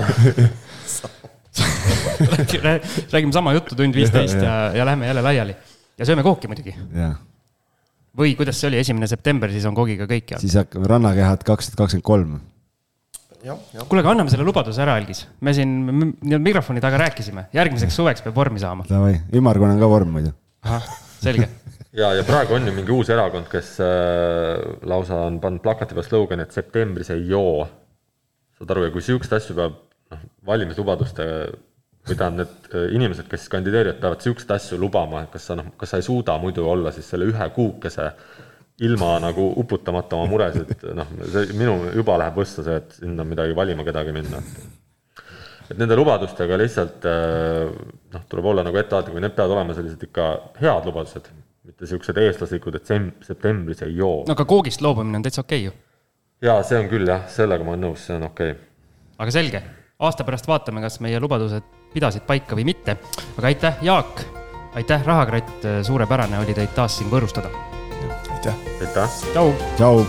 räägime 3.13 3.33
sama 3.33 3.53
juttu 3.55 3.77
tund 3.79 3.95
viisteist 3.95 4.37
ja, 4.37 4.43
ja, 4.43 4.73
ja 4.79 4.87
lähme 4.87 5.07
jälle 5.07 5.23
laiali 5.23 5.57
ja 5.99 6.07
sööme 6.07 6.23
kooki 6.27 6.51
muidugi. 6.51 6.75
või 8.19 8.35
kuidas 8.39 8.61
see 8.61 8.69
oli, 8.71 8.81
esimene 8.83 9.07
september, 9.11 9.53
siis 9.53 9.65
on 9.69 9.77
koogiga 9.77 10.09
kõik. 10.11 10.37
siis 10.43 10.57
hakkame 10.59 10.91
rannakehad 10.91 11.47
kaks 11.47 11.71
tuhat 11.71 11.85
kakskümmend 11.85 12.11
kolm 12.11 12.41
kuule, 13.89 14.01
aga 14.01 14.13
anname 14.15 14.33
selle 14.33 14.47
lubaduse 14.47 14.83
ära, 14.85 14.97
Algis. 15.01 15.25
me 15.45 15.53
siin 15.57 15.75
nii-öelda 15.85 16.43
mikrofoni 16.47 16.83
taga 16.85 17.01
rääkisime, 17.05 17.49
järgmiseks 17.55 17.99
suveks 18.01 18.25
peab 18.25 18.37
vormi 18.39 18.63
saama. 18.63 18.87
Davai, 18.89 19.19
ümmargune 19.37 19.77
on 19.77 19.83
ka 19.83 19.91
vorm 19.91 20.15
muidu. 20.17 20.33
ahah, 20.65 20.87
selge 21.21 21.49
ja, 22.01 22.15
ja 22.17 22.25
praegu 22.27 22.57
on 22.57 22.69
ju 22.69 22.75
mingi 22.77 22.95
uus 22.95 23.11
erakond, 23.13 23.49
kes 23.53 23.77
äh, 23.85 24.65
lausa 24.89 25.25
on 25.29 25.41
pannud 25.43 25.65
plakati 25.65 25.97
peal 25.97 26.07
slogani, 26.07 26.47
et 26.47 26.57
septembris 26.57 27.13
ei 27.15 27.27
joo. 27.29 27.67
saad 28.59 28.75
aru, 28.75 28.89
ja 28.89 28.95
kui 28.95 29.05
siukseid 29.05 29.39
asju 29.39 29.59
peab, 29.59 29.79
noh, 30.15 30.25
valimislubaduste 30.47 31.29
või 32.05 32.17
tähendab, 32.21 32.49
need 32.49 32.79
äh, 32.81 32.89
inimesed, 32.97 33.29
kes 33.29 33.47
kandideerivad, 33.53 34.01
peavad 34.01 34.25
siukseid 34.25 34.57
asju 34.57 34.81
lubama, 34.81 35.25
et 35.25 35.37
kas 35.37 35.51
sa 35.51 35.59
noh, 35.61 35.69
kas 35.81 35.95
sa 35.95 36.01
ei 36.01 36.07
suuda 36.07 36.37
muidu 36.41 36.67
olla 36.69 36.93
siis 36.95 37.13
selle 37.13 37.29
ühe 37.31 37.51
kuukese 37.57 38.11
ilma 38.83 39.19
nagu 39.23 39.53
uputamata 39.61 40.17
oma 40.17 40.27
muresid, 40.31 40.73
noh, 40.99 41.11
see 41.31 41.53
minu 41.55 41.77
juba 41.95 42.17
läheb 42.19 42.41
võssa 42.41 42.65
see, 42.67 42.81
et 42.81 42.97
sinna 42.99 43.27
midagi 43.27 43.55
valima 43.55 43.87
kedagi 43.87 44.15
minna. 44.17 44.41
et 45.71 45.79
nende 45.79 45.97
lubadustega 45.97 46.59
lihtsalt 46.59 47.07
eh, 47.07 47.71
noh, 48.17 48.27
tuleb 48.29 48.51
olla 48.51 48.67
nagu 48.67 48.81
ettevaatlik, 48.81 49.21
need 49.23 49.37
peavad 49.37 49.55
olema 49.57 49.77
sellised 49.79 50.03
ikka 50.09 50.29
head 50.59 50.91
lubadused, 50.91 51.31
mitte 51.65 51.87
niisugused 51.87 52.19
eestlaslikud, 52.25 52.81
et 52.81 52.93
septembris 53.29 53.87
ei 53.87 53.95
joo. 53.97 54.25
no 54.27 54.35
aga 54.35 54.47
koogist 54.49 54.83
loobumine 54.83 55.21
on 55.21 55.27
täitsa 55.27 55.45
okei 55.47 55.69
okay, 55.69 55.71
ju 55.71 56.49
jaa, 56.51 56.59
see 56.67 56.83
on 56.83 56.91
küll 56.91 57.09
jah, 57.09 57.25
sellega 57.31 57.65
ma 57.65 57.77
olen 57.77 57.89
nõus, 57.89 58.09
see 58.09 58.19
on 58.19 58.27
okei 58.27 58.57
okay.. 58.57 58.69
aga 59.23 59.37
selge, 59.39 59.63
aasta 60.03 60.27
pärast 60.27 60.51
vaatame, 60.51 60.83
kas 60.85 60.99
meie 61.05 61.23
lubadused 61.23 61.71
pidasid 61.95 62.27
paika 62.27 62.59
või 62.59 62.67
mitte. 62.73 62.99
aga 63.39 63.47
aitäh, 63.53 63.79
Jaak, 63.87 64.27
aitäh, 64.75 65.07
Rahakratt, 65.07 65.71
suurepärane 65.87 66.43
oli 66.43 66.59
teid 66.59 66.75
taas 66.75 66.99
siin 66.99 67.11
võõrustada. 67.13 67.55
aitäh. 68.47 68.55
aitäh. 68.81 69.11
tšau. 69.33 69.53
tšau. 69.77 70.07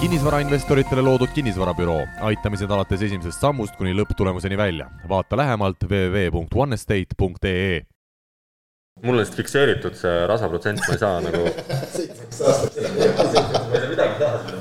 kinnisvarainvestoritele 0.00 1.02
loodud 1.02 1.28
kinnisvarabüroo, 1.34 2.06
aitame 2.20 2.56
sind 2.60 2.70
alates 2.70 3.02
esimesest 3.02 3.40
sammust 3.40 3.76
kuni 3.76 3.94
lõpptulemuseni 3.96 4.56
välja. 4.56 4.90
vaata 5.08 5.36
lähemalt 5.36 5.76
www.onestate.ee 5.82 7.80
mul 9.02 9.14
on 9.14 9.18
lihtsalt 9.18 9.36
fikseeritud 9.36 9.94
see 9.98 10.26
rasaprotsent, 10.30 10.80
ma 10.86 10.94
ei 10.94 10.98
saa 10.98 11.20
nagu. 11.24 11.38
verdad, 14.18 14.46
bro. 14.46 14.58